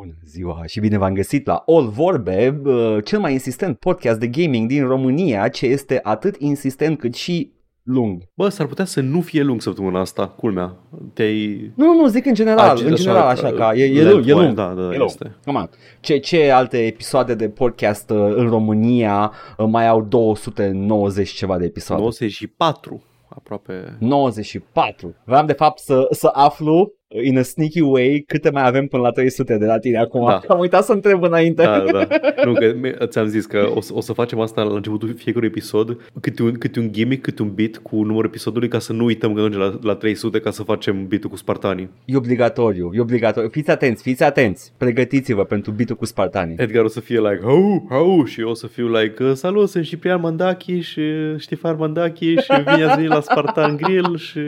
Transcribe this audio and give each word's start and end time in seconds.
Bună 0.00 0.14
ziua 0.24 0.62
și 0.66 0.80
bine 0.80 0.98
v-am 0.98 1.14
găsit 1.14 1.46
la 1.46 1.62
All 1.66 1.88
Vorbe, 1.88 2.60
uh, 2.64 2.96
cel 3.04 3.18
mai 3.18 3.32
insistent 3.32 3.78
podcast 3.78 4.18
de 4.20 4.26
gaming 4.26 4.68
din 4.68 4.86
România, 4.86 5.48
ce 5.48 5.66
este 5.66 6.00
atât 6.02 6.36
insistent 6.38 6.98
cât 6.98 7.14
și 7.14 7.52
lung. 7.82 8.22
Bă, 8.34 8.48
s-ar 8.48 8.66
putea 8.66 8.84
să 8.84 9.00
nu 9.00 9.20
fie 9.20 9.42
lung 9.42 9.60
săptămâna 9.60 10.00
asta, 10.00 10.28
culmea. 10.28 10.76
Te-ai... 11.14 11.72
Nu, 11.76 11.92
nu, 11.94 12.06
zic 12.06 12.26
în 12.26 12.34
general, 12.34 12.68
A, 12.68 12.72
în 12.84 12.94
general 12.94 13.26
așa, 13.28 13.52
ca 13.52 13.74
e, 13.74 13.84
e, 13.84 14.02
lent 14.02 14.14
lung, 14.14 14.28
e 14.28 14.34
mai- 14.34 14.44
lung. 14.44 14.56
Da, 14.56 14.66
da, 14.74 14.82
E 14.82 14.90
da 14.90 14.96
lung. 14.96 15.02
este. 15.10 15.36
Come 15.44 15.58
on. 15.58 15.70
Ce, 16.00 16.18
ce 16.18 16.50
alte 16.50 16.86
episoade 16.86 17.34
de 17.34 17.48
podcast 17.48 18.10
uh, 18.10 18.16
în 18.34 18.48
România 18.48 19.32
uh, 19.58 19.66
mai 19.68 19.86
au 19.88 20.02
290 20.02 21.30
ceva 21.30 21.58
de 21.58 21.64
episoade? 21.64 22.00
94, 22.02 23.02
aproape. 23.28 23.96
94. 24.00 25.14
Vreau 25.24 25.44
de 25.44 25.52
fapt 25.52 25.78
să, 25.78 26.06
să 26.10 26.30
aflu 26.32 26.74
uh, 26.78 26.88
in 27.24 27.38
a 27.38 27.42
sneaky 27.42 27.80
way 27.80 28.24
câte 28.26 28.50
mai 28.50 28.66
avem 28.66 28.86
până 28.86 29.02
la 29.02 29.10
300 29.10 29.56
de 29.58 29.64
la 29.64 29.78
tine 29.78 29.98
acum. 29.98 30.26
Da. 30.26 30.40
Am 30.48 30.58
uitat 30.58 30.84
să 30.84 30.92
întreb 30.92 31.22
înainte. 31.22 31.62
Da, 31.62 31.84
da, 31.92 32.04
da. 32.04 32.16
Nu, 32.44 32.52
că 32.52 32.74
mi- 32.80 32.94
ți-am 33.06 33.26
zis 33.26 33.46
că 33.46 33.70
o 33.74 33.80
să, 33.80 33.92
o 33.94 34.00
să 34.00 34.12
facem 34.12 34.40
asta 34.40 34.62
la 34.62 34.74
începutul 34.74 35.14
fiecărui 35.16 35.48
episod, 35.48 36.00
câte 36.20 36.42
un, 36.42 36.52
câte 36.52 36.78
un 36.80 36.92
gimmick, 36.92 37.22
câte 37.22 37.42
un 37.42 37.50
bit 37.54 37.76
cu 37.78 37.96
numărul 37.96 38.24
episodului, 38.24 38.68
ca 38.68 38.78
să 38.78 38.92
nu 38.92 39.04
uităm 39.04 39.32
că 39.32 39.38
ajungem 39.38 39.60
la, 39.60 39.78
la 39.82 39.94
300 39.94 40.40
ca 40.40 40.50
să 40.50 40.62
facem 40.62 41.06
bitul 41.06 41.30
cu 41.30 41.36
spartanii. 41.36 41.90
E 42.04 42.16
obligatoriu, 42.16 42.90
e 42.94 43.00
obligatoriu. 43.00 43.48
Fiți 43.48 43.70
atenți, 43.70 44.02
fiți 44.02 44.22
atenți. 44.22 44.72
Pregătiți-vă 44.76 45.44
pentru 45.44 45.70
bitul 45.70 45.96
cu 45.96 46.04
spartanii. 46.04 46.56
Edgar 46.58 46.84
o 46.84 46.88
să 46.88 47.00
fie 47.00 47.18
like, 47.20 47.40
hau, 47.42 47.86
hau, 47.88 48.24
și 48.24 48.40
eu 48.40 48.48
o 48.48 48.54
să 48.54 48.66
fiu 48.66 48.88
like, 48.88 49.34
salut, 49.34 49.68
sunt 49.68 49.84
Ciprian 49.84 50.20
Mandachi 50.20 50.78
și 50.80 51.02
Ștefan 51.38 51.76
Mandachi 51.78 52.34
și 52.34 52.52
bine 52.58 52.84
ați 52.84 52.94
venit 52.94 53.10
la 53.10 53.20
Spartan 53.20 53.76
Grill 53.76 54.16
și 54.16 54.40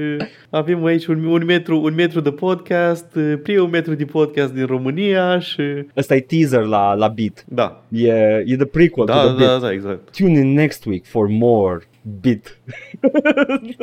avem 0.50 0.84
aici 0.84 1.06
un, 1.06 1.24
un, 1.24 1.44
metru, 1.44 1.80
un 1.82 1.94
metru 1.94 2.20
de 2.20 2.30
podcast, 2.52 3.06
primul 3.42 3.68
metru 3.68 3.94
de 3.94 4.04
podcast 4.04 4.52
din 4.52 4.66
România 4.66 5.38
și... 5.38 5.62
Ăsta 5.96 6.14
e 6.14 6.20
teaser 6.20 6.62
la, 6.62 6.94
la 6.94 7.08
beat. 7.08 7.44
Da, 7.48 7.84
E, 7.92 8.08
e 8.46 8.56
the 8.56 8.64
prequel 8.64 9.04
da, 9.06 9.12
to 9.22 9.26
the 9.34 9.44
da, 9.44 9.46
beat. 9.46 9.60
da, 9.60 9.72
exact. 9.72 10.16
Tune 10.16 10.38
in 10.38 10.52
next 10.52 10.84
week 10.86 11.04
for 11.04 11.26
more 11.28 11.78
beat. 12.20 12.57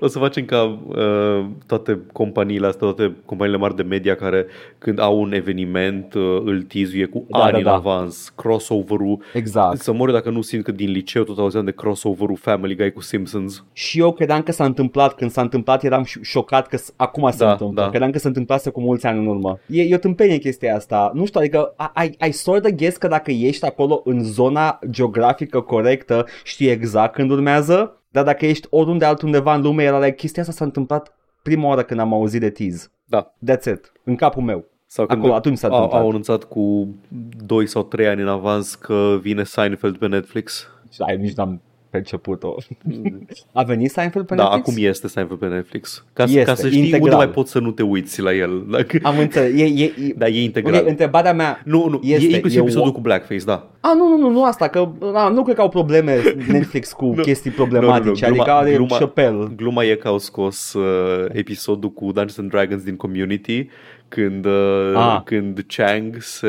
O 0.00 0.06
să 0.06 0.18
facem 0.18 0.44
ca 0.44 0.78
uh, 0.86 1.44
toate 1.66 2.00
companiile 2.12 2.66
astea, 2.66 2.86
toate 2.92 3.14
companiile 3.24 3.58
mari 3.58 3.76
de 3.76 3.82
media 3.82 4.14
care 4.14 4.46
când 4.78 4.98
au 5.00 5.20
un 5.20 5.32
eveniment 5.32 6.14
uh, 6.14 6.40
îl 6.44 6.62
tizuie 6.62 7.04
cu 7.06 7.24
Da, 7.28 7.38
ani 7.38 7.52
da, 7.52 7.58
în 7.58 7.64
da. 7.64 7.72
avans, 7.72 8.32
crossover-ul. 8.36 9.18
Exact. 9.32 9.78
Să 9.80 9.92
mor 9.92 10.08
eu 10.08 10.14
dacă 10.14 10.30
nu 10.30 10.40
simt 10.42 10.64
că 10.64 10.72
din 10.72 10.90
liceu 10.90 11.22
tot 11.22 11.38
auzeam 11.38 11.64
de 11.64 11.70
crossover-ul 11.72 12.36
Family 12.36 12.76
Guy 12.76 12.92
cu 12.92 13.00
Simpsons. 13.00 13.64
Și 13.72 13.98
eu 14.00 14.12
credeam 14.12 14.42
că 14.42 14.52
s-a 14.52 14.64
întâmplat, 14.64 15.14
când 15.14 15.30
s-a 15.30 15.40
întâmplat 15.42 15.84
eram 15.84 16.04
ș- 16.04 16.20
șocat 16.22 16.66
că 16.66 16.76
s- 16.76 16.92
acum 16.96 17.30
se 17.30 17.44
Da, 17.44 17.50
întâmplă. 17.50 17.82
da. 17.82 17.88
Credeam 17.88 18.10
că 18.10 18.18
se 18.18 18.26
întâmplase 18.26 18.70
cu 18.70 18.80
mulți 18.80 19.06
ani 19.06 19.18
în 19.18 19.26
urmă. 19.26 19.58
E, 19.66 19.82
e 19.82 19.94
o 19.94 19.98
tâmpenie 19.98 20.38
chestia 20.38 20.74
asta. 20.76 21.10
Nu 21.14 21.26
știu, 21.26 21.40
adică 21.40 21.74
ai, 21.92 22.14
ai 22.18 22.32
sort 22.32 22.64
of 22.64 22.70
guess 22.70 22.96
că 22.96 23.06
dacă 23.08 23.30
ești 23.30 23.64
acolo 23.64 24.00
în 24.04 24.22
zona 24.22 24.78
geografică 24.90 25.60
corectă, 25.60 26.26
știi 26.44 26.68
exact 26.68 27.14
când 27.14 27.30
urmează, 27.30 27.93
dar 28.14 28.24
dacă 28.24 28.46
ești 28.46 28.66
oriunde 28.70 29.04
altundeva 29.04 29.54
în 29.54 29.62
lume, 29.62 29.82
era 29.82 29.98
like, 29.98 30.14
chestia 30.14 30.42
asta 30.42 30.54
s-a 30.54 30.64
întâmplat 30.64 31.16
prima 31.42 31.68
oară 31.68 31.82
când 31.82 32.00
am 32.00 32.12
auzit 32.12 32.40
de 32.40 32.50
tease. 32.50 32.86
Da. 33.04 33.34
That's 33.50 33.64
it. 33.64 33.92
În 34.04 34.16
capul 34.16 34.42
meu. 34.42 34.64
Sau 34.86 35.06
când 35.06 35.18
Acolo, 35.18 35.34
atunci 35.34 35.58
s-a 35.58 35.68
au, 35.68 35.74
întâmplat. 35.74 36.02
au 36.02 36.08
anunțat 36.08 36.44
cu 36.44 36.94
2 37.46 37.66
sau 37.66 37.82
3 37.82 38.06
ani 38.06 38.20
în 38.20 38.28
avans 38.28 38.74
că 38.74 39.18
vine 39.20 39.44
Seinfeld 39.44 39.96
pe 39.96 40.06
Netflix. 40.06 40.68
Și 40.92 41.02
ai, 41.02 41.16
nici 41.16 41.34
n-am 41.34 41.60
perceput-o. 41.98 42.54
A 43.52 43.62
venit 43.62 43.90
Seinfeld 43.90 44.26
pe 44.26 44.34
da, 44.34 44.42
Netflix? 44.42 44.68
acum 44.68 44.84
este 44.84 45.08
Seinfeld 45.08 45.38
pe 45.38 45.46
Netflix. 45.46 46.04
Ca, 46.12 46.22
Este, 46.22 46.42
ca 46.42 46.54
să 46.54 46.66
știi 46.68 46.78
integral. 46.78 47.02
unde 47.02 47.14
mai 47.16 47.28
poți 47.28 47.50
să 47.50 47.58
nu 47.58 47.70
te 47.70 47.82
uiți 47.82 48.20
la 48.20 48.34
el. 48.34 48.64
Dacă... 48.70 48.98
Am 49.02 49.18
înțeles. 49.18 49.60
E, 49.60 49.64
e, 49.64 49.84
e... 49.84 50.14
Da, 50.16 50.26
e 50.26 50.42
integral. 50.42 50.80
Ok, 50.82 50.88
întrebarea 50.88 51.32
mea... 51.34 51.60
Nu, 51.64 51.88
nu, 51.88 52.00
Este, 52.02 52.26
e 52.26 52.34
inclusiv 52.34 52.58
e 52.58 52.62
episodul 52.62 52.88
o- 52.88 52.92
cu 52.92 53.00
Blackface, 53.00 53.44
da. 53.44 53.70
A, 53.80 53.94
nu, 53.94 54.08
nu, 54.08 54.16
nu, 54.16 54.30
nu 54.30 54.44
asta, 54.44 54.68
că 54.68 54.88
a, 55.14 55.28
nu 55.28 55.42
cred 55.42 55.54
că 55.54 55.60
au 55.60 55.68
probleme 55.68 56.18
Netflix 56.48 56.92
cu 56.92 57.04
Nu. 57.16 57.22
chestii 57.22 57.50
problematice, 57.50 58.26
Nu, 58.26 58.34
nu, 58.34 58.34
nu, 58.34 58.40
adică 58.42 58.44
gluma- 58.44 58.58
are 58.58 58.72
gluma- 58.76 58.98
Chappelle. 58.98 59.48
Gluma 59.56 59.84
e 59.84 59.94
că 59.94 60.08
au 60.08 60.18
scos 60.18 60.72
uh, 60.72 61.24
episodul 61.28 61.90
cu 61.92 62.04
Dungeons 62.04 62.38
and 62.38 62.50
Dragons 62.50 62.82
din 62.82 62.96
Community 62.96 63.68
când, 64.08 64.44
uh, 64.44 64.92
Ah. 64.96 65.20
când 65.24 65.64
Chang 65.76 66.16
se 66.20 66.48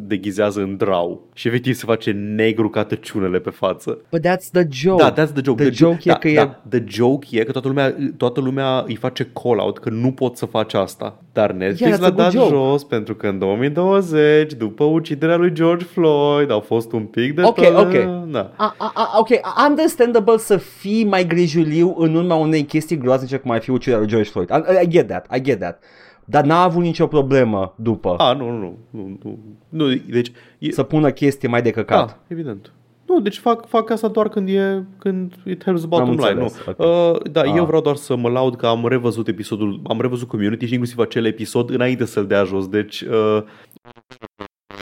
deghizează 0.00 0.60
în 0.60 0.76
drau 0.76 1.28
și 1.34 1.48
efectiv 1.48 1.74
se 1.74 1.82
face 1.86 2.10
negru 2.10 2.68
ca 2.68 2.84
tăciunele 2.84 3.38
pe 3.38 3.50
față. 3.50 3.98
But 4.10 4.20
that's 4.26 4.50
the 4.52 4.66
joke. 4.70 5.02
Da, 5.02 5.12
that's 5.12 5.32
the 5.32 5.42
joke. 5.44 5.62
The 5.62 5.72
joke 5.72 5.98
e 6.02 6.10
da, 6.10 6.14
că 6.14 6.28
e- 6.28 6.34
da, 6.34 6.60
The 6.68 6.84
joke 6.86 7.26
e 7.30 7.44
că 7.44 7.52
toată 7.52 7.68
lumea, 7.68 7.94
toată 8.16 8.40
lumea 8.40 8.84
îi 8.86 8.94
face 8.96 9.30
call-out 9.42 9.78
că 9.78 9.90
nu 9.90 10.12
pot 10.12 10.36
să 10.36 10.46
faci 10.46 10.74
asta. 10.74 11.18
Dar 11.32 11.52
Netflix 11.52 11.80
Yeah, 11.80 11.96
that's 11.98 12.00
l-a 12.00 12.06
a 12.06 12.10
good 12.10 12.22
dat 12.22 12.32
joke. 12.32 12.54
jos 12.54 12.84
pentru 12.84 13.14
că 13.14 13.26
în 13.26 13.38
2020, 13.38 14.52
după 14.52 14.84
uciderea 14.84 15.36
lui 15.36 15.52
George 15.52 15.84
Floyd, 15.84 16.50
au 16.50 16.60
fost 16.60 16.92
un 16.92 17.02
pic 17.04 17.34
de... 17.34 17.42
Ok, 17.42 17.60
tot- 17.60 17.76
ok. 17.76 18.24
Da. 18.30 18.52
A, 18.56 18.74
a, 18.78 18.92
a, 18.94 19.18
ok, 19.18 19.28
understandable 19.68 20.36
să 20.36 20.56
fii 20.56 21.04
mai 21.04 21.26
grijuliu 21.26 21.94
în 21.98 22.14
urma 22.14 22.34
unei 22.34 22.62
chestii 22.64 22.98
groaznice 22.98 23.36
cum 23.36 23.50
ar 23.50 23.60
fi 23.60 23.70
uciderea 23.70 23.98
lui 24.00 24.08
George 24.08 24.30
Floyd. 24.30 24.48
I, 24.50 24.84
I 24.84 24.88
get 24.88 25.06
that, 25.08 25.26
I 25.36 25.40
get 25.42 25.58
that. 25.60 25.82
Dar 26.28 26.44
n-a 26.44 26.62
avut 26.62 26.82
nicio 26.82 27.06
problemă 27.06 27.74
după 27.76 28.14
A, 28.16 28.32
nu, 28.32 28.50
nu, 28.50 28.58
nu, 28.58 28.78
nu, 28.90 29.18
nu, 29.22 29.38
nu 29.68 29.94
deci, 29.94 30.32
e, 30.58 30.70
să 30.70 30.82
pună 30.82 31.10
chestii 31.10 31.48
mai 31.48 31.62
de 31.62 31.70
căcat. 31.70 32.06
da, 32.06 32.18
evident. 32.26 32.72
Nu, 33.06 33.20
deci 33.20 33.38
fac, 33.38 33.66
fac 33.68 33.90
asta 33.90 34.08
doar 34.08 34.28
când 34.28 34.48
e 34.48 34.82
când 34.98 35.32
it 35.44 35.62
helps 35.64 35.80
the 35.80 35.88
bottom 35.88 36.08
Am 36.08 36.14
line. 36.16 36.32
Nu. 36.32 36.40
înțeles, 36.42 36.66
ok. 36.66 36.78
Uh, 36.78 37.30
da, 37.32 37.40
Ah. 37.40 37.52
eu 37.56 37.64
vreau 37.64 37.82
doar 37.82 37.96
să 37.96 38.16
mă 38.16 38.28
laud 38.28 38.56
că 38.56 38.66
am 38.66 38.86
revăzut 38.88 39.28
episodul, 39.28 39.80
am 39.86 40.00
revăzut 40.00 40.28
Community 40.28 40.66
și 40.66 40.72
inclusiv 40.72 40.98
acel 40.98 41.24
episod 41.26 41.70
înainte 41.70 42.04
să-l 42.04 42.26
dea 42.26 42.44
jos. 42.44 42.68
Deci, 42.68 43.00
uh, 43.00 43.42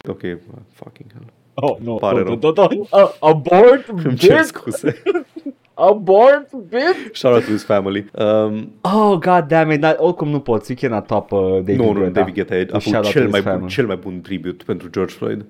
ok, 0.09 0.23
uh, 0.23 0.37
fucking 0.73 1.11
hell. 1.13 1.33
Oh, 1.55 1.77
nu, 1.85 1.95
Pare 1.95 2.19
nu, 2.19 2.25
rău. 2.25 2.39
nu, 2.43 2.53
nu, 2.57 2.67
nu. 2.71 2.81
Uh, 3.03 3.11
abort, 3.21 3.89
Îmi 4.05 4.17
cer 4.17 4.31
bitch, 4.37 4.45
scuze. 4.47 5.03
abort, 5.75 6.49
bitch. 6.69 7.15
Shout 7.15 7.35
out 7.35 7.45
to 7.45 7.51
his 7.51 7.65
family. 7.65 8.05
Um, 8.19 8.73
Oh, 8.81 9.19
god 9.19 9.45
damn 9.49 9.71
it, 9.71 9.81
dar 9.81 9.97
oricum 9.99 10.29
nu 10.29 10.41
poți, 10.41 10.71
you 10.73 10.79
cannot 10.81 11.07
top 11.07 11.33
uh, 11.33 11.41
David 11.53 11.79
nu, 11.79 11.93
nu, 11.93 11.99
Guetta. 12.01 12.11
David 12.11 12.35
Guetta 12.35 12.55
a 12.55 12.79
Shout 12.79 12.83
făcut 12.83 12.95
out 12.95 13.05
to 13.05 13.11
cel 13.11 13.23
his 13.23 13.31
mai, 13.33 13.41
bun, 13.43 13.51
family. 13.53 13.69
cel 13.73 13.87
mai 13.87 13.97
bun 13.97 14.21
tribut 14.21 14.63
pentru 14.63 14.89
George 14.91 15.13
Floyd. 15.15 15.45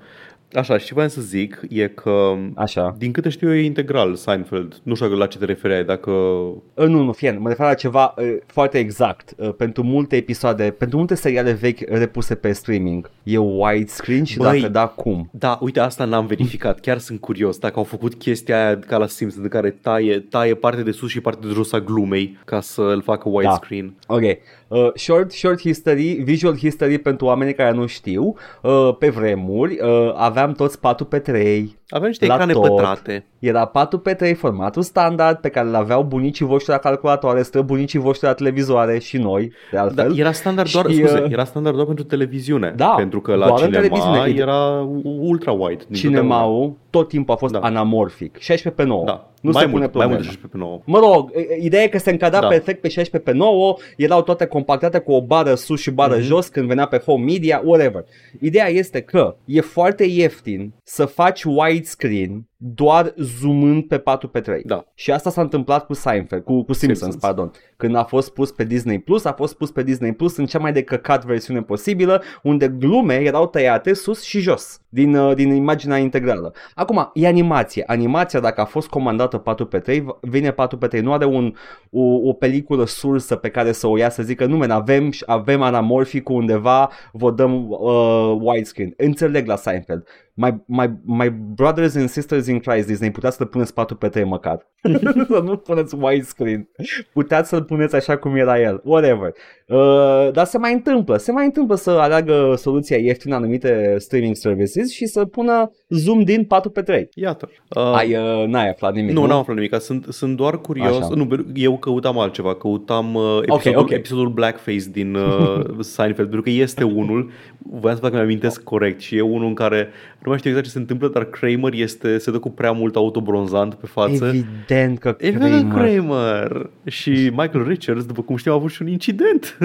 Așa, 0.52 0.78
și 0.78 0.86
ce 0.86 0.94
voiam 0.94 1.08
să 1.08 1.20
zic 1.20 1.60
e 1.68 1.88
că 1.88 2.34
Așa. 2.54 2.94
din 2.98 3.12
câte 3.12 3.28
știu 3.28 3.48
eu 3.48 3.54
e 3.54 3.64
integral 3.64 4.14
Seinfeld. 4.14 4.80
Nu 4.82 4.94
știu 4.94 5.16
la 5.16 5.26
ce 5.26 5.38
te 5.38 5.44
refereai, 5.44 5.84
dacă... 5.84 6.10
Uh, 6.10 6.86
nu, 6.86 7.02
nu, 7.02 7.12
fie, 7.12 7.30
mă 7.30 7.48
refer 7.48 7.66
la 7.66 7.74
ceva 7.74 8.14
uh, 8.16 8.36
foarte 8.46 8.78
exact. 8.78 9.34
Uh, 9.36 9.54
pentru 9.56 9.82
multe 9.82 10.16
episoade, 10.16 10.70
pentru 10.78 10.96
multe 10.96 11.14
seriale 11.14 11.52
vechi 11.52 11.80
repuse 11.88 12.34
pe 12.34 12.52
streaming, 12.52 13.10
e 13.22 13.38
widescreen 13.38 14.24
și 14.24 14.38
Băi. 14.38 14.60
dacă 14.60 14.72
da, 14.72 14.86
cum? 14.86 15.28
Da, 15.32 15.58
uite, 15.60 15.80
asta 15.80 16.04
n-am 16.04 16.26
verificat. 16.26 16.80
Chiar 16.80 16.98
sunt 16.98 17.20
curios 17.20 17.58
dacă 17.58 17.78
au 17.78 17.84
făcut 17.84 18.14
chestia 18.14 18.66
aia 18.66 18.78
ca 18.78 18.96
la 18.96 19.06
Simpsons 19.06 19.42
în 19.42 19.48
care 19.48 19.70
taie, 19.70 20.18
taie 20.18 20.54
parte 20.54 20.82
de 20.82 20.90
sus 20.90 21.10
și 21.10 21.20
parte 21.20 21.46
de 21.46 21.52
jos 21.52 21.72
a 21.72 21.80
glumei 21.80 22.38
ca 22.44 22.60
să 22.60 22.82
îl 22.82 23.02
facă 23.02 23.28
widescreen. 23.28 23.94
Ok. 24.06 24.22
Uh, 24.68 24.92
short, 24.94 25.32
short 25.32 25.60
history, 25.60 26.12
visual 26.22 26.56
history 26.56 26.98
pentru 26.98 27.26
oamenii 27.26 27.54
care 27.54 27.72
nu 27.72 27.86
știu. 27.86 28.34
Uh, 28.62 28.96
pe 28.98 29.08
vremuri 29.08 29.78
uh, 29.80 30.12
aveam 30.16 30.52
toți 30.52 30.80
4 30.80 31.04
pe 31.04 31.18
3 31.18 31.76
Aveam 31.88 32.08
niște 32.08 32.26
La 32.26 32.34
ecrane 32.34 32.52
tot. 32.52 32.68
pătrate. 32.68 33.26
Era 33.44 33.64
4 33.64 33.98
pe 33.98 34.14
3 34.14 34.34
formatul 34.34 34.82
standard 34.82 35.36
pe 35.38 35.48
care 35.48 35.68
îl 35.68 35.74
aveau 35.74 36.02
bunicii 36.02 36.44
voștri 36.44 36.70
la 36.72 36.78
calculatoare, 36.78 37.42
străbunicii 37.42 37.98
voștri 37.98 38.26
la 38.26 38.32
televizoare 38.34 38.98
și 38.98 39.16
noi, 39.18 39.42
de 39.46 39.54
Da, 39.76 39.80
altfel. 39.82 40.18
era 40.18 40.32
standard 40.32 40.70
doar, 40.70 40.86
Și, 40.90 40.94
scuze, 40.96 41.20
uh, 41.24 41.30
era 41.32 41.44
standard 41.44 41.74
doar 41.74 41.86
pentru 41.86 42.04
televiziune. 42.04 42.72
Da, 42.76 42.86
pentru 42.96 43.20
că 43.20 43.34
la 43.34 43.46
doar 43.46 43.60
în 43.60 43.66
cinema 43.72 43.82
televiziune. 43.86 44.40
era 44.40 44.88
ultra 45.02 45.52
wide. 45.52 45.82
din 45.88 45.96
Cinemaul 45.96 46.76
tot 46.90 47.08
timpul 47.08 47.34
a 47.34 47.36
fost 47.36 47.52
Da. 47.52 47.58
anamorfic, 47.58 48.36
16 48.38 48.82
pe 48.82 48.88
9. 48.88 48.98
totdeauna. 48.98 49.22
Da, 49.24 49.32
Nu 49.40 49.50
mai 49.52 49.62
se 49.62 49.68
mult, 49.68 49.70
pune 49.70 49.80
mai 49.80 49.88
problema. 49.90 50.12
mult 50.12 50.22
de 50.22 50.26
16 50.30 50.56
pe 50.56 50.64
9. 50.64 50.80
Mă 50.84 50.98
rog, 51.14 51.30
e- 51.34 51.64
ideea 51.64 51.82
e 51.82 51.88
că 51.88 51.98
se 51.98 52.10
încadra 52.10 52.40
Da. 52.40 52.46
perfect 52.46 52.80
pe 52.80 52.88
16 52.88 53.30
pe 53.30 53.36
9, 53.36 53.74
erau 53.96 54.22
toate 54.22 54.46
compactate 54.46 54.98
cu 54.98 55.12
o 55.12 55.22
bară 55.22 55.54
sus 55.54 55.80
și 55.80 55.90
bară 55.90 56.14
Mhm. 56.14 56.22
jos 56.22 56.48
când 56.48 56.66
venea 56.66 56.86
pe 56.86 56.98
home 56.98 57.24
media, 57.24 57.62
whatever. 57.64 58.04
Ideea 58.40 58.68
este 58.70 59.00
că 59.00 59.36
e 59.44 59.60
foarte 59.60 60.04
ieftin 60.04 60.72
să 60.82 61.04
faci 61.04 61.44
widescreen 61.44 62.46
doar 62.66 63.14
zoomând 63.16 63.84
pe 63.84 63.98
4 63.98 64.28
pe 64.28 64.40
3. 64.40 64.62
Da. 64.64 64.84
Și 64.94 65.10
asta 65.10 65.30
s-a 65.30 65.40
întâmplat 65.40 65.86
cu 65.86 65.94
Seinfeld, 65.94 66.42
cu, 66.42 66.62
cu 66.62 66.72
Simpsons, 66.72 66.98
Simpsons. 66.98 67.22
pardon. 67.22 67.50
Când 67.76 67.96
a 67.96 68.04
fost 68.04 68.32
pus 68.32 68.50
pe 68.50 68.64
Disney 68.64 68.98
Plus, 68.98 69.24
a 69.24 69.32
fost 69.32 69.56
pus 69.56 69.70
pe 69.70 69.82
Disney 69.82 70.12
Plus 70.12 70.36
în 70.36 70.46
cea 70.46 70.58
mai 70.58 70.72
de 70.72 70.82
căcat 70.82 71.24
versiune 71.24 71.62
posibilă, 71.62 72.22
unde 72.42 72.68
glume 72.68 73.14
erau 73.14 73.46
tăiate 73.46 73.94
sus 73.94 74.22
și 74.22 74.40
jos 74.40 74.80
din, 74.88 75.14
uh, 75.14 75.34
din 75.34 75.54
imaginea 75.54 75.96
integrală. 75.96 76.52
Acum, 76.74 77.10
e 77.14 77.26
animație. 77.26 77.84
Animația, 77.86 78.40
dacă 78.40 78.60
a 78.60 78.64
fost 78.64 78.88
comandată 78.88 79.22
dată 79.24 79.38
4 79.38 79.66
pe 79.66 79.78
3, 79.78 80.04
vine 80.20 80.50
4 80.50 80.78
pe 80.78 80.86
3, 80.86 81.00
nu 81.00 81.12
are 81.12 81.24
un, 81.24 81.54
o, 81.90 82.02
o 82.28 82.32
peliculă 82.32 82.86
sursă 82.86 83.36
pe 83.36 83.48
care 83.48 83.72
să 83.72 83.86
o 83.86 83.96
ia 83.96 84.08
să 84.08 84.22
zică 84.22 84.46
nu, 84.46 84.56
men, 84.56 84.70
avem, 84.70 85.10
avem 85.26 85.62
anamorficul 85.62 86.36
undeva, 86.36 86.90
vă 87.12 87.30
dăm 87.30 87.70
uh, 87.70 88.36
widescreen. 88.40 88.94
Înțeleg 88.96 89.46
la 89.46 89.56
Seinfeld. 89.56 90.06
My, 90.36 90.54
my, 90.66 90.90
my 91.04 91.28
brothers 91.30 91.94
and 91.94 92.08
sisters 92.08 92.46
in 92.46 92.58
Christ, 92.58 92.86
Disney, 92.86 93.10
puteți 93.10 93.36
să 93.36 93.44
puneți 93.44 93.74
4 93.74 93.96
pe 93.96 94.08
3 94.08 94.24
măcar. 94.24 94.66
să 95.30 95.40
nu 95.44 95.56
puneți 95.56 95.94
widescreen. 95.94 96.68
Puteți 97.12 97.48
să-l 97.48 97.62
puneți 97.62 97.94
așa 97.94 98.16
cum 98.16 98.36
era 98.36 98.60
el. 98.60 98.80
Whatever. 98.84 99.32
Uh, 99.66 100.30
dar 100.32 100.44
se 100.44 100.58
mai 100.58 100.72
întâmplă. 100.72 101.16
Se 101.16 101.32
mai 101.32 101.44
întâmplă 101.44 101.74
să 101.74 101.90
aleagă 101.90 102.54
soluția 102.56 102.96
ieftină 102.96 103.34
anumite 103.34 103.94
streaming 103.98 104.36
services 104.36 104.92
și 104.92 105.06
să 105.06 105.24
pună 105.24 105.70
zoom 105.88 106.22
din 106.22 106.44
4 106.44 106.70
pe 106.70 106.82
3. 106.82 107.08
Iată. 107.14 107.50
Uh, 107.76 107.92
Ai, 107.94 108.16
uh, 108.16 108.46
n-ai 108.46 108.68
aflat 108.68 108.94
nimic, 108.94 109.14
nu, 109.14 109.20
nu? 109.20 109.26
n-am 109.26 109.38
aflat 109.38 109.56
nimic. 109.56 109.80
Sunt, 109.80 110.06
sunt 110.10 110.36
doar 110.36 110.60
curios. 110.60 110.96
Așa. 110.96 111.14
Nu, 111.14 111.28
eu 111.54 111.78
căutam 111.78 112.18
altceva. 112.18 112.54
Căutam 112.54 113.14
uh, 113.14 113.38
episodul, 113.42 113.80
ok. 113.80 113.90
episodul 113.90 114.28
Blackface 114.28 114.88
din 114.92 115.14
uh, 115.14 115.64
Seinfeld, 115.80 116.28
pentru 116.28 116.42
că 116.42 116.50
este 116.50 116.84
unul, 116.84 117.30
voiam 117.58 117.96
să 117.96 118.02
fac 118.02 118.10
că 118.10 118.16
mi-amintesc 118.16 118.62
corect 118.62 119.00
și 119.00 119.16
e 119.16 119.20
unul 119.20 119.46
în 119.46 119.54
care 119.54 119.88
nu 120.24 120.30
mai 120.30 120.38
știu 120.38 120.50
exact 120.50 120.66
ce 120.66 120.72
se 120.72 120.78
întâmplă, 120.78 121.08
dar 121.08 121.24
Kramer 121.24 121.72
este, 121.72 122.18
se 122.18 122.30
dă 122.30 122.38
cu 122.38 122.50
prea 122.50 122.72
mult 122.72 122.96
autobronzant 122.96 123.74
pe 123.74 123.86
față. 123.86 124.26
Evident 124.26 124.98
că 124.98 125.16
Evident 125.18 125.72
Kramer. 125.72 125.98
Kramer. 125.98 126.70
Și 126.86 127.10
Michael 127.10 127.64
Richards, 127.66 128.04
după 128.06 128.22
cum 128.22 128.36
știu, 128.36 128.52
a 128.52 128.54
avut 128.54 128.70
și 128.70 128.82
un 128.82 128.88
incident 128.88 129.56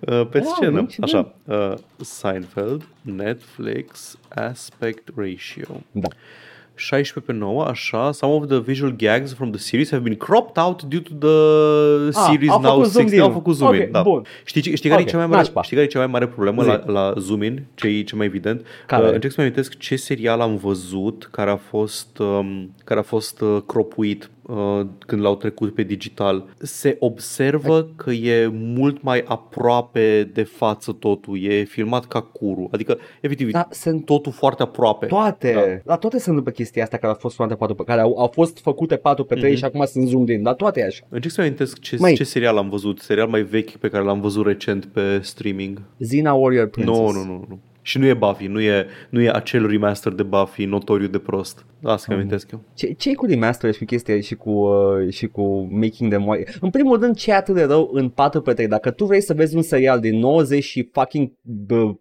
Uh, 0.00 0.26
pe 0.30 0.38
Wow, 0.38 0.52
scenă. 0.54 0.78
incident. 0.80 1.14
Așa, 1.14 1.34
uh, 1.44 1.74
Seinfeld, 2.00 2.86
Netflix, 3.02 4.18
Aspect 4.28 5.08
Ratio. 5.16 5.80
Da. 5.92 6.08
16 6.78 7.20
pe 7.32 7.32
9, 7.38 7.62
așa, 7.64 8.12
some 8.12 8.32
of 8.32 8.46
the 8.46 8.58
visual 8.58 8.94
gags 8.96 9.34
from 9.34 9.50
the 9.50 9.58
series 9.60 9.90
have 9.90 10.02
been 10.02 10.16
cropped 10.16 10.62
out 10.64 10.82
due 10.82 11.00
to 11.00 11.14
the 11.14 12.18
Ah, 12.18 12.26
series 12.30 12.50
au 12.50 12.60
now 12.60 12.70
făcut 12.74 12.90
zoom 12.90 13.02
60. 13.06 13.20
Au 13.20 13.26
in. 13.26 13.32
făcut 13.32 13.54
zoom 13.54 13.68
Ok, 13.68 13.76
in, 13.76 13.88
da. 13.90 14.02
bun. 14.02 14.22
Știi, 14.44 14.60
știi, 14.76 14.88
care 14.90 15.00
Ok, 15.02 15.08
e 15.08 15.10
cea 15.10 15.16
mai 15.16 15.26
mare, 15.26 15.38
nașpa. 15.40 15.62
știi 15.62 15.76
care 15.76 15.88
e 15.88 15.90
cea 15.92 15.98
mai 15.98 16.06
mare 16.08 16.26
problemă 16.26 16.62
Zi. 16.62 16.68
la, 16.68 16.82
la 16.86 17.14
zoom 17.18 17.42
in? 17.42 17.64
Ce 17.74 17.86
e 17.88 18.02
cel 18.02 18.18
mai 18.18 18.26
evident? 18.26 18.66
Care? 18.86 19.06
Uh, 19.06 19.12
încerc 19.12 19.32
să-mi 19.32 19.46
amintesc 19.46 19.78
ce 19.78 19.96
serial 19.96 20.40
am 20.40 20.56
văzut 20.56 21.28
care 21.30 21.50
a 21.50 21.56
fost, 21.56 22.18
um, 22.18 22.74
care 22.84 23.00
a 23.00 23.02
fost 23.02 23.40
uh, 23.40 23.56
cropuit 23.66 24.22
uh, 24.22 24.28
când 25.06 25.22
l-au 25.22 25.36
trecut 25.36 25.74
pe 25.74 25.82
digital. 25.82 26.44
Se 26.58 26.96
observă 26.98 27.88
că 27.96 28.10
e 28.10 28.46
mult 28.52 29.02
mai 29.02 29.22
aproape 29.26 30.30
de 30.34 30.42
față 30.42 30.92
totul. 30.92 31.42
E 31.42 31.64
filmat 31.64 32.04
ca 32.06 32.20
curu. 32.20 32.68
Adică, 32.72 32.98
efectiv, 33.20 33.50
Da, 33.50 33.68
sunt 33.70 34.04
totul 34.04 34.32
foarte 34.32 34.62
aproape. 34.62 35.06
toate, 35.06 35.52
Da. 35.52 35.60
da. 35.60 35.66
la 35.84 35.96
toate 35.96 36.18
se 36.18 36.28
întâmplă 36.28 36.52
chestia 36.52 36.82
asta 36.82 36.96
care 36.96 37.12
au 37.12 37.18
fost 37.20 37.34
filmate 37.34 37.56
4 37.56 37.74
pe, 37.74 37.82
care 37.84 38.00
au, 38.00 38.18
au 38.18 38.26
fost 38.32 38.58
făcute 38.58 38.96
4 38.96 39.24
pe 39.24 39.34
3 39.34 39.48
Mhm. 39.50 39.58
și 39.58 39.64
acum 39.64 39.84
sunt 39.84 40.06
zoom 40.08 40.24
din, 40.24 40.42
dar 40.42 40.54
toate 40.54 40.80
e 40.80 40.84
așa. 40.84 41.04
Încerc 41.08 41.34
să 41.34 41.40
amintesc 41.40 41.78
ce, 41.80 41.96
Măi. 41.98 42.14
ce 42.14 42.24
serial 42.24 42.56
am 42.56 42.68
văzut, 42.68 42.98
serial 43.00 43.28
mai 43.28 43.42
vechi 43.42 43.70
pe 43.76 43.88
care 43.88 44.04
l-am 44.04 44.20
văzut 44.20 44.46
recent 44.46 44.84
pe 44.84 45.20
streaming. 45.22 45.82
Zina 45.98 46.32
Warrior 46.34 46.66
Princess. 46.68 46.98
Nu, 46.98 47.10
nu, 47.10 47.24
nu, 47.24 47.44
nu. 47.48 47.58
Și 47.86 47.98
nu 47.98 48.06
e 48.06 48.14
Buffy, 48.14 48.46
nu 48.46 48.60
e, 48.60 48.86
nu 49.10 49.20
e 49.20 49.30
acel 49.30 49.66
remaster 49.66 50.12
de 50.12 50.22
Buffy 50.22 50.64
notoriu 50.64 51.06
de 51.06 51.18
prost. 51.18 51.66
Asta 51.82 51.94
Mhm. 51.94 52.06
că 52.08 52.12
amintesc 52.14 52.50
eu. 52.50 52.62
Ce, 52.74 52.92
ce 52.92 53.14
cu 53.14 53.26
remaster 53.26 53.72
și 53.72 53.78
cu 53.78 53.84
chestia 53.84 54.20
și 54.20 54.34
cu, 54.34 54.50
uh, 54.50 55.12
și 55.12 55.26
cu 55.26 55.68
making 55.70 56.10
them 56.10 56.26
white? 56.26 56.52
În 56.60 56.70
primul 56.70 57.00
rând, 57.00 57.16
ce 57.16 57.30
e 57.30 57.34
atât 57.34 57.54
de 57.54 57.62
rău 57.64 57.90
în 57.92 58.08
4 58.08 58.40
pe 58.40 58.52
3? 58.52 58.66
Dacă 58.68 58.90
tu 58.90 59.04
vrei 59.04 59.20
să 59.20 59.34
vezi 59.34 59.56
un 59.56 59.62
serial 59.62 60.00
din 60.00 60.18
90 60.18 60.64
și 60.64 60.88
fucking 60.92 61.32
bă, 61.42 61.92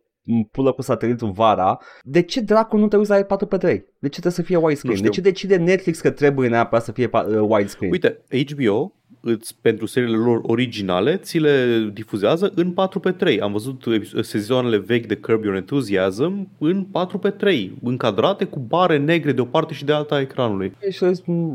pulă 0.52 0.72
cu 0.72 0.82
satelitul 0.82 1.32
vara, 1.32 1.80
de 2.04 2.22
ce 2.22 2.42
dracu 2.42 2.78
nu 2.78 2.88
te 2.88 2.98
uiți 2.98 3.10
la 3.10 3.24
4 3.24 3.46
pe 3.48 3.58
3? 3.58 3.78
De 3.78 4.08
ce 4.08 4.20
trebuie 4.20 4.32
să 4.34 4.42
fie 4.42 4.56
widescreen? 4.56 4.96
Nu 4.96 5.02
De 5.02 5.08
știu. 5.08 5.22
ce 5.22 5.30
decide 5.30 5.56
Netflix 5.56 6.00
că 6.00 6.10
trebuie 6.10 6.50
neapărat 6.50 6.84
să 6.84 6.92
fie 6.92 7.08
pa- 7.08 7.26
uh, 7.28 7.40
widescreen? 7.50 7.92
Uite, 7.92 8.24
HBO 8.54 8.94
îți, 9.28 9.56
pentru 9.62 9.86
seriile 9.86 10.18
lor 10.18 10.40
originale 10.44 11.18
ți 11.18 11.38
le 11.38 11.90
difuzează 11.94 12.52
în 12.56 12.72
4 12.72 13.00
pe 13.00 13.12
3 13.12 13.40
Am 13.42 13.52
văzut 13.52 13.84
epi- 14.00 14.20
sezoanele 14.22 14.78
vechi 14.78 15.06
de 15.06 15.16
Curb 15.16 15.44
Your 15.44 15.56
Enthusiasm 15.56 16.50
în 16.60 16.84
4 16.84 17.18
pe 17.18 17.30
3 17.30 17.78
încadrate 17.84 18.46
cu 18.46 18.60
bare 18.60 18.98
negre 18.98 19.32
de 19.32 19.42
o 19.42 19.46
parte 19.46 19.74
și 19.74 19.86
de 19.86 19.94
alta 19.94 20.16
a 20.16 20.20
ecranului. 20.20 20.74
Și 20.92 21.06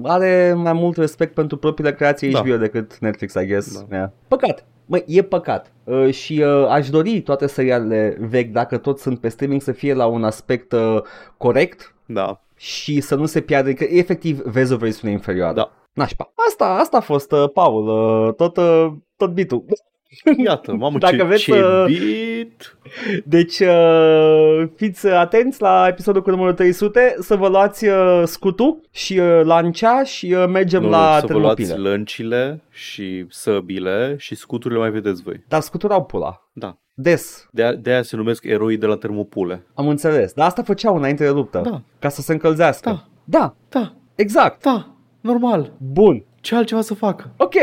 are 0.02 0.52
mai 0.56 0.72
mult 0.72 0.96
respect 0.96 1.34
pentru 1.34 1.56
propriile 1.56 1.92
creații 1.94 2.30
Da. 2.30 2.38
HBO 2.40 2.56
decât 2.56 2.98
Netflix, 2.98 3.34
I 3.34 3.46
guess. 3.46 3.84
Da. 3.88 3.96
Yeah. 3.96 4.08
Păcat. 4.28 4.64
Măi, 4.86 5.04
e 5.06 5.22
păcat. 5.22 5.72
Uh, 5.84 6.10
și 6.12 6.42
uh, 6.44 6.66
aș 6.68 6.90
dori 6.90 7.20
toate 7.20 7.46
serialele 7.46 8.16
vechi, 8.20 8.52
dacă 8.52 8.76
tot 8.76 8.98
sunt 8.98 9.18
pe 9.20 9.28
streaming, 9.28 9.62
să 9.62 9.72
fie 9.72 9.94
la 9.94 10.06
un 10.06 10.24
aspect 10.24 10.72
uh, 10.72 10.98
corect 11.36 11.94
Da, 12.06 12.40
și 12.56 13.00
să 13.00 13.14
nu 13.14 13.26
se 13.26 13.40
piardă, 13.40 13.72
că 13.72 13.84
efectiv 13.88 14.40
vezi 14.40 14.72
o 14.72 14.76
versiune 14.76 15.12
inferioară. 15.12 15.54
da. 15.54 15.74
Nașpa. 15.92 16.32
Asta, 16.48 16.64
asta 16.64 16.96
a 16.96 17.00
fost, 17.00 17.32
uh, 17.32 17.44
Paul, 17.52 17.86
uh, 18.26 18.34
tot, 18.34 18.56
uh, 18.56 18.92
tot 19.16 19.30
bitul. 19.32 19.64
Iată, 20.44 20.74
mamă, 20.74 20.98
Dacă 20.98 21.16
ce, 21.16 21.22
vreți 21.22 21.42
ce 21.42 21.52
să- 21.52 21.84
bit! 21.86 22.78
Deci 23.24 23.58
uh, 23.58 24.68
fiți 24.76 25.06
atenți 25.06 25.60
la 25.62 25.86
episodul 25.88 26.22
cu 26.22 26.30
numărul 26.30 26.52
300 26.54 27.14
să 27.18 27.36
vă 27.36 27.48
luați 27.48 27.86
uh, 27.86 28.22
scutul 28.24 28.80
și 28.90 29.18
uh, 29.18 29.40
lancea 29.44 30.02
și 30.02 30.32
uh, 30.38 30.44
mergem 30.48 30.82
Nu, 30.82 30.88
la 30.88 31.14
nu, 31.20 31.26
să 31.26 31.32
vă 31.32 31.38
luați 31.38 31.62
termopile. 31.62 31.88
lăncile 31.90 32.62
și 32.70 33.24
săbile 33.28 34.14
și 34.18 34.34
scuturile 34.34 34.80
mai 34.80 34.90
vedeți 34.90 35.22
voi. 35.22 35.44
Dar 35.48 35.60
scuturau 35.60 36.04
pula. 36.04 36.48
Da. 36.52 36.78
Des. 36.94 37.46
De, 37.50 37.78
de 37.80 37.90
aia 37.90 38.02
se 38.02 38.16
numesc 38.16 38.44
eroi 38.44 38.76
de 38.76 38.86
la 38.86 38.96
termopule. 38.96 39.66
Am 39.74 39.88
înțeles. 39.88 40.32
Dar 40.32 40.46
asta 40.46 40.62
făceau 40.62 40.96
înainte 40.96 41.24
de 41.24 41.30
luptă. 41.30 41.60
Da. 41.64 41.82
Ca 41.98 42.08
să 42.08 42.20
se 42.20 42.32
încălzească. 42.32 42.88
Da. 42.90 43.04
Da, 43.38 43.54
Da, 43.68 43.92
exact. 44.14 44.62
da, 44.62 44.94
normal. 45.20 45.72
Bun. 45.92 46.24
Ce 46.40 46.54
altceva 46.54 46.80
să 46.80 46.94
fac? 46.94 47.28
Ok. 47.36 47.54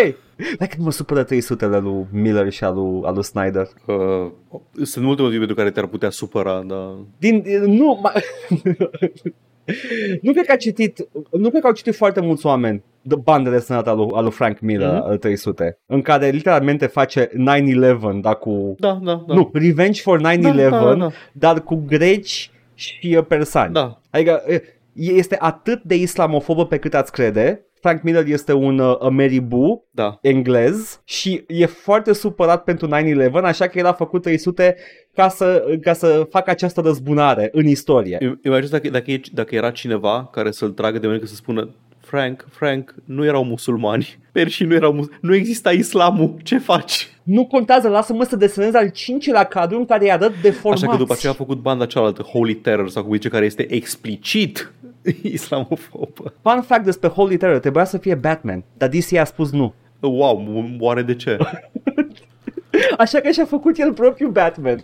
Dacă 0.57 0.75
nu 0.77 0.83
mă 0.83 0.91
supără 0.91 1.25
300-le 1.25 1.79
lui 1.79 2.05
Miller 2.11 2.49
și 2.51 2.63
al 2.63 2.75
lui, 2.75 3.01
al 3.05 3.13
lui 3.13 3.23
Snyder. 3.23 3.67
Uh, 3.85 4.31
sunt 4.83 5.05
multe 5.05 5.21
motive 5.21 5.37
pentru 5.37 5.55
care 5.55 5.71
te-ar 5.71 5.85
putea 5.87 6.09
supăra, 6.09 6.63
dar... 6.67 6.95
Din, 7.17 7.43
nu, 7.65 7.99
ma... 8.03 8.11
nu 10.21 10.31
cred 10.31 10.45
că 10.45 10.51
a 10.51 10.55
citit, 10.55 11.07
nu 11.31 11.49
cred 11.49 11.61
că 11.61 11.67
au 11.67 11.73
citit 11.73 11.95
foarte 11.95 12.19
mulți 12.21 12.45
oameni 12.45 12.83
de 13.01 13.15
bandele 13.15 13.59
sănătate 13.59 13.89
al 13.89 13.97
lui, 13.97 14.07
al 14.13 14.23
lui 14.23 14.31
Frank 14.31 14.59
Miller, 14.59 14.87
Mhm. 14.87 15.01
mm-hmm. 15.03 15.09
al 15.09 15.17
300, 15.17 15.79
în 15.85 16.01
care 16.01 16.29
literalmente 16.29 16.85
face 16.85 17.29
9-11, 17.35 18.21
dar 18.21 18.37
cu... 18.37 18.75
Da, 18.79 18.99
da, 19.03 19.23
da. 19.27 19.33
Nu, 19.33 19.49
Revenge 19.53 20.01
for 20.01 20.19
9-11, 20.19 20.21
Da, 20.41 20.51
da, 20.51 20.69
da, 20.69 20.95
da. 20.95 21.09
dar 21.33 21.61
cu 21.63 21.83
greci 21.87 22.51
și 22.73 23.15
uh, 23.17 23.25
persani. 23.27 23.73
Da. 23.73 23.99
Adică 24.09 24.43
e- 24.47 24.61
este 24.97 25.35
atât 25.39 25.81
de 25.83 25.95
islamofobă 25.95 26.65
pe 26.65 26.77
cât 26.77 26.93
ați 26.93 27.11
crede. 27.11 27.61
Frank 27.81 28.01
Miller 28.01 28.25
este 28.27 28.53
un 28.53 28.79
uh, 28.79 28.95
Ameribu 29.01 29.85
Da. 29.91 30.17
englez 30.21 31.01
și 31.03 31.43
e 31.47 31.65
foarte 31.65 32.13
supărat 32.13 32.63
pentru 32.63 32.87
9-11, 32.87 33.31
așa 33.43 33.67
că 33.67 33.77
el 33.79 33.85
a 33.85 33.93
făcut 33.93 34.21
300 34.21 34.75
ca 35.15 35.27
să, 35.29 35.63
ca 35.81 35.93
să 35.93 36.27
facă 36.29 36.49
această 36.49 36.81
răzbunare 36.81 37.49
în 37.51 37.65
istorie. 37.67 38.17
Eu- 38.21 38.37
Imaginez 38.43 38.69
dacă, 38.69 38.89
dacă, 38.89 39.11
e, 39.11 39.21
dacă 39.33 39.55
era 39.55 39.71
cineva 39.71 40.29
care 40.31 40.51
să-l 40.51 40.69
tragă 40.71 40.99
de 40.99 41.07
mâine 41.07 41.25
să 41.25 41.35
spună 41.35 41.69
Frank, 41.99 42.45
Frank, 42.49 42.95
nu 43.05 43.25
erau 43.25 43.43
musulmani, 43.43 44.17
perșii 44.31 44.65
nu 44.65 44.73
erau 44.73 44.93
mus- 44.93 45.07
nu 45.21 45.35
exista 45.35 45.71
islamul, 45.71 46.35
ce 46.43 46.57
faci? 46.57 47.07
Nu 47.23 47.45
contează, 47.45 47.87
lasă-mă 47.87 48.23
să 48.23 48.35
desenez 48.35 48.73
al 48.73 48.89
cincilea 48.89 49.43
cadru 49.43 49.77
în 49.77 49.85
care 49.85 50.03
îi 50.03 50.11
arăt 50.11 50.33
deformați. 50.41 50.83
Așa 50.83 50.91
că 50.91 50.97
după 50.97 51.13
aceea 51.13 51.31
a 51.31 51.35
făcut 51.35 51.57
banda 51.61 51.85
cealaltă, 51.85 52.21
Holy 52.21 52.55
Terror, 52.55 52.89
sau 52.89 53.03
cum 53.03 53.13
zice, 53.13 53.29
care 53.29 53.45
este 53.45 53.73
explicit 53.73 54.71
islamofobă. 55.21 56.33
Fun 56.41 56.61
fact 56.61 56.83
despre 56.83 57.07
Holy 57.07 57.37
Terror, 57.37 57.59
trebuia 57.59 57.85
să 57.85 57.97
fie 57.97 58.15
Batman, 58.15 58.63
dar 58.77 58.89
DC 58.89 59.13
a 59.13 59.23
spus 59.23 59.51
nu. 59.51 59.73
Wow, 59.99 60.65
oare 60.79 61.01
de 61.01 61.15
ce? 61.15 61.37
Așa 62.97 63.19
că 63.19 63.29
și-a 63.31 63.45
făcut 63.45 63.77
el 63.77 63.93
propriul 63.93 64.31
Batman. 64.31 64.83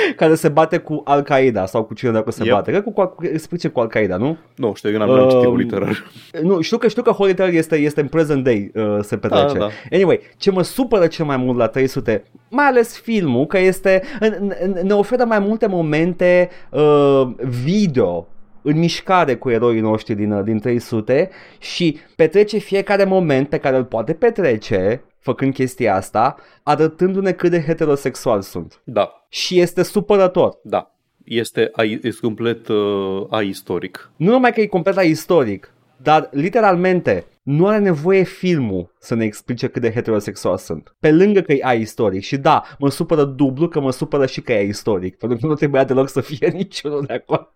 care 0.16 0.34
se 0.34 0.48
bate 0.48 0.78
cu 0.78 1.00
Al-Qaeda 1.04 1.66
sau 1.66 1.84
cu 1.84 1.94
cine 1.94 2.10
dacă 2.10 2.30
se 2.30 2.44
Yep. 2.44 2.52
bate. 2.54 2.70
Cred 2.70 2.82
că 2.82 2.90
cu, 2.90 3.06
cu, 3.06 3.24
explice 3.32 3.68
cu 3.68 3.80
Al-Qaeda, 3.80 4.16
nu? 4.16 4.36
nu 4.56 4.72
știu, 4.74 4.90
eu 4.90 4.98
n-am, 4.98 5.08
n-am 5.10 5.28
citit 5.28 5.44
Um, 5.44 5.50
Holy 5.50 5.64
Terror. 5.66 6.10
Nu, 6.42 6.60
știu 6.60 6.76
că, 6.78 6.88
știu 6.88 7.02
că 7.02 7.10
Holy 7.10 7.34
Terror 7.34 7.52
este, 7.54 7.76
este 7.76 8.00
în 8.00 8.06
present 8.08 8.44
day 8.44 8.70
uh, 8.74 8.98
se 9.00 9.16
petrece. 9.16 9.52
Da, 9.52 9.58
da. 9.58 9.68
Anyway, 9.92 10.20
ce 10.36 10.50
mă 10.50 10.62
supără 10.62 11.06
cel 11.06 11.24
mai 11.24 11.36
mult 11.36 11.58
la 11.58 11.66
300, 11.66 12.24
mai 12.50 12.64
ales 12.66 12.98
filmul, 13.00 13.46
că 13.46 13.58
este 13.58 14.02
în- 14.20 14.52
în- 14.60 14.76
ne 14.82 14.92
oferă 14.92 15.24
mai 15.24 15.38
multe 15.38 15.66
momente 15.66 16.48
uh, 16.70 17.28
video 17.48 18.26
în 18.62 18.78
mișcare 18.78 19.34
cu 19.34 19.50
eroii 19.50 19.80
noștri 19.80 20.14
din, 20.14 20.32
uh, 20.32 20.44
din 20.44 20.58
300 20.60 21.30
și 21.58 21.98
petrece 22.16 22.58
fiecare 22.58 23.04
moment 23.04 23.48
pe 23.48 23.58
care 23.58 23.76
îl 23.76 23.84
poate 23.84 24.12
petrece 24.12 25.02
făcând 25.24 25.52
chestia 25.54 25.94
asta, 25.96 26.36
arătându-ne 26.62 27.32
cât 27.32 27.50
de 27.50 27.62
heterosexual 27.62 28.40
sunt. 28.42 28.80
Da, 28.84 29.26
Și 29.28 29.60
este 29.60 29.82
supărător. 29.82 30.58
da. 30.62 30.88
Este, 31.24 31.68
ai- 31.72 32.00
este 32.02 32.20
complet 32.20 32.68
uh, 32.68 33.26
aistoric. 33.30 34.10
Nu 34.16 34.30
numai 34.30 34.52
că 34.52 34.60
e 34.60 34.66
complet 34.66 35.02
istoric, 35.04 35.72
dar 35.96 36.28
literalmente 36.32 37.24
nu 37.42 37.66
are 37.66 37.78
nevoie 37.78 38.22
filmul 38.22 38.94
să 38.98 39.14
ne 39.14 39.24
explice 39.24 39.68
cât 39.68 39.82
de 39.82 39.92
heterosexual 39.92 40.56
sunt. 40.56 40.94
Pe 41.00 41.12
lângă 41.12 41.40
că 41.40 41.52
e 41.52 41.78
istoric 41.78 42.22
și 42.22 42.36
da, 42.36 42.62
mă 42.78 42.90
supără 42.90 43.24
dublu 43.24 43.68
că 43.68 43.80
mă 43.80 43.92
supără 43.92 44.26
și 44.26 44.40
că 44.40 44.52
e 44.52 44.66
istoric, 44.66 45.16
pentru 45.16 45.38
că 45.38 45.46
nu 45.46 45.54
trebuia 45.54 45.84
deloc 45.84 46.08
să 46.08 46.20
fie 46.20 46.48
niciunul 46.56 47.04
de 47.06 47.12
acolo. 47.12 47.48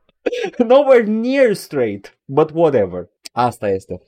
Nowhere 0.59 1.05
near 1.05 1.53
straight, 1.53 2.19
but 2.25 2.51
whatever. 2.55 3.09
Asta 3.33 3.69
este. 3.71 4.01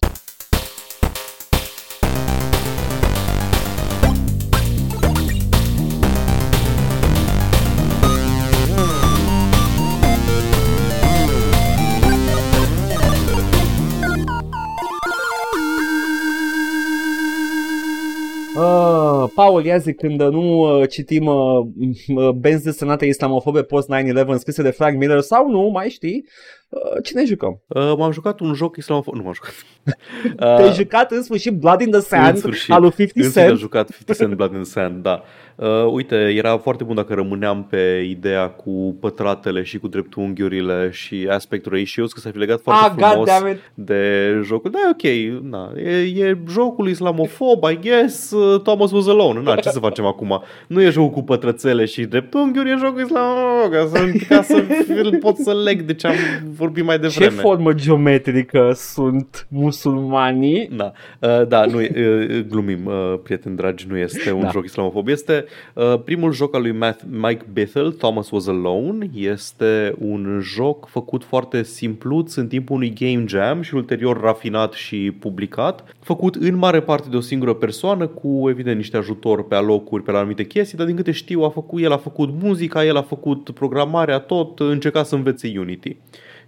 Paul, 19.40 19.64
ia 19.64 19.78
zi, 19.78 19.92
când 19.94 20.20
nu 20.20 20.59
uh, 20.59 20.88
citim 20.88 21.26
uh, 21.26 21.66
uh, 22.14 22.30
benzi 22.30 22.64
desenate 22.64 23.06
islamofobe 23.06 23.62
post-9-11 23.62 24.37
scrise 24.37 24.62
de 24.62 24.70
Frank 24.70 24.99
Miller 24.99 25.20
sau 25.20 25.49
nu, 25.49 25.68
mai 25.68 25.88
știi, 25.88 26.26
uh, 26.71 27.03
cine 27.03 27.25
jucăm? 27.25 27.61
Uh, 27.67 27.93
m-am 27.97 28.12
jucat 28.12 28.41
un 28.41 28.55
joc 28.55 28.77
islamofob. 28.77 29.15
Nu 29.15 29.23
m-am 29.23 29.33
jucat. 29.33 29.53
Uh, 30.25 30.57
Te-ai 30.57 30.73
jucat 30.73 31.11
în 31.11 31.23
sfârșit 31.23 31.53
Blood 31.53 31.81
in 31.81 31.91
the 31.91 32.00
Sand 32.00 32.29
în 32.35 32.37
sfârșit, 32.37 32.73
al 32.73 32.81
lui 32.81 32.91
50 32.91 33.17
în 33.17 33.31
sfârșit 33.31 33.41
am 33.43 33.47
Cent? 33.49 33.59
jucat 33.59 33.89
50 33.91 34.17
Cent 34.17 34.35
Blood 34.35 34.53
in 34.53 34.61
the 34.62 34.71
Sand, 34.71 35.03
da. 35.03 35.23
Uh, 35.57 35.85
uite, 35.93 36.15
era 36.17 36.59
foarte 36.59 36.85
bun 36.85 36.95
dacă 36.95 37.15
rămâneam 37.15 37.65
pe 37.65 38.07
ideea 38.09 38.49
cu 38.49 38.97
pătratele 39.00 39.62
și 39.62 39.79
cu 39.79 39.89
dreptunghiurile 39.89 40.91
și 40.93 41.27
aspect 41.31 41.67
ratios, 41.67 42.12
că 42.12 42.21
s-ar 42.21 42.33
fi 42.33 42.39
legat 42.39 42.61
foarte 42.61 42.85
Ah, 42.85 42.93
god 42.97 43.09
frumos 43.11 43.27
damn 43.29 43.49
it. 43.50 43.59
de 43.75 44.41
jocul. 44.45 44.71
Da, 44.71 44.79
e 44.79 44.91
ok, 44.91 45.43
na, 45.50 45.73
e, 45.77 45.91
e 46.27 46.39
jocul 46.49 46.89
islamofob, 46.89 47.65
I 47.71 47.79
guess, 47.83 48.31
uh, 48.31 48.61
Thomas 48.61 48.91
was 48.93 49.07
alone. 49.09 49.41
Na, 49.41 49.55
ce 49.57 49.69
să 49.69 49.79
facem 49.79 50.05
acum? 50.05 50.43
Nu 50.67 50.83
e 50.83 50.91
jocul 50.91 51.11
cu 51.11 51.23
pătrățele 51.23 51.85
și 51.85 52.05
dreptunghiuri, 52.05 52.71
e 52.71 52.77
jocul 52.79 53.00
islamofob, 53.03 53.73
ca 53.73 53.87
să, 53.93 54.12
ca 54.29 54.43
să 54.43 54.62
îl 55.03 55.17
pot 55.21 55.37
să 55.37 55.55
leg 55.65 55.81
de 55.83 55.95
ce 55.95 56.07
am 56.07 56.15
vorbit 56.61 56.85
mai 56.85 56.95
Ce 56.95 57.00
devreme. 57.00 57.40
formă 57.40 57.73
geometrică 57.73 58.71
sunt 58.75 59.47
musulmanii? 59.49 60.69
Da, 60.76 60.93
uh, 61.21 61.47
da, 61.49 61.64
nu, 61.64 61.81
e, 61.81 61.90
uh, 62.38 62.45
glumim, 62.49 62.87
uh, 62.87 63.19
prieteni 63.23 63.57
dragi, 63.57 63.87
nu 63.88 63.97
este 63.97 64.33
un 64.33 64.40
Da. 64.40 64.49
joc 64.50 64.64
islamofob. 64.64 65.09
Este 65.09 65.45
uh, 65.75 65.95
primul 66.05 66.33
joc 66.33 66.55
al 66.55 66.62
lui 66.62 66.73
Matt, 66.73 67.00
Mike 67.11 67.45
Bethel, 67.52 67.93
Thomas 67.93 68.31
Was 68.31 68.47
Alone. 68.47 69.11
Este 69.14 69.95
un 69.99 70.40
joc 70.43 70.88
făcut 70.88 71.25
foarte 71.25 71.62
simpluț 71.62 72.35
în 72.35 72.47
timpul 72.47 72.76
unui 72.76 72.93
game 72.99 73.25
jam 73.26 73.62
și 73.62 73.75
ulterior 73.75 74.21
rafinat 74.21 74.73
și 74.73 75.11
publicat. 75.21 75.85
Făcut 76.00 76.35
în 76.35 76.57
mare 76.57 76.81
parte 76.81 77.09
de 77.11 77.17
o 77.17 77.21
singură 77.21 77.52
persoană 77.55 78.07
cu, 78.07 78.47
evident, 78.49 78.76
niște 78.76 78.97
ajutor 78.97 79.47
pe 79.47 79.55
alocuri, 79.55 80.02
pe 80.02 80.11
la 80.11 80.19
anumite 80.19 80.47
chestii, 80.47 80.79
dar 80.79 80.87
din 80.87 80.97
câte 80.97 81.11
știu, 81.11 81.40
a 81.43 81.49
făcut, 81.49 81.83
el 81.83 81.93
a 81.93 81.97
făcut 81.97 82.31
muzica, 82.43 82.85
el 82.85 82.97
a 82.97 83.02
făcut 83.02 83.50
programarea, 83.50 84.19
tot, 84.19 84.61
încerca 84.61 85.02
să 85.02 85.14
învețe 85.14 85.52
Unity. 85.59 85.97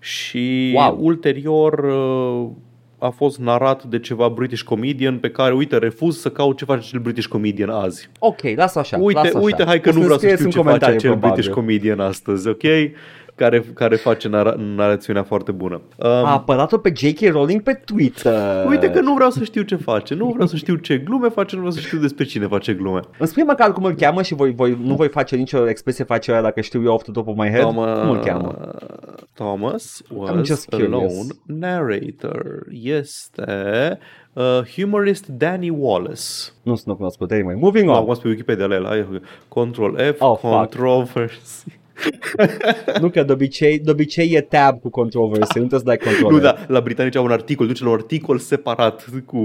Și 0.02 0.72
Wow. 0.74 0.96
ulterior 1.00 1.78
uh, 1.78 2.50
a 2.98 3.08
fost 3.10 3.38
narat 3.38 3.84
de 3.84 3.98
ceva 3.98 4.28
British 4.28 4.62
comedian 4.62 5.18
pe 5.18 5.30
care, 5.30 5.54
uite, 5.54 5.78
refuz 5.78 6.18
să 6.20 6.30
caut 6.30 6.56
ce 6.56 6.64
face 6.64 6.80
acel 6.86 7.00
British 7.00 7.26
comedian 7.26 7.68
azi. 7.68 8.08
Ok, 8.18 8.40
lasă 8.56 8.78
așa. 8.78 8.96
uite, 9.00 9.20
lasă 9.20 9.36
așa. 9.36 9.44
uite, 9.46 9.64
hai 9.64 9.80
că 9.80 9.88
O 9.88 9.92
nu 9.92 9.98
vreau 10.00 10.18
să 10.18 10.26
scrieți 10.26 10.42
știu 10.42 10.44
în 10.44 10.50
ce 10.50 10.56
face 10.56 10.66
comentarii, 10.68 10.96
acel 10.96 11.10
probabil. 11.10 11.34
British 11.34 11.54
comedian 11.54 12.00
astăzi, 12.00 12.48
ok? 12.48 12.62
Care, 13.34 13.60
care 13.74 13.96
face 13.96 14.28
nara- 14.28 14.54
narațiunea 14.56 15.22
foarte 15.22 15.52
bună. 15.52 15.74
Um, 15.96 16.08
A 16.10 16.32
apărat-o 16.32 16.78
pe 16.78 16.92
J.K. 16.96 17.20
Rowling 17.30 17.62
pe 17.62 17.72
Twitter. 17.84 18.66
Uite 18.68 18.90
că 18.90 19.00
nu 19.00 19.14
vreau 19.14 19.30
să 19.30 19.44
știu 19.44 19.62
ce 19.62 19.76
face, 19.76 20.14
nu 20.14 20.28
vreau 20.28 20.46
să 20.46 20.56
știu 20.56 20.74
ce 20.74 20.98
glume 20.98 21.28
face, 21.28 21.54
nu 21.54 21.60
vreau 21.60 21.74
să 21.76 21.80
știu 21.80 21.98
despre 21.98 22.24
cine 22.24 22.46
face 22.46 22.72
glume. 22.74 23.00
Îmi 23.18 23.28
spui 23.28 23.42
măcar 23.42 23.72
cum 23.72 23.84
îl 23.84 23.94
cheamă 23.94 24.22
și 24.22 24.34
voi, 24.34 24.54
voi, 24.54 24.78
nu 24.82 24.94
voi 24.94 25.08
face 25.08 25.36
nicio 25.36 25.68
expresie 25.68 26.04
facială 26.04 26.42
dacă 26.42 26.60
știu 26.60 26.82
eu 26.82 26.92
off 26.92 27.02
the 27.02 27.12
top 27.12 27.28
of 27.28 27.36
my 27.36 27.48
head. 27.48 27.60
Thomas, 27.60 27.98
Cum 27.98 28.10
îl 28.10 28.18
cheamă? 28.18 28.74
Thomas 29.34 30.02
I'm 30.04 30.16
was 30.16 30.46
just 30.46 30.68
curious. 30.68 30.92
alone 30.92 31.28
narrator. 31.46 32.66
Este 32.70 33.98
uh, 34.32 34.60
humorist 34.76 35.26
Danny 35.26 35.68
Wallace. 35.70 36.22
Nu 36.62 36.74
sunt 36.74 36.96
cunoscut, 36.96 37.30
anyway. 37.30 37.54
Moving 37.54 37.84
Nu, 37.86 37.90
on. 37.92 37.96
acum 37.96 38.14
pe 38.22 38.28
Wikipedia 38.28 38.66
la 38.66 38.74
el. 38.74 38.86
ai- 38.86 39.20
Control 39.48 39.96
F, 40.16 40.20
Oh, 40.20 40.38
fuck. 40.38 40.50
Controversy. 42.02 43.00
nu 43.00 43.08
că 43.10 43.22
de 43.22 43.32
obicei, 43.32 43.78
de 43.78 43.90
obicei 43.90 44.30
e 44.34 44.40
tab 44.40 44.80
cu 44.80 44.88
controversy, 44.90 45.58
nu 45.58 45.66
trebuie 45.66 45.78
să 45.80 45.86
dai 45.86 45.96
control. 45.96 46.32
Nu, 46.32 46.38
da, 46.38 46.56
la 46.68 46.80
britanici 46.80 47.16
au 47.16 47.24
un 47.24 47.30
articol, 47.30 47.66
duce 47.66 47.82
la 47.84 47.88
un 47.90 47.94
articol 47.96 48.38
separat 48.38 49.04
cu 49.26 49.40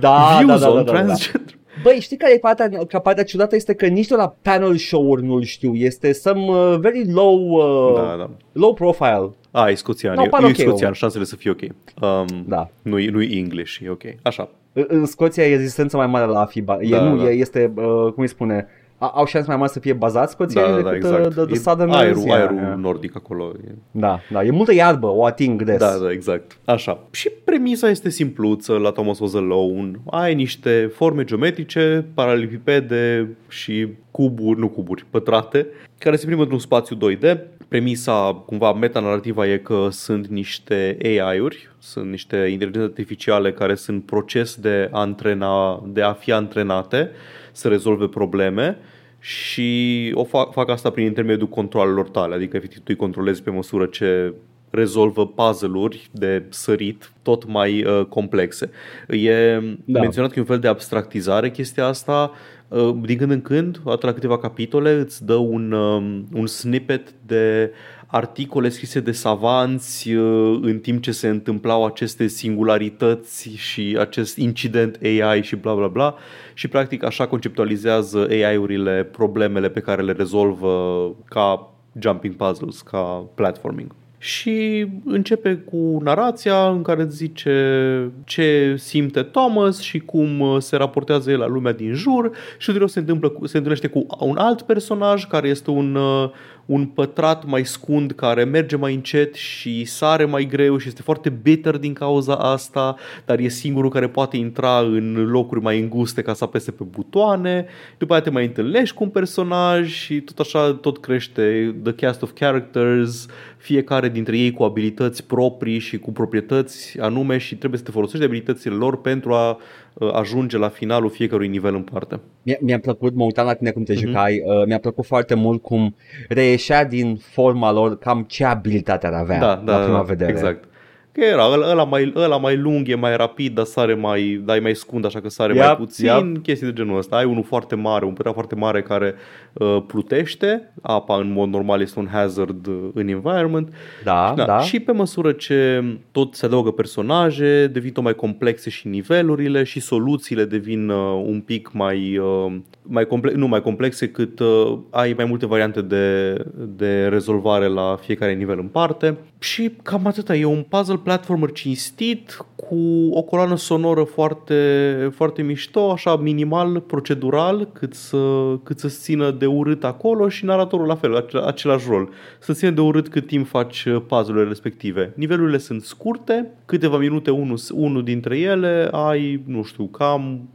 da, 0.00 0.36
views 0.38 0.60
da, 0.60 0.66
da, 0.66 0.72
da, 0.72 0.78
on 0.78 0.84
da, 0.84 0.92
da. 0.92 0.92
transgender. 0.92 1.54
Băi, 1.82 2.00
știi 2.00 2.16
care 2.16 2.32
e 2.34 2.38
partea, 2.38 2.68
că 2.88 2.98
partea 2.98 3.24
ciudată 3.24 3.54
este 3.54 3.74
că 3.74 3.86
nici 3.86 4.06
de 4.06 4.14
la 4.14 4.36
panel 4.42 4.76
show-uri 4.76 5.22
nu-l 5.24 5.42
știu. 5.42 5.74
Este 5.74 6.12
some 6.12 6.40
uh, 6.48 6.76
very 6.78 7.10
low, 7.12 7.48
uh, 7.50 7.94
Da, 7.96 8.14
da. 8.18 8.30
low 8.52 8.74
profile. 8.74 9.30
A, 9.50 9.68
e 9.68 9.74
scoțian, 9.74 10.14
No, 10.14 10.22
no, 10.22 10.28
par 10.28 10.42
e, 10.42 10.46
e 10.46 10.48
ok, 10.48 10.56
scoțian, 10.56 10.88
om. 10.88 10.94
șansele 10.94 11.24
să 11.24 11.36
fie 11.36 11.50
ok. 11.50 11.60
Um, 11.62 12.44
Da. 12.48 12.70
Nu 12.82 12.98
e, 12.98 13.10
nu 13.10 13.22
e 13.22 13.36
English, 13.38 13.78
e 13.84 13.88
ok. 13.90 14.02
Așa. 14.22 14.48
În- 14.72 14.84
În 14.88 15.06
Scoția 15.06 15.44
e 15.46 15.56
rezistența 15.56 15.96
mai 15.96 16.06
mare 16.06 16.26
la 16.26 16.40
a 16.40 16.44
fi, 16.44 16.60
ba- 16.60 16.78
e, 16.80 16.88
Da, 16.88 17.02
nu, 17.02 17.16
da. 17.16 17.30
E, 17.30 17.34
este, 17.34 17.72
uh, 17.76 17.84
cum 18.12 18.22
îi 18.22 18.28
spune, 18.28 18.54
a, 18.56 18.66
au 18.98 19.26
șanse 19.26 19.48
mai 19.48 19.56
mari 19.56 19.70
să 19.70 19.78
fie 19.80 19.92
bazați 19.92 20.36
Da, 20.36 20.44
scoțienii 20.44 20.76
da, 20.76 20.82
da, 20.82 20.90
decât 20.90 21.04
exact. 21.10 21.26
uh, 21.26 21.32
the, 21.32 21.44
the 21.44 21.54
E 21.54 21.58
Southerners. 21.58 21.98
aerul, 21.98 22.22
Yeah, 22.26 22.38
aerul 22.38 22.56
yeah. 22.56 22.74
nordic 22.78 23.16
acolo. 23.16 23.52
E. 23.68 23.70
Da, 23.90 24.18
da, 24.30 24.42
e 24.44 24.50
multă 24.50 24.74
iarbă, 24.74 25.06
o 25.06 25.24
ating 25.24 25.62
des. 25.62 25.78
Da, 25.78 25.96
da, 26.02 26.10
exact. 26.10 26.58
Așa. 26.64 26.98
Și 27.10 27.30
premisa 27.44 27.88
este 27.88 28.10
simpluță 28.10 28.72
la 28.72 28.90
Thomas 28.90 29.18
Was 29.18 29.34
Alone. 29.34 29.90
Ai 30.10 30.34
niște 30.34 30.90
forme 30.94 31.24
geometrice, 31.24 32.04
paralelipipede 32.14 33.28
și 33.48 33.88
cuburi, 34.10 34.58
nu 34.58 34.68
cuburi, 34.68 35.04
pătrate, 35.10 35.66
care 35.98 36.16
se 36.16 36.24
plimbă 36.24 36.42
într-un 36.42 36.60
spațiu 36.60 36.96
2D. 36.96 37.38
Premisa, 37.74 38.42
cumva, 38.46 38.72
metanarrativa 38.72 39.46
e 39.46 39.58
că 39.58 39.88
sunt 39.90 40.26
niște 40.26 40.96
AI-uri, 41.02 41.70
sunt 41.78 42.10
niște 42.10 42.36
inteligențe 42.36 42.86
artificiale 42.86 43.52
care 43.52 43.74
sunt 43.74 44.06
proces 44.06 44.54
de, 44.54 44.88
antrena, 44.92 45.82
de 45.86 46.02
a 46.02 46.12
fi 46.12 46.32
antrenate 46.32 47.10
să 47.52 47.68
rezolve 47.68 48.06
probleme 48.06 48.78
și 49.18 50.10
o 50.14 50.24
fac, 50.24 50.52
fac 50.52 50.70
asta 50.70 50.90
prin 50.90 51.04
intermediul 51.04 51.48
controlelor 51.48 52.08
tale, 52.08 52.34
adică 52.34 52.56
efectiv 52.56 52.78
tu 52.78 52.84
îi 52.86 52.96
controlezi 52.96 53.42
pe 53.42 53.50
măsură 53.50 53.86
ce 53.86 54.34
rezolvă 54.74 55.26
puzzle-uri 55.26 56.08
de 56.12 56.42
sărit 56.48 57.12
tot 57.22 57.46
mai 57.46 57.84
uh, 57.84 58.04
complexe. 58.04 58.70
E 59.08 59.58
Da. 59.58 59.74
da. 59.84 60.00
menționat 60.00 60.30
că 60.30 60.38
e 60.38 60.40
un 60.40 60.46
fel 60.48 60.58
de 60.58 60.68
abstractizare 60.68 61.50
chestia 61.50 61.86
asta. 61.86 62.32
Uh, 62.68 62.94
din 63.02 63.18
când 63.18 63.30
în 63.30 63.42
când, 63.42 63.80
odată 63.84 64.06
la 64.06 64.12
câteva 64.12 64.38
capitole, 64.38 64.90
îți 64.90 65.24
dă 65.24 65.34
un, 65.34 65.72
um, 65.72 66.28
un 66.32 66.46
snippet 66.46 67.14
de 67.26 67.72
articole 68.06 68.68
scrise 68.68 69.00
de 69.00 69.12
savanți 69.12 70.12
uh, 70.12 70.58
în 70.62 70.78
timp 70.78 71.02
ce 71.02 71.12
se 71.12 71.28
întâmplau 71.28 71.84
aceste 71.84 72.26
singularități 72.26 73.48
și 73.56 73.96
acest 74.00 74.36
incident 74.36 74.98
AI 75.02 75.42
și 75.42 75.56
bla 75.56 75.74
bla 75.74 75.86
bla 75.86 76.14
și 76.54 76.68
practic 76.68 77.04
așa 77.04 77.26
conceptualizează 77.26 78.26
AI-urile 78.30 79.08
problemele 79.12 79.68
pe 79.68 79.80
care 79.80 80.02
le 80.02 80.12
rezolvă 80.12 81.14
ca 81.24 81.74
jumping 82.00 82.34
puzzles, 82.34 82.80
ca 82.80 83.26
platforming. 83.34 83.94
Și 84.24 84.86
începe 85.04 85.54
cu 85.54 86.00
narația 86.02 86.68
în 86.68 86.82
care 86.82 87.02
îți 87.02 87.16
zice 87.16 88.10
ce 88.24 88.74
simte 88.78 89.22
Thomas 89.22 89.80
și 89.80 89.98
cum 89.98 90.40
uh, 90.40 90.56
se 90.60 90.76
raportează 90.76 91.30
el 91.30 91.38
la 91.38 91.46
lumea 91.46 91.72
din 91.72 91.92
jur 91.94 92.30
și 92.58 92.68
ulterior 92.68 92.88
se, 92.88 92.98
întâmplă, 92.98 93.28
cu- 93.28 93.46
se 93.46 93.56
întâlnește 93.56 93.88
cu 93.88 94.06
un 94.18 94.36
alt 94.36 94.62
personaj 94.62 95.26
care 95.26 95.48
este 95.48 95.70
un, 95.70 95.94
uh, 95.94 96.30
un 96.66 96.86
pătrat 96.86 97.44
mai 97.46 97.64
scund 97.64 98.12
care 98.12 98.44
merge 98.44 98.76
mai 98.76 98.94
încet 98.94 99.34
și 99.34 99.84
sare 99.84 100.24
mai 100.24 100.44
greu 100.44 100.76
și 100.76 100.88
este 100.88 101.02
foarte 101.02 101.28
bitter 101.42 101.76
din 101.76 101.92
cauza 101.92 102.34
asta, 102.34 102.96
dar 103.24 103.38
e 103.38 103.48
singurul 103.48 103.90
care 103.90 104.08
poate 104.08 104.36
intra 104.36 104.78
în 104.78 105.26
locuri 105.30 105.60
mai 105.60 105.80
înguste 105.80 106.22
ca 106.22 106.32
să 106.34 106.44
apese 106.44 106.70
pe 106.70 106.84
butoane. 106.90 107.66
După 107.98 108.14
aceea 108.14 108.28
te 108.28 108.34
mai 108.34 108.44
întâlnești 108.44 108.94
cu 108.94 109.02
un 109.02 109.10
personaj 109.10 109.92
și 109.92 110.20
tot 110.20 110.38
așa 110.38 110.72
tot 110.74 110.98
crește 110.98 111.74
the 111.82 111.92
cast 111.92 112.22
of 112.22 112.30
characters, 112.34 113.26
fiecare 113.64 114.08
dintre 114.08 114.36
ei 114.38 114.50
cu 114.52 114.62
abilități 114.62 115.26
proprii 115.26 115.78
și 115.78 115.98
cu 115.98 116.12
proprietăți 116.12 117.00
anume 117.00 117.38
și 117.38 117.56
trebuie 117.56 117.78
să 117.78 117.84
te 117.84 117.90
folosești 117.90 118.18
de 118.18 118.24
abilitățile 118.24 118.74
lor 118.74 119.00
pentru 119.00 119.32
a 119.32 119.58
uh, 119.94 120.10
ajunge 120.12 120.58
la 120.58 120.68
finalul 120.68 121.10
fiecărui 121.10 121.48
nivel 121.48 121.74
în 121.74 121.82
parte. 121.82 122.20
Mi-a, 122.42 122.56
mi-a 122.60 122.78
plăcut, 122.78 123.14
mă 123.14 123.24
uitam 123.24 123.46
la 123.46 123.54
tine 123.54 123.70
cum 123.70 123.82
te 123.82 123.92
Mhm. 123.92 124.06
jucai, 124.06 124.42
uh, 124.44 124.66
mi-a 124.66 124.78
plăcut 124.78 125.04
foarte 125.06 125.34
mult 125.34 125.62
cum 125.62 125.94
reieșea 126.28 126.84
din 126.84 127.16
forma 127.16 127.72
lor 127.72 127.98
cam 127.98 128.24
ce 128.28 128.44
abilitate 128.44 129.06
ar 129.06 129.12
avea 129.12 129.38
da, 129.38 129.46
la 129.46 129.62
da, 129.64 129.76
prima 129.82 129.96
da, 129.96 130.02
vedere. 130.02 130.30
exact. 130.30 130.64
Că 131.12 131.24
era 131.24 131.46
ăla, 131.52 131.70
ăla, 131.70 131.84
mai, 131.84 132.12
ăla 132.16 132.36
mai 132.36 132.56
lung, 132.56 132.88
e 132.88 132.94
mai 132.94 133.16
rapid, 133.16 133.54
dar 133.54 133.64
sare 133.64 133.94
mai, 133.94 134.42
dar 134.44 134.56
e 134.56 134.60
mai 134.60 134.74
scund, 134.74 135.04
așa 135.04 135.20
că 135.20 135.28
sare 135.28 135.54
Yep, 135.54 135.64
mai 135.64 135.76
puțin, 135.76 136.06
yep. 136.06 136.42
chestii 136.42 136.66
de 136.66 136.72
genul 136.72 136.98
ăsta. 136.98 137.16
Ai 137.16 137.24
unul 137.24 137.42
foarte 137.44 137.74
mare, 137.74 138.04
un 138.04 138.12
pătrat 138.12 138.34
foarte 138.34 138.54
mare 138.54 138.82
care 138.82 139.14
uh, 139.14 139.43
plutește, 139.86 140.72
apa 140.82 141.16
în 141.16 141.32
mod 141.32 141.48
normal 141.48 141.80
este 141.80 141.98
un 141.98 142.08
hazard 142.12 142.66
uh, 142.66 142.88
în 142.94 143.08
environment. 143.08 143.68
Da, 144.04 144.32
Da, 144.36 144.44
da. 144.44 144.60
Și 144.60 144.80
pe 144.80 144.92
măsură 144.92 145.32
ce 145.32 145.84
tot 146.12 146.34
se 146.34 146.46
adaugă 146.46 146.70
personaje, 146.70 147.66
devin 147.66 147.92
tot 147.92 148.02
mai 148.02 148.14
complexe 148.14 148.70
și 148.70 148.88
nivelurile 148.88 149.62
și 149.62 149.80
soluțiile 149.80 150.44
devin 150.44 150.88
uh, 150.88 151.22
un 151.26 151.40
pic 151.40 151.72
mai, 151.72 152.18
uh, 152.18 152.56
mai 152.82 153.06
complexe, 153.06 153.38
nu 153.38 153.48
mai 153.48 153.62
complexe 153.62 154.08
cât 154.08 154.38
uh, 154.38 154.78
ai 154.90 155.12
mai 155.16 155.24
multe 155.24 155.46
variante 155.46 155.82
de, 155.82 156.34
de 156.76 157.06
rezolvare 157.06 157.66
la 157.66 157.98
fiecare 158.00 158.34
nivel 158.34 158.58
în 158.58 158.66
parte. 158.66 159.16
Și 159.38 159.70
cam 159.82 160.06
atâta, 160.06 160.36
e 160.36 160.44
un 160.44 160.64
puzzle 160.68 160.96
platformer 160.96 161.52
cinstit 161.52 162.46
cu 162.56 163.08
o 163.10 163.22
coloană 163.22 163.56
sonoră 163.56 164.02
foarte, 164.02 165.10
foarte 165.14 165.42
mișto, 165.42 165.90
așa 165.90 166.16
minimal, 166.16 166.80
procedural, 166.80 167.68
cât 167.72 167.94
să, 167.94 168.18
cât 168.62 168.78
să 168.78 168.88
țină 168.88 169.30
de 169.30 169.43
urât 169.46 169.84
acolo 169.84 170.28
și 170.28 170.44
naratorul 170.44 170.86
la 170.86 170.94
fel, 170.94 171.16
ace- 171.16 171.38
același 171.44 171.86
rol. 171.88 172.08
Să 172.38 172.52
țină 172.52 172.70
de 172.70 172.80
urât 172.80 173.08
cât 173.08 173.26
timp 173.26 173.46
faci 173.46 173.84
uh, 173.84 174.02
puzzle-urile 174.08 174.48
respective. 174.48 175.12
Nivelurile 175.16 175.58
sunt 175.58 175.82
scurte, 175.82 176.50
câteva 176.66 176.98
minute 176.98 177.30
unul, 177.30 177.58
unul 177.72 178.04
dintre 178.04 178.38
ele, 178.38 178.88
ai, 178.92 179.42
nu 179.46 179.62
știu, 179.62 179.84
cam 179.86 180.48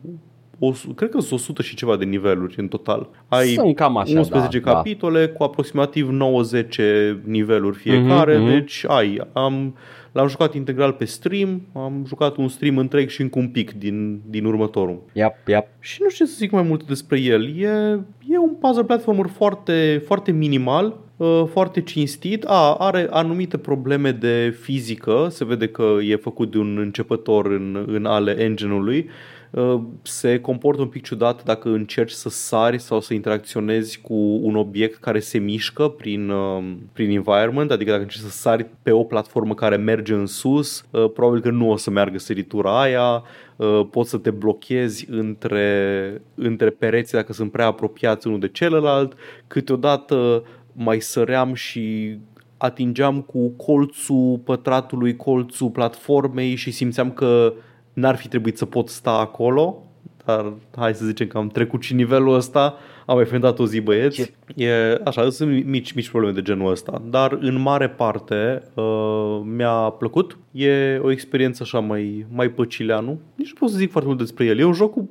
o, 0.60 0.72
cred 0.96 1.10
că 1.10 1.20
sunt 1.20 1.40
100 1.40 1.62
și 1.62 1.76
ceva 1.76 1.96
de 1.96 2.06
niveluri 2.06 2.56
în 2.58 2.68
total. 2.68 3.10
Ai 3.28 3.48
Sunt 3.48 3.76
cam 3.76 3.98
așa, 3.98 4.18
11 4.18 4.60
da, 4.60 4.72
capitole 4.74 5.28
cu 5.28 5.44
aproximativ 5.44 6.10
90 6.10 6.80
niveluri 7.24 7.78
fiecare, 7.78 8.36
Mhm, 8.38 8.44
mhm. 8.44 8.52
deci 8.54 8.86
ai, 8.88 9.22
am, 9.34 9.76
l-am 10.12 10.28
jucat 10.28 10.54
integral 10.54 10.92
pe 10.92 11.06
stream, 11.06 11.62
am 11.74 12.04
jucat 12.08 12.36
un 12.36 12.48
stream 12.48 12.78
întreg 12.78 13.10
și 13.10 13.22
încă 13.22 13.40
un 13.40 13.48
pic 13.48 13.72
din, 13.72 14.22
din 14.30 14.46
următorul. 14.46 15.02
Da. 15.14 15.22
Yep, 15.22 15.48
yep. 15.48 15.68
Și 15.80 16.00
nu 16.02 16.10
știu 16.10 16.26
ce 16.26 16.32
să 16.32 16.38
zic 16.38 16.52
mai 16.52 16.62
mult 16.62 16.88
despre 16.88 17.20
el. 17.20 17.58
E, 17.58 18.00
e 18.28 18.38
un 18.38 18.54
puzzle 18.60 18.84
platformer 18.84 19.28
foarte, 19.28 20.02
foarte 20.06 20.32
minimal, 20.32 20.98
uh, 21.18 21.44
foarte 21.52 21.82
cinstit. 21.82 22.44
A, 22.44 22.76
are 22.80 23.08
anumite 23.10 23.58
probleme 23.58 24.12
de 24.12 24.58
fizică, 24.62 25.28
se 25.30 25.46
vede 25.46 25.68
că 25.68 25.98
e 26.02 26.16
făcut 26.16 26.52
de 26.52 26.58
un 26.58 26.78
începător 26.78 27.46
în, 27.46 27.84
în 27.88 28.06
ale 28.06 28.40
engine-ului. 28.40 29.10
Uh, 29.52 29.82
Se 30.02 30.40
comportă 30.40 30.82
un 30.82 30.88
pic 30.88 31.04
ciudat 31.04 31.44
dacă 31.44 31.70
încerci 31.70 32.12
să 32.12 32.30
sari 32.30 32.80
sau 32.80 33.02
să 33.02 33.14
interacționezi 33.14 34.02
cu 34.02 34.14
un 34.42 34.56
obiect 34.56 35.00
care 35.00 35.20
se 35.20 35.38
mișcă 35.38 35.88
prin, 35.88 36.30
uh, 36.30 36.64
prin 36.94 37.10
environment, 37.10 37.72
adică 37.72 37.90
dacă 37.90 38.02
încerci 38.02 38.24
să 38.24 38.30
sari 38.30 38.66
pe 38.84 38.92
o 38.92 39.04
platformă 39.04 39.54
care 39.54 39.76
merge 39.76 40.14
în 40.14 40.26
sus, 40.26 40.86
uh, 40.92 41.12
probabil 41.12 41.42
că 41.42 41.50
nu 41.50 41.70
o 41.70 41.76
să 41.76 41.90
meargă 41.90 42.18
săritura 42.18 42.82
aia, 42.82 43.24
uh, 43.56 43.88
poți 43.92 44.10
să 44.10 44.18
te 44.18 44.32
blochezi 44.32 45.08
între, 45.10 46.22
între 46.36 46.70
pereți 46.70 47.14
dacă 47.14 47.34
sunt 47.34 47.52
prea 47.52 47.66
apropiați 47.66 48.28
unul 48.28 48.40
de 48.40 48.48
celălalt, 48.48 49.14
câteodată 49.48 50.44
mai 50.74 51.00
săream 51.00 51.54
și 51.54 52.18
atingeam 52.58 53.22
cu 53.22 53.50
colțul 53.50 54.42
pătratului, 54.44 55.16
colțul 55.16 55.70
platformei 55.70 56.56
și 56.56 56.72
simțeam 56.72 57.12
că 57.12 57.54
n-ar 58.00 58.16
fi 58.16 58.28
trebuit 58.28 58.58
să 58.58 58.66
pot 58.66 58.90
sta 58.90 59.12
acolo, 59.12 59.84
dar 60.26 60.54
hai 60.76 60.94
să 60.96 61.06
zicem 61.06 61.28
că 61.28 61.38
am 61.38 61.48
trecut 61.48 61.82
și 61.82 61.94
nivelul 61.94 62.34
ăsta, 62.34 62.76
am 63.06 63.16
mai 63.16 63.26
fendat 63.26 63.60
o 63.60 63.66
zi 63.66 63.80
băieți. 63.80 64.34
E, 64.56 64.72
așa, 65.04 65.30
sunt 65.30 65.66
mici, 65.66 65.92
mici 65.92 66.10
probleme 66.10 66.34
de 66.34 66.42
genul 66.42 66.72
ăsta, 66.72 67.02
dar 67.10 67.38
în 67.42 67.62
mare 67.62 67.90
parte 67.90 68.64
uh, 68.74 69.42
mi-a 69.44 69.72
plăcut. 69.72 70.38
E 70.52 70.98
o 70.98 71.12
experiență 71.12 71.64
așa 71.64 71.80
mai, 71.80 72.26
mai 72.32 72.50
păcileanu. 72.50 73.20
Nici 73.36 73.48
nu 73.48 73.60
pot 73.60 73.70
să 73.70 73.78
zic 73.78 73.92
foarte 73.92 74.08
mult 74.10 74.20
despre 74.20 74.46
el. 74.46 74.60
E 74.60 74.64
un 74.64 74.74
joc 74.74 74.92
cu 74.92 75.10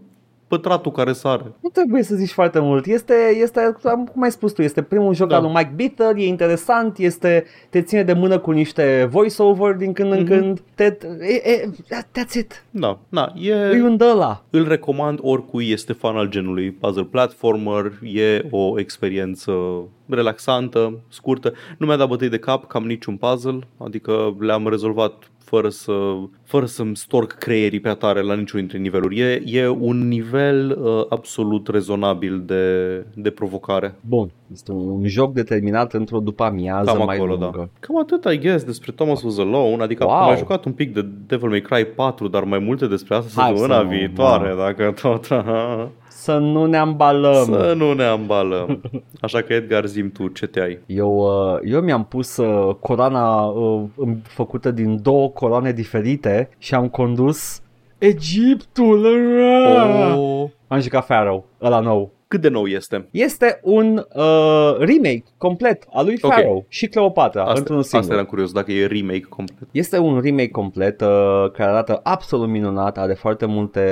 pătratul 0.48 0.92
care 0.92 1.12
sare. 1.12 1.42
Nu 1.60 1.68
trebuie 1.68 2.02
să 2.02 2.14
zici 2.14 2.30
foarte 2.32 2.58
mult. 2.58 2.86
Este, 2.86 3.14
este 3.40 3.74
am- 3.84 4.08
cum 4.12 4.22
ai 4.22 4.30
spus 4.30 4.52
tu, 4.52 4.62
este 4.62 4.82
primul 4.82 5.14
joc 5.14 5.28
Da. 5.28 5.36
al 5.36 5.42
lui 5.42 5.52
Mike 5.54 5.72
Bitter, 5.74 6.16
e 6.16 6.26
interesant, 6.26 6.98
este, 6.98 7.44
te 7.70 7.82
ține 7.82 8.02
de 8.02 8.12
mână 8.12 8.38
cu 8.38 8.50
niște 8.50 9.08
voice-over 9.10 9.74
din 9.74 9.92
când 9.92 10.12
în 10.12 10.18
Mhm. 10.20 10.26
când. 10.28 10.60
Te, 10.74 10.84
e, 11.20 11.50
e, 11.50 11.70
that's 11.90 12.34
it. 12.38 12.64
Da, 12.70 12.98
na, 13.08 13.32
E 13.36 13.50
e, 13.52 13.82
un 13.82 13.96
de 13.96 14.04
ăla. 14.04 14.44
îl 14.50 14.68
recomand 14.68 15.18
oricui 15.22 15.70
este 15.70 15.92
fan 15.92 16.16
al 16.16 16.28
genului 16.28 16.70
puzzle 16.70 17.04
platformer, 17.04 17.92
e 18.02 18.44
o 18.50 18.78
experiență 18.78 19.52
relaxantă, 20.08 20.98
scurtă. 21.08 21.52
Nu 21.78 21.86
mi-a 21.86 21.96
dat 21.96 22.08
bătăi 22.08 22.28
de 22.28 22.38
cap 22.38 22.66
cam 22.66 22.86
niciun 22.86 23.16
puzzle, 23.16 23.58
adică 23.78 24.36
le-am 24.38 24.68
rezolvat 24.68 25.12
fără, 25.48 25.68
să, 25.68 25.92
fără 26.44 26.66
să-mi 26.66 26.96
storc 26.96 27.32
creierii 27.32 27.80
pe 27.80 27.88
atare 27.88 28.22
la 28.22 28.34
niciun 28.34 28.58
dintre 28.60 28.78
niveluri. 28.78 29.18
E, 29.20 29.42
e 29.44 29.68
un 29.68 30.08
nivel 30.08 30.78
uh, 30.82 31.04
absolut 31.08 31.68
rezonabil 31.68 32.42
de, 32.46 32.96
de 33.14 33.30
provocare. 33.30 33.94
Bun, 34.08 34.30
este 34.52 34.72
un 34.72 35.06
joc 35.06 35.32
determinat 35.32 35.92
într-o 35.92 36.18
după 36.18 36.44
amiază 36.44 36.90
Cam 36.92 37.04
mai 37.06 37.16
acolo, 37.16 37.34
lungă. 37.34 37.52
da. 37.56 37.68
Cam 37.80 37.98
atât, 37.98 38.24
I 38.32 38.38
guess, 38.38 38.64
despre 38.64 38.92
Thomas 38.92 39.22
Was 39.22 39.38
Alone, 39.38 39.82
adică 39.82 40.04
Wow. 40.04 40.14
am 40.14 40.26
mai 40.26 40.36
jucat 40.36 40.64
un 40.64 40.72
pic 40.72 40.94
de 40.94 41.06
Devil 41.26 41.48
May 41.48 41.60
Cry 41.60 41.84
4, 41.84 42.28
dar 42.28 42.44
mai 42.44 42.58
multe 42.58 42.86
despre 42.86 43.14
asta 43.14 43.40
Hai 43.40 43.50
săptămâna 43.50 43.78
să 43.78 43.82
nu, 43.84 43.88
viitoare, 43.88 44.48
da. 44.48 44.54
dacă 44.62 44.94
tot... 45.02 45.26
Să 46.28 46.38
nu 46.38 46.64
ne 46.66 46.76
ambalăm. 46.76 47.44
Să 47.44 47.74
nu 47.76 47.92
ne 47.92 48.04
ambalăm. 48.04 48.80
Așa 49.20 49.42
că, 49.42 49.52
Edgar, 49.52 49.86
zim 49.86 50.10
tu 50.10 50.28
ce 50.28 50.46
te 50.46 50.60
ai. 50.60 50.78
Eu, 50.86 51.16
uh, 51.18 51.58
eu 51.64 51.80
mi-am 51.80 52.04
pus 52.04 52.36
uh, 52.36 52.74
coroana 52.74 53.44
uh, 53.44 53.82
îm- 53.96 54.22
făcută 54.22 54.70
din 54.70 55.02
două 55.02 55.28
coroane 55.28 55.72
diferite 55.72 56.48
și 56.58 56.74
am 56.74 56.88
condus 56.88 57.60
Egiptul. 57.98 59.06
Oh. 60.16 60.44
Am 60.66 60.80
jucat 60.80 61.06
Pharaoh, 61.06 61.42
ăla 61.62 61.80
nou. 61.80 62.10
Cât 62.28 62.40
de 62.40 62.48
nou 62.48 62.66
este? 62.66 63.08
Este 63.10 63.60
un 63.62 63.96
uh, 64.14 64.74
remake 64.78 65.22
complet 65.36 65.84
al 65.92 66.04
lui 66.04 66.18
Ok. 66.20 66.32
Pharaoh 66.32 66.62
și 66.68 66.86
Cleopatra 66.86 67.42
Asta, 67.42 67.58
într-un 67.58 67.78
asta 67.78 67.96
singur. 67.98 68.14
eram 68.14 68.24
curios, 68.26 68.52
dacă 68.52 68.72
e 68.72 68.86
remake 68.86 69.26
complet. 69.28 69.68
Este 69.72 69.98
un 69.98 70.20
remake 70.20 70.50
complet 70.50 71.00
uh, 71.00 71.08
care 71.52 71.70
arată 71.70 72.00
absolut 72.02 72.48
minunat, 72.48 72.98
are 72.98 73.14
foarte 73.14 73.46
multe 73.46 73.82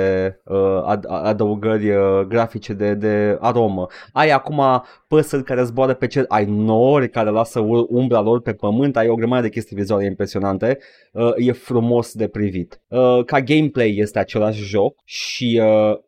uh, 0.45 0.95
ad- 0.95 1.05
adăugări 1.07 1.89
uh, 1.89 2.19
grafice 2.27 2.73
de, 2.73 2.93
de 2.93 3.37
aromă. 3.39 3.85
Ai 4.13 4.29
acum 4.29 4.61
păsări 5.07 5.43
care 5.43 5.63
zboară 5.63 5.93
pe 5.93 6.07
cer, 6.07 6.25
ai 6.27 6.45
nori 6.45 7.09
care 7.09 7.29
lasă 7.29 7.59
ur- 7.59 7.85
umbra 7.89 8.21
lor 8.21 8.41
pe 8.41 8.53
pământ, 8.53 8.97
ai 8.97 9.07
o 9.09 9.15
grămadă 9.15 9.41
de 9.41 9.49
chestii 9.49 9.75
vizuale 9.75 10.05
impresionante, 10.05 10.77
uh, 11.11 11.31
e 11.35 11.51
frumos 11.51 12.13
de 12.13 12.27
privit. 12.27 12.81
Uh, 12.87 13.23
ca 13.25 13.41
gameplay 13.41 13.95
este 13.97 14.19
același 14.19 14.63
joc 14.63 14.95
și 15.03 15.61
uh, 15.63 15.95
într- 15.97 16.05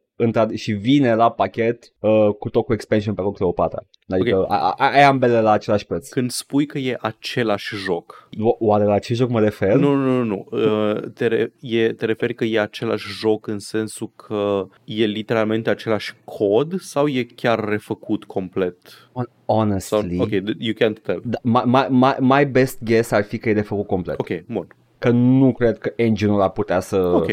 și 0.55 0.71
vine 0.71 1.15
la 1.15 1.31
pachet 1.31 1.93
uh, 1.99 2.27
cu 2.39 2.49
tot 2.49 2.65
cu 2.65 2.73
expansion 2.73 3.13
pe 3.13 3.19
acolo 3.21 3.35
Cleopatra. 3.35 3.85
Adică 4.07 4.37
Ok. 4.37 4.51
a- 4.51 4.73
a- 4.77 4.89
ai 4.91 5.03
ambele 5.03 5.41
la 5.41 5.51
același 5.51 5.85
preț. 5.85 6.09
Când 6.09 6.31
spui 6.31 6.65
că 6.65 6.77
e 6.77 6.97
același 6.99 7.75
joc, 7.75 8.29
O- 8.41 8.55
Oare 8.59 8.83
la 8.83 8.99
ce 8.99 9.13
joc 9.13 9.29
mă 9.29 9.39
refer? 9.39 9.75
nu, 9.75 9.93
nu, 9.93 10.23
nu, 10.23 10.23
nu. 10.23 10.47
Uh, 10.51 11.01
Te, 11.13 11.27
re, 11.27 11.53
e, 11.59 11.93
te 11.93 12.05
referi 12.05 12.33
că 12.33 12.43
e 12.45 12.59
același 12.59 13.07
joc 13.19 13.47
în 13.47 13.59
sensul 13.59 14.11
că 14.15 14.67
e 14.83 15.05
literalmente 15.05 15.69
același 15.69 16.13
cod 16.23 16.79
sau 16.79 17.07
e 17.07 17.23
chiar 17.35 17.63
refăcut 17.69 18.23
complet? 18.23 18.77
Hon- 18.87 19.37
Sau, 19.45 19.57
Honestly, 19.57 20.19
ok, 20.19 20.29
you 20.57 20.73
can't 20.73 21.01
tell. 21.03 21.21
Da, 21.23 21.37
my, 21.43 21.61
my, 21.65 21.85
my, 21.89 22.13
my 22.19 22.45
best 22.45 22.83
guess 22.83 23.11
ar 23.11 23.23
fi 23.23 23.37
că 23.37 23.49
e 23.49 23.53
de 23.53 23.61
făcut 23.61 23.87
complet. 23.87 24.19
Ok, 24.19 24.27
bun. 24.47 24.67
Că 24.97 25.09
nu 25.09 25.51
cred 25.51 25.77
că 25.77 25.93
engine-ul 25.95 26.41
ar 26.41 26.49
putea 26.49 26.79
să, 26.79 26.97
Ok. 26.97 27.25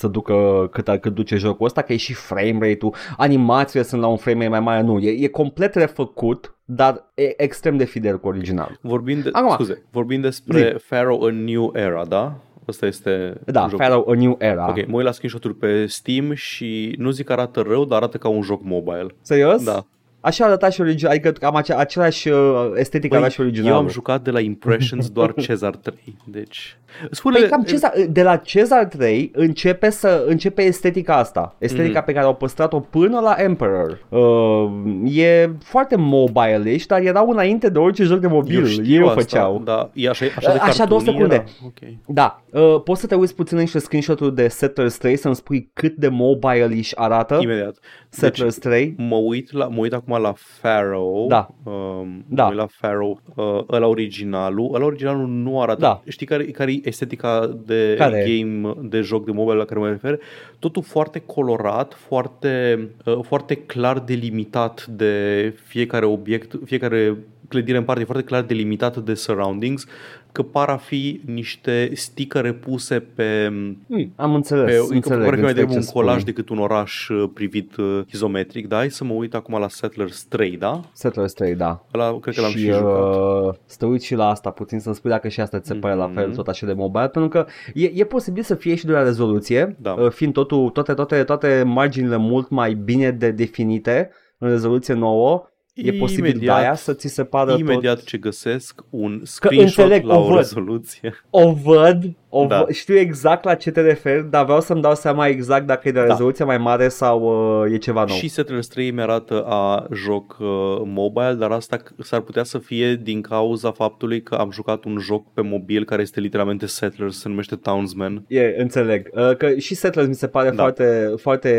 Să 0.00 0.08
ducă 0.08 0.68
cât, 0.72 0.88
ar- 0.88 0.98
cât 0.98 1.14
duce 1.14 1.36
jocul 1.36 1.66
ăsta, 1.66 1.82
că 1.82 1.92
e 1.92 1.96
și 1.96 2.14
frame 2.14 2.68
rate-ul, 2.68 2.94
animațiile 3.16 3.84
sunt 3.84 4.00
la 4.00 4.06
un 4.06 4.16
frame 4.16 4.38
rate 4.38 4.48
mai 4.50 4.60
mare, 4.60 4.82
nu, 4.82 4.98
e, 4.98 5.24
e 5.24 5.28
complet 5.28 5.74
refăcut, 5.74 6.56
dar 6.64 7.10
e 7.14 7.42
extrem 7.42 7.76
de 7.76 7.84
fidel 7.84 8.18
cu 8.20 8.28
original. 8.28 8.78
Vorbind, 8.80 9.22
de, 9.22 9.28
Acum. 9.32 9.50
scuze, 9.52 9.82
vorbind 9.90 10.22
despre 10.22 10.76
Pharaoh 10.88 11.26
A 11.26 11.30
New 11.30 11.70
Era, 11.74 12.04
da? 12.04 12.34
Asta 12.66 12.86
este 12.86 13.40
Da, 13.46 13.60
jocul. 13.62 13.78
Pharaoh 13.78 14.04
A 14.08 14.14
New 14.14 14.36
Era. 14.38 14.68
Ok, 14.68 14.86
mă 14.86 14.96
uit 14.96 15.04
la 15.04 15.12
screenshot-uri 15.12 15.54
pe 15.54 15.86
Steam 15.86 16.32
și 16.32 16.94
nu 16.98 17.10
zic 17.10 17.26
că 17.26 17.32
arată 17.32 17.60
rău, 17.60 17.84
dar 17.84 17.96
arată 17.98 18.16
ca 18.18 18.28
un 18.28 18.42
joc 18.42 18.62
mobile. 18.64 19.06
Serios? 19.22 19.64
Da. 19.64 19.84
Așa 20.20 20.44
arăta 20.44 20.68
și 20.70 20.80
original, 20.80 21.12
adică 21.12 21.46
am 21.46 21.54
acea, 21.54 21.76
același 21.78 22.28
uh, 22.28 22.70
estetic 22.74 23.14
avea 23.14 23.28
și 23.28 23.40
originalul. 23.40 23.74
eu 23.76 23.82
am 23.82 23.88
jucat 23.88 24.22
de 24.22 24.30
la 24.30 24.40
Impressions 24.40 25.08
doar 25.10 25.32
Cezar 25.34 25.76
3, 25.76 26.16
deci... 26.24 26.76
Spune, 27.10 27.38
Păi 27.38 27.48
cam 27.48 27.62
Cezar, 27.62 27.92
de 28.08 28.22
la 28.22 28.36
Cezar 28.36 28.84
3 28.84 29.30
începe 29.34 29.90
să 29.90 30.24
începe 30.26 30.62
estetica 30.62 31.16
asta, 31.16 31.54
estetica 31.58 31.96
Mhm. 31.98 32.04
pe 32.06 32.12
care 32.12 32.24
au 32.26 32.34
păstrat-o 32.34 32.80
până 32.80 33.20
la 33.20 33.34
Emperor. 33.38 34.06
Uh, 34.08 34.70
e 35.16 35.50
foarte 35.62 35.96
mobile 35.96 36.76
dar 36.86 37.00
erau 37.00 37.30
înainte 37.30 37.68
de 37.68 37.78
orice 37.78 38.02
joc 38.04 38.18
de 38.18 38.26
mobil. 38.26 38.58
eu 38.58 38.64
știu 38.64 38.84
Ei 38.92 39.02
o 39.02 39.08
asta, 39.08 39.20
făceau. 39.20 39.62
Da, 39.64 39.90
e 39.94 40.08
așa, 40.08 40.24
așa 40.36 40.52
de 40.52 40.58
Așa, 40.58 40.84
două 40.84 41.00
cartoony 41.00 41.04
secunde. 41.04 41.34
era? 41.34 41.44
Ok. 41.66 41.92
Da, 42.06 42.42
uh, 42.50 42.82
poți 42.84 43.00
să 43.00 43.06
te 43.06 43.14
uiți 43.14 43.34
puțin 43.34 43.56
în 43.56 43.62
niște 43.62 43.78
screenshot-uri 43.78 44.34
de 44.34 44.48
Settlers 44.48 44.96
3 44.96 45.16
să-mi 45.16 45.34
spui 45.34 45.70
cât 45.72 45.94
de 45.96 46.08
mobile-ish 46.08 46.90
arată? 46.94 47.38
Imediat. 47.42 47.76
Settlers 48.10 48.58
3. 48.58 48.94
Mă 48.96 49.16
uit, 49.16 49.52
la, 49.52 49.68
mă 49.68 49.78
uit 49.78 49.92
acum 49.92 50.20
la 50.20 50.34
Pharaoh. 50.60 51.28
Da. 51.28 51.48
Um, 51.62 52.24
Da. 52.28 52.42
Mă 52.42 52.48
uit 52.48 52.58
la 52.58 52.66
Pharaoh. 52.80 53.16
Uh, 53.34 53.62
ăla 53.70 53.86
originalul. 53.86 54.70
Ăla 54.74 54.84
originalul 54.84 55.26
nu 55.26 55.60
arată. 55.60 55.80
Da. 55.80 56.02
Știi 56.08 56.26
care, 56.26 56.44
care 56.44 56.72
e 56.72 56.80
estetica 56.84 57.58
de 57.64 57.94
Care? 57.98 58.24
game, 58.26 58.74
de 58.82 59.00
joc 59.00 59.24
de 59.24 59.32
mobile 59.32 59.56
la 59.56 59.64
care 59.64 59.80
mă 59.80 59.88
refer? 59.88 60.18
Totul 60.58 60.82
foarte 60.82 61.18
colorat, 61.18 61.94
foarte, 61.94 62.88
uh, 63.04 63.18
foarte 63.22 63.54
clar 63.54 63.98
delimitat 63.98 64.86
de 64.86 65.54
fiecare 65.66 66.04
obiect, 66.04 66.58
fiecare 66.64 67.16
clădire 67.50 67.76
în 67.76 67.84
parte, 67.84 68.04
foarte 68.04 68.24
clar 68.24 68.42
delimitată 68.42 69.00
de 69.00 69.14
surroundings, 69.14 69.86
că 70.32 70.42
par 70.42 70.68
a 70.68 70.76
fi 70.76 71.20
niște 71.24 71.90
stickere 71.94 72.52
puse 72.52 73.00
pe 73.00 73.46
Hmm, 73.88 74.12
am 74.16 74.34
înțeles, 74.34 74.64
pe, 74.88 74.94
înțeleg. 74.94 75.02
pare 75.24 75.36
fi 75.36 75.40
mai 75.42 75.50
înțeleg 75.50 75.54
degrabă 75.54 75.72
ce 75.72 75.78
un 75.78 75.92
colaj 75.92 76.20
spui. 76.20 76.32
decât 76.32 76.48
un 76.48 76.58
oraș 76.58 77.08
uh, 77.08 77.30
privit 77.34 77.76
uh, 77.76 78.00
izometric, 78.12 78.68
da? 78.68 78.76
Hai 78.76 78.90
să 78.90 79.04
mă 79.04 79.12
uit 79.12 79.34
acum 79.34 79.58
la 79.58 79.68
Settlers 79.68 80.24
3, 80.24 80.56
da? 80.56 80.80
Settlers 80.92 81.32
3, 81.32 81.54
da. 81.54 81.84
Ăla, 81.94 82.18
cred 82.20 82.34
că 82.34 82.40
l-am 82.40 82.50
și, 82.50 82.58
și 82.58 82.70
jucat. 82.70 83.14
uh, 83.46 83.54
să 83.64 83.76
te 83.78 83.84
uiți 83.86 84.06
și 84.06 84.14
la 84.14 84.28
asta 84.28 84.50
puțin 84.50 84.78
să-mi 84.80 84.94
spui 84.94 85.10
dacă 85.10 85.28
și 85.28 85.40
asta 85.40 85.60
ți 85.60 85.66
se 85.68 85.74
pare 85.74 85.94
la 85.94 86.06
Mhm. 86.06 86.14
fel 86.14 86.34
tot 86.34 86.48
așa 86.48 86.66
de 86.66 86.72
mobile, 86.72 87.08
pentru 87.08 87.30
că 87.30 87.46
e, 87.74 87.90
e 87.94 88.04
posibil 88.04 88.42
să 88.42 88.54
fie 88.54 88.74
și 88.74 88.86
de 88.86 88.92
la 88.92 89.02
rezoluție, 89.02 89.76
Da. 89.80 89.92
uh, 89.92 90.10
fiind 90.10 90.32
totul, 90.32 90.68
toate, 90.70 90.94
toate, 90.94 91.24
toate 91.24 91.62
marginile 91.66 92.16
mult 92.16 92.48
mai 92.50 92.74
bine 92.74 93.10
de 93.10 93.30
definite 93.30 94.10
în 94.38 94.48
rezoluție 94.48 94.94
nouă, 94.94 95.44
e 95.86 95.92
posibil 95.92 96.38
de 96.38 96.50
aia 96.50 96.74
să 96.74 96.94
ți 96.94 97.08
se 97.08 97.24
pară 97.24 97.56
imediat 97.58 97.96
tot... 97.98 98.06
ce 98.06 98.18
găsesc 98.18 98.80
un 98.90 99.20
screenshot 99.24 99.84
înțeleg, 99.84 100.04
la 100.04 100.16
o 100.16 100.24
o 100.24 100.26
văd. 100.26 100.36
rezoluție. 100.36 101.24
O 101.30 101.52
văd, 101.52 102.16
o 102.32 102.46
Da. 102.46 102.58
văd, 102.58 102.68
știu 102.70 102.96
exact 102.96 103.44
la 103.44 103.54
ce 103.54 103.70
te 103.70 103.80
referi, 103.80 104.30
dar 104.30 104.44
vreau 104.44 104.60
să-mi 104.60 104.80
dau 104.82 104.94
seama 104.94 105.26
exact 105.26 105.66
dacă 105.66 105.88
e 105.88 105.92
de 105.92 105.98
la 105.98 106.04
Da. 106.06 106.10
rezoluție 106.10 106.44
mai 106.44 106.58
mare 106.58 106.88
sau 106.88 107.20
uh, 107.64 107.72
e 107.72 107.76
ceva 107.76 108.04
nou. 108.04 108.16
Și 108.16 108.28
Settlers 108.28 108.66
3 108.66 108.90
mi 108.90 109.00
arată 109.00 109.44
a 109.48 109.86
joc 109.92 110.36
uh, 110.40 110.46
mobile, 110.84 111.32
dar 111.38 111.50
asta 111.50 111.76
c- 111.76 112.02
s-ar 112.02 112.20
putea 112.20 112.42
să 112.44 112.58
fie 112.58 112.94
din 112.94 113.20
cauza 113.20 113.70
faptului 113.70 114.22
că 114.22 114.34
am 114.34 114.50
jucat 114.50 114.84
un 114.84 114.98
joc 114.98 115.32
pe 115.32 115.40
mobil 115.42 115.84
care 115.84 116.02
este 116.02 116.20
literalmente 116.20 116.66
Settlers, 116.66 117.18
se 117.20 117.28
numește 117.28 117.56
Townsman. 117.56 118.24
E, 118.28 118.54
înțeleg. 118.58 119.08
Uh, 119.14 119.36
că 119.36 119.54
și 119.58 119.74
Settlers 119.74 120.08
mi 120.08 120.14
se 120.14 120.26
pare 120.26 120.48
Da. 120.50 120.54
foarte, 120.62 121.14
foarte 121.16 121.50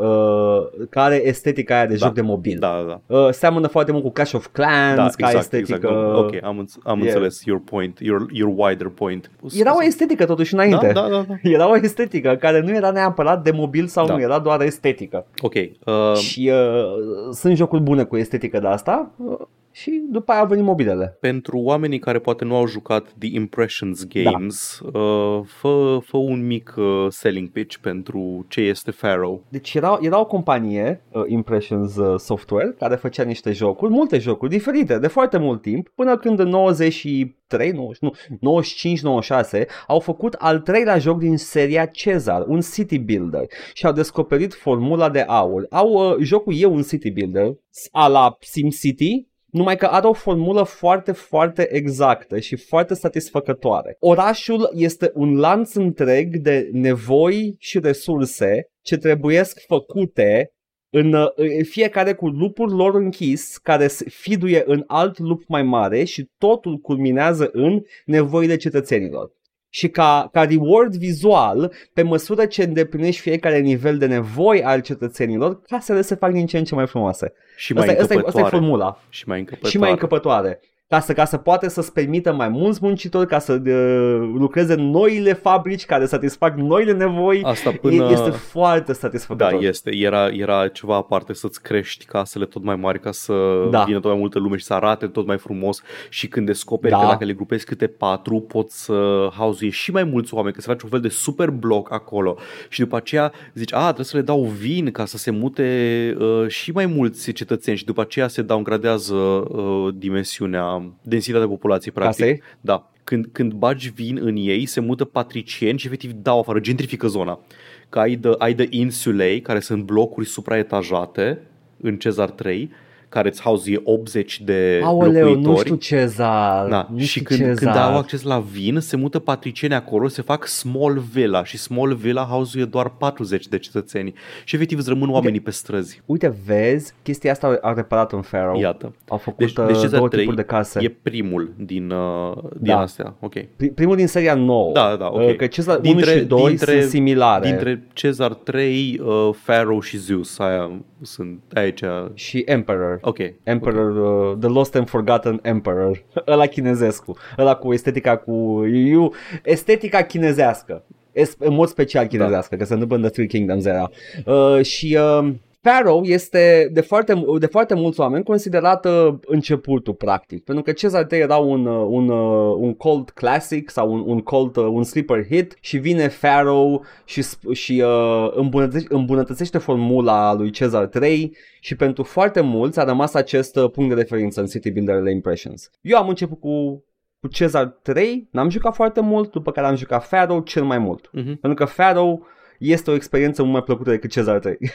uh, 0.00 0.86
care 0.90 1.26
estetica 1.28 1.74
aia 1.74 1.86
de 1.86 1.94
Da. 1.94 2.06
joc 2.06 2.14
de 2.14 2.20
mobil. 2.20 2.56
Da, 2.58 2.84
da. 2.88 3.16
Uh, 3.16 3.28
seamănă 3.30 3.66
foarte 3.66 3.92
mult 3.92 4.04
cu 4.04 4.10
Clash 4.10 4.32
of 4.34 4.46
Clans, 4.52 4.96
Da, 4.96 5.02
ca 5.02 5.12
exact, 5.16 5.34
estetică. 5.34 5.74
exact. 5.74 6.16
Ok, 6.16 6.42
am, 6.44 6.66
înț- 6.66 6.82
am 6.82 6.98
e- 7.00 7.02
înțeles 7.04 7.44
your 7.44 7.60
point, 7.64 7.98
your, 8.00 8.26
your 8.32 8.52
wider 8.56 8.88
point. 8.88 9.30
Era 9.58 9.76
o 9.76 9.82
estetică 9.82 10.12
totuși 10.24 10.54
înainte. 10.54 10.90
Da, 10.92 11.00
da, 11.00 11.08
da. 11.08 11.24
da. 11.28 11.34
Era 11.42 11.70
o 11.70 11.76
estetică 11.76 12.36
care 12.40 12.60
nu 12.60 12.74
era 12.74 12.90
neapărat 12.90 13.42
de 13.42 13.50
mobil 13.50 13.86
sau 13.86 14.06
Da. 14.06 14.14
nu, 14.14 14.20
era 14.20 14.38
doar 14.38 14.60
estetică. 14.60 15.26
Ok, 15.40 15.54
uh, 15.54 16.16
Și 16.16 16.50
uh, 16.52 17.32
sunt 17.32 17.56
jocuri 17.56 17.82
bune 17.82 18.04
cu 18.04 18.16
estetică 18.16 18.58
de 18.58 18.66
asta 18.66 19.10
uh, 19.16 19.38
și 19.74 20.04
după 20.10 20.32
aia 20.32 20.40
au 20.40 20.46
venit 20.46 20.64
mobilele. 20.64 21.16
pentru 21.20 21.58
oamenii 21.58 21.98
care 21.98 22.18
poate 22.18 22.44
nu 22.44 22.54
au 22.56 22.66
jucat 22.66 23.14
The 23.18 23.28
Impressions 23.32 24.04
Da. 24.04 24.20
Games, 24.30 24.78
uh, 24.78 25.40
fă, 25.44 25.98
fă 26.02 26.16
un 26.16 26.46
mic 26.46 26.74
uh, 26.76 27.06
selling 27.08 27.50
pitch 27.50 27.76
pentru 27.76 28.46
ce 28.48 28.60
este 28.60 28.90
Pharaoh. 28.90 29.38
Deci 29.48 29.74
era, 29.74 29.98
era 30.00 30.20
o 30.20 30.26
companie, 30.26 31.04
uh, 31.12 31.22
Impressions 31.26 31.96
uh, 31.96 32.18
Software, 32.18 32.74
care 32.78 32.94
făcea 32.94 33.22
niște 33.22 33.52
jocuri, 33.52 33.92
multe 33.92 34.18
jocuri 34.18 34.50
diferite, 34.50 34.98
de 34.98 35.06
foarte 35.06 35.38
mult 35.38 35.62
timp, 35.62 35.88
până 35.94 36.16
când 36.16 36.38
în 36.38 36.48
93, 36.48 37.70
90, 37.70 38.00
nu, 38.00 38.12
95, 38.40 39.02
96 39.02 39.66
au 39.86 40.00
făcut 40.00 40.34
al 40.34 40.60
treilea 40.60 40.98
joc 40.98 41.18
din 41.18 41.36
seria 41.36 41.86
Cezar, 41.86 42.44
un 42.46 42.60
city 42.60 42.98
builder 42.98 43.46
și 43.72 43.86
au 43.86 43.92
descoperit 43.92 44.54
formula 44.54 45.10
de 45.10 45.20
aur. 45.20 45.66
Au 45.70 45.92
uh, 45.92 46.16
jocul 46.20 46.54
e 46.56 46.66
un 46.66 46.82
city 46.82 47.10
builder, 47.10 47.52
a 47.92 48.06
la 48.06 48.36
SimCity, 48.40 49.32
numai 49.54 49.76
că 49.76 49.86
are 49.86 50.06
o 50.06 50.12
formulă 50.12 50.62
foarte, 50.62 51.12
foarte 51.12 51.74
exactă 51.74 52.38
și 52.38 52.56
foarte 52.56 52.94
satisfăcătoare. 52.94 53.96
Orașul 53.98 54.70
este 54.74 55.10
un 55.14 55.36
lanț 55.36 55.74
întreg 55.74 56.36
de 56.36 56.68
nevoi 56.72 57.56
și 57.58 57.78
resurse 57.78 58.70
ce 58.80 58.96
trebuiesc 58.96 59.60
făcute 59.66 60.52
în 60.90 61.12
uh, 61.12 61.26
fiecare 61.62 62.14
cu 62.14 62.28
lupul 62.28 62.74
lor 62.74 62.94
închis, 62.94 63.56
care 63.56 63.86
se 63.86 64.04
fiduie 64.08 64.62
în 64.66 64.84
alt 64.86 65.18
lup 65.18 65.42
mai 65.48 65.62
mare 65.62 66.04
și 66.04 66.30
totul 66.38 66.76
culminează 66.76 67.48
în 67.52 67.82
nevoile 68.04 68.56
cetățenilor. 68.56 69.30
Și 69.74 69.88
ca, 69.88 70.28
ca 70.32 70.42
reward 70.44 70.96
vizual, 70.96 71.72
pe 71.92 72.02
măsură 72.02 72.46
ce 72.46 72.62
îndeplinești 72.62 73.20
fiecare 73.20 73.58
nivel 73.58 73.98
de 73.98 74.06
nevoi 74.06 74.62
al 74.62 74.80
cetățenilor, 74.80 75.60
casele 75.60 76.00
se 76.00 76.14
fac 76.14 76.32
din 76.32 76.46
ce 76.46 76.58
în 76.58 76.64
ce 76.64 76.74
mai 76.74 76.86
frumoase. 76.86 77.32
Și 77.56 77.72
mai 77.72 77.86
Asta, 77.86 78.00
asta, 78.00 78.02
e, 78.02 78.02
asta 78.02 78.14
e 78.14 78.16
încăpătoare. 78.16 78.56
formula. 78.56 79.00
Și 79.08 79.28
mai 79.28 79.38
încăpătoare. 79.38 79.70
Și 79.70 79.78
mai 79.78 79.90
încăpătoare. 79.90 80.60
Ca 80.94 81.00
să, 81.00 81.12
ca 81.12 81.24
să 81.24 81.36
poate 81.36 81.68
să-ți 81.68 81.92
permită 81.92 82.32
mai 82.32 82.48
mulți 82.48 82.78
muncitori 82.82 83.26
ca 83.26 83.38
să 83.38 83.52
uh, 83.66 84.30
lucreze 84.38 84.72
în 84.72 84.90
noile 84.90 85.32
fabrici 85.32 85.84
care 85.84 86.06
satisfac 86.06 86.56
noile 86.56 86.92
nevoi. 86.92 87.40
Asta 87.44 87.68
E, 87.68 87.72
până... 87.72 88.08
este 88.10 88.30
foarte 88.30 88.92
Da, 88.92 88.98
satisfăcător. 88.98 89.62
este. 89.62 89.96
Era, 89.96 90.26
era 90.28 90.68
ceva 90.68 90.96
aparte 90.96 91.32
să-ți 91.32 91.62
crești 91.62 92.04
casele 92.04 92.44
tot 92.44 92.62
mai 92.64 92.76
mari 92.76 93.00
ca 93.00 93.10
să 93.12 93.34
Da. 93.70 93.82
vină 93.82 94.00
tot 94.00 94.10
mai 94.10 94.20
multă 94.20 94.38
lume 94.38 94.56
și 94.56 94.64
să 94.64 94.74
arate 94.74 95.06
tot 95.06 95.26
mai 95.26 95.38
frumos 95.38 95.82
și 96.08 96.28
când 96.28 96.46
descoperi 96.46 96.92
Da. 96.92 96.98
că 97.00 97.06
dacă 97.06 97.24
le 97.24 97.32
grupezi 97.32 97.64
câte 97.64 97.86
patru 97.86 98.40
poți 98.40 98.84
să 98.84 99.28
hauzuie 99.36 99.70
și 99.70 99.90
mai 99.92 100.04
mulți 100.04 100.34
oameni, 100.34 100.54
că 100.54 100.60
se 100.60 100.66
face 100.66 100.80
un 100.84 100.90
fel 100.90 101.00
de 101.00 101.08
super 101.08 101.50
bloc 101.50 101.92
acolo 101.92 102.36
și 102.68 102.80
după 102.80 102.96
aceea 102.96 103.32
zici, 103.54 103.72
a, 103.74 103.82
trebuie 103.84 104.04
să 104.06 104.16
le 104.16 104.22
dau 104.22 104.42
vin 104.44 104.90
ca 104.90 105.04
să 105.04 105.16
se 105.16 105.30
mute 105.30 106.16
uh, 106.18 106.48
și 106.48 106.70
mai 106.70 106.86
mulți 106.86 107.32
cetățeni 107.32 107.76
și 107.76 107.84
după 107.84 108.00
aceea 108.00 108.28
se 108.28 108.42
downgradează 108.42 109.14
uh, 109.14 109.88
dimensiunea, 109.94 110.83
densitatea 111.02 111.48
populației 111.48 111.92
practic. 111.92 112.24
Casei? 112.24 112.42
Da. 112.60 112.88
Când, 113.04 113.26
când 113.32 113.52
bagi 113.52 113.90
vin 113.90 114.18
în 114.22 114.36
ei, 114.36 114.66
se 114.66 114.80
mută 114.80 115.04
patricieni 115.04 115.78
și 115.78 115.86
efectiv 115.86 116.12
dau 116.12 116.38
afară, 116.38 116.60
gentrifică 116.60 117.06
zona. 117.06 117.40
Că 117.88 117.98
ai 117.98 118.16
de, 118.16 118.34
ai 118.38 118.54
de 118.54 118.66
insulei, 118.70 119.40
care 119.40 119.60
sunt 119.60 119.82
blocuri 119.82 120.26
supraetajate 120.26 121.40
în 121.80 121.96
Cezar 121.98 122.30
3, 122.30 122.70
care 123.14 123.28
îți 123.28 123.42
hauzie 123.42 123.80
80 123.84 124.40
de 124.40 124.80
Aoleu, 124.84 125.26
locuitori. 125.26 125.40
nu 125.40 125.56
știu 125.58 125.74
Cezar. 125.74 126.68
Da, 126.68 126.88
nu 126.92 126.98
și 126.98 127.06
știu 127.06 127.22
când, 127.22 127.38
Cezar. 127.40 127.54
când 127.72 127.76
au 127.84 127.96
acces 127.98 128.22
la 128.22 128.38
vin, 128.52 128.80
se 128.80 128.96
mută 128.96 129.18
patricieni 129.18 129.74
acolo, 129.74 130.08
se 130.08 130.22
fac 130.22 130.46
small 130.46 130.98
villa 131.12 131.44
și 131.44 131.56
small 131.58 131.94
villa 131.94 132.26
hauzuie 132.28 132.64
doar 132.64 132.88
40 132.88 133.46
de 133.48 133.58
cetățeni 133.58 134.14
și 134.44 134.54
efectiv 134.54 134.78
îți 134.78 134.88
rămân 134.88 135.10
oamenii 135.10 135.40
pe 135.40 135.50
străzi. 135.50 136.02
Uite, 136.06 136.34
vezi, 136.46 136.92
chestia 137.02 137.30
asta 137.30 137.46
au- 137.46 137.58
au 137.62 137.74
reparat 137.74 138.12
în 138.12 138.20
Pharaoh. 138.20 138.60
Iată. 138.60 138.92
Au 139.08 139.16
făcut 139.16 139.38
Deci, 139.38 139.56
uh, 139.56 139.66
deci 139.66 139.78
Cezar 139.80 139.96
două 139.98 140.08
3 140.08 140.20
tipuri 140.20 140.36
de 140.40 140.46
case. 140.46 140.78
e 140.82 140.88
primul 141.02 141.52
din, 141.56 141.90
uh, 141.90 142.32
din 142.58 142.72
Da. 142.74 142.78
astea. 142.80 143.14
Ok. 143.20 143.32
Pri- 143.34 143.74
Primul 143.74 143.96
din 143.96 144.06
seria 144.06 144.34
nouă. 144.34 144.72
Da, 144.72 144.96
da, 144.98 145.06
ok. 145.06 145.20
Uh, 145.28 145.36
Că 145.36 145.46
Cezar 145.46 145.80
1 145.84 146.00
și 146.00 146.20
2 146.20 146.56
sunt 146.58 146.82
similare. 146.82 147.46
Dintre 147.48 147.86
Cezar 147.92 148.34
3, 148.34 149.00
uh, 149.04 149.30
Pharaoh 149.46 149.82
și 149.82 149.96
Zeus, 149.98 150.38
aia 150.38 150.70
sunt 151.02 151.40
aici. 151.52 151.80
Și 152.14 152.42
Emperor. 152.46 152.98
Ok. 153.06 153.18
Emperor, 153.42 153.96
uh, 153.96 154.38
The 154.38 154.48
Lost 154.48 154.74
and 154.74 154.88
Forgotten 154.88 155.38
Emperor. 155.42 156.04
Ăla 156.32 156.46
chinezescu. 156.46 157.16
Ăla 157.38 157.54
cu 157.54 157.72
estetica 157.72 158.16
cu... 158.16 158.64
Eu, 158.66 159.14
estetica 159.42 160.02
chinezească. 160.02 160.84
Es, 161.12 161.34
în 161.38 161.54
mod 161.54 161.68
special 161.68 162.06
chinezească, 162.06 162.56
că 162.56 162.64
se 162.64 162.72
întâmplă 162.72 162.96
în 162.96 163.02
The 163.02 163.10
Three 163.10 163.26
Kingdoms 163.26 163.64
era. 163.64 163.90
Uh, 164.26 164.64
și 164.64 164.98
uh, 165.00 165.32
Pharaoh 165.64 166.00
este 166.04 166.68
de 166.72 166.80
foarte, 166.80 167.24
de 167.38 167.46
foarte 167.46 167.74
mulți 167.74 168.00
oameni 168.00 168.24
considerat 168.24 168.84
uh, 168.84 169.14
începutul 169.26 169.94
practic, 169.94 170.44
pentru 170.44 170.64
că 170.64 170.72
Cezar 170.72 171.04
3 171.04 171.20
era 171.20 171.36
un, 171.36 171.66
uh, 171.66 171.86
un, 171.88 172.08
uh, 172.08 172.56
un 172.58 172.74
cult 172.74 173.10
classic 173.10 173.70
sau 173.70 173.92
un, 173.92 174.02
un 174.06 174.20
cult, 174.20 174.56
uh, 174.56 174.64
un 174.64 174.82
sleeper 174.82 175.26
hit 175.26 175.56
și 175.60 175.78
vine 175.78 176.08
Pharaoh 176.20 176.80
și, 177.04 177.22
sp- 177.22 177.52
și 177.52 177.82
uh, 177.86 178.30
îmbunătățește, 178.34 178.94
îmbunătățește 178.94 179.58
formula 179.58 180.34
lui 180.34 180.50
Cezar 180.50 180.86
3 180.86 181.36
și 181.60 181.76
pentru 181.76 182.02
foarte 182.02 182.40
mulți 182.40 182.78
a 182.78 182.84
rămas 182.84 183.14
acest 183.14 183.56
uh, 183.56 183.70
punct 183.70 183.94
de 183.94 184.00
referință 184.00 184.40
în 184.40 184.46
City 184.46 184.70
Builder 184.70 185.06
Impressions. 185.06 185.70
Eu 185.80 185.98
am 185.98 186.08
început 186.08 186.40
cu 186.40 186.84
cu 187.20 187.30
Cezar 187.30 187.66
3, 187.66 188.28
n-am 188.30 188.48
jucat 188.48 188.74
foarte 188.74 189.00
mult, 189.00 189.30
după 189.30 189.50
care 189.50 189.66
am 189.66 189.76
jucat 189.76 190.08
Pharaoh 190.08 190.42
cel 190.44 190.64
mai 190.64 190.78
mult. 190.78 191.10
Mhm. 191.12 191.24
Pentru 191.40 191.64
că 191.64 191.72
Pharaoh 191.76 192.18
este 192.58 192.90
o 192.90 192.94
experiență 192.94 193.42
mult 193.42 193.52
mai 193.54 193.62
plăcută 193.62 193.90
decât 193.90 194.10
Cezar 194.10 194.38
3. 194.38 194.56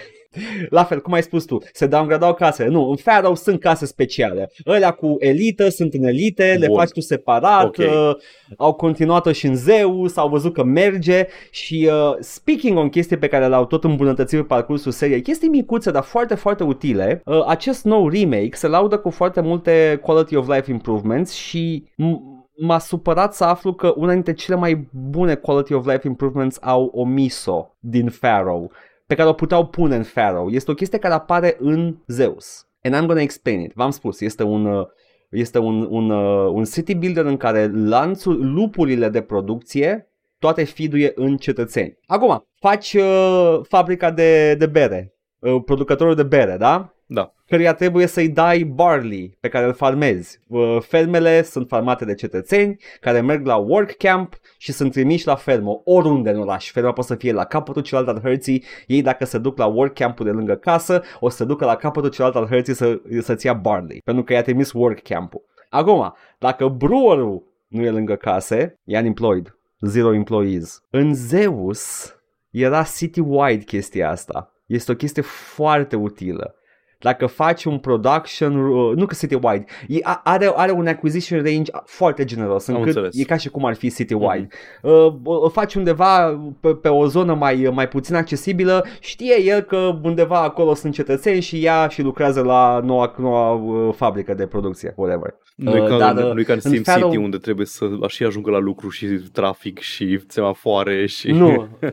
La 0.70 0.84
fel, 0.84 1.02
cum 1.02 1.14
ai 1.14 1.22
spus 1.24 1.46
tu, 1.46 1.58
se 1.74 1.86
downgradau 1.88 2.34
casele. 2.34 2.70
Nu, 2.70 2.90
în 2.90 2.96
Pharaoh 3.04 3.36
sunt 3.38 3.60
case 3.60 3.86
speciale. 3.86 4.52
Ălea 4.68 4.92
cu 4.92 5.16
elită 5.20 5.70
sunt 5.70 5.94
în 5.94 6.04
elite, 6.04 6.56
le 6.60 6.68
Bun. 6.68 6.78
faci 6.78 6.90
tu 6.90 7.00
separat, 7.00 7.66
Ok. 7.66 7.78
uh, 7.78 8.12
au 8.58 8.74
continuat-o 8.74 9.32
și 9.32 9.46
în 9.46 9.56
Zeus, 9.56 10.18
au 10.18 10.30
văzut 10.30 10.54
că 10.54 10.64
merge 10.64 11.28
și 11.52 11.90
uh, 11.92 12.16
speaking 12.20 12.78
on 12.78 12.90
chestii 12.90 13.18
pe 13.18 13.28
care 13.28 13.48
le-au 13.48 13.66
tot 13.66 13.84
îmbunătățit 13.84 14.40
pe 14.40 14.46
parcursul 14.46 14.92
seriei, 14.92 15.22
chestii 15.22 15.48
micuțe, 15.50 15.92
dar 15.92 16.04
foarte, 16.04 16.36
foarte 16.36 16.64
utile, 16.64 17.22
uh, 17.26 17.44
acest 17.48 17.84
nou 17.84 18.10
remake 18.10 18.50
se 18.54 18.68
laudă 18.68 18.98
cu 18.98 19.10
foarte 19.10 19.42
multe 19.42 20.00
quality 20.04 20.36
of 20.36 20.48
life 20.48 20.72
improvements 20.72 21.32
și 21.34 21.84
m- 21.94 22.39
m-a 22.60 22.80
supărat 22.80 23.34
să 23.34 23.44
aflu 23.44 23.74
că 23.74 23.94
una 23.96 24.14
dintre 24.14 24.34
cele 24.34 24.58
mai 24.58 24.88
bune 24.92 25.36
quality 25.36 25.74
of 25.74 25.86
life 25.86 26.08
improvements 26.08 26.58
au 26.62 26.92
omis-o 26.94 27.76
din 27.80 28.10
Pharaoh. 28.20 28.70
pe 29.10 29.16
care 29.16 29.30
o 29.30 29.34
puteau 29.34 29.66
pune 29.66 29.96
în 29.96 30.04
Pharaoh. 30.14 30.54
Este 30.54 30.72
o 30.72 30.74
chestie 30.74 30.98
care 30.98 31.14
apare 31.14 31.56
în 31.60 31.98
Zeus. 32.08 32.68
And 32.84 32.96
I'm 32.96 33.06
gonna 33.06 33.22
explain 33.22 33.60
it. 33.60 33.74
V-am 33.74 33.90
spus, 33.90 34.22
este 34.22 34.44
un, 34.44 34.66
uh, 34.66 34.88
este 35.30 35.58
un, 35.60 35.88
un, 35.90 36.10
uh, 36.10 36.52
un 36.54 36.64
city 36.64 36.96
builder 36.96 37.26
în 37.26 37.38
care 37.38 37.72
lanțul, 37.74 38.54
lupurile 38.54 39.10
de 39.10 39.22
producție 39.22 40.12
toate 40.40 40.64
fiduie 40.64 41.12
în 41.16 41.38
cetățeni. 41.38 41.98
Acum, 42.06 42.48
faci 42.60 42.94
uh, 42.94 43.60
fabrica 43.68 44.12
de, 44.12 44.56
de 44.56 44.66
bere, 44.66 45.14
uh, 45.40 45.62
producătorul 45.66 46.16
de 46.16 46.24
bere, 46.24 46.58
da? 46.58 46.94
Da. 47.06 47.34
Căruia 47.50 47.74
trebuie 47.74 48.06
să-i 48.06 48.30
dai 48.30 48.64
barley 48.64 49.38
pe 49.40 49.48
care 49.48 49.66
îl 49.66 49.74
farmezi. 49.74 50.40
Uh, 50.48 50.78
Fermele 50.82 51.42
sunt 51.42 51.68
farmate 51.68 52.06
de 52.06 52.14
cetățeni 52.14 52.78
care 53.00 53.22
merg 53.22 53.46
la 53.46 53.56
work 53.56 53.92
camp 53.92 54.40
și 54.58 54.72
sunt 54.72 54.92
trimiși 54.92 55.28
la 55.28 55.36
fermă, 55.36 55.82
oriunde 55.84 56.30
în 56.30 56.40
oraș. 56.40 56.72
Ferma 56.72 56.92
poate 56.92 57.10
să 57.14 57.16
fie 57.16 57.32
la 57.32 57.46
capătul 57.46 57.82
celălalt 57.82 58.18
al 58.18 58.22
hărții, 58.22 58.64
ei 58.88 59.02
dacă 59.02 59.26
se 59.26 59.38
duc 59.38 59.58
la 59.58 59.66
work 59.66 59.94
campul 59.94 60.26
de 60.26 60.32
lângă 60.32 60.56
casă, 60.56 61.02
o 61.20 61.30
să 61.30 61.36
se 61.36 61.46
ducă 61.46 61.66
la 61.66 61.76
capătul 61.76 62.10
celălalt 62.10 62.38
al 62.38 62.48
hărții 62.48 62.74
să, 62.74 63.02
să-ți 63.22 63.46
ia 63.46 63.54
barley, 63.54 64.02
pentru 64.04 64.24
că 64.24 64.34
i-a 64.34 64.42
trimis 64.42 64.72
work 64.72 65.02
campul. 65.02 65.42
Acum, 65.70 66.14
dacă 66.40 66.68
brewerul 66.68 67.44
nu 67.68 67.84
e 67.84 67.90
lângă 67.90 68.16
case, 68.16 68.80
e 68.84 68.98
unemployed, 68.98 69.58
zero 69.80 70.14
employees. 70.14 70.82
În 70.90 71.14
Zeus 71.14 72.14
era 72.50 72.84
city-wide 72.84 73.64
chestia 73.66 74.10
asta. 74.10 74.54
Este 74.66 74.92
o 74.92 74.96
chestie 74.96 75.22
foarte 75.22 75.96
utilă 75.96 76.54
dacă 77.02 77.26
faci 77.26 77.64
un 77.64 77.78
production, 77.78 78.56
uh, 78.56 78.96
nu 78.96 79.06
că 79.06 79.16
city-wide, 79.16 79.66
e, 79.88 80.00
are, 80.24 80.52
are 80.56 80.72
un 80.72 80.88
acquisition 80.88 81.44
range 81.44 81.72
foarte 81.86 82.24
generos, 82.26 82.68
Am 82.68 82.76
încât 82.76 82.88
înțeles. 82.88 83.18
e 83.18 83.24
ca 83.24 83.38
și 83.38 83.50
cum 83.50 83.66
ar 83.66 83.76
fi 83.76 83.92
city-wide. 83.92 84.48
Uh, 84.82 85.14
o 85.24 85.50
faci 85.50 85.74
undeva 85.76 86.40
pe, 86.60 86.76
pe 86.76 86.88
o 86.88 87.08
zonă 87.08 87.34
mai, 87.34 87.70
mai 87.74 87.88
puțin 87.88 88.16
accesibilă, 88.16 88.86
știe 89.00 89.42
el 89.42 89.62
că 89.62 90.00
undeva 90.04 90.42
acolo 90.42 90.74
sunt 90.74 90.94
cetățeni 90.94 91.42
și 91.42 91.62
ia 91.62 91.88
și 91.88 92.02
lucrează 92.02 92.42
la 92.42 92.80
noua, 92.84 93.14
noua 93.18 93.52
uh, 93.54 93.94
fabrică 93.96 94.34
de 94.34 94.46
producție, 94.48 94.94
whatever. 94.96 95.36
Nu 95.56 95.76
e 95.76 95.82
Uh, 95.82 95.88
ca, 95.88 95.98
dar, 95.98 96.18
în, 96.18 96.24
uh, 96.24 96.34
nu 96.34 96.40
e 96.40 96.44
ca 96.44 96.54
în 96.54 96.60
în 96.64 96.72
SimCity 96.72 97.00
Pharaoh- 97.00 97.24
unde 97.24 97.38
trebuie 97.38 97.66
să 97.66 97.86
și 98.08 98.24
ajungă 98.24 98.52
la 98.52 98.60
lucru 98.60 98.90
și 98.90 99.06
trafic 99.34 99.80
și 99.80 100.20
semafoare 100.28 101.06
și... 101.06 101.32
Nu, 101.32 101.48
uh, 101.82 101.90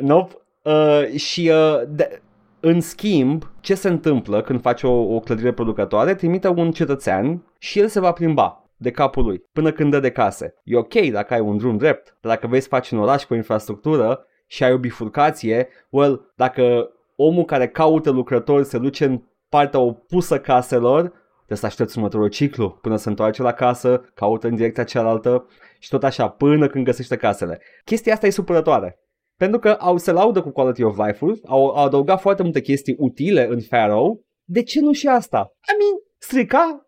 nope. 0.00 0.34
Uh, 0.62 1.14
și 1.16 1.50
uh, 1.52 1.80
de, 1.88 2.22
în 2.66 2.80
schimb, 2.80 3.50
ce 3.60 3.74
se 3.74 3.88
întâmplă 3.88 4.42
când 4.42 4.60
faci 4.60 4.82
o, 4.82 4.90
o 4.90 5.20
clădire 5.20 5.52
producătoare? 5.52 6.14
Trimite 6.14 6.48
un 6.48 6.70
cetățean 6.70 7.42
și 7.58 7.78
el 7.78 7.88
se 7.88 8.00
va 8.00 8.12
plimba 8.12 8.64
de 8.76 8.90
capul 8.90 9.24
lui 9.24 9.42
până 9.52 9.72
când 9.72 9.90
dă 9.90 10.00
de 10.00 10.10
case. 10.10 10.54
E 10.64 10.76
ok 10.76 10.94
dacă 10.94 11.34
ai 11.34 11.40
un 11.40 11.56
drum 11.56 11.76
drept, 11.76 12.16
dar 12.20 12.32
dacă 12.32 12.46
vrei 12.46 12.60
să 12.60 12.68
faci 12.68 12.90
un 12.90 12.98
oraș 12.98 13.24
cu 13.24 13.34
infrastructură 13.34 14.26
și 14.46 14.64
ai 14.64 14.72
o 14.72 14.78
bifurcație, 14.78 15.68
well, 15.88 16.32
dacă 16.34 16.90
omul 17.16 17.44
care 17.44 17.68
caută 17.68 18.10
lucrători 18.10 18.64
se 18.64 18.78
duce 18.78 19.04
în 19.04 19.22
partea 19.48 19.80
opusă 19.80 20.38
caselor, 20.40 21.00
trebuie 21.36 21.58
să 21.58 21.66
aștepți 21.66 21.96
următorul 21.98 22.28
ciclu 22.28 22.70
până 22.70 22.96
se 22.96 23.08
întoarce 23.08 23.42
la 23.42 23.52
casă, 23.52 24.04
caută 24.14 24.46
în 24.46 24.54
direcția 24.54 24.84
cealaltă 24.84 25.46
și 25.78 25.88
tot 25.88 26.04
așa 26.04 26.28
până 26.28 26.66
când 26.66 26.84
găsește 26.84 27.16
casele. 27.16 27.60
Chestia 27.84 28.12
asta 28.12 28.26
e 28.26 28.30
supărătoare. 28.30 28.98
Pentru 29.36 29.58
că 29.58 29.68
au 29.70 29.96
se 29.96 30.12
laudă 30.12 30.40
cu 30.40 30.50
quality 30.50 30.82
of 30.82 30.96
life-ul, 31.06 31.40
au, 31.46 31.66
au 31.68 31.84
adăugat 31.84 32.20
foarte 32.20 32.42
multe 32.42 32.60
chestii 32.60 32.94
utile 32.98 33.46
în 33.50 33.58
Pharaoh, 33.68 34.16
de 34.44 34.62
ce 34.62 34.80
nu 34.80 34.92
și 34.92 35.06
asta? 35.06 35.52
I 35.60 35.72
mean, 35.78 36.00
strica? 36.18 36.78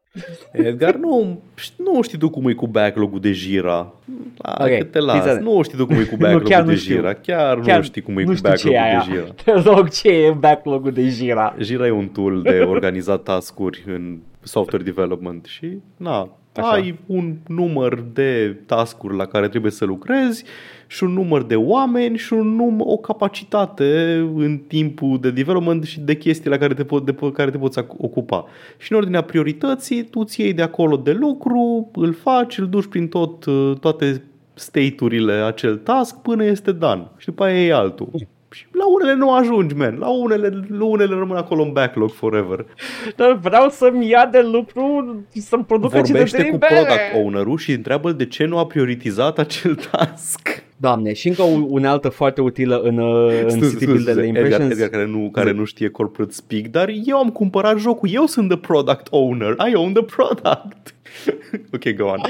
Edgar, 0.52 0.94
nu, 0.94 1.40
nu 1.76 2.02
știi 2.02 2.18
tu 2.18 2.30
cum 2.30 2.48
e 2.48 2.52
cu 2.52 2.66
backlog-ul 2.66 3.20
de 3.20 3.32
Jira. 3.32 3.94
Hai 4.42 4.72
Ok, 4.72 4.78
că 4.78 4.84
te 4.84 4.98
las. 4.98 5.24
fiți 5.24 5.42
Nu 5.42 5.62
știi 5.62 5.78
tu 5.78 5.86
cum 5.86 5.96
e 5.96 6.02
cu 6.04 6.10
Nu, 6.16 6.16
backlog-ul 6.18 6.48
chiar 6.48 6.62
de 6.64 6.70
nu 6.70 6.76
știu. 6.76 6.94
Jira. 6.94 7.12
Chiar, 7.14 7.60
Chiar 7.60 7.76
nu 7.76 7.82
știi 7.82 8.02
cum 8.02 8.18
e 8.18 8.22
nu 8.22 8.28
cu 8.28 8.34
știu 8.34 8.54
ce 8.54 8.68
e 8.68 8.78
backlog-ul 8.78 8.82
aia. 8.82 9.04
de 9.08 9.12
Jira. 9.14 9.32
Te 9.62 9.70
rog, 9.70 9.88
ce 9.88 10.08
e 10.08 10.30
backlog-ul 10.30 10.92
de 10.92 11.08
Jira? 11.08 11.56
Jira 11.58 11.86
e 11.86 11.90
un 11.90 12.08
tool 12.08 12.42
de 12.42 12.58
organizat 12.60 13.22
task-uri 13.22 13.84
în 13.86 14.18
software 14.42 14.84
development 14.84 15.44
și 15.44 15.78
na, 15.96 16.38
Așa. 16.60 16.70
ai 16.70 16.98
un 17.06 17.34
număr 17.46 18.04
de 18.12 18.56
task-uri 18.66 19.16
la 19.16 19.26
care 19.26 19.48
trebuie 19.48 19.70
să 19.70 19.84
lucrezi 19.84 20.44
și 20.86 21.04
un 21.04 21.12
număr 21.12 21.42
de 21.42 21.56
oameni 21.56 22.16
și 22.16 22.32
un 22.32 22.58
num- 22.60 22.84
o 22.84 22.96
capacitate 22.96 24.14
în 24.34 24.58
timpul 24.58 25.18
de 25.20 25.30
development 25.30 25.84
și 25.84 26.00
de 26.00 26.16
chestii 26.16 26.50
la 26.50 26.56
care 26.56 26.74
te, 26.74 26.84
po- 26.84 27.04
de 27.04 27.12
pe 27.12 27.32
care 27.32 27.50
te 27.50 27.58
poți 27.58 27.80
ac- 27.82 27.96
ocupa. 27.98 28.44
Și 28.78 28.92
în 28.92 28.98
ordinea 28.98 29.20
priorității, 29.22 30.02
tu 30.04 30.24
ți 30.24 30.40
iei 30.40 30.52
de 30.52 30.62
acolo 30.62 30.96
de 30.96 31.12
lucru, 31.12 31.90
îl 31.94 32.12
faci, 32.12 32.58
îl 32.58 32.68
duci 32.68 32.86
prin 32.86 33.08
tot, 33.08 33.44
uh, 33.44 33.72
toate 33.80 34.22
state-urile 34.54 35.32
acel 35.32 35.76
task 35.76 36.16
până 36.16 36.44
este 36.44 36.72
done. 36.72 37.08
Și 37.16 37.26
după 37.26 37.44
aia 37.44 37.60
iei 37.60 37.72
altul. 37.72 38.08
Și 38.50 38.66
la 38.72 38.84
unele 38.94 39.14
nu 39.14 39.32
ajungi, 39.34 39.74
man. 39.74 39.96
La 39.98 40.08
unele, 40.08 40.66
la 40.68 40.84
unele 40.84 41.14
rămân 41.14 41.36
acolo 41.36 41.62
în 41.62 41.72
backlog 41.72 42.10
forever. 42.10 42.66
Dar 43.16 43.32
vreau 43.32 43.70
să-mi 43.70 44.08
ia 44.08 44.26
de 44.26 44.40
lucru, 44.40 45.16
să-mi 45.34 45.64
producă 45.64 45.96
Vorbește 45.96 46.18
cetățenii 46.18 46.50
cu 46.50 46.56
bere. 46.58 46.74
product 46.74 47.24
owner-ul 47.24 47.58
și 47.58 47.72
întreabă 47.72 48.12
de 48.12 48.26
ce 48.26 48.44
nu 48.44 48.58
a 48.58 48.66
prioritizat 48.66 49.38
acel 49.38 49.74
task. 49.74 50.64
Doamne, 50.76 51.12
și 51.12 51.28
încă 51.28 51.42
o 51.42 51.60
unealtă 51.68 52.08
foarte 52.08 52.40
utilă 52.40 52.80
în, 52.80 52.98
uh, 52.98 53.42
în 53.42 53.50
Scuze, 53.50 53.68
City 53.68 53.84
scuze, 53.84 53.86
Builder 53.86 54.14
de 54.14 54.20
scuze. 54.20 54.20
Edgar, 54.20 54.24
Impressions. 54.26 54.70
Edgar 54.70 54.88
care, 54.88 55.06
nu, 55.06 55.30
care 55.32 55.52
nu 55.52 55.64
știe 55.64 55.88
corporate 55.88 56.32
speak, 56.32 56.62
dar 56.62 56.90
eu 57.04 57.16
am 57.18 57.30
cumpărat 57.30 57.78
jocul, 57.78 58.08
eu 58.12 58.26
sunt 58.26 58.48
the 58.48 58.58
product 58.58 59.06
owner, 59.10 59.56
I 59.70 59.74
own 59.74 59.92
the 59.92 60.02
product. 60.02 60.94
ok, 61.74 61.94
go 61.96 62.04
on. 62.04 62.20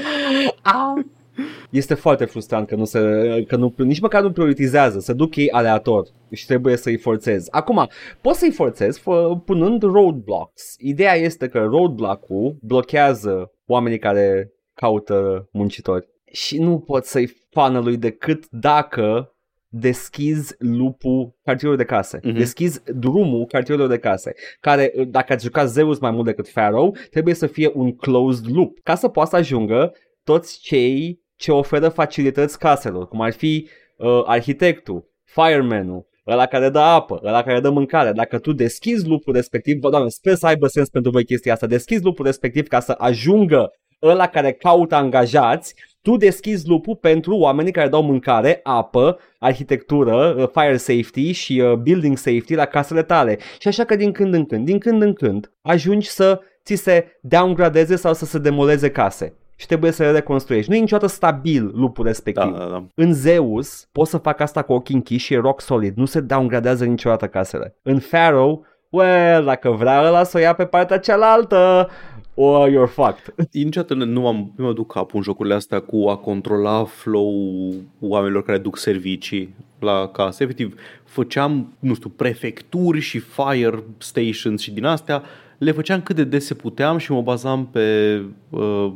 Este 1.69 1.93
foarte 1.93 2.25
frustrant 2.25 2.67
că, 2.67 2.75
nu 2.75 2.85
se, 2.85 2.99
că 3.47 3.55
nu, 3.55 3.73
nici 3.77 3.99
măcar 3.99 4.21
nu 4.21 4.31
prioritizează, 4.31 4.99
se 4.99 5.13
duc 5.13 5.35
ei 5.35 5.51
aleator 5.51 6.07
și 6.31 6.45
trebuie 6.45 6.77
să-i 6.77 6.97
forțezi. 6.97 7.51
Acum, 7.51 7.89
poți 8.21 8.39
să-i 8.39 8.51
forțezi 8.51 8.99
fă, 8.99 9.41
punând 9.45 9.81
roadblocks. 9.81 10.75
Ideea 10.77 11.13
este 11.15 11.47
că 11.47 11.59
roadblock-ul 11.59 12.57
blochează 12.61 13.51
oamenii 13.65 13.99
care 13.99 14.51
caută 14.73 15.49
muncitori 15.51 16.07
și 16.31 16.59
nu 16.59 16.79
poți 16.79 17.11
să-i 17.11 17.33
fană 17.49 17.79
lui 17.79 17.97
decât 17.97 18.47
dacă 18.49 19.31
deschizi 19.69 20.55
lupul 20.57 21.35
cartierului 21.43 21.83
de 21.83 21.89
case. 21.89 22.19
Mhm. 22.23 22.31
Uh-huh. 22.31 22.37
Deschizi 22.37 22.81
drumul 22.95 23.45
cartierului 23.45 23.89
de 23.89 23.99
case, 23.99 24.33
care, 24.59 24.93
dacă 25.07 25.33
ați 25.33 25.43
jucat 25.43 25.69
Zeus 25.69 25.99
mai 25.99 26.11
mult 26.11 26.25
decât 26.25 26.49
Pharaoh, 26.49 26.97
trebuie 27.09 27.33
să 27.33 27.47
fie 27.47 27.71
un 27.73 27.95
closed 27.95 28.55
loop, 28.55 28.77
ca 28.83 28.95
să 28.95 29.07
poată 29.07 29.29
să 29.29 29.35
ajungă 29.35 29.93
toți 30.23 30.59
cei 30.59 31.25
ce 31.37 31.51
oferă 31.51 31.89
facilități 31.89 32.59
caselor, 32.59 33.07
cum 33.07 33.21
ar 33.21 33.33
fi 33.33 33.67
uh, 33.97 34.23
arhitectul, 34.25 35.05
fireman-ul, 35.23 36.05
ăla 36.27 36.45
care 36.45 36.69
dă 36.69 36.79
apă, 36.79 37.21
ăla 37.23 37.43
care 37.43 37.59
dă 37.59 37.69
mâncare. 37.69 38.11
Dacă 38.11 38.39
tu 38.39 38.53
deschizi 38.53 39.07
lupul 39.07 39.33
respectiv, 39.33 39.79
bă, 39.79 39.89
doamne, 39.89 40.09
sper 40.09 40.35
să 40.35 40.45
aibă 40.45 40.67
sens 40.67 40.89
pentru 40.89 41.11
voi 41.11 41.25
chestia 41.25 41.53
asta, 41.53 41.67
deschizi 41.67 42.03
lupul 42.03 42.25
respectiv 42.25 42.67
ca 42.67 42.79
să 42.79 42.95
ajungă 42.97 43.71
ăla 44.01 44.27
care 44.27 44.51
caută 44.51 44.95
angajați, 44.95 45.75
tu 46.01 46.17
deschizi 46.17 46.67
lupul 46.67 46.95
pentru 46.95 47.37
oamenii 47.37 47.71
care 47.71 47.87
dau 47.87 48.03
mâncare, 48.03 48.59
apă, 48.63 49.19
arhitectură, 49.39 50.35
uh, 50.37 50.49
fire 50.53 50.77
safety 50.77 51.31
și 51.31 51.59
uh, 51.59 51.73
building 51.73 52.17
safety 52.17 52.53
la 52.55 52.65
casele 52.65 53.03
tale. 53.03 53.37
Și 53.59 53.67
așa 53.67 53.83
că 53.83 53.95
din 53.95 54.11
când 54.11 54.33
în 54.33 54.45
când, 54.45 54.65
din 54.65 54.79
când 54.79 55.01
în 55.01 55.13
când, 55.13 55.51
ajungi 55.61 56.09
să 56.09 56.39
ți 56.63 56.75
se 56.75 57.19
downgradeze 57.21 57.95
sau 57.95 58.13
să 58.13 58.25
se 58.25 58.37
demoleze 58.37 58.91
case. 58.91 59.33
Și 59.59 59.67
trebuie 59.67 59.91
să 59.91 60.03
le 60.03 60.11
reconstruiești. 60.11 60.69
Nu 60.69 60.75
e 60.77 60.79
niciodată 60.79 61.07
stabil 61.07 61.71
lupul 61.73 62.03
Da, 62.03 62.09
respectiv. 62.09 62.51
da, 62.51 62.65
da. 62.65 62.83
În 62.95 63.13
Zeus 63.13 63.87
poți 63.91 64.09
să 64.09 64.17
fac 64.17 64.39
asta 64.39 64.61
cu 64.61 64.73
ochii 64.73 64.95
închiși 64.95 65.25
și 65.25 65.33
e 65.33 65.37
rock 65.39 65.61
solid. 65.61 65.97
Nu 65.97 66.05
se 66.05 66.19
downgradează 66.19 66.85
niciodată 66.85 67.27
casele. 67.27 67.75
În 67.81 67.99
Pharaoh, 68.11 68.59
well, 68.89 69.45
dacă 69.45 69.69
vrea 69.71 70.07
ăla 70.07 70.23
să 70.23 70.37
o 70.37 70.39
ia 70.39 70.53
pe 70.53 70.65
partea 70.65 70.97
cealaltă, 70.99 71.89
or 72.33 72.69
you're 72.69 72.91
fucked. 72.91 73.33
Eu 73.51 73.63
Niciodată 73.63 73.93
nu 73.93 74.27
am, 74.27 74.53
nu 74.55 74.65
mă 74.65 74.73
duc 74.73 74.91
capul 74.91 75.17
în 75.17 75.21
jocurile 75.21 75.53
astea 75.53 75.79
cu 75.79 76.07
a 76.07 76.15
controla 76.15 76.83
flow 76.83 77.73
oamenilor 77.99 78.43
care 78.43 78.57
duc 78.57 78.77
servicii 78.77 79.55
la 79.79 80.07
casă. 80.07 80.43
Efectiv, 80.43 80.79
făceam, 81.03 81.73
nu 81.79 81.93
știu, 81.93 82.09
prefecturi 82.09 82.99
și 82.99 83.19
fire 83.19 83.83
stations 83.97 84.61
și 84.61 84.71
din 84.71 84.85
astea, 84.85 85.23
le 85.57 85.71
făceam 85.71 86.01
cât 86.01 86.15
de 86.15 86.23
des 86.23 86.45
se 86.45 86.53
puteam 86.53 86.97
și 86.97 87.11
mă 87.11 87.21
bazam 87.21 87.67
pe 87.67 88.21
uh, 88.49 88.91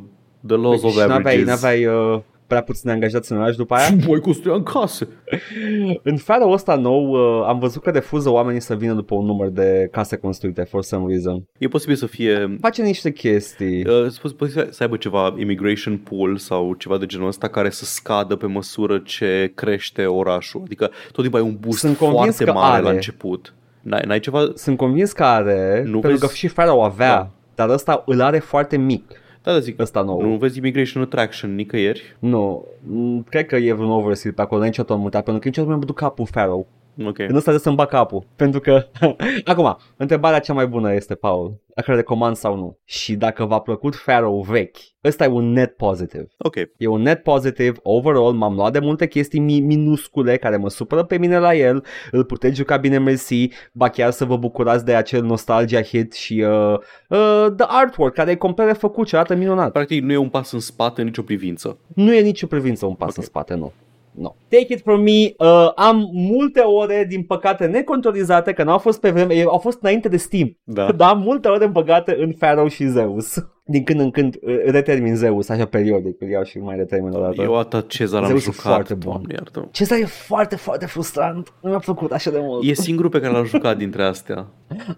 the 0.47 0.55
laws 0.55 0.83
of 0.83 0.91
și 0.91 0.97
n-aveai, 0.97 1.17
averages. 1.17 1.45
n-aveai 1.47 1.85
uh, 1.85 2.19
prea 2.47 2.61
puțini 2.63 2.91
angajați 2.91 3.31
în 3.31 3.37
oraș 3.37 3.55
după 3.55 3.73
aia? 3.73 3.85
Și 3.85 3.95
mai 4.07 4.19
construiam 4.19 4.63
case. 4.63 5.07
în 6.03 6.17
Pharaoh 6.25 6.53
ăsta 6.53 6.75
nou 6.75 7.09
uh, 7.11 7.45
am 7.47 7.59
văzut 7.59 7.81
că 7.83 7.89
refuză 7.89 8.29
oamenii 8.29 8.61
să 8.61 8.75
vină 8.75 8.93
după 8.93 9.15
un 9.15 9.25
număr 9.25 9.47
de 9.47 9.87
case 9.91 10.15
construite, 10.17 10.61
for 10.63 10.83
some 10.83 11.05
reason. 11.07 11.43
E 11.57 11.67
posibil 11.67 11.95
să 11.95 12.05
fie 12.05 12.57
Face 12.61 12.81
niște 12.81 13.11
chestii. 13.11 13.85
Uh, 13.85 14.07
să 14.09 14.17
poți- 14.21 14.35
poți 14.35 14.51
să 14.53 14.77
aibă 14.79 14.97
ceva 14.97 15.35
immigration 15.37 15.97
pool 15.97 16.37
sau 16.37 16.73
ceva 16.73 16.97
de 16.97 17.05
genul 17.05 17.27
ăsta 17.27 17.47
care 17.47 17.69
să 17.69 17.85
scadă 17.85 18.35
pe 18.35 18.45
măsură 18.45 18.97
ce 19.05 19.51
crește 19.55 20.05
orașul. 20.05 20.61
Adică 20.65 20.89
tot 21.11 21.21
timpul 21.21 21.39
ai 21.39 21.45
un 21.45 21.57
boost 21.59 21.79
Sunt 21.79 21.97
convins 21.97 22.19
foarte 22.35 22.43
că 22.43 22.51
mare 22.53 22.73
are. 22.73 22.83
la 22.83 22.89
început. 22.89 23.53
N-ai, 23.81 24.01
n-ai 24.05 24.19
ceva... 24.19 24.51
Sunt 24.55 24.77
convins 24.77 25.11
că 25.11 25.23
are, 25.23 25.81
Nu 25.85 25.99
pentru 25.99 26.09
vezi- 26.09 26.21
că 26.27 26.33
și 26.33 26.47
Pharaoh 26.53 26.83
avea, 26.83 27.15
Da. 27.15 27.29
dar 27.55 27.69
ăsta 27.69 28.03
îl 28.05 28.21
are 28.21 28.39
foarte 28.39 28.77
mic. 28.77 29.03
Da, 29.43 29.51
da, 29.51 29.59
zic, 29.59 29.79
Ăsta 29.79 30.01
nou. 30.01 30.21
nu 30.21 30.35
vezi 30.35 30.57
immigration 30.57 31.03
attraction 31.03 31.55
nicăieri? 31.55 32.15
Nu, 32.19 32.65
mm, 32.83 33.25
cred 33.29 33.45
că 33.45 33.55
e 33.55 33.73
vreun 33.73 33.91
overseed 33.91 34.33
pe 34.33 34.41
acolo, 34.41 34.63
niciodată 34.63 34.93
am 34.93 34.99
mutat, 34.99 35.23
pentru 35.23 35.41
că 35.41 35.47
niciodată 35.47 35.73
mi-am 35.73 35.85
bătut 35.85 36.01
capul 36.01 36.27
Pharaoh. 36.31 36.65
Ok. 37.05 37.19
În 37.19 37.35
ăsta 37.35 37.57
să-mi 37.57 37.75
bag 37.75 37.87
capul. 37.87 38.23
Pentru 38.35 38.59
că, 38.59 38.85
acum, 39.45 39.77
întrebarea 39.97 40.39
cea 40.39 40.53
mai 40.53 40.67
bună 40.67 40.93
este, 40.93 41.15
Paul, 41.15 41.61
dacă 41.75 41.91
recomand 41.93 42.35
sau 42.35 42.55
nu. 42.55 42.77
Și 42.85 43.15
dacă 43.15 43.45
v-a 43.45 43.59
plăcut 43.59 43.95
Pharaoh 44.05 44.45
vechi, 44.47 44.77
ăsta 45.03 45.23
e 45.23 45.27
un 45.27 45.51
net 45.51 45.75
positive. 45.75 46.27
Ok. 46.37 46.55
E 46.77 46.87
un 46.87 47.01
net 47.01 47.23
positive, 47.23 47.77
overall, 47.83 48.33
m-am 48.33 48.53
luat 48.55 48.71
de 48.71 48.79
multe 48.79 49.07
chestii 49.07 49.39
mi- 49.39 49.59
minuscule 49.59 50.37
care 50.37 50.57
mă 50.57 50.69
supără 50.69 51.03
pe 51.03 51.17
mine 51.17 51.37
la 51.39 51.55
el, 51.55 51.83
îl 52.11 52.23
puteți 52.23 52.55
juca 52.55 52.77
bine 52.77 52.97
mersi, 52.97 53.47
ba 53.73 53.89
chiar 53.89 54.11
să 54.11 54.25
vă 54.25 54.37
bucurați 54.37 54.85
de 54.85 54.95
acel 54.95 55.23
nostalgia 55.23 55.81
hit 55.81 56.13
și 56.13 56.45
uh, 56.47 56.73
uh, 57.09 57.45
the 57.57 57.65
artwork 57.67 58.13
care 58.13 58.31
e 58.31 58.35
complet 58.35 58.67
refăcut 58.67 59.07
și 59.07 59.15
arată 59.15 59.35
minunat. 59.35 59.71
Practic 59.71 60.03
nu 60.03 60.11
e 60.11 60.17
un 60.17 60.29
pas 60.29 60.51
în 60.51 60.59
spate 60.59 61.01
în 61.01 61.07
nicio 61.07 61.21
privință. 61.21 61.77
Nu 61.95 62.13
e 62.13 62.21
nicio 62.21 62.47
privință 62.47 62.85
un 62.85 62.93
pas 62.93 63.09
Ok. 63.09 63.17
în 63.17 63.23
spate, 63.23 63.53
nu. 63.53 63.71
No. 64.11 64.35
Take 64.49 64.73
it 64.73 64.81
from 64.81 65.01
me, 65.01 65.33
uh, 65.37 65.71
am 65.75 66.09
multe 66.13 66.59
ore, 66.59 67.05
din 67.09 67.23
păcate, 67.23 67.65
necontrolizate, 67.65 68.53
că 68.53 68.63
nu 68.63 68.71
au 68.71 68.77
fost 68.77 68.99
pe 68.99 69.11
vreme, 69.11 69.43
au 69.47 69.57
fost 69.57 69.77
înainte 69.81 70.07
de 70.07 70.17
Steam. 70.17 70.57
Da. 70.63 70.91
Dar 70.91 71.09
am 71.09 71.19
multe 71.19 71.47
ore 71.47 71.67
băgate 71.67 72.15
în 72.19 72.31
Pharaoh 72.31 72.71
și 72.71 72.85
Zeus. 72.87 73.45
Din 73.65 73.83
când 73.83 73.99
în 73.99 74.11
când 74.11 74.35
uh, 74.41 74.55
retermin 74.65 75.15
Zeus, 75.15 75.49
așa 75.49 75.65
periodic, 75.65 76.21
îl 76.21 76.27
iau 76.27 76.43
și 76.43 76.57
mai 76.57 76.75
retermin 76.75 77.13
o 77.13 77.19
dată. 77.19 77.41
Eu 77.41 77.57
atât 77.57 77.89
Cezar 77.89 78.21
am 78.21 78.27
Zeus 78.27 78.41
e 78.41 78.43
jucat. 78.43 78.61
foarte 78.61 78.93
bun. 78.93 79.11
Doamne, 79.11 79.33
iartă 79.33 79.67
Ce 79.71 79.95
e 80.01 80.05
foarte, 80.05 80.55
foarte 80.55 80.85
frustrant. 80.85 81.53
Nu 81.61 81.69
mi-a 81.69 81.79
plăcut 81.79 82.11
așa 82.11 82.31
de 82.31 82.39
mult. 82.41 82.63
E 82.63 82.73
singurul 82.73 83.09
pe 83.09 83.19
care 83.19 83.33
l-am 83.33 83.45
jucat 83.45 83.77
dintre 83.77 84.03
astea. 84.03 84.47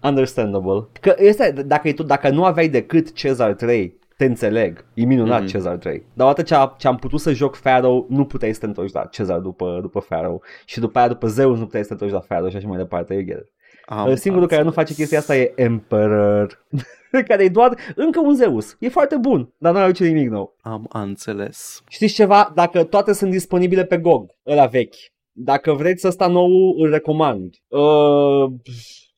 Understandable. 0.02 0.86
Că 1.00 1.14
este, 1.18 1.54
dacă, 1.66 1.88
e 1.88 1.92
tu, 1.92 2.02
dacă 2.02 2.30
nu 2.30 2.44
aveai 2.44 2.68
decât 2.68 3.12
Cezar 3.12 3.54
3, 3.54 3.98
te 4.16 4.24
înțeleg. 4.24 4.84
E 4.94 5.04
minunat 5.04 5.38
Mhm. 5.38 5.48
mm-hmm. 5.48 5.50
Cezar 5.52 5.76
3. 5.76 6.06
Dar 6.14 6.26
odată 6.26 6.42
ce, 6.42 6.54
a, 6.54 6.74
ce 6.78 6.86
am 6.88 6.96
putut 6.96 7.20
să 7.20 7.32
joc 7.32 7.56
Pharaoh, 7.56 8.04
nu 8.08 8.24
puteai 8.24 8.52
să 8.52 8.60
te 8.60 8.66
întorci 8.66 8.92
la 8.92 9.04
Cezar 9.04 9.38
după, 9.38 9.78
după 9.82 10.00
Pharaoh. 10.00 10.40
Și 10.64 10.80
după 10.80 10.98
aia, 10.98 11.08
după 11.08 11.26
Zeus, 11.26 11.58
nu 11.58 11.64
puteai 11.64 11.82
să 11.82 11.88
te 11.88 12.04
întorci 12.04 12.12
la 12.20 12.26
Pharaoh 12.28 12.50
și 12.50 12.56
așa 12.56 12.68
mai 12.68 12.78
departe. 12.78 13.14
You 13.14 13.22
get 13.22 13.36
it. 13.36 13.52
Am 13.86 14.14
Singurul 14.14 14.48
care 14.48 14.62
nu 14.62 14.66
înțeles. 14.66 14.88
face 14.88 15.00
chestia 15.00 15.18
asta 15.18 15.36
e 15.36 15.52
Emperor. 15.56 16.66
care 17.28 17.44
e 17.44 17.48
doar 17.48 17.76
încă 17.94 18.20
un 18.20 18.34
Zeus. 18.34 18.76
E 18.78 18.88
foarte 18.88 19.16
bun, 19.16 19.54
dar 19.58 19.72
nu 19.72 19.78
are 19.78 19.92
nimic 19.98 20.28
nou. 20.28 20.56
Am 20.60 20.86
înțeles. 20.92 21.82
Știți 21.88 22.14
ceva? 22.14 22.52
Dacă 22.54 22.84
toate 22.84 23.12
sunt 23.12 23.30
disponibile 23.30 23.84
pe 23.84 23.98
GOG, 23.98 24.30
ăla 24.46 24.66
vechi, 24.66 24.94
dacă 25.32 25.72
vreți 25.72 26.06
ăsta 26.06 26.26
nou, 26.26 26.74
îl 26.78 26.90
recomand. 26.90 27.54
Uh, 27.68 28.52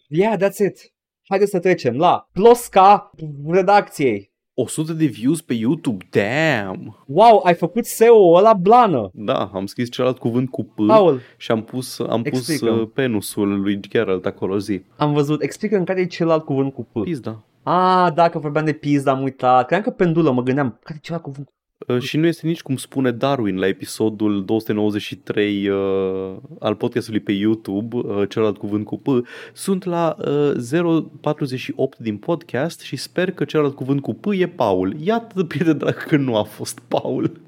yeah, 0.08 0.36
that's 0.36 0.56
it. 0.66 0.94
Haideți 1.28 1.50
să 1.50 1.58
trecem 1.58 1.96
la 1.96 2.28
Plosca 2.32 3.10
redacției. 3.48 4.34
100 4.58 4.92
de 4.92 5.04
views 5.06 5.40
pe 5.40 5.54
YouTube, 5.54 6.08
damn! 6.10 7.04
Wow, 7.06 7.40
ai 7.44 7.54
făcut 7.54 7.84
SEO 7.84 8.34
ăla 8.34 8.52
blană. 8.52 9.10
Da, 9.12 9.50
am 9.54 9.66
scris 9.66 9.90
celălalt 9.90 10.18
cuvânt 10.18 10.50
cu 10.50 10.64
P 10.64 10.86
Paul, 10.86 11.20
și 11.36 11.50
am 11.50 11.62
pus, 11.62 11.98
am 11.98 12.22
pus 12.22 12.48
Explică-mi. 12.48 12.80
uh, 12.80 12.88
penusul 12.94 13.60
lui 13.60 13.80
Geralt 13.80 14.26
acolo 14.26 14.58
zi. 14.58 14.82
am 14.96 15.12
văzut. 15.12 15.42
Explică 15.42 15.76
în 15.76 15.84
care 15.84 16.00
e 16.00 16.06
celălalt 16.06 16.44
cuvânt 16.44 16.72
cu 16.74 16.86
P. 16.92 17.02
Pizda. 17.02 17.42
Ah, 17.62 18.12
dacă 18.14 18.38
vorbeam 18.38 18.64
de 18.64 18.72
pizda, 18.72 19.10
am 19.10 19.22
uitat. 19.22 19.66
Credeam 19.66 19.82
că 19.82 19.90
pendulă, 19.90 20.30
mă 20.32 20.42
gândeam. 20.42 20.78
Care 20.82 20.94
e 20.98 21.00
celălalt 21.02 21.26
cuvânt 21.26 21.46
cu 21.46 21.52
Uh, 21.52 21.55
și 21.98 22.16
nu 22.16 22.26
este 22.26 22.46
nici 22.46 22.62
cum 22.62 22.76
spune 22.76 23.10
Darwin 23.10 23.58
la 23.58 23.66
episodul 23.66 24.44
293 24.44 25.68
uh, 25.68 26.36
al 26.58 26.74
podcastului 26.74 27.20
pe 27.20 27.32
YouTube, 27.32 27.96
uh, 27.96 28.28
celălalt 28.28 28.58
cuvânt 28.58 28.84
cu 28.84 28.98
P. 28.98 29.06
Sunt 29.52 29.84
la 29.84 30.16
uh, 30.18 31.10
048 31.20 31.98
din 31.98 32.16
podcast 32.16 32.80
și 32.80 32.96
sper 32.96 33.30
că 33.30 33.44
celălalt 33.44 33.74
cuvânt 33.74 34.02
cu 34.02 34.14
P 34.14 34.26
e 34.26 34.46
Paul. 34.46 34.96
Iată 35.00 35.42
de 35.42 35.64
de 35.64 35.72
drag 35.72 35.94
că 35.94 36.16
nu 36.16 36.36
a 36.36 36.42
fost 36.42 36.80
Paul. 36.88 37.32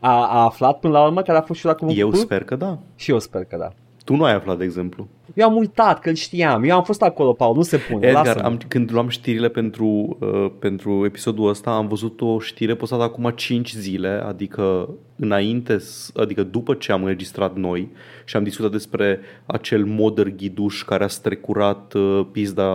A, 0.00 0.26
a 0.26 0.44
aflat 0.44 0.78
până 0.78 0.92
la 0.92 1.04
urmă 1.04 1.22
care 1.22 1.38
a 1.38 1.42
fost 1.42 1.60
și 1.60 1.66
la 1.66 1.74
cuvânt 1.74 1.98
Eu 1.98 2.08
cu 2.10 2.16
P? 2.16 2.18
sper 2.18 2.44
că 2.44 2.56
da. 2.56 2.78
Și 2.96 3.10
eu 3.10 3.18
sper 3.18 3.44
că 3.44 3.56
da. 3.56 3.72
Tu 4.04 4.16
nu 4.16 4.24
ai 4.24 4.34
aflat, 4.34 4.58
de 4.58 4.64
exemplu. 4.64 5.08
Eu 5.34 5.48
am 5.48 5.56
uitat 5.56 5.98
că 6.00 6.08
îl 6.08 6.14
știam. 6.14 6.62
Eu 6.64 6.76
am 6.76 6.82
fost 6.84 7.02
acolo, 7.02 7.32
Paul, 7.32 7.56
nu 7.56 7.62
se 7.62 7.76
pune. 7.76 8.06
Edgar, 8.06 8.24
lasă-mă. 8.26 8.44
am, 8.44 8.58
când 8.68 8.92
luam 8.92 9.08
știrile 9.08 9.48
pentru, 9.48 10.16
uh, 10.20 10.50
pentru 10.58 11.04
episodul 11.04 11.48
ăsta, 11.48 11.70
am 11.70 11.88
văzut 11.88 12.20
o 12.20 12.38
știre 12.38 12.74
postată 12.74 13.02
acum 13.02 13.30
5 13.34 13.72
zile, 13.72 14.22
adică 14.26 14.88
înainte, 15.16 15.78
s- 15.78 16.10
adică 16.16 16.42
după 16.42 16.74
ce 16.74 16.92
am 16.92 17.02
înregistrat 17.02 17.56
noi 17.56 17.88
și 18.24 18.36
am 18.36 18.42
discutat 18.44 18.70
despre 18.70 19.20
acel 19.46 19.84
modder 19.84 20.28
ghiduș 20.28 20.82
care 20.82 21.04
a 21.04 21.08
strecurat 21.08 21.92
uh, 21.94 22.26
pizda 22.32 22.72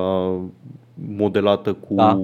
modelată 0.93 1.73
cu, 1.73 1.93
Da. 1.95 2.19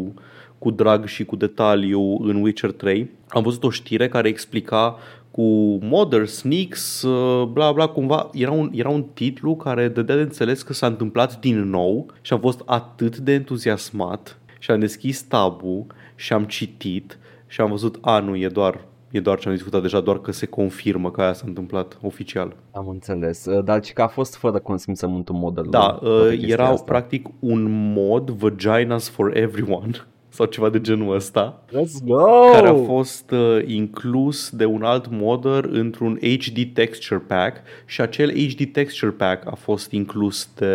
cu 0.57 0.71
drag 0.71 1.05
și 1.05 1.25
cu 1.25 1.35
detaliu 1.35 2.17
în 2.21 2.41
Witcher 2.41 2.71
3. 2.71 3.09
Am 3.27 3.43
văzut 3.43 3.63
o 3.63 3.69
știre 3.69 4.07
care 4.07 4.27
explica 4.27 4.95
cu 5.35 5.77
modder, 5.81 6.27
sneaks, 6.27 7.01
uh, 7.01 7.47
bla 7.47 7.71
bla, 7.71 7.87
cumva 7.87 8.29
era 8.33 8.51
un, 8.51 8.69
era 8.73 8.89
un 8.89 9.03
titlu 9.03 9.55
care 9.55 9.87
dădea 9.87 10.15
de 10.15 10.21
înțeles 10.21 10.61
că 10.61 10.73
s-a 10.73 10.87
întâmplat 10.87 11.39
din 11.39 11.69
nou 11.69 12.05
și 12.21 12.33
am 12.33 12.39
fost 12.39 12.61
atât 12.65 13.17
de 13.17 13.31
entuziasmat 13.31 14.39
și 14.59 14.71
am 14.71 14.79
deschis 14.79 15.21
tabul 15.21 15.85
și 16.15 16.33
am 16.33 16.43
citit 16.43 17.19
și 17.47 17.61
am 17.61 17.69
văzut, 17.69 17.97
a, 18.01 18.19
nu, 18.19 18.35
e 18.35 18.47
doar, 18.47 18.85
e 19.11 19.19
doar 19.19 19.39
ce 19.39 19.47
am 19.47 19.53
discutat 19.53 19.81
deja, 19.81 19.99
doar 19.99 20.19
că 20.19 20.31
se 20.31 20.45
confirmă 20.45 21.11
că 21.11 21.21
aia 21.21 21.33
s-a 21.33 21.45
întâmplat 21.47 21.97
oficial. 22.01 22.55
Am 22.71 22.87
înțeles. 22.87 23.45
Uh, 23.45 23.63
Dar 23.63 23.83
și 23.83 23.93
că 23.93 24.01
a 24.01 24.07
fost 24.07 24.35
fără 24.35 24.59
consimțământul 24.59 25.35
modelului. 25.35 25.71
Da, 25.71 25.79
toată 25.79 26.07
uh, 26.07 26.29
chestia 26.29 26.53
era 26.53 26.67
asta. 26.67 26.83
practic 26.83 27.27
un 27.39 27.93
mod 27.93 28.29
Vaginas 28.29 29.09
for 29.09 29.37
Everyone 29.37 30.05
sau 30.35 30.45
ceva 30.45 30.69
de 30.69 30.81
genul 30.81 31.15
ăsta. 31.15 31.61
Let's 31.69 32.03
go! 32.05 32.49
care 32.51 32.67
a 32.67 32.73
fost 32.73 33.31
uh, 33.31 33.59
inclus 33.65 34.49
de 34.49 34.65
un 34.65 34.83
alt 34.83 35.07
modder 35.11 35.63
într-un 35.71 36.19
HD 36.21 36.73
Texture 36.73 37.23
Pack 37.27 37.57
și 37.85 38.01
acel 38.01 38.31
HD 38.31 38.71
Texture 38.71 39.11
Pack 39.11 39.47
a 39.51 39.55
fost 39.55 39.91
inclus 39.91 40.49
de... 40.55 40.65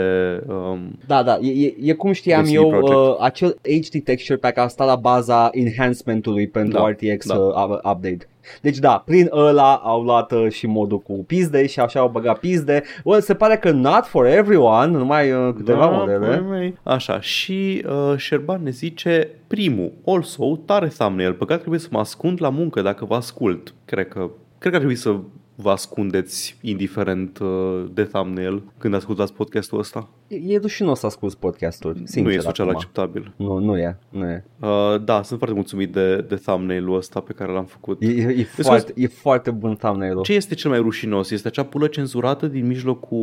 Um, 0.47 0.99
Da, 1.07 1.23
da, 1.23 1.39
e, 1.41 1.65
e, 1.67 1.75
e 1.83 1.93
cum 1.93 2.13
știam 2.13 2.43
De 2.45 2.49
CD 2.49 2.55
eu, 2.55 2.69
Projekt. 2.69 2.95
uh, 2.95 3.17
acel 3.21 3.57
HD 3.63 4.03
texture 4.05 4.39
pack 4.39 4.59
a 4.59 4.69
stat 4.69 4.87
la 4.87 4.97
baza 4.97 5.51
enhancementului 5.53 6.47
pentru 6.49 6.79
Da, 6.79 6.89
RTX 6.89 7.27
da. 7.27 7.35
uh, 7.39 7.55
up- 7.55 7.93
update. 7.93 8.29
Deci 8.61 8.79
da, 8.79 9.03
prin 9.07 9.29
ăla 9.33 9.75
au 9.75 10.03
luat 10.03 10.33
uh, 10.33 10.51
și 10.51 10.67
modul 10.67 10.99
cu 10.99 11.13
pizde 11.13 11.67
și 11.67 11.81
așa 11.81 12.01
au 12.01 12.09
băgat 12.09 12.39
pizde. 12.39 12.83
Well, 13.05 13.21
se 13.21 13.35
pare 13.35 13.57
că 13.57 13.71
not 13.71 14.07
for 14.07 14.27
everyone, 14.27 14.87
numai 14.87 15.33
uh, 15.33 15.55
câteva 15.55 15.81
da, 15.81 15.87
modele. 15.87 16.27
păi, 16.27 16.45
mei. 16.51 16.79
Așa, 16.83 17.21
și 17.21 17.85
uh, 17.87 18.17
Șerban 18.17 18.63
ne 18.63 18.71
zice 18.71 19.29
primul, 19.47 19.93
also, 20.07 20.57
tare 20.65 20.87
thumbnail, 20.87 21.33
păcat 21.33 21.59
trebuie 21.59 21.81
să 21.81 21.89
mă 21.91 21.99
ascund 21.99 22.43
la 22.43 22.49
muncă 22.49 22.83
dacă 22.83 23.05
vă 23.05 23.15
ascult. 23.15 23.75
Cred 23.85 24.09
că, 24.09 24.31
cred 24.59 24.73
că 24.73 24.79
ar 24.79 24.85
trebui 24.85 24.95
să 24.95 25.17
vă 25.61 25.71
ascundeți 25.71 26.57
indiferent 26.61 27.39
uh, 27.39 27.85
de 27.93 28.03
thumbnail 28.03 28.63
când 28.79 28.95
ascultați 28.95 29.33
podcastul 29.33 29.79
ăsta. 29.79 30.09
E, 30.29 30.37
e 30.37 30.59
rușinos 30.59 30.99
să 30.99 31.07
asculti 31.07 31.37
podcasturi, 31.37 32.03
sincer 32.05 32.23
nu 32.23 32.31
e 32.31 32.39
social 32.39 32.67
acum. 32.67 32.79
acceptabil. 32.79 33.33
Nu, 33.37 33.59
nu 33.59 33.79
e, 33.79 33.99
nu 34.09 34.25
e. 34.25 34.45
Uh, 34.61 34.69
da, 35.05 35.23
sunt 35.23 35.39
foarte 35.39 35.55
mulțumit 35.55 35.93
de, 35.93 36.17
de 36.29 36.35
thumbnail-ul 36.35 36.97
ăsta 36.97 37.21
pe 37.21 37.33
care 37.33 37.53
l-am 37.53 37.65
făcut. 37.65 38.03
E, 38.03 38.07
e, 38.07 38.37
e, 38.39 38.45
foarte, 38.45 38.93
e 38.97 39.07
foarte 39.07 39.51
bun 39.51 39.77
thumbnail-ul. 39.77 40.23
Ce 40.23 40.33
este 40.33 40.55
cel 40.55 40.71
mai 40.71 40.79
rușinos? 40.79 41.31
Este 41.31 41.49
acea 41.49 41.65
pulă 41.65 41.87
cenzurată 41.87 42.47
din 42.47 42.67
mijlocul... 42.67 43.19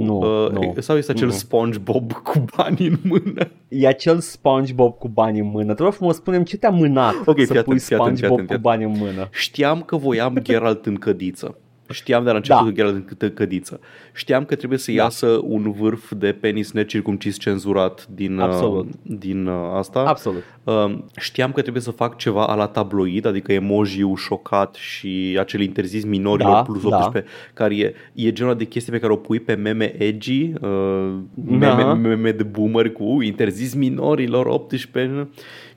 Nu, 0.00 0.44
uh, 0.44 0.50
nu, 0.50 0.74
Sau 0.78 0.96
este 0.96 1.12
acel 1.12 1.26
nu. 1.26 1.32
SpongeBob 1.32 2.12
cu 2.12 2.44
bani 2.56 2.86
în 2.86 2.96
mână? 3.04 3.50
E 3.68 3.86
acel 3.86 4.18
SpongeBob 4.18 4.98
cu 4.98 5.08
bani 5.08 5.38
în 5.38 5.46
mână. 5.46 5.74
Te 5.74 5.82
rog 5.82 5.92
frumos, 5.92 6.16
spunem 6.16 6.42
ce 6.42 6.56
te-a 6.56 6.70
mânat 6.70 7.14
Ok, 7.24 7.38
să 7.40 7.44
fii 7.44 7.44
atent, 7.44 7.64
pui 7.64 7.78
fii 7.78 7.96
atent, 7.96 8.18
fii 8.18 8.26
SpongeBob 8.26 8.32
atent, 8.32 8.46
cu 8.46 8.52
fii 8.52 8.62
bani 8.62 8.84
în 8.84 8.92
mână. 8.98 9.28
Știam 9.30 9.82
că 9.82 9.96
voiam 9.96 10.38
Geralt 10.42 10.86
în 10.86 10.94
cădiță. 10.94 11.56
Știam 11.92 12.24
de 12.24 12.30
la 12.30 12.36
început 12.36 12.62
Da. 12.62 12.68
că 12.68 12.74
Geralt 12.74 13.10
în 13.18 13.30
cădiță. 13.34 13.80
Știam 14.14 14.44
că 14.44 14.54
trebuie 14.54 14.78
să 14.78 14.92
Da. 14.92 15.02
iasă 15.02 15.40
un 15.42 15.72
vârf 15.72 16.12
de 16.16 16.32
penis 16.32 16.72
necircumcis 16.72 17.38
cenzurat 17.38 18.06
din, 18.14 18.38
uh, 18.38 18.44
Absolut. 18.44 18.88
din 19.02 19.46
uh, 19.46 19.54
asta. 19.76 20.00
Absolut. 20.00 20.42
Uh, 20.64 20.98
știam 21.16 21.52
că 21.52 21.60
trebuie 21.60 21.82
să 21.82 21.90
fac 21.90 22.16
ceva 22.16 22.46
a 22.46 22.54
la 22.54 22.66
tabloid, 22.66 23.26
adică 23.26 23.52
emoji-ul 23.52 24.16
șocat 24.16 24.74
și 24.74 25.36
acel 25.40 25.60
interzis 25.60 26.04
minorilor 26.04 26.52
Da, 26.52 26.62
plus 26.62 26.82
da. 26.88 26.96
18, 26.96 27.30
care 27.54 27.76
e, 27.76 27.94
e 28.12 28.32
genul 28.32 28.54
de 28.56 28.64
chestie 28.64 28.92
pe 28.92 28.98
care 28.98 29.12
o 29.12 29.16
pui 29.16 29.40
pe 29.40 29.54
meme 29.54 29.94
edgy, 30.02 30.52
uh, 30.60 31.12
meme, 31.48 31.82
Da. 31.82 31.94
meme 31.94 32.30
de 32.30 32.42
boomer 32.42 32.90
cu 32.92 33.04
uh, 33.04 33.26
interzis 33.26 33.74
minorilor 33.74 34.46
18 34.46 35.28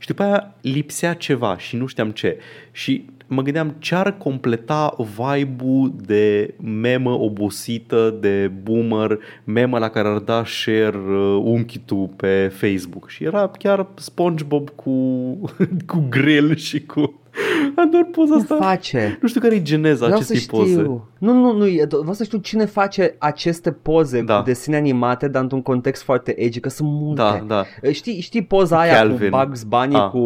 și 0.04 0.10
după 0.10 0.24
aia 0.24 0.56
lipsea 0.62 1.14
ceva 1.14 1.58
și 1.58 1.76
nu 1.76 1.86
știam 1.86 2.12
ce. 2.12 2.38
Și 2.72 3.06
mă 3.28 3.42
gândeam 3.42 3.76
ce 3.80 3.96
ar 3.96 4.18
completa 4.18 4.96
vibe-ul 4.98 5.94
de 6.06 6.54
memă 6.62 7.12
obosită, 7.12 8.18
de 8.20 8.52
boomer, 8.64 9.20
memă 9.44 9.78
la 9.78 9.90
care 9.90 10.08
ar 10.08 10.18
da 10.20 10.44
share 10.46 10.98
uh, 10.98 11.42
unchitul 11.44 12.10
pe 12.16 12.52
Facebook. 12.54 13.10
Și 13.10 13.24
era 13.24 13.48
chiar 13.48 13.88
SpongeBob 13.96 14.70
cu, 14.70 14.92
cu 15.92 16.06
grill 16.10 16.56
și 16.56 16.82
cu... 16.86 17.22
Ador 17.76 18.08
poza 18.12 18.36
Ce 18.36 18.42
asta. 18.42 18.56
face? 18.56 19.18
Nu 19.22 19.28
știu 19.28 19.42
care 19.42 19.56
e 19.56 19.62
geneza 19.62 20.06
Vreau 20.06 20.22
să 20.22 20.32
acestei 20.34 20.38
știu. 20.40 20.58
poze. 20.58 21.02
Nu, 21.18 21.34
nu, 21.34 21.52
nu, 21.58 21.66
e- 21.68 21.88
vreau 21.90 22.14
să 22.14 22.24
știu 22.24 22.38
cine 22.38 22.66
face 22.66 23.16
aceste 23.18 23.72
poze 23.72 24.22
Da. 24.22 24.38
cu 24.38 24.44
desene 24.44 24.78
animate, 24.78 25.28
dar 25.28 25.42
într-un 25.42 25.62
context 25.62 26.04
foarte 26.04 26.42
edgy, 26.44 26.60
că 26.60 26.70
sunt 26.70 26.90
multe. 26.92 27.22
Da, 27.48 27.64
da. 27.82 27.92
Știi, 27.92 28.20
știi 28.20 28.44
poza 28.44 28.80
aia 28.80 28.94
Calvin. 28.94 29.30
cu 29.30 29.38
Bugs 29.46 29.64
Bunny 29.64 29.96
Ah. 29.96 30.10
cu... 30.10 30.20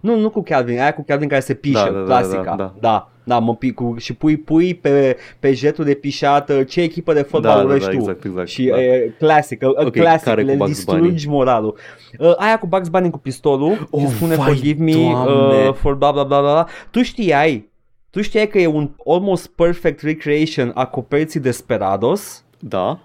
Nu, 0.00 0.20
nu 0.20 0.30
cu 0.30 0.42
Calvin, 0.42 0.78
aia 0.80 0.94
cu 0.94 1.04
Calvin 1.06 1.28
care 1.28 1.40
se 1.40 1.54
pișe, 1.54 1.84
Da, 1.84 1.90
da, 1.90 1.98
da, 1.98 2.04
clasica. 2.04 2.42
da, 2.42 2.54
da. 2.56 2.56
da. 2.56 2.72
Da, 2.80 3.08
mă, 3.38 3.56
pi- 3.56 3.74
cu, 3.74 3.94
și 3.98 4.14
pui, 4.14 4.36
pui 4.36 4.74
pe, 4.74 5.16
pe 5.38 5.52
jetul 5.52 5.84
de 5.84 5.94
pișat 5.94 6.50
uh, 6.50 6.60
ce 6.68 6.80
echipă 6.80 7.12
de 7.12 7.22
fotbal 7.22 7.52
Da, 7.56 7.58
da, 7.62 7.64
urăști 7.66 7.84
da, 7.84 7.90
tu. 7.90 7.96
exact, 7.98 8.24
exact, 8.24 8.48
Și 8.48 8.64
da. 8.66 8.82
e 8.82 9.14
clasic, 9.18 9.62
a, 9.62 9.66
a 9.76 9.84
Ok, 9.84 9.90
classic, 9.92 10.24
care 10.24 10.42
le 10.42 10.52
cu 10.52 10.56
Bugs 10.58 10.70
distrugi 10.70 11.00
Bunny? 11.00 11.24
moralul. 11.26 11.76
Uh, 12.18 12.32
aia 12.36 12.58
cu 12.58 12.66
Bugs 12.66 12.88
Bunny 12.88 13.10
cu 13.10 13.18
pistolul 13.18 13.88
Oh, 13.90 14.00
și 14.00 14.08
spune 14.08 14.34
vai, 14.36 14.46
forgive 14.46 14.82
me 14.84 14.92
Doamne. 14.92 15.66
uh, 15.68 15.74
for 15.74 15.94
bla 15.94 16.10
bla 16.12 16.22
bla 16.24 16.40
bla. 16.40 16.66
Tu 16.90 17.02
știai, 17.02 17.68
tu 18.10 18.20
știai 18.22 18.48
că 18.48 18.58
e 18.58 18.66
un 18.66 18.90
almost 19.06 19.46
perfect 19.48 20.00
recreation 20.00 20.70
a 20.74 20.86
coperții 20.86 21.40
Desperados? 21.40 22.44
Da. 22.58 22.98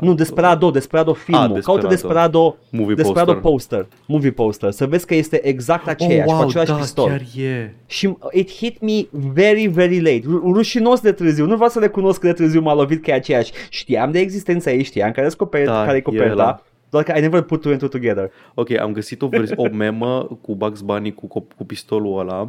Nu, 0.00 0.14
Desperado, 0.14 0.70
Desperado 0.70 1.12
filmul. 1.12 1.56
Ah, 1.56 1.62
Caută 1.62 1.86
Desperado. 1.86 1.88
Desperado, 1.88 2.56
Movie 2.82 2.94
Desperado 2.94 3.32
poster. 3.34 3.50
poster. 3.50 3.86
Movie 4.06 4.30
poster. 4.30 4.70
Să 4.70 4.86
vezi 4.86 5.06
că 5.06 5.14
este 5.14 5.46
exact 5.46 5.88
aceeași, 5.88 6.18
oh, 6.28 6.34
cu 6.34 6.38
wow, 6.40 6.48
același 6.48 6.70
da, 6.70 6.76
pistol. 6.76 7.08
chiar 7.08 7.22
e. 7.44 7.74
Și 7.86 8.16
it 8.32 8.50
hit 8.50 8.80
me 8.80 9.06
very, 9.32 9.66
very 9.66 9.96
late. 10.00 10.22
Ru- 10.24 10.52
Rușinos 10.52 11.00
de 11.00 11.12
târziu. 11.12 11.46
Nu 11.46 11.54
vreau 11.54 11.70
să 11.70 11.78
recunosc 11.78 12.20
că 12.20 12.26
de 12.26 12.32
târziu 12.32 12.60
m-a 12.60 12.74
lovit 12.74 13.02
că 13.02 13.10
e 13.10 13.14
aceeași. 13.14 13.52
Știam 13.68 14.10
de 14.10 14.18
existența 14.18 14.70
ei, 14.70 14.82
știam 14.82 15.10
care, 15.10 15.28
scoperi, 15.28 15.64
Da, 15.64 15.82
care 15.84 15.94
e 15.94 15.96
e 15.96 16.00
coperta. 16.00 16.32
ăla. 16.32 16.62
Doar 16.90 17.04
că 17.04 17.12
I 17.16 17.20
never 17.20 17.40
put 17.40 17.60
two 17.60 17.70
and 17.70 17.80
two 17.80 17.88
together. 17.88 18.30
Ok, 18.54 18.70
am 18.78 18.92
găsit 18.92 19.22
o, 19.22 19.26
vers- 19.26 19.50
o 19.56 19.68
memă 19.72 20.38
cu 20.42 20.54
Bugs 20.54 20.80
Bunny 20.80 21.14
cu, 21.14 21.26
cu, 21.26 21.46
cu 21.56 21.64
pistolul 21.64 22.18
ăla. 22.18 22.48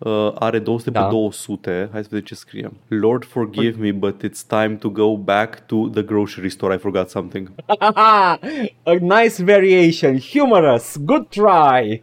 Uh, 0.00 0.32
are 0.34 0.58
200 0.60 0.90
Da. 0.90 1.02
pe 1.04 1.10
200. 1.10 1.88
Hai 1.92 2.02
să 2.02 2.08
vedem 2.10 2.24
ce 2.24 2.34
scrie. 2.34 2.70
Lord 2.88 3.24
forgive 3.24 3.80
me, 3.80 3.92
but 3.92 4.22
it's 4.24 4.42
time 4.46 4.76
to 4.76 4.88
go 4.90 5.16
back 5.16 5.66
to 5.66 5.88
the 5.88 6.02
grocery 6.02 6.50
store. 6.50 6.74
I 6.74 6.78
forgot 6.78 7.10
something. 7.10 7.50
A 8.84 8.94
nice 9.00 9.42
variation. 9.42 10.18
Humorous. 10.32 10.96
Good 11.04 11.28
try. 11.28 12.00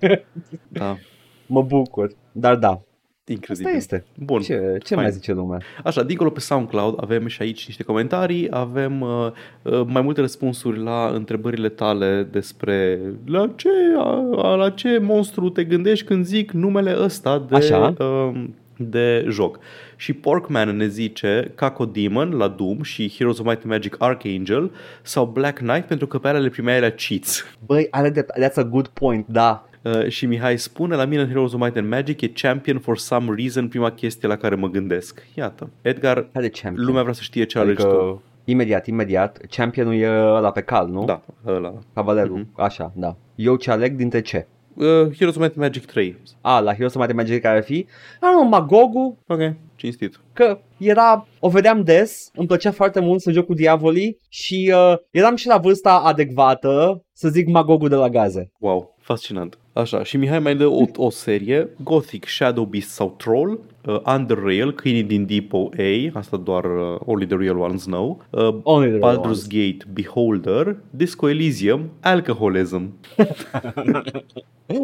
Da, 0.67 0.97
mă 1.47 1.61
bucur. 1.61 2.11
Dar 2.31 2.55
da, 2.55 2.81
incredibil. 3.33 3.65
asta 3.65 3.77
este. 3.77 4.05
Bun. 4.19 4.41
Ce, 4.41 4.77
ce 4.83 4.93
Fain. 4.93 5.01
mai 5.01 5.11
zice 5.11 5.33
lumea? 5.33 5.59
Așa, 5.83 6.03
dincolo 6.03 6.29
pe 6.29 6.39
SoundCloud 6.39 6.95
avem 7.01 7.27
și 7.27 7.41
aici 7.41 7.67
niște 7.67 7.83
comentarii, 7.83 8.47
avem 8.49 9.01
uh, 9.01 9.31
uh, 9.61 9.81
mai 9.87 10.01
multe 10.01 10.21
răspunsuri 10.21 10.83
la 10.83 11.11
întrebările 11.13 11.69
tale 11.69 12.27
despre 12.31 12.99
la 13.25 13.51
ce, 13.55 13.69
a, 13.97 14.23
a, 14.35 14.55
la 14.55 14.69
ce 14.69 14.97
monstru 14.97 15.49
te 15.49 15.63
gândești 15.63 16.05
când 16.05 16.25
zic 16.25 16.51
numele 16.51 16.95
ăsta 17.01 17.45
de, 17.49 17.55
Așa. 17.55 17.93
uh, 17.99 18.43
de 18.77 19.25
joc. 19.29 19.59
Și 19.95 20.13
Porkman 20.13 20.77
ne 20.77 20.87
zice 20.87 21.51
Caco 21.55 21.85
Demon 21.85 22.31
la 22.31 22.47
Doom 22.47 22.81
și 22.81 23.13
Heroes 23.17 23.39
of 23.39 23.45
Might 23.45 23.61
and 23.61 23.71
Magic 23.71 23.95
Archangel 23.99 24.71
sau 25.01 25.25
Black 25.25 25.57
Knight 25.57 25.85
pentru 25.85 26.07
că 26.07 26.17
pe 26.17 26.27
alea 26.27 26.39
le 26.41 26.49
primeai 26.49 26.79
la 26.79 26.89
cheats. 26.89 27.45
Băi, 27.65 27.87
are 27.89 28.09
de, 28.09 28.25
that's 28.25 28.55
a 28.55 28.63
good 28.63 28.87
point, 28.87 29.27
da. 29.27 29.69
Uh, 29.85 30.07
și 30.07 30.25
Mihai 30.25 30.57
spune, 30.57 30.95
la 30.95 31.05
mine 31.05 31.21
în 31.21 31.27
Heroes 31.27 31.53
of 31.53 31.59
Might 31.59 31.77
and 31.77 31.87
Magic 31.89 32.21
e 32.21 32.27
champion 32.27 32.79
for 32.79 32.97
some 32.97 33.33
reason, 33.37 33.67
prima 33.67 33.91
chestie 33.91 34.27
la 34.27 34.35
care 34.37 34.55
mă 34.55 34.67
gândesc. 34.69 35.27
Iată. 35.33 35.69
Edgar, 35.81 36.27
Care 36.33 36.49
champion? 36.49 36.85
lumea 36.85 37.01
vrea 37.01 37.13
să 37.13 37.21
știe 37.21 37.43
ce 37.43 37.59
alegi 37.59 37.81
tu. 37.81 37.87
adică, 37.87 38.21
imediat, 38.45 38.87
imediat, 38.87 39.37
championul 39.49 39.93
e 39.95 40.07
ăla 40.09 40.51
pe 40.51 40.61
cal, 40.61 40.87
nu? 40.87 41.05
Da, 41.05 41.21
ăla. 41.47 41.73
Cavalerul, 41.93 42.37
Mhm. 42.37 42.61
așa, 42.61 42.91
da. 42.95 43.15
Eu 43.35 43.55
ce 43.55 43.71
aleg 43.71 43.95
dintre 43.95 44.21
ce? 44.21 44.47
Uh, 44.73 44.85
Heroes 44.85 45.35
of 45.35 45.41
Might 45.41 45.51
and 45.57 45.65
Magic 45.65 45.85
3. 45.85 46.17
A, 46.41 46.59
la 46.59 46.71
Heroes 46.73 46.93
of 46.95 46.99
Might 47.05 47.09
and 47.17 47.19
Magic 47.27 47.41
care 47.41 47.57
ar 47.57 47.63
fi? 47.63 47.85
Ah, 48.21 48.29
nu, 48.33 48.43
Magogu, 48.43 49.17
Ok, 49.27 49.39
cinstit. 49.75 50.19
că 50.33 50.59
era, 50.77 51.27
o 51.39 51.49
vedeam 51.49 51.83
des, 51.83 52.29
îmi 52.35 52.47
plăcea 52.47 52.71
foarte 52.71 52.99
mult 52.99 53.21
să 53.21 53.31
joc 53.31 53.45
cu 53.45 53.53
diavolii 53.53 54.19
și 54.29 54.73
uh, 54.75 54.97
eram 55.11 55.35
și 55.35 55.47
la 55.47 55.57
vârsta 55.57 55.91
adecvată 56.05 57.03
să 57.13 57.29
zic 57.29 57.47
Magogu 57.47 57.87
de 57.87 57.95
la 57.95 58.09
gaze. 58.09 58.51
Wow, 58.59 58.95
fascinant. 58.99 59.57
Așa, 59.77 60.03
și 60.03 60.17
Mihai 60.17 60.39
mai 60.39 60.55
dă 60.55 60.65
o, 60.67 60.83
o 60.95 61.09
serie, 61.09 61.69
Gothic, 61.83 62.25
Shadow 62.27 62.63
Beast 62.65 62.89
sau 62.89 63.13
Troll, 63.17 63.59
uh, 63.85 63.97
Under 64.17 64.37
Rail, 64.43 64.71
Câinii 64.73 65.03
din 65.03 65.25
Depot 65.25 65.73
A, 65.77 66.17
asta 66.17 66.37
doar 66.37 66.63
uh, 66.65 66.99
Only 67.05 67.25
the 67.25 67.37
Real 67.37 67.57
Ones 67.57 67.83
know, 67.85 68.21
uh, 68.29 68.55
Only 68.63 68.87
the 68.89 68.97
real 68.97 69.15
Baldur's 69.15 69.25
ones. 69.25 69.47
Gate, 69.47 69.77
Beholder, 69.93 70.75
Disco 70.89 71.29
Elysium, 71.29 71.89
Alcoholism. 72.01 72.81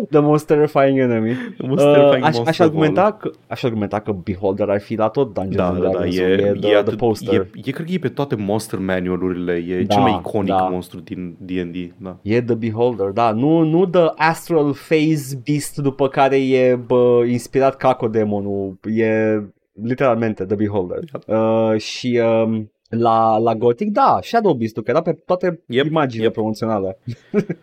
The 0.09 0.19
most 0.19 0.45
terrifying 0.47 0.99
enemy. 0.99 1.33
The 1.57 1.67
most 1.67 1.83
terrifying 1.83 2.21
uh, 2.23 2.27
aș, 2.27 2.35
monster 2.35 2.47
aș, 2.47 2.59
of 2.59 2.65
argumenta 2.65 3.11
că, 3.19 3.31
aș 3.47 3.63
argumenta 3.63 3.99
că 3.99 4.11
Beholder 4.11 4.69
ar 4.69 4.81
fi 4.81 4.95
la 4.95 5.07
tot 5.07 5.33
Dungeons 5.33 5.55
Da, 5.55 5.67
and 5.67 5.77
da, 5.77 5.83
da, 5.83 5.89
Dragons. 5.89 6.17
e, 6.17 6.21
e, 6.21 6.35
the, 6.37 6.47
e, 6.47 6.51
the 6.59 6.75
atât, 6.75 6.97
poster. 6.97 7.33
e, 7.39 7.49
e, 7.65 7.71
cred 7.71 7.85
că 7.85 7.91
e 7.91 7.97
pe 7.97 8.09
toate 8.09 8.35
monster 8.35 8.79
manual-urile, 8.79 9.53
e 9.53 9.83
Da, 9.83 9.93
cel 9.93 10.01
mai 10.03 10.21
iconic 10.25 10.49
da. 10.55 10.67
monstru 10.71 10.99
din 10.99 11.35
D&D, 11.37 11.75
da. 11.97 12.17
E 12.21 12.41
The 12.41 12.55
Beholder, 12.55 13.07
da, 13.09 13.31
nu, 13.31 13.63
nu 13.63 13.85
The 13.85 14.05
Astral 14.15 14.73
Phase 14.89 15.41
Beast 15.45 15.77
după 15.77 16.07
care 16.07 16.47
e 16.47 16.75
bă, 16.75 17.23
inspirat 17.27 17.75
Cacodemonul, 17.75 18.79
e 18.83 19.39
literalmente 19.83 20.45
The 20.45 20.55
Beholder. 20.55 20.99
Uh, 21.27 21.79
și 21.79 22.21
um, 22.23 22.71
la, 22.89 23.37
la 23.37 23.55
Gothic, 23.55 23.91
da, 23.91 24.19
Shadow 24.21 24.53
Beast-ul, 24.53 24.83
că 24.83 24.89
era 24.89 25.01
pe 25.01 25.13
toate 25.25 25.63
Yep, 25.67 25.85
imaginile 25.85 26.23
yep. 26.23 26.33
promoționale. 26.33 26.97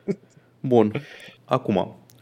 Bun, 0.61 0.93
acum, 1.45 1.77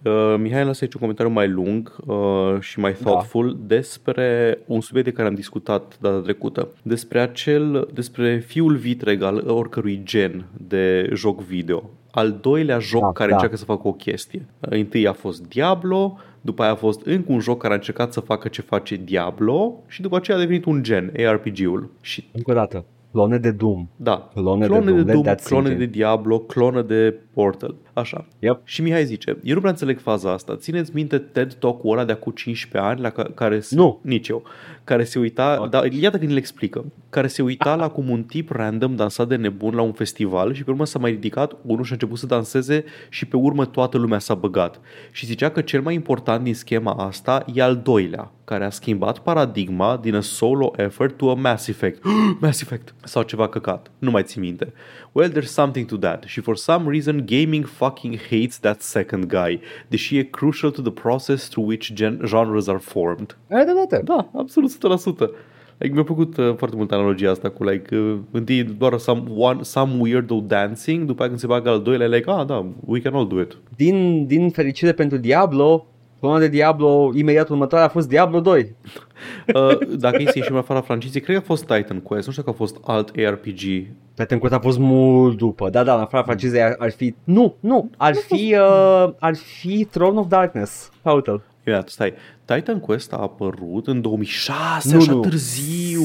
uh, 0.05 0.35
Mihai 0.39 0.65
lasă 0.65 0.79
aici 0.83 0.95
un 0.95 1.01
comentariu 1.01 1.33
mai 1.33 1.49
lung 1.49 1.97
uh, 2.07 2.61
și 2.61 2.79
mai 2.79 2.93
thoughtful 2.93 3.59
despre 3.67 4.59
un 4.67 4.81
subiect 4.81 5.09
de 5.09 5.15
care 5.15 5.29
am 5.29 5.35
discutat 5.35 5.99
data 6.01 6.21
trecută, 6.21 6.69
despre 6.83 7.21
acel, 7.21 7.89
despre 7.95 8.39
fiul 8.39 8.77
vitreg 8.77 9.23
al 9.23 9.45
oricărui 9.49 10.01
gen 10.05 10.47
de 10.67 11.11
joc 11.15 11.41
video. 11.41 11.91
Al 12.17 12.39
doilea 12.41 12.79
joc 12.79 13.01
Da, 13.01 13.13
care 13.13 13.29
da. 13.29 13.35
încearcă 13.35 13.57
să 13.57 13.65
facă 13.65 13.89
o 13.89 13.93
chestie. 13.93 14.47
Uh, 14.61 14.69
Întâi 14.79 15.07
a 15.07 15.13
fost 15.13 15.49
Diablo, 15.49 16.19
după 16.41 16.63
aia 16.63 16.71
a 16.73 16.75
fost 16.75 17.07
încă 17.07 17.33
un 17.33 17.41
joc 17.41 17.61
care 17.61 17.73
a 17.73 17.77
încercat 17.77 18.13
să 18.13 18.21
facă 18.21 18.49
ce 18.49 18.63
face 18.63 18.97
Diablo 18.97 19.75
și 19.87 20.01
după 20.03 20.17
aceea 20.17 20.37
a 20.37 20.41
devenit 20.41 20.65
un 20.65 20.83
gen, 20.83 21.13
ARPG-ul. 21.27 21.91
Și 22.01 22.29
Încă 22.33 22.51
o 22.51 22.55
dată, 22.55 22.85
clone 23.13 23.39
de 23.39 23.51
Doom. 23.51 23.87
da, 23.97 24.31
Clone 24.35 24.61
de 24.61 24.67
clone 24.67 24.85
Doom, 24.85 24.97
de 24.97 25.03
let 25.03 25.13
Doom, 25.13 25.23
that 25.25 25.43
clone 25.45 25.67
sink 25.67 25.79
de 25.79 25.85
in. 25.85 25.91
Diablo, 25.91 26.39
clone 26.39 26.83
de 26.83 27.15
Portal. 27.35 27.75
Așa. 27.93 28.25
Yep. 28.39 28.61
Și 28.65 28.83
Mihai 28.83 29.05
zice, 29.05 29.37
eu 29.43 29.55
nu 29.55 29.59
prea 29.61 29.71
înțeleg 29.73 29.99
faza 29.99 30.33
asta. 30.33 30.57
Țineți 30.57 30.91
minte 30.95 31.19
TED 31.19 31.53
Talk-ul 31.55 31.91
ăla 31.93 32.05
de 32.05 32.13
acum 32.13 32.33
15 32.33 32.91
ani 32.91 33.01
la 33.01 33.11
ca- 33.11 33.31
care 33.35 33.61
se, 33.61 33.75
Nu. 33.75 33.99
nici 34.03 34.29
eu, 34.29 34.43
care 34.87 35.05
se 35.05 35.19
uita, 35.19 35.57
Ok. 35.61 35.71
da, 35.71 35.83
iată 35.91 36.19
când 36.19 36.31
le 36.31 36.39
explică, 36.39 36.85
care 37.11 37.27
se 37.27 37.43
uita 37.43 37.75
la 37.75 37.89
cum 37.89 38.11
un 38.11 38.23
tip 38.23 38.51
random 38.51 38.97
dansa 38.97 39.25
de 39.25 39.37
nebun 39.37 39.75
la 39.75 39.83
un 39.83 39.93
festival 39.93 40.55
și 40.55 40.65
pe 40.65 40.71
urmă 40.71 40.85
s-a 40.85 40.99
mai 40.99 41.11
ridicat 41.11 41.57
unul 41.63 41.85
și 41.85 41.91
a 41.91 41.95
început 41.95 42.19
să 42.19 42.27
danseze 42.27 42.85
și 43.09 43.27
pe 43.27 43.37
urmă 43.37 43.65
toată 43.65 43.99
lumea 43.99 44.19
s-a 44.19 44.35
băgat. 44.35 44.81
Și 45.11 45.27
zicea 45.27 45.49
că 45.51 45.61
cel 45.61 45.81
mai 45.81 45.95
important 45.95 46.45
din 46.45 46.55
schema 46.55 46.93
asta 46.93 47.45
e 47.55 47.63
al 47.63 47.77
doilea, 47.77 48.31
care 48.45 48.65
a 48.65 48.71
schimbat 48.71 49.19
paradigma 49.19 49.99
din 50.03 50.15
a 50.15 50.21
solo 50.21 50.73
effort 50.77 51.17
to 51.17 51.31
a 51.31 51.35
Mass 51.35 51.69
Effect. 51.69 52.03
Mass 52.41 52.61
Effect! 52.63 52.95
Sau 53.05 53.23
ceva 53.23 53.49
căcat. 53.49 53.91
Nu 53.99 54.11
mai 54.11 54.23
țin 54.23 54.43
minte. 54.43 54.73
Well, 55.17 55.31
there's 55.31 55.51
something 55.51 55.87
to 55.87 55.97
that. 55.97 56.25
Și 56.27 56.41
for 56.41 56.57
some 56.57 56.91
reason, 56.91 57.25
gaming 57.25 57.65
fucking 57.65 58.19
hates 58.31 58.59
that 58.59 58.81
second 58.83 59.25
guy, 59.27 59.61
deși 59.89 60.17
e 60.17 60.23
crucial 60.23 60.71
to 60.71 60.83
the 60.83 60.91
process 60.91 61.49
through 61.49 61.69
which 61.69 61.93
gen- 61.93 62.21
genres 62.25 62.69
are 62.69 62.79
formed. 62.79 63.37
Ai 63.51 63.65
dreptate. 63.65 64.03
Da, 64.05 64.31
absolut 64.35 64.71
100%. 64.71 65.31
Like, 65.79 65.95
mi-a 65.95 66.03
plăcut 66.03 66.37
uh, 66.37 66.55
foarte 66.57 66.77
mult 66.77 66.93
analogia 66.93 67.31
asta 67.31 67.51
cu 67.51 67.65
like, 67.65 67.97
uh, 67.97 68.19
întâi 68.31 68.63
doar 68.63 68.99
some, 68.99 69.23
one, 69.37 69.63
some 69.63 69.93
weirdo 69.99 70.41
dancing, 70.47 71.07
după 71.07 71.21
aia 71.21 71.29
când 71.29 71.41
se 71.41 71.47
bagă 71.47 71.69
al 71.69 71.83
doilea, 71.83 72.07
like, 72.07 72.31
ah, 72.31 72.47
da, 72.47 72.67
we 72.85 73.01
can 73.01 73.15
all 73.15 73.29
do 73.29 73.41
it. 73.41 73.57
Din, 73.77 74.27
din 74.27 74.51
fericire 74.51 74.93
pentru 74.93 75.17
Diablo, 75.17 75.87
clona 76.21 76.39
de 76.39 76.49
Diablo 76.49 77.11
imediat 77.15 77.49
următoare 77.49 77.85
a 77.85 77.89
fost 77.89 78.09
Diablo 78.09 78.41
2. 78.41 78.75
Uh, 79.55 79.79
dacă 79.99 80.23
e 80.23 80.27
să 80.27 80.39
ieșim 80.39 80.57
afara 80.57 80.81
francizei, 80.81 81.21
cred 81.21 81.37
că 81.37 81.43
a 81.43 81.47
fost 81.47 81.65
Titan 81.65 82.01
Quest, 82.01 82.27
nu 82.27 82.33
știu 82.33 82.45
dacă 82.45 82.55
a 82.55 82.65
fost 82.65 82.77
alt 82.85 83.13
ARPG. 83.27 83.61
Prieten 84.15 84.39
Curt 84.39 84.53
a 84.53 84.59
fost 84.59 84.79
mult 84.79 85.37
după. 85.37 85.71
Da, 85.71 85.83
da, 85.85 85.95
în 85.95 86.01
afara 86.01 86.23
francizei 86.23 86.63
ar, 86.63 86.75
ar 86.79 86.91
fi... 86.91 87.15
Nu, 87.25 87.55
nu, 87.61 87.91
ar 87.97 88.15
fi, 88.15 88.57
uh, 88.59 89.13
ar 89.19 89.35
fi 89.35 89.85
Throne 89.85 90.19
of 90.19 90.27
Darkness. 90.29 90.91
Uite-l. 91.03 91.43
Iată, 91.67 91.91
stai, 91.91 92.15
Titan 92.45 92.81
Quest 92.81 93.13
a 93.13 93.17
apărut 93.17 93.87
în 93.87 94.01
2006, 94.01 94.93
Nu, 94.93 95.01
așa 95.01 95.13
nu. 95.13 95.21
târziu. 95.21 96.03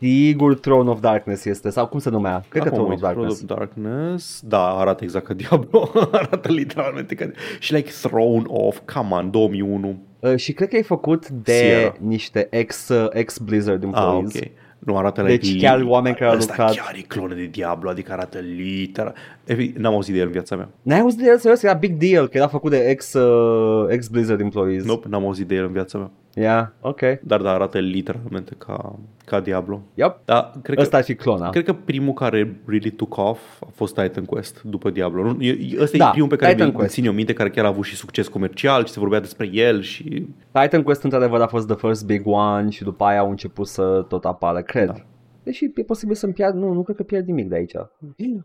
Sigur 0.00 0.54
Throne 0.58 0.90
of 0.90 1.00
Darkness 1.00 1.44
este, 1.44 1.70
sau 1.70 1.86
cum 1.86 1.98
se 1.98 2.10
numea? 2.10 2.42
Cred 2.48 2.62
că 2.62 2.68
Acum 2.68 2.78
Throne 2.78 2.94
of 2.94 3.02
uit, 3.02 3.10
Throne 3.10 3.26
Darkness. 3.26 3.42
of 3.42 3.56
Darkness. 3.56 4.40
Da, 4.46 4.64
arată 4.78 5.04
exact 5.04 5.26
ca 5.26 5.34
Diablo. 5.34 5.90
arată 6.12 6.48
literalmente 6.52 7.14
ca 7.14 7.30
Și 7.58 7.74
like 7.74 7.90
Throne 8.02 8.42
of, 8.46 8.78
come 8.94 9.08
on, 9.14 9.30
2001. 9.30 9.98
Uh, 10.20 10.36
și 10.36 10.52
cred 10.52 10.68
că 10.68 10.76
e 10.76 10.82
făcut 10.82 11.28
de 11.28 11.52
Sierra. 11.52 11.94
niște 12.00 12.46
ex, 12.50 12.88
uh, 12.88 13.06
ex-Blizzard 13.12 13.82
Ah, 13.82 13.88
employees. 13.94 14.34
ok. 14.34 14.50
Nu 14.78 14.96
arată 14.96 15.22
Deci 15.22 15.46
like 15.52 15.66
chiar 15.66 15.82
oameni 15.82 16.14
care 16.16 16.30
au 16.30 16.36
Ăsta 16.36 16.54
lucrat. 16.56 16.74
chiar 16.76 16.94
e 16.96 17.00
clone 17.00 17.34
de 17.34 17.44
Diablo, 17.46 17.90
adică 17.90 18.12
arată 18.12 18.38
literal. 18.38 19.14
Efectiv, 19.44 19.76
N-am 19.76 19.94
auzit 19.94 20.12
de 20.14 20.18
el 20.20 20.26
în 20.26 20.32
viața 20.32 20.56
mea. 20.56 20.68
N-ai 20.82 21.00
auzit 21.00 21.18
de 21.18 21.28
el 21.28 21.38
serios? 21.38 21.62
Era 21.62 21.72
big 21.72 21.92
deal, 21.96 22.28
că 22.28 22.36
era 22.36 22.46
făcut 22.48 22.70
de 22.70 22.88
ex, 22.88 23.12
uh, 23.12 23.86
ex-Blizzard 23.92 24.40
employees. 24.40 24.84
Nope, 24.84 25.08
n-am 25.08 25.24
auzit 25.24 25.46
de 25.46 25.54
el 25.54 25.64
în 25.64 25.72
viața 25.72 25.98
mea. 25.98 26.10
Yeah, 26.34 26.66
ok. 26.80 27.00
Dar 27.22 27.40
da, 27.42 27.52
arată 27.52 27.78
literalmente 27.78 28.54
ca, 28.58 28.98
ca 29.24 29.40
Diablo. 29.40 29.82
Yep. 29.94 30.20
Da, 30.24 30.52
cred 30.62 30.76
că, 30.76 30.82
Ăsta 30.82 30.96
ar 30.96 31.02
fi 31.02 31.14
clona. 31.14 31.50
cred 31.50 31.64
că 31.64 31.72
primul 31.72 32.12
care 32.12 32.60
really 32.66 32.90
took 32.90 33.16
off 33.16 33.62
a 33.62 33.68
fost 33.74 33.94
Titan 33.94 34.24
Quest 34.24 34.62
după 34.62 34.90
Diablo. 34.90 35.22
Nu? 35.22 35.42
E- 35.42 35.50
e- 35.50 35.80
Ăsta 35.82 35.96
Da, 35.98 36.06
e 36.08 36.10
primul 36.10 36.28
pe 36.28 36.36
care 36.36 36.52
Titan 36.52 36.66
mi-l 36.66 36.76
Quest. 36.76 36.92
țin 36.92 37.04
eu 37.04 37.12
minte, 37.12 37.32
care 37.32 37.50
chiar 37.50 37.64
a 37.64 37.68
avut 37.68 37.84
și 37.84 37.96
succes 37.96 38.28
comercial 38.28 38.84
și 38.84 38.92
se 38.92 39.00
vorbea 39.00 39.20
despre 39.20 39.48
el 39.52 39.80
și... 39.80 40.26
Titan 40.52 40.82
Quest 40.82 41.02
într-adevăr 41.02 41.40
a 41.40 41.46
fost 41.46 41.66
the 41.66 41.76
first 41.76 42.06
big 42.06 42.26
one 42.26 42.70
și 42.70 42.82
după 42.82 43.04
aia 43.04 43.18
au 43.18 43.30
început 43.30 43.66
să 43.66 44.04
tot 44.08 44.24
apară, 44.24 44.62
cred. 44.62 44.86
Da. 44.86 44.94
Deși 45.42 45.64
e 45.74 45.82
posibil 45.82 46.14
să-mi 46.14 46.32
pierd, 46.32 46.54
nu, 46.54 46.72
nu 46.72 46.82
cred 46.82 46.96
că 46.96 47.02
pierd 47.02 47.26
nimic 47.26 47.48
de 47.48 47.54
aici. 47.54 47.72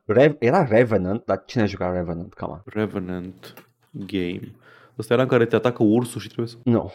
Rev- 0.05 0.35
era 0.39 0.63
Revenant, 0.63 1.25
dar 1.25 1.43
cine 1.45 1.63
a 1.63 1.65
jucat 1.65 1.93
Revenant? 1.93 2.33
Come 2.33 2.51
on. 2.51 2.61
Revenant 2.65 3.53
Game. 3.91 4.51
Ăsta 4.99 5.13
era 5.13 5.21
în 5.23 5.27
care 5.27 5.45
te 5.45 5.55
atacă 5.55 5.83
ursul 5.83 6.21
și 6.21 6.27
trebuie 6.27 6.47
să... 6.47 6.55
Nu. 6.63 6.91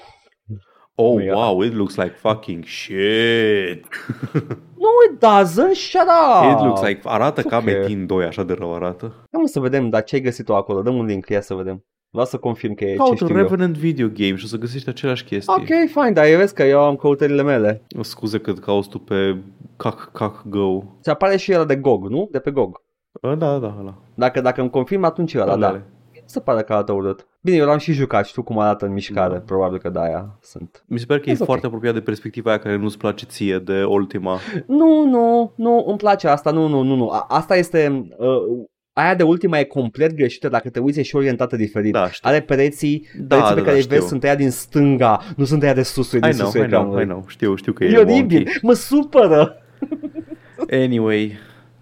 Oh, 1.01 1.14
Nu 1.14 1.22
era. 1.22 1.36
wow, 1.36 1.62
it 1.62 1.72
looks 1.74 1.96
like 1.96 2.14
fucking 2.16 2.64
shit. 2.64 3.84
No, 4.78 4.88
it 5.11 5.18
doesn't, 5.18 5.74
shut 5.74 6.03
up! 6.03 6.53
It 6.59 6.64
looks 6.64 6.82
like... 6.82 7.01
Arată 7.05 7.42
ca 7.42 7.57
Ok. 7.57 7.64
Metin 7.64 8.07
2, 8.07 8.24
așa 8.24 8.42
de 8.42 8.53
rău 8.53 8.74
arată. 8.74 9.05
Ia 9.05 9.38
mă 9.40 9.46
să 9.46 9.61
vedem, 9.61 9.88
dar 9.88 10.05
ce-ai 10.05 10.20
găsit 10.20 10.44
tu 10.44 10.55
acolo? 10.55 10.82
Dăm 10.82 10.96
un 10.96 11.05
link, 11.05 11.28
ia 11.28 11.40
să 11.40 11.55
vedem. 11.55 11.84
Vreau 12.11 12.26
să 12.26 12.36
confirm 12.36 12.74
că 12.74 12.84
e 12.84 12.90
ce 12.90 12.96
Caută 12.96 13.14
știu 13.14 13.28
eu. 13.28 13.36
Revenant 13.36 13.76
Video 13.76 14.07
Game 14.07 14.34
și 14.36 14.44
o 14.44 14.46
să 14.49 14.57
găsești 14.57 14.88
aceleași 14.88 15.24
chestii. 15.24 15.55
Ok, 15.57 15.66
fine, 15.66 16.11
dar 16.12 16.26
eu 16.26 16.38
vezi 16.38 16.55
că 16.55 16.62
eu 16.62 16.80
am 16.80 16.96
căutările 16.96 17.42
mele. 17.42 17.82
Scuze 18.01 18.38
că 18.38 18.53
cauți 18.53 18.88
tu 18.88 18.99
pe 18.99 19.36
Cac 19.76 20.11
Cac 20.12 20.42
Go. 20.49 20.82
Se 21.01 21.11
apare 21.11 21.36
și 21.36 21.53
el 21.53 21.66
de 21.66 21.76
GOG, 21.76 22.09
nu? 22.09 22.28
De 22.30 22.38
pe 22.38 22.51
GOG. 22.51 22.82
A, 23.20 23.34
da, 23.34 23.59
da, 23.59 23.76
ăla. 23.80 23.94
Dacă, 24.14 24.40
dacă 24.40 24.61
îmi 24.61 24.70
confirm, 24.70 25.05
atunci 25.05 25.34
ăla, 25.34 25.57
da. 25.57 25.66
Alele. 25.66 25.84
Nu 26.14 26.20
se 26.26 26.40
pare 26.40 26.62
că 26.62 26.72
arată 26.72 26.92
urât. 26.92 27.26
Bine, 27.49 27.61
eu 27.61 27.66
l-am 27.66 27.78
și 27.78 27.92
jucat, 27.92 28.26
știu 28.26 28.42
cum 28.42 28.59
arată 28.59 28.84
în 28.86 28.92
mișcare. 28.92 29.32
Da. 29.34 29.40
Probabil 29.40 29.78
că 29.78 29.88
de-aia 29.88 30.38
sunt. 30.42 30.84
Mi 30.86 30.99
se 30.99 31.05
pare 31.07 31.20
că 31.20 31.30
e 31.30 31.32
It's 31.34 31.38
ok. 31.38 31.44
foarte 31.46 31.66
apropiat 31.66 31.94
de 31.94 32.01
perspectiva 32.01 32.51
aia 32.51 32.59
care 32.59 32.76
nu-ți 32.76 32.99
place 32.99 33.24
ție 33.26 33.59
de 33.59 33.84
Ultima. 33.84 34.38
Nu, 34.66 35.05
nu, 35.05 35.53
nu, 35.57 35.84
îmi 35.88 35.96
place 35.99 36.28
asta, 36.28 36.51
nu, 36.51 36.66
nu, 36.66 36.82
nu, 36.82 36.94
nu. 36.94 37.09
A- 37.09 37.26
asta 37.28 37.57
este... 37.57 38.09
Uh, 38.16 38.66
aia 38.92 39.14
de 39.14 39.22
ultima 39.22 39.59
e 39.59 39.64
complet 39.64 40.14
greșită, 40.14 40.49
dacă 40.49 40.68
te 40.70 40.78
uiți 40.80 40.99
e 40.99 41.03
și 41.03 41.16
orientată 41.16 41.57
diferit. 41.57 41.92
Da, 41.92 42.11
știu. 42.11 42.28
Are 42.30 42.40
pereții, 42.40 43.07
Da, 43.18 43.36
pereții 43.36 43.55
pe 43.55 43.61
da, 43.61 43.66
care 43.66 43.70
da, 43.70 43.70
îi 43.70 43.86
vezi 43.86 43.94
știu. 43.96 44.07
sunt 44.07 44.24
aia 44.24 44.34
din 44.34 44.51
stânga, 44.51 45.20
nu 45.36 45.44
sunt 45.44 45.62
aia 45.62 45.74
de 45.74 45.82
sus, 45.82 46.11
din 46.11 46.18
I 46.18 46.20
know, 46.32 46.32
susul 46.32 46.49
I 46.49 46.53
know, 46.53 46.64
ecranului. 46.66 47.03
I 47.03 47.07
know. 47.07 47.24
Știu, 47.26 47.55
știu 47.55 47.72
că 47.72 47.84
E, 47.84 47.88
e, 47.88 47.99
oribil, 47.99 48.36
wonky. 48.36 48.59
mă 48.62 48.72
supără. 48.72 49.57
Anyway, 50.70 51.38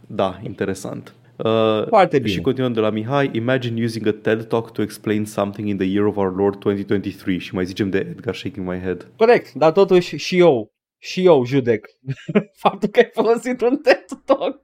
da, 0.06 0.38
interesant. 0.42 1.14
Uh, 1.36 1.86
Foarte 1.88 2.18
bine. 2.18 2.32
Și 2.32 2.40
continuăm 2.40 2.72
de 2.72 2.80
la 2.80 2.90
Mihai. 2.90 3.30
Imagine 3.32 3.82
using 3.84 4.06
a 4.06 4.12
TED 4.22 4.44
Talk 4.44 4.72
to 4.72 4.82
explain 4.82 5.24
something 5.24 5.68
in 5.68 5.76
the 5.76 5.86
year 5.86 6.06
of 6.06 6.16
our 6.16 6.36
Lord 6.36 6.58
2023. 6.58 7.38
Și 7.38 7.54
mai 7.54 7.64
zicem 7.64 7.90
de 7.90 7.98
Edgar 7.98 8.34
shaking 8.34 8.68
my 8.68 8.78
head. 8.78 9.10
Corect, 9.16 9.52
dar 9.52 9.72
totuși 9.72 10.16
și 10.16 10.38
eu, 10.38 10.72
și 10.98 11.24
eu 11.24 11.44
judec 11.44 11.86
faptul 12.62 12.88
că 12.88 12.98
ai 12.98 13.10
folosit 13.12 13.60
un 13.60 13.76
TED 13.76 14.04
Talk. 14.24 14.60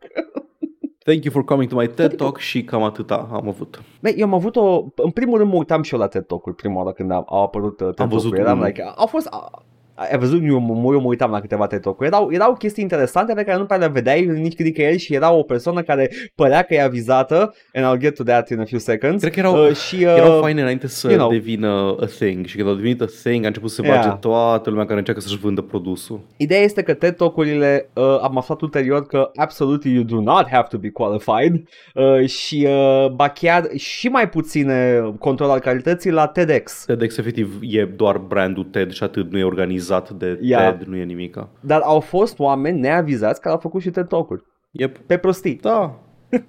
Thank 1.04 1.24
you 1.24 1.32
for 1.32 1.44
coming 1.44 1.70
to 1.70 1.76
my 1.76 1.88
TED 1.88 2.16
Talk 2.16 2.38
și 2.38 2.64
cam 2.64 2.82
atâta 2.82 3.28
am 3.32 3.48
avut. 3.48 3.82
Băi, 4.00 4.14
eu 4.16 4.26
am 4.26 4.34
avut 4.34 4.56
o... 4.56 4.84
În 4.96 5.10
primul 5.10 5.38
rând 5.38 5.50
mă 5.50 5.56
uitam 5.56 5.82
și 5.82 5.94
eu 5.94 6.00
la 6.00 6.06
TED 6.06 6.26
Talk-uri 6.26 6.56
prima 6.56 6.76
oară 6.76 6.92
când 6.92 7.10
au, 7.10 7.26
au 7.28 7.42
apărut 7.42 7.80
uh, 7.80 7.86
TED 7.86 8.00
Am 8.00 8.08
văzut 8.08 8.30
Talk-uri. 8.30 8.40
Eram 8.40 8.58
unul. 8.58 8.66
like, 8.66 8.82
au 8.96 9.06
fost... 9.06 9.26
A, 9.26 9.64
ai 9.94 10.18
văzut, 10.18 10.40
eu, 10.44 10.58
mă, 10.58 10.92
eu 10.92 11.00
mă 11.00 11.06
uitam 11.06 11.30
la 11.30 11.40
câteva 11.40 11.66
TED 11.66 11.80
Talk-uri. 11.80 12.08
Erau, 12.08 12.28
erau 12.32 12.52
chestii 12.54 12.82
interesante 12.82 13.32
pe 13.34 13.42
care 13.44 13.58
nu 13.58 13.64
prea 13.64 13.78
le 13.78 13.88
vedeai 13.88 14.24
nici 14.26 14.56
nicăieri 14.58 14.98
și 14.98 15.14
era 15.14 15.32
o 15.32 15.42
persoană 15.42 15.82
care 15.82 16.10
părea 16.34 16.62
că 16.62 16.74
e 16.74 16.82
avizată 16.82 17.54
and 17.72 17.96
I'll 17.96 18.00
get 18.00 18.14
to 18.14 18.22
that 18.22 18.50
in 18.50 18.60
a 18.60 18.64
few 18.64 18.78
seconds. 18.78 19.20
Cred 19.20 19.32
că 19.32 19.38
erau- 19.38 19.66
uh, 19.66 19.74
și, 19.76 19.94
uh, 19.94 20.14
Erau 20.16 20.40
faine 20.40 20.60
înainte 20.60 20.86
să 20.86 21.08
you 21.08 21.16
know. 21.18 21.30
devină 21.30 21.96
a 22.00 22.04
thing 22.04 22.46
și 22.46 22.56
când 22.56 22.68
au 22.68 22.74
devenit 22.74 23.00
a 23.00 23.06
thing 23.22 23.44
a 23.44 23.46
început 23.46 23.70
să 23.70 23.74
se 23.74 23.86
Yeah. 23.86 24.04
bage 24.04 24.16
toată 24.20 24.70
lumea 24.70 24.84
care 24.86 24.98
încearcă 24.98 25.20
să-și 25.20 25.38
vândă 25.38 25.60
produsul. 25.60 26.20
Ideea 26.36 26.60
este 26.60 26.82
că 26.82 26.94
TED 26.94 27.16
Talk-urile 27.16 27.88
uh, 27.94 28.18
am 28.22 28.36
aflat 28.36 28.60
ulterior 28.60 29.06
că 29.06 29.30
absolutely 29.34 29.92
you 29.94 30.02
do 30.02 30.20
not 30.20 30.48
have 30.50 30.66
to 30.70 30.78
be 30.78 30.88
qualified 30.90 31.62
uh, 31.94 32.28
și 32.28 32.66
uh, 32.68 33.10
ba 33.10 33.28
chiar 33.28 33.68
și 33.76 34.08
mai 34.08 34.28
puține 34.28 35.00
control 35.18 35.50
al 35.50 35.58
calității 35.58 36.10
la 36.10 36.26
TEDx. 36.26 36.84
TEDx 36.86 37.16
efectiv 37.16 37.58
e 37.60 37.84
doar 37.84 38.16
brandul 38.18 38.64
TED 38.64 38.92
și 38.92 39.02
atât, 39.02 39.32
nu 39.32 39.38
e 39.38 39.44
organizat 39.44 39.80
de 40.00 40.38
Yeah. 40.40 40.78
TED, 40.78 40.86
nu 40.86 40.96
e 40.96 41.04
nimica. 41.04 41.48
Dar 41.60 41.80
au 41.80 42.00
fost 42.00 42.38
oameni 42.38 42.80
neavizați 42.80 43.40
care 43.40 43.54
au 43.54 43.60
făcut 43.60 43.80
și 43.80 43.90
TED 43.90 44.08
Talk-uri. 44.08 44.42
Yep. 44.70 44.98
Pe 44.98 45.16
prostii. 45.16 45.54
Da. 45.62 45.92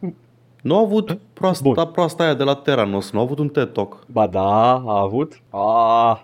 Nu 0.61 0.75
a 0.75 0.79
avut 0.79 1.17
proasta, 1.33 1.69
Bun. 1.73 1.89
proasta 1.91 2.23
aia 2.23 2.33
de 2.33 2.43
la 2.43 2.55
Terranos, 2.55 3.11
nu 3.11 3.19
a 3.19 3.21
avut 3.21 3.39
un 3.39 3.49
TED 3.49 3.71
Talk. 3.71 4.05
Ba 4.11 4.27
da, 4.27 4.73
a 4.73 4.99
avut. 5.01 5.41
Ah, 5.49 6.21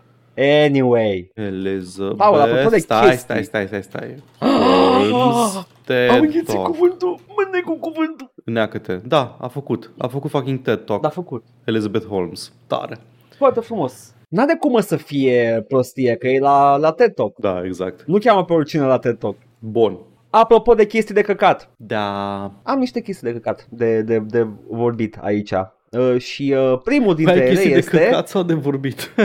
anyway. 0.66 1.32
Elizabeth, 1.36 2.16
Paul, 2.18 2.40
apropo 2.40 2.70
de 2.70 2.78
stai, 2.78 3.02
chestii. 3.10 3.20
stai, 3.24 3.44
stai, 3.44 3.68
stai, 3.68 3.84
stai. 3.84 4.24
Holmes, 4.40 5.68
TED 5.86 6.46
Talk. 6.46 6.64
cuvântul, 6.64 7.20
mâne 7.38 7.62
cu 7.66 7.74
cuvântul. 7.74 8.32
Neacă-te. 8.46 8.96
Da, 8.96 9.38
a 9.42 9.48
făcut. 9.48 9.92
A 9.98 10.08
făcut 10.08 10.30
fucking 10.30 10.62
TED 10.62 10.86
Talk. 10.86 11.02
Da, 11.02 11.10
făcut. 11.10 11.44
Elizabeth 11.64 12.06
Holmes. 12.08 12.54
Tare. 12.68 12.98
Foarte 13.38 13.60
frumos. 13.60 14.14
N-are 14.30 14.56
cum 14.60 14.80
să 14.80 14.96
fie 14.96 15.66
prostie, 15.68 16.16
că 16.16 16.28
e 16.28 16.40
la, 16.40 16.78
la 16.78 16.92
TED 16.92 17.14
Talk. 17.14 17.38
Da, 17.38 17.62
exact. 17.66 18.04
Nu 18.06 18.18
cheamă 18.18 18.46
pe 18.46 18.54
oricine 18.54 18.86
la 18.86 19.00
TED 19.00 19.18
Talk. 19.18 19.36
Bun. 19.60 19.98
Apropo 20.30 20.74
de 20.74 20.86
chestii 20.86 21.16
de 21.16 21.22
căcat. 21.22 21.70
Da. 21.78 22.42
Am 22.64 22.80
niște 22.80 23.02
chestii 23.02 23.28
de 23.28 23.34
căcat 23.34 23.68
de, 23.70 24.02
de, 24.02 24.20
de 24.20 24.48
vorbit 24.68 25.18
aici. 25.22 25.54
Uh, 25.92 26.18
și 26.18 26.56
uh, 26.58 26.80
primul 26.84 27.16
dintre 27.16 27.34
Ai 27.34 27.40
ele 27.40 27.50
chestii 27.50 27.72
de 27.72 27.78
este... 27.78 27.98
căcat 28.00 28.28
sau 28.28 28.44
de 28.44 28.54
vorbit? 28.54 29.14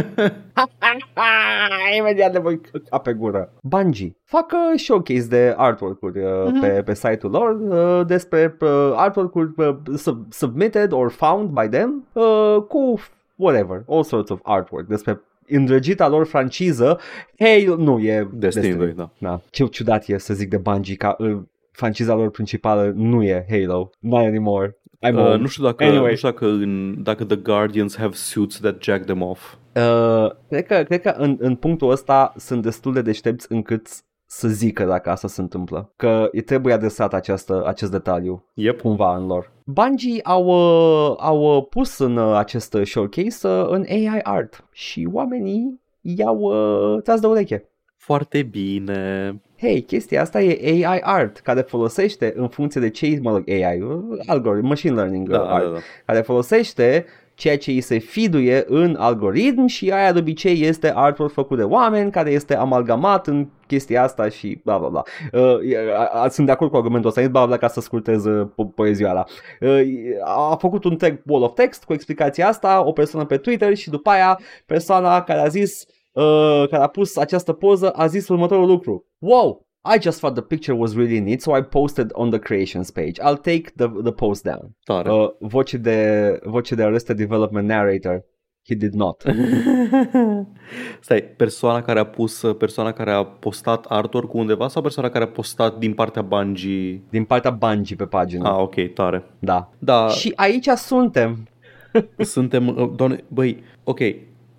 Imediat 1.99 2.33
de 2.33 2.39
voi 2.39 2.61
căca 2.61 2.99
pe 2.99 3.13
gură. 3.13 3.53
Bungie. 3.63 4.17
Fac 4.25 4.53
uh, 4.53 4.79
showcase 4.81 5.27
de 5.29 5.55
artwork-uri 5.57 6.19
uh, 6.19 6.45
Mhm. 6.47 6.61
pe, 6.61 6.69
pe 6.69 6.95
site-ul 6.95 7.31
lor 7.33 7.59
uh, 7.61 8.07
despre 8.07 8.57
uh, 8.61 8.93
artwork-uri 8.97 9.51
uh, 9.57 9.77
sub, 9.97 10.33
submitted 10.33 10.93
or 10.93 11.11
found 11.11 11.49
by 11.49 11.69
them 11.69 12.07
uh, 12.13 12.57
cu 12.69 12.99
whatever, 13.37 13.85
all 13.89 14.03
sorts 14.03 14.31
of 14.31 14.41
artwork 14.43 14.87
despre 14.89 15.21
îndrăgita 15.49 16.09
lor 16.09 16.27
franciză. 16.27 16.99
Hey, 17.39 17.65
nu, 17.79 17.99
e 17.99 18.29
Destiny 18.33 18.75
2, 18.75 18.93
da. 18.93 19.11
Da. 19.19 19.41
Ce 19.51 19.65
ciudat 19.67 20.07
e 20.09 20.19
să 20.19 20.35
zic 20.35 20.49
de 20.49 20.57
Bungie 20.57 20.95
ca 20.97 21.17
uh, 21.19 21.37
franciza 21.71 22.15
lor 22.15 22.31
principală 22.31 22.93
nu 22.97 23.23
e 23.23 23.47
Halo. 23.51 23.91
Not 23.99 24.25
anymore. 24.25 24.77
I'm 25.07 25.15
Uh, 25.15 25.21
old. 25.27 25.41
nu 25.41 25.47
știu 25.47 25.65
dacă, 25.65 25.85
Anyway. 25.85 26.11
nu 26.11 26.17
știu 26.17 26.29
dacă, 26.31 26.47
în, 26.47 27.03
dacă 27.03 27.25
The 27.25 27.37
Guardians 27.37 27.97
have 27.97 28.15
suits 28.15 28.61
that 28.61 28.83
jack 28.83 29.05
them 29.05 29.23
off. 29.23 29.55
Uh, 29.75 30.31
cred 30.49 30.67
că, 30.67 30.83
cred 30.83 31.01
că 31.01 31.15
în, 31.17 31.37
în 31.41 31.55
punctul 31.55 31.91
ăsta 31.91 32.33
sunt 32.37 32.63
destul 32.63 32.93
de 32.93 33.03
deștepți 33.03 33.53
încât 33.53 33.89
să 34.37 34.49
zică 34.49 34.85
dacă 34.85 35.11
asta 35.11 35.29
se 35.29 35.41
întâmplă. 35.41 35.93
Că 35.97 36.29
îi 36.33 36.41
trebuie 36.41 36.75
adresat 36.75 37.15
această, 37.15 37.63
acest 37.67 37.91
detaliu 37.91 38.45
Yep. 38.55 38.81
cumva 38.81 39.17
în 39.17 39.27
lor. 39.27 39.53
Bungie 39.65 40.21
au, 40.23 40.45
uh, 40.47 41.17
au 41.19 41.57
uh, 41.57 41.67
pus 41.71 41.99
în 41.99 42.17
uh, 42.17 42.37
acest 42.37 42.77
showcase 42.85 43.49
uh, 43.49 43.67
în 43.69 43.85
AI 43.89 44.21
art 44.23 44.65
și 44.73 45.09
oamenii 45.13 45.81
i-au 46.01 46.39
uh, 46.39 47.03
tras 47.03 47.21
de 47.21 47.27
ureche. 47.27 47.69
Foarte 47.97 48.43
bine. 48.43 49.41
Hei, 49.59 49.83
chestia 49.83 50.21
asta 50.21 50.43
e 50.43 50.85
AI 50.87 51.01
art, 51.03 51.39
care 51.39 51.61
folosește 51.61 52.33
în 52.37 52.49
funcție 52.49 52.81
de 52.81 52.91
ce, 52.91 53.19
mă 53.23 53.31
rog, 53.31 53.49
AI, 53.51 53.81
uh, 53.81 54.19
algoritm, 54.27 54.67
machine 54.67 54.95
learning 54.95 55.29
Da, 55.29 55.41
uh, 55.41 55.49
art, 55.49 55.65
da, 55.65 55.71
da. 55.73 55.79
care 56.07 56.21
folosește 56.21 57.07
ceea 57.35 57.59
ce 57.59 57.71
îi 57.71 57.81
se 57.81 57.99
fiduie 57.99 58.65
în 58.67 58.97
algoritm 58.99 59.67
și 59.67 59.91
aia 59.91 60.13
de 60.13 60.19
obicei 60.19 60.63
este 60.63 60.93
artwork 60.95 61.33
făcut 61.33 61.57
de 61.57 61.63
oameni 61.63 62.11
care 62.11 62.31
este 62.31 62.57
amalgamat 62.57 63.27
în 63.27 63.49
chestia 63.67 64.03
asta 64.03 64.29
și 64.29 64.61
bla 64.65 64.79
bla 64.79 64.89
bla. 64.89 65.03
Uh, 65.33 65.71
e- 65.73 65.93
a- 65.95 66.23
a- 66.23 66.29
sunt 66.29 66.47
de 66.47 66.53
acord 66.53 66.71
cu 66.71 66.77
argumentul 66.77 67.09
ăsta, 67.09 67.21
nici 67.21 67.31
bla 67.31 67.47
bla 67.47 67.57
ca 67.57 67.69
să 67.69 67.81
scurtez 67.81 68.25
uh, 68.25 68.47
po- 68.51 68.75
poezioara. 68.75 69.25
Uh, 69.61 69.81
a 70.25 70.57
făcut 70.61 70.85
un 70.85 70.97
tag 70.97 71.23
wall 71.27 71.43
of 71.43 71.55
text 71.55 71.85
cu 71.85 71.93
explicația 71.93 72.49
asta, 72.49 72.85
o 72.87 72.93
persoană 72.93 73.27
pe 73.27 73.37
Twitter 73.37 73.75
și 73.75 73.91
după 73.91 74.11
aia 74.11 74.41
persoana 74.67 75.23
care 75.23 75.41
a 75.41 75.47
zis 75.49 75.85
uh, 76.13 76.65
care 76.71 76.83
a 76.83 76.87
pus 76.87 77.17
această 77.17 77.53
poză 77.53 77.91
a 77.91 78.07
zis 78.07 78.29
următorul 78.29 78.67
lucru. 78.67 79.07
Wow! 79.19 79.64
I 79.87 79.99
just 79.99 80.21
thought 80.21 80.35
the 80.35 80.43
picture 80.43 80.75
was 80.75 80.97
really 80.97 81.21
neat, 81.21 81.43
so 81.43 81.53
I 81.53 81.61
posted 81.63 82.11
on 82.15 82.31
the 82.31 82.39
creations 82.39 82.91
page. 82.91 83.21
I'll 83.21 83.37
take 83.37 83.77
the, 83.77 83.89
the 84.03 84.13
post 84.13 84.45
down. 84.45 84.75
Tare. 84.85 85.11
Uh, 85.11 85.29
voce 85.41 85.77
de 85.77 86.41
voce 86.45 86.75
de 86.75 86.83
Arrested 86.83 87.17
Development 87.17 87.67
narrator. 87.67 88.25
He 88.67 88.75
did 88.75 88.95
not. 88.95 89.23
Stai, 91.01 91.23
persoana 91.23 91.83
care 91.83 91.99
a 91.99 92.05
pus, 92.05 92.45
persoana 92.59 92.93
care 92.93 93.11
a 93.11 93.25
postat 93.25 93.87
artwork 93.89 94.29
cu 94.29 94.39
undeva 94.39 94.69
sau 94.69 94.83
persoana 94.83 95.09
care 95.11 95.25
a 95.25 95.29
postat 95.29 95.79
din 95.79 95.95
partea 95.95 96.23
Bungie? 96.23 97.03
Din 97.11 97.25
partea 97.25 97.51
Bungie 97.51 97.97
pe 97.97 98.05
pagină. 98.05 98.49
Ah, 98.49 98.59
ok, 98.59 98.93
tare. 98.93 99.25
Da. 99.39 99.71
Da, 99.79 100.09
Și 100.09 100.33
aici 100.37 100.69
suntem. 100.69 101.49
suntem, 102.19 102.69
uh, 102.69 102.91
doamne, 102.97 103.25
băi, 103.29 103.63
ok, 103.83 104.01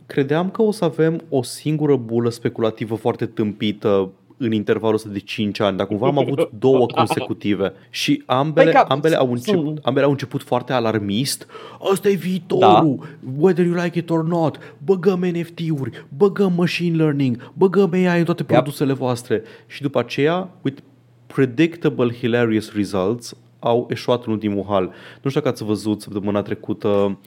credeam 0.06 0.50
că 0.50 0.62
o 0.62 0.72
să 0.72 0.86
avem 0.86 1.22
o 1.30 1.42
singură 1.42 1.96
bulă 1.96 2.30
speculativă 2.30 2.96
foarte 2.96 3.26
tâmpită 3.26 4.12
în 4.38 4.52
intervalul 4.52 4.96
ăsta 4.96 5.10
de 5.10 5.20
5 5.20 5.60
ani, 5.60 5.78
dar 5.78 5.88
cumva 5.88 6.08
am 6.08 6.18
avut 6.18 6.50
două 6.60 6.86
consecutive 6.96 7.74
și 7.90 8.24
ambele, 8.26 8.72
Păi 8.72 8.74
ca- 8.82 8.86
ambele, 8.90 9.16
au 9.16 9.32
început, 9.32 9.64
sunt- 9.66 9.80
ambele 9.84 10.06
au 10.06 10.12
început 10.12 10.44
foarte 10.44 10.74
alarmist. 10.74 11.48
Ăsta 11.92 12.10
e 12.10 12.14
viitorul, 12.14 13.00
da. 13.00 13.30
whether 13.40 13.66
you 13.66 13.84
like 13.84 14.00
it 14.00 14.10
or 14.10 14.24
not. 14.24 14.58
Băgăm 14.86 15.20
NFT-uri, 15.26 16.06
băgăm 16.18 16.54
machine 16.58 16.96
learning, 16.98 17.52
băgăm 17.54 17.90
AI 17.94 18.18
în 18.20 18.26
toate 18.26 18.44
produsele 18.44 18.94
voastre. 18.94 19.44
Și 19.68 19.82
după 19.82 20.00
aceea, 20.00 20.50
with 20.62 20.82
predictable, 21.28 22.14
hilarious 22.14 22.74
results, 22.74 23.36
au 23.60 23.88
eșuat 23.90 24.26
în 24.26 24.32
ultimul 24.32 24.66
hal. 24.68 24.84
Nu 25.22 25.30
știu 25.30 25.42
dacă 25.42 25.48
ați 25.48 25.64
văzut 25.64 26.02
săptămâna 26.02 26.42
trecută 26.42 27.18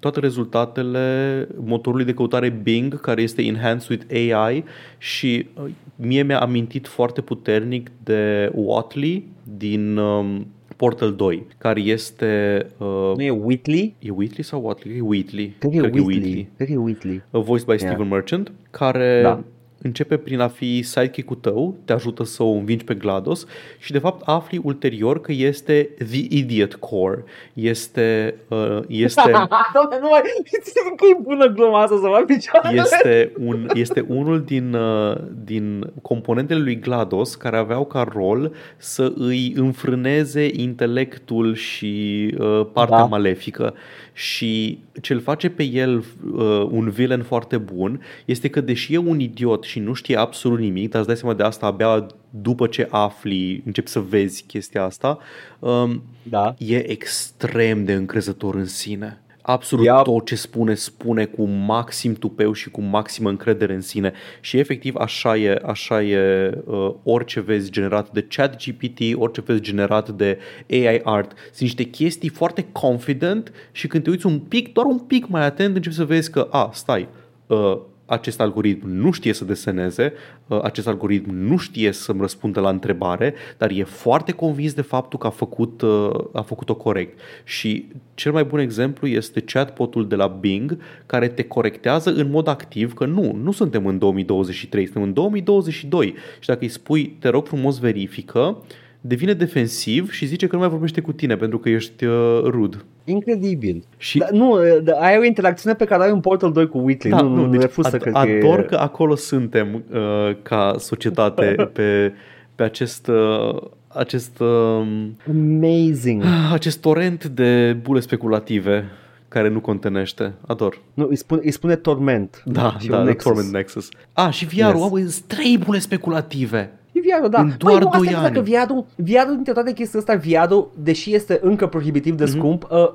toate 0.00 0.20
rezultatele 0.20 1.48
motorului 1.64 2.04
de 2.04 2.14
căutare 2.14 2.48
Bing, 2.48 3.00
care 3.00 3.22
este 3.22 3.42
enhanced 3.42 3.88
with 3.90 4.34
AI 4.34 4.64
și 4.98 5.46
uh, 5.54 5.70
mie 5.96 6.22
mi-a 6.22 6.40
amintit 6.40 6.86
foarte 6.86 7.20
puternic 7.20 7.90
de 8.04 8.52
Watley 8.54 9.28
din 9.56 9.96
um, 9.96 10.46
Portal 10.76 11.14
2, 11.14 11.46
care 11.58 11.80
este... 11.80 12.66
Uh, 12.78 13.12
Nu 13.16 13.22
e 13.22 13.30
Whitley? 13.30 13.94
e 13.98 14.10
Whitley 14.10 14.44
sau 14.44 14.64
Watley? 14.64 14.96
E 14.96 15.00
Whitley. 15.00 15.54
Cred 15.58 15.72
că 15.72 15.76
e 15.96 16.00
Whitley. 16.00 16.48
Cred 16.56 16.68
că 16.68 16.74
e 16.74 16.76
Whitley. 16.76 17.22
Uh, 17.30 17.42
voiced 17.42 17.66
by 17.66 17.78
Steven 17.78 18.08
Merchant, 18.08 18.52
care 18.70 19.20
Da. 19.22 19.44
Începe 19.82 20.16
prin 20.16 20.40
a 20.40 20.48
fi 20.48 20.82
sidekick-ul 20.82 21.36
tău, 21.36 21.76
te 21.84 21.92
ajută 21.92 22.24
să 22.24 22.42
o 22.42 22.50
învingi 22.50 22.84
pe 22.84 22.94
GLaDOS 22.94 23.46
și 23.78 23.92
de 23.92 23.98
fapt 23.98 24.22
afli 24.28 24.60
ulterior 24.62 25.20
că 25.20 25.32
este 25.32 25.90
The 26.10 26.26
Idiot 26.28 26.74
Core. 26.74 27.24
Este, 27.52 28.34
uh, 28.48 28.78
este, 28.86 29.30
Doamne, 29.74 29.98
nu 30.00 30.08
mai... 30.10 30.20
Țin 30.62 30.94
că 30.96 31.04
e 31.10 31.22
bună 31.22 31.46
gluma 31.46 31.82
asta 31.82 31.96
să 31.96 32.06
mă 32.06 32.22
picioare. 32.26 32.74
este, 32.74 33.32
un, 33.38 33.68
este 33.74 34.04
unul 34.08 34.42
din, 34.42 34.74
uh, 34.74 35.16
din 35.44 35.92
componentele 36.02 36.60
lui 36.60 36.78
GLaDOS 36.80 37.34
care 37.34 37.56
aveau 37.56 37.84
ca 37.84 38.08
rol 38.12 38.52
să 38.76 39.12
îi 39.16 39.52
înfrâneze 39.56 40.48
intelectul 40.52 41.54
și 41.54 42.34
uh, 42.38 42.66
partea 42.72 42.96
Da. 42.96 43.04
malefică. 43.04 43.74
Și 44.18 44.78
ce 45.00 45.12
îl 45.12 45.20
face 45.20 45.48
pe 45.48 45.62
el 45.62 45.96
uh, 45.96 46.66
un 46.70 46.88
villain 46.90 47.22
foarte 47.22 47.58
bun 47.58 48.00
este 48.24 48.48
că 48.48 48.60
deși 48.60 48.94
e 48.94 48.98
un 48.98 49.20
idiot 49.20 49.64
și 49.64 49.78
nu 49.78 49.92
știe 49.92 50.16
absolut 50.16 50.58
nimic, 50.58 50.90
dar 50.90 50.98
îți 50.98 51.08
dai 51.08 51.16
seama 51.16 51.34
de 51.34 51.42
asta 51.42 51.66
abia 51.66 52.06
după 52.30 52.66
ce 52.66 52.88
afli, 52.90 53.62
începi 53.66 53.88
să 53.88 54.00
vezi 54.00 54.44
chestia 54.46 54.84
asta, 54.84 55.18
um, 55.58 56.02
Da. 56.22 56.54
e 56.58 56.90
extrem 56.90 57.84
de 57.84 57.92
încrezător 57.92 58.54
în 58.54 58.66
sine. 58.66 59.20
Absolut 59.48 59.84
Yep. 59.84 60.02
tot 60.02 60.26
ce 60.26 60.34
spune, 60.34 60.74
spune 60.74 61.24
cu 61.24 61.44
maxim 61.44 62.14
tupeu 62.14 62.52
și 62.52 62.70
cu 62.70 62.80
maximă 62.80 63.28
încredere 63.28 63.74
în 63.74 63.80
sine. 63.80 64.12
Și 64.40 64.58
efectiv 64.58 64.94
așa 64.96 65.36
e, 65.36 65.60
așa 65.64 66.02
e 66.02 66.50
uh, 66.64 66.94
orice 67.02 67.40
vezi 67.40 67.70
generat 67.70 68.12
de 68.12 68.22
chat 68.22 68.64
GPT, 68.64 68.98
orice 69.14 69.40
vezi 69.40 69.60
generat 69.60 70.10
de 70.10 70.38
AI 70.70 71.00
art. 71.04 71.32
Sunt 71.44 71.60
niște 71.60 71.82
chestii 71.82 72.28
foarte 72.28 72.66
confident 72.72 73.52
și 73.72 73.86
când 73.86 74.02
te 74.02 74.10
uiți 74.10 74.26
un 74.26 74.38
pic, 74.38 74.72
doar 74.72 74.86
un 74.86 74.98
pic 74.98 75.26
mai 75.28 75.44
atent, 75.44 75.76
începi 75.76 75.94
să 75.94 76.04
vezi 76.04 76.30
că, 76.30 76.48
a, 76.50 76.70
stai, 76.72 77.08
uh, 77.46 77.78
acest 78.06 78.40
algoritm 78.40 78.88
nu 78.88 79.10
știe 79.10 79.32
să 79.32 79.44
deseneze, 79.44 80.12
uh, 80.46 80.60
acest 80.62 80.86
algoritm 80.86 81.30
nu 81.34 81.56
știe 81.56 81.92
să-mi 81.92 82.20
răspundă 82.20 82.60
la 82.60 82.68
întrebare, 82.68 83.34
dar 83.58 83.70
e 83.70 83.82
foarte 83.82 84.32
convins 84.32 84.72
de 84.72 84.82
faptul 84.82 85.18
că 85.18 85.26
a 85.26 85.30
făcut, 85.30 85.82
uh, 85.82 86.10
a 86.32 86.42
făcut-o 86.42 86.74
corect. 86.74 87.20
Și 87.44 87.88
cel 88.14 88.32
mai 88.32 88.44
bun 88.44 88.58
exemplu 88.58 89.06
este 89.06 89.40
chatbotul 89.40 90.08
de 90.08 90.14
la 90.14 90.26
Bing, 90.26 90.78
care 91.06 91.28
te 91.28 91.44
corectează 91.44 92.10
în 92.10 92.30
mod 92.30 92.48
activ 92.48 92.94
că 92.94 93.06
nu, 93.06 93.32
nu 93.42 93.52
suntem 93.52 93.86
în 93.86 93.98
2023, 93.98 94.84
suntem 94.84 95.02
în 95.02 95.12
2022 95.12 96.14
și 96.40 96.48
dacă 96.48 96.60
îi 96.62 96.68
spui, 96.68 97.16
te 97.18 97.28
rog 97.28 97.46
frumos 97.46 97.78
verifică, 97.78 98.62
devine 99.06 99.32
defensiv 99.32 100.10
și 100.12 100.26
zice 100.26 100.46
că 100.46 100.54
nu 100.54 100.60
mai 100.60 100.70
vorbește 100.70 101.00
cu 101.00 101.12
tine 101.12 101.36
pentru 101.36 101.58
că 101.58 101.68
ești 101.68 102.04
uh, 102.04 102.40
rud. 102.44 102.84
Incredibil. 103.04 103.84
Și 103.96 104.18
Da, 104.18 104.26
nu, 104.32 104.56
da, 104.82 104.92
ai 104.92 105.18
o 105.18 105.24
interacțiune 105.24 105.74
pe 105.74 105.84
care 105.84 106.02
ai 106.04 106.10
în 106.10 106.20
Portal 106.20 106.52
2 106.52 106.68
cu 106.68 106.78
Whitley. 106.78 107.12
Da, 107.12 107.20
nu, 107.20 107.28
nu, 107.28 107.44
nu 107.44 107.50
deci 107.50 107.60
refuz 107.60 107.86
să 107.86 107.96
ad- 107.96 108.00
cred 108.00 108.12
că 108.12 108.18
ador 108.18 108.58
e... 108.58 108.62
că 108.62 108.76
acolo 108.76 109.14
suntem 109.14 109.84
uh, 109.92 110.36
ca 110.42 110.74
societate 110.78 111.44
pe, 111.72 112.12
pe 112.54 112.62
acest, 112.62 113.08
uh, 113.08 113.56
acest, 113.88 114.40
uh, 114.40 114.86
Amazing. 115.28 116.22
acest 116.52 116.80
torent 116.80 117.24
de 117.24 117.76
bule 117.82 118.00
speculative 118.00 118.84
care 119.28 119.48
nu 119.48 119.60
contenește. 119.60 120.32
Ador. 120.46 120.80
Nu, 120.94 121.06
îi 121.08 121.16
spune, 121.16 121.40
îi 121.44 121.50
spune 121.50 121.76
Torment. 121.76 122.42
Da, 122.44 122.76
Și 122.78 122.88
da, 122.88 122.96
un 122.96 123.02
The 123.02 123.08
Nexus. 123.10 123.32
Torment 123.32 123.52
Nexus. 123.54 123.88
Ah, 124.12 124.30
și 124.32 124.44
VR-ul, 124.46 124.90
Yes. 124.92 125.04
yes. 125.04 125.20
au 125.20 125.24
trei 125.26 125.58
bule 125.64 125.78
speculative. 125.78 126.70
E 127.10 127.16
VR-ul, 127.18 127.28
da. 127.30 127.40
În 127.40 127.52
doar 127.58 127.72
Păi, 127.72 127.80
nu, 127.82 127.86
asta 127.86 127.98
doi 127.98 128.06
e 128.06 128.10
clar 128.10 128.30
că 128.30 128.38
ani. 128.38 128.48
VR-ul, 128.50 128.84
VR-ul 128.96 129.34
dintre 129.34 129.52
toate 129.52 129.72
chestiile 129.72 130.04
astea, 130.08 130.42
VR-ul, 130.44 130.70
deși 130.74 131.14
este 131.14 131.38
încă 131.42 131.66
prohibitiv 131.66 132.14
de 132.16 132.26
scump, 132.26 132.66
uh, 132.70 132.88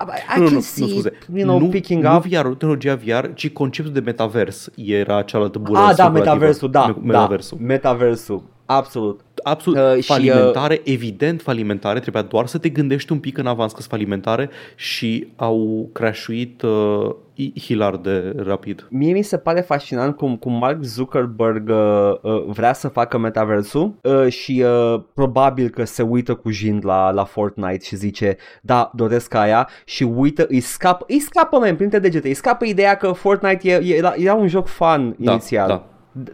I, 0.00 0.04
I 0.04 0.40
Mhm. 0.40 0.40
nu, 0.40 0.44
can 0.44 0.54
nu, 0.54 0.60
see, 0.60 0.84
nu, 0.84 0.90
scuze. 0.92 1.12
you 1.34 1.42
know, 1.46 1.58
nu, 1.58 1.66
picking 1.66 2.02
nu 2.02 2.16
up. 2.16 2.22
VR, 2.26 2.46
tehnologia 2.46 2.94
VR, 2.94 3.32
ci 3.34 3.50
conceptul 3.50 3.92
de 3.92 4.00
metavers 4.00 4.68
era 4.74 5.22
cealaltă 5.22 5.58
bulă 5.58 5.78
Ah, 5.78 5.84
da, 5.84 5.92
speculativă. 5.92 6.24
metaversul, 6.34 6.70
da, 6.70 6.86
Me- 6.86 6.94
Metaversul. 7.02 7.58
da, 7.60 7.66
metaversul, 7.66 8.42
absolut. 8.66 9.20
Absolut 9.46 9.78
Uh, 9.78 9.90
uh, 9.96 10.02
și, 10.02 10.06
falimentare, 10.06 10.80
evident 10.84 11.42
falimentare, 11.42 12.00
trebuia 12.00 12.22
doar 12.22 12.46
să 12.46 12.58
te 12.58 12.68
gândești 12.68 13.12
un 13.12 13.18
pic 13.18 13.38
în 13.38 13.46
avans 13.46 13.72
că 13.72 13.78
sunt 13.78 13.90
falimentare 13.90 14.50
și 14.74 15.26
au 15.36 15.88
crashuit 15.92 16.62
uh, 16.62 17.14
i- 17.34 17.52
hilar 17.60 17.96
de 17.96 18.32
rapid. 18.36 18.86
Mie 18.90 19.12
mi 19.12 19.22
se 19.22 19.36
pare 19.38 19.60
fascinant 19.60 20.16
cum, 20.16 20.36
cum 20.36 20.52
Mark 20.52 20.82
Zuckerberg 20.82 21.68
uh, 21.68 22.12
uh, 22.22 22.44
vrea 22.46 22.72
să 22.72 22.88
facă 22.88 23.18
metaversul 23.18 23.94
uh, 24.02 24.28
și 24.28 24.64
uh, 24.66 25.00
probabil 25.14 25.68
că 25.68 25.84
se 25.84 26.02
uită 26.02 26.34
cu 26.34 26.50
jind 26.50 26.84
la, 26.84 27.10
la 27.10 27.24
Fortnite 27.24 27.84
și 27.84 27.96
zice 27.96 28.36
da, 28.62 28.90
doresc 28.94 29.34
aia 29.34 29.68
și 29.84 30.02
uită, 30.02 30.44
îi 30.48 30.60
scapă, 30.60 31.04
îi 31.08 31.18
scapă 31.20 31.58
man, 31.58 31.76
printre 31.76 31.98
degete, 31.98 32.28
îi 32.28 32.34
scapă 32.34 32.64
ideea 32.64 32.96
că 32.96 33.12
Fortnite 33.12 33.68
e, 33.68 33.74
e, 33.84 33.94
era, 33.96 34.12
era 34.16 34.34
un 34.34 34.48
joc 34.48 34.66
fun 34.66 35.14
Da, 35.18 35.30
inițial. 35.30 35.68
da. 35.68 35.86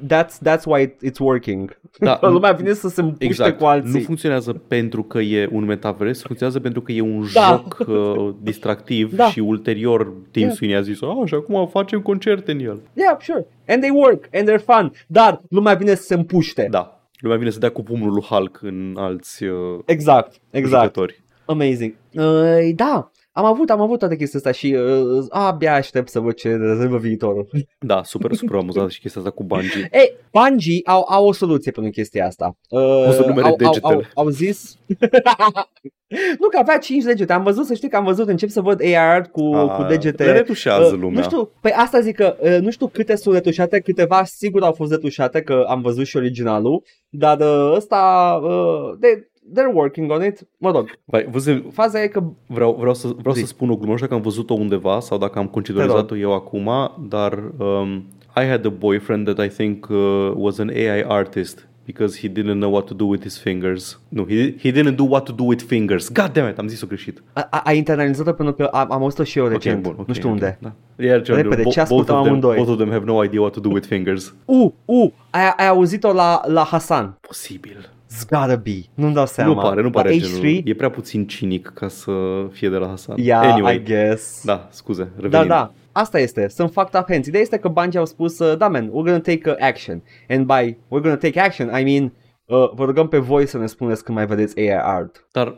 That's, 0.07 0.39
that's 0.49 0.65
why 0.67 0.83
it, 0.83 0.95
it's 1.11 1.19
working. 1.21 1.79
Da, 1.99 2.19
Lumea 2.37 2.53
vine 2.53 2.73
să 2.73 2.89
se 2.89 3.01
împuște 3.01 3.25
Exact. 3.25 3.59
cu 3.59 3.65
alții. 3.65 3.93
Nu 3.93 4.05
funcționează 4.05 4.53
pentru 4.53 5.03
că 5.03 5.19
e 5.19 5.49
un 5.53 5.65
metavers, 5.65 6.23
funcționează 6.23 6.61
pentru 6.61 6.81
că 6.81 6.93
e 6.93 7.01
un 7.01 7.25
Da. 7.35 7.41
joc 7.65 7.89
uh, 7.89 8.35
distractiv 8.41 9.15
Da. 9.15 9.27
și 9.31 9.39
ulterior 9.39 10.13
Tim 10.31 10.43
Yeah. 10.43 10.55
Sweeney 10.55 10.79
a 10.79 10.83
zis, 10.83 11.03
ah, 11.03 11.17
și 11.25 11.35
acum 11.35 11.67
facem 11.67 12.01
concerte 12.01 12.53
în 12.53 12.59
el. 12.59 12.81
Yeah, 12.93 13.17
sure. 13.21 13.47
And 13.69 13.81
they 13.81 13.91
work 13.95 14.29
and 14.35 14.51
they're 14.51 14.65
fun. 14.65 14.93
Dar 15.07 15.41
lumea 15.49 15.75
vine 15.75 15.95
să 15.95 16.03
se 16.03 16.15
împuște. 16.15 16.67
Da. 16.71 17.01
Lumea 17.19 17.37
vine 17.39 17.51
să 17.51 17.59
dea 17.59 17.71
cu 17.71 17.83
pumnul 17.83 18.13
lui 18.13 18.23
Hulk 18.23 18.59
în 18.63 18.95
alți 18.99 19.45
uh, 19.45 19.79
Exact, 19.85 20.35
exact. 20.51 20.83
jucători. 20.83 21.23
Amazing. 21.45 21.95
Uh, 22.15 22.71
da, 22.75 23.11
am 23.35 23.45
avut, 23.45 23.71
am 23.71 23.81
avut 23.81 23.99
toate 23.99 24.17
chestiile 24.17 24.49
astea 24.49 24.69
și 24.69 24.75
uh, 24.75 25.25
abia 25.29 25.75
aștept 25.75 26.09
să 26.09 26.21
văd 26.21 26.35
ce 26.35 26.57
rezervă 26.57 26.99
viitorul. 26.99 27.49
Da, 27.79 28.03
super, 28.03 28.33
super 28.33 28.59
amuzat 28.59 28.91
și 28.91 29.01
chestia 29.01 29.21
asta 29.21 29.33
cu 29.35 29.45
Bungie. 29.45 29.89
Ei, 30.01 30.17
Bungie 30.33 30.81
au, 30.85 31.07
au 31.09 31.27
o 31.27 31.33
soluție 31.33 31.71
pentru 31.71 31.93
chestia 31.93 32.27
asta. 32.27 32.57
Uh, 32.69 32.81
O 32.81 33.11
să 33.11 33.25
numere 33.27 33.47
au, 33.47 33.51
au, 33.51 33.57
degetele. 33.57 33.95
au, 33.95 34.03
au 34.15 34.29
zis... 34.29 34.77
nu, 36.41 36.49
că 36.49 36.59
avea 36.59 36.79
5 36.79 37.05
degete. 37.05 37.33
Am 37.33 37.43
văzut, 37.43 37.67
să 37.67 37.75
știi 37.75 37.89
că 37.89 37.97
am 37.97 38.05
văzut, 38.05 38.29
încep 38.29 38.49
să 38.49 38.61
văd 38.61 38.81
AR 38.97 39.29
cu, 39.31 39.43
A, 39.55 39.77
cu 39.77 39.83
degete. 39.83 40.25
Le 40.25 40.33
retușează 40.33 40.95
Uh, 40.95 41.01
lumea. 41.01 41.19
Nu 41.19 41.23
știu, 41.23 41.51
păi 41.61 41.73
asta 41.73 42.01
zic 42.01 42.17
că 42.17 42.37
uh, 42.41 42.59
nu 42.61 42.71
știu 42.71 42.87
câte 42.87 43.17
sunt 43.17 43.35
retușate, 43.35 43.81
câteva 43.81 44.25
sigur 44.25 44.63
au 44.63 44.73
fost 44.73 44.91
retușate, 44.91 45.43
că 45.43 45.65
am 45.69 45.81
văzut 45.81 46.07
și 46.07 46.17
originalul, 46.17 46.83
dar 47.09 47.39
uh, 47.41 47.73
ăsta, 47.77 48.41
uh, 48.43 48.97
they, 49.01 49.31
they're 49.55 49.73
working 49.75 50.11
on 50.11 50.25
it. 50.25 50.47
Mă 50.59 50.71
rog, 50.71 50.91
Vai, 51.05 51.27
văzut, 51.31 51.65
faza 51.73 52.03
e 52.03 52.07
că 52.07 52.23
vreau, 52.47 52.77
vreau, 52.79 52.95
să, 52.95 53.09
vreau 53.19 53.35
Zi. 53.35 53.41
să 53.41 53.47
spun 53.47 53.71
o 53.71 53.75
glumă, 53.77 53.91
nu 53.91 53.97
știu 53.97 54.07
dacă 54.07 54.19
am 54.19 54.25
văzut-o 54.25 54.55
undeva 54.55 55.01
sau 55.01 55.19
dacă 55.19 55.39
am 55.39 55.47
conceptualizat-o 55.47 56.17
eu 56.17 56.33
acum, 56.35 56.71
dar 57.09 57.39
um, 57.59 58.05
I 58.37 58.45
had 58.49 58.67
a 58.67 58.69
boyfriend 58.69 59.35
that 59.35 59.47
I 59.47 59.49
think 59.49 59.87
uh, 59.91 60.31
was 60.35 60.59
an 60.59 60.69
AI 60.69 61.03
artist 61.09 61.67
because 61.85 62.19
he 62.21 62.29
didn't 62.29 62.59
know 62.59 62.71
what 62.73 62.87
to 62.87 62.95
do 62.95 63.05
with 63.05 63.23
his 63.23 63.39
fingers. 63.39 64.01
No, 64.09 64.25
he, 64.29 64.55
he 64.59 64.71
didn't 64.73 64.97
do 64.97 65.05
what 65.05 65.25
to 65.25 65.33
do 65.33 65.45
with 65.45 65.65
fingers. 65.65 66.09
God 66.13 66.33
damn 66.33 66.49
it, 66.49 66.59
am 66.59 66.69
zis-o 66.69 66.87
greșit. 66.87 67.23
A, 67.33 67.47
a, 67.51 67.63
a 67.65 67.73
internalizat-o 67.73 68.33
pentru 68.33 68.55
că 68.55 68.65
am, 68.65 68.93
am 68.93 69.03
auzit-o 69.03 69.25
și 69.25 69.39
eu 69.39 69.47
recent, 69.47 69.77
Ok, 69.77 69.83
bun, 69.83 69.95
ok, 70.01 70.07
nu 70.09 70.15
știu 70.15 70.29
ok, 70.29 70.35
unde. 70.35 70.59
Da. 70.61 70.73
Iar 71.05 71.23
ce 71.23 71.35
Repede, 71.35 71.63
bo- 71.63 71.71
ce 71.71 71.81
ascultăm 71.81 72.15
both, 72.15 72.27
of 72.27 72.39
them, 72.41 72.51
amândoi? 72.51 72.57
both 72.57 72.69
of 72.71 72.77
them 72.77 72.91
have 72.91 73.05
no 73.05 73.25
idea 73.25 73.41
what 73.41 73.53
to 73.53 73.61
do 73.61 73.69
with 73.69 73.87
fingers. 73.87 74.35
U, 74.45 74.75
u, 74.85 75.13
ai, 75.31 75.53
ai 75.57 75.69
auzit-o 75.69 76.13
la, 76.13 76.41
la 76.47 76.63
Hasan. 76.63 77.19
Posibil. 77.21 77.92
It's 78.13 78.27
gotta 78.29 78.57
be. 78.57 78.81
Nu-mi 78.95 79.15
dau 79.15 79.27
seama. 79.27 79.55
nu 79.55 79.61
pare, 79.61 79.83
nu 79.83 79.91
pare 79.91 80.09
la 80.11 80.17
genul. 80.17 80.41
H3? 80.61 80.63
E 80.65 80.75
prea 80.75 80.91
puțin 80.91 81.27
cinic 81.27 81.71
ca 81.75 81.89
să 81.89 82.13
fie 82.51 82.69
de 82.69 82.77
la 82.77 82.87
Hasan. 82.87 83.17
Yeah, 83.19 83.43
anyway, 83.53 83.75
I 83.77 83.83
guess. 83.83 84.45
Da, 84.45 84.69
scuze, 84.71 85.03
Da, 85.03 85.21
revenim. 85.23 85.47
da. 85.47 85.73
Asta 85.93 86.19
este, 86.19 86.49
sunt 86.49 86.73
fucked 86.73 87.01
up 87.01 87.09
hands. 87.11 87.27
Ideea 87.27 87.43
este 87.43 87.59
că 87.59 87.69
Bungie 87.69 87.99
au 87.99 88.07
spus, 88.07 88.39
uh, 88.39 88.57
da 88.59 88.69
man, 88.69 88.87
we're 88.89 88.91
gonna 89.05 89.21
take 89.21 89.51
uh, 89.51 89.57
action. 89.61 90.03
And 90.29 90.47
by 90.47 90.73
we're 90.77 91.03
gonna 91.03 91.17
take 91.17 91.41
action, 91.41 91.67
I 91.79 91.83
mean, 91.85 92.13
uh, 92.45 92.71
vă 92.75 92.85
rugăm 92.85 93.09
pe 93.09 93.19
voi 93.19 93.47
să 93.47 93.59
ne 93.59 93.67
spuneți 93.67 94.05
când 94.05 94.17
mai 94.17 94.27
vedeți 94.27 94.59
AI 94.59 94.79
art. 94.83 95.27
Dar 95.33 95.57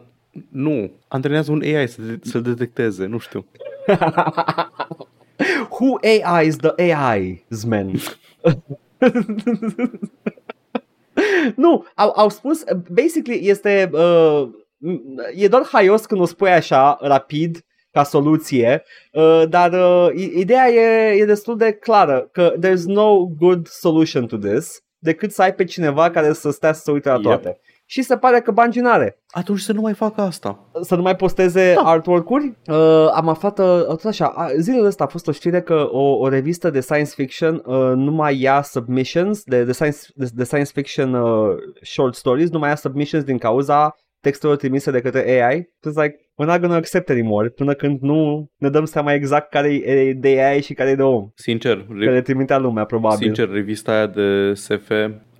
nu, 0.50 0.90
antrenează 1.08 1.52
un 1.52 1.62
AI 1.64 1.88
să, 1.88 2.02
de- 2.02 2.18
să-l 2.22 2.42
detecteze, 2.42 3.06
nu 3.06 3.18
știu. 3.18 3.46
Who 5.70 5.98
AI 6.02 6.46
is 6.46 6.56
the 6.56 6.92
AI, 6.92 7.44
man? 7.66 7.90
nu, 11.64 11.86
au, 11.94 12.12
au 12.16 12.28
spus, 12.28 12.64
basically 12.90 13.48
este, 13.48 13.90
uh, 13.92 14.48
e 15.34 15.48
doar 15.48 15.68
haios 15.72 16.06
când 16.06 16.20
o 16.20 16.24
spui 16.24 16.50
așa, 16.50 16.98
rapid, 17.00 17.64
ca 17.90 18.02
soluție, 18.02 18.82
uh, 19.12 19.42
dar 19.48 19.72
uh, 19.72 20.10
ideea 20.34 20.68
e, 20.68 21.16
e 21.20 21.24
destul 21.24 21.56
de 21.56 21.72
clară, 21.72 22.28
că 22.32 22.54
there's 22.58 22.84
no 22.84 23.26
good 23.26 23.66
solution 23.66 24.26
to 24.26 24.36
this, 24.36 24.82
decât 24.98 25.32
să 25.32 25.42
ai 25.42 25.54
pe 25.54 25.64
cineva 25.64 26.10
care 26.10 26.32
să 26.32 26.50
stea 26.50 26.72
să 26.72 26.80
se 26.84 26.90
uite 26.90 27.08
la 27.08 27.18
toate. 27.18 27.48
Yep. 27.48 27.58
Și 27.94 28.02
se 28.02 28.16
pare 28.16 28.40
că 28.40 28.50
Bungie 28.50 28.80
n-are. 28.80 29.18
Atunci 29.30 29.58
să 29.58 29.72
nu 29.72 29.80
mai 29.80 29.92
facă 29.92 30.20
asta. 30.20 30.70
Să 30.80 30.96
nu 30.96 31.02
mai 31.02 31.16
posteze 31.16 31.74
da. 31.74 31.80
artwork-uri? 31.80 32.52
Uh, 32.66 33.08
am 33.12 33.28
aflat 33.28 33.58
uh, 33.58 33.84
tot 33.86 34.04
așa, 34.04 34.48
zilele 34.58 34.86
ăsta 34.86 35.04
a 35.04 35.06
fost 35.06 35.28
o 35.28 35.32
știre 35.32 35.60
că 35.60 35.88
o, 35.90 36.18
o 36.18 36.28
revistă 36.28 36.70
de 36.70 36.80
science 36.80 37.10
fiction 37.14 37.62
uh, 37.64 37.92
nu 37.94 38.10
mai 38.10 38.40
ia 38.40 38.62
submissions, 38.62 39.42
de, 39.42 39.64
de, 39.64 39.72
science, 39.72 39.98
de, 40.14 40.28
de 40.34 40.44
science 40.44 40.70
fiction 40.74 41.14
uh, 41.14 41.56
short 41.82 42.14
stories, 42.14 42.50
nu 42.50 42.58
mai 42.58 42.68
ia 42.68 42.74
submissions 42.74 43.24
din 43.24 43.38
cauza 43.38 43.94
textelor 44.20 44.56
trimise 44.56 44.90
de 44.90 45.00
către 45.00 45.42
AI. 45.42 45.60
It's 45.60 46.02
like, 46.02 46.16
we're 46.42 46.46
not 46.46 46.60
gonna 46.60 46.76
accept 46.76 47.08
anymore 47.10 47.48
până 47.48 47.74
când 47.74 48.00
nu 48.00 48.50
ne 48.56 48.68
dăm 48.68 48.84
seama 48.84 49.12
exact 49.12 49.50
care 49.50 49.74
e 49.74 50.12
de 50.12 50.42
AI 50.42 50.62
și 50.62 50.74
care 50.74 50.90
e 50.90 50.94
de 50.94 51.02
om. 51.02 51.28
Sincer, 51.34 51.86
re- 51.88 52.06
care 52.06 52.22
trimitea 52.22 52.58
lumea, 52.58 52.84
probabil. 52.84 53.18
Sincer, 53.26 53.50
revista 53.50 53.92
aia 53.92 54.06
de 54.06 54.52
SF 54.54 54.90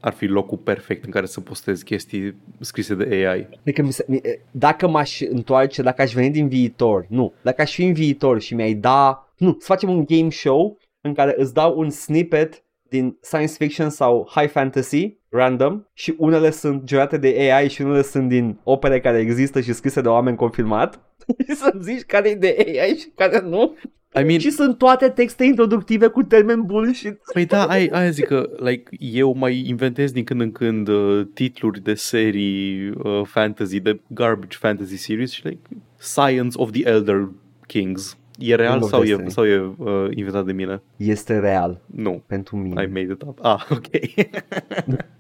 ar 0.04 0.12
fi 0.12 0.26
locul 0.26 0.58
perfect 0.58 1.04
în 1.04 1.10
care 1.10 1.26
să 1.26 1.40
postez 1.40 1.82
chestii 1.82 2.36
scrise 2.60 2.94
de 2.94 3.14
AI. 3.14 3.48
Adică 3.60 3.82
mi 3.82 3.92
se, 3.92 4.04
mi, 4.08 4.20
dacă 4.50 4.88
m-aș 4.88 5.20
întoarce, 5.20 5.82
dacă 5.82 6.02
aș 6.02 6.12
veni 6.12 6.30
din 6.30 6.48
viitor, 6.48 7.06
nu, 7.08 7.32
dacă 7.42 7.62
aș 7.62 7.74
fi 7.74 7.84
în 7.84 7.92
viitor 7.92 8.40
și 8.40 8.54
mi-ai 8.54 8.74
da, 8.74 9.28
nu, 9.36 9.56
să 9.60 9.66
facem 9.66 9.90
un 9.90 10.04
game 10.04 10.30
show 10.30 10.78
în 11.00 11.14
care 11.14 11.34
îți 11.36 11.54
dau 11.54 11.78
un 11.78 11.90
snippet 11.90 12.63
din 12.94 13.16
science 13.20 13.52
fiction 13.58 13.90
sau 13.90 14.30
high 14.34 14.50
fantasy 14.50 15.16
random 15.28 15.82
și 15.94 16.14
unele 16.18 16.50
sunt 16.50 16.84
generate 16.84 17.16
de 17.16 17.50
AI 17.52 17.68
și 17.68 17.82
unele 17.82 18.02
sunt 18.02 18.28
din 18.28 18.58
opere 18.62 19.00
care 19.00 19.18
există 19.18 19.60
și 19.60 19.72
scrise 19.72 20.00
de 20.00 20.08
oameni 20.08 20.36
confirmat 20.36 21.00
și 21.46 21.54
să 21.54 21.74
zici 21.80 22.02
care 22.02 22.28
e 22.28 22.34
de 22.34 22.56
AI 22.58 22.96
și 22.96 23.08
care 23.14 23.40
nu. 23.40 23.76
I 24.20 24.22
mean, 24.22 24.38
și 24.38 24.50
sunt 24.50 24.78
toate 24.78 25.08
texte 25.08 25.44
introductive 25.44 26.06
cu 26.06 26.22
termen 26.22 26.62
bullshit. 26.62 27.20
Păi 27.32 27.46
da, 27.46 27.66
ai, 27.66 27.86
aia 27.86 28.10
zic 28.10 28.26
că 28.26 28.50
like, 28.56 28.96
eu 28.98 29.34
mai 29.34 29.64
inventez 29.66 30.12
din 30.12 30.24
când 30.24 30.40
în 30.40 30.52
când 30.52 30.88
uh, 30.88 31.26
titluri 31.34 31.82
de 31.82 31.94
serii 31.94 32.88
uh, 32.88 33.20
fantasy, 33.24 33.80
de 33.80 34.00
garbage 34.06 34.56
fantasy 34.60 34.96
series 34.96 35.30
și 35.30 35.46
like 35.46 35.60
Science 35.98 36.58
of 36.58 36.70
the 36.70 36.88
Elder 36.88 37.28
Kings. 37.66 38.18
E 38.38 38.54
real 38.54 38.82
sau 38.82 39.02
e, 39.02 39.24
sau 39.26 39.46
e 39.46 39.74
uh, 39.78 40.10
inventat 40.14 40.44
de 40.44 40.52
mine? 40.52 40.82
Este 40.96 41.38
real. 41.38 41.80
Nu. 41.86 42.22
Pentru 42.26 42.56
mine. 42.56 42.82
I 42.82 42.86
made 42.86 43.12
it 43.12 43.22
up. 43.22 43.38
Ah, 43.42 43.66
ok. 43.76 43.86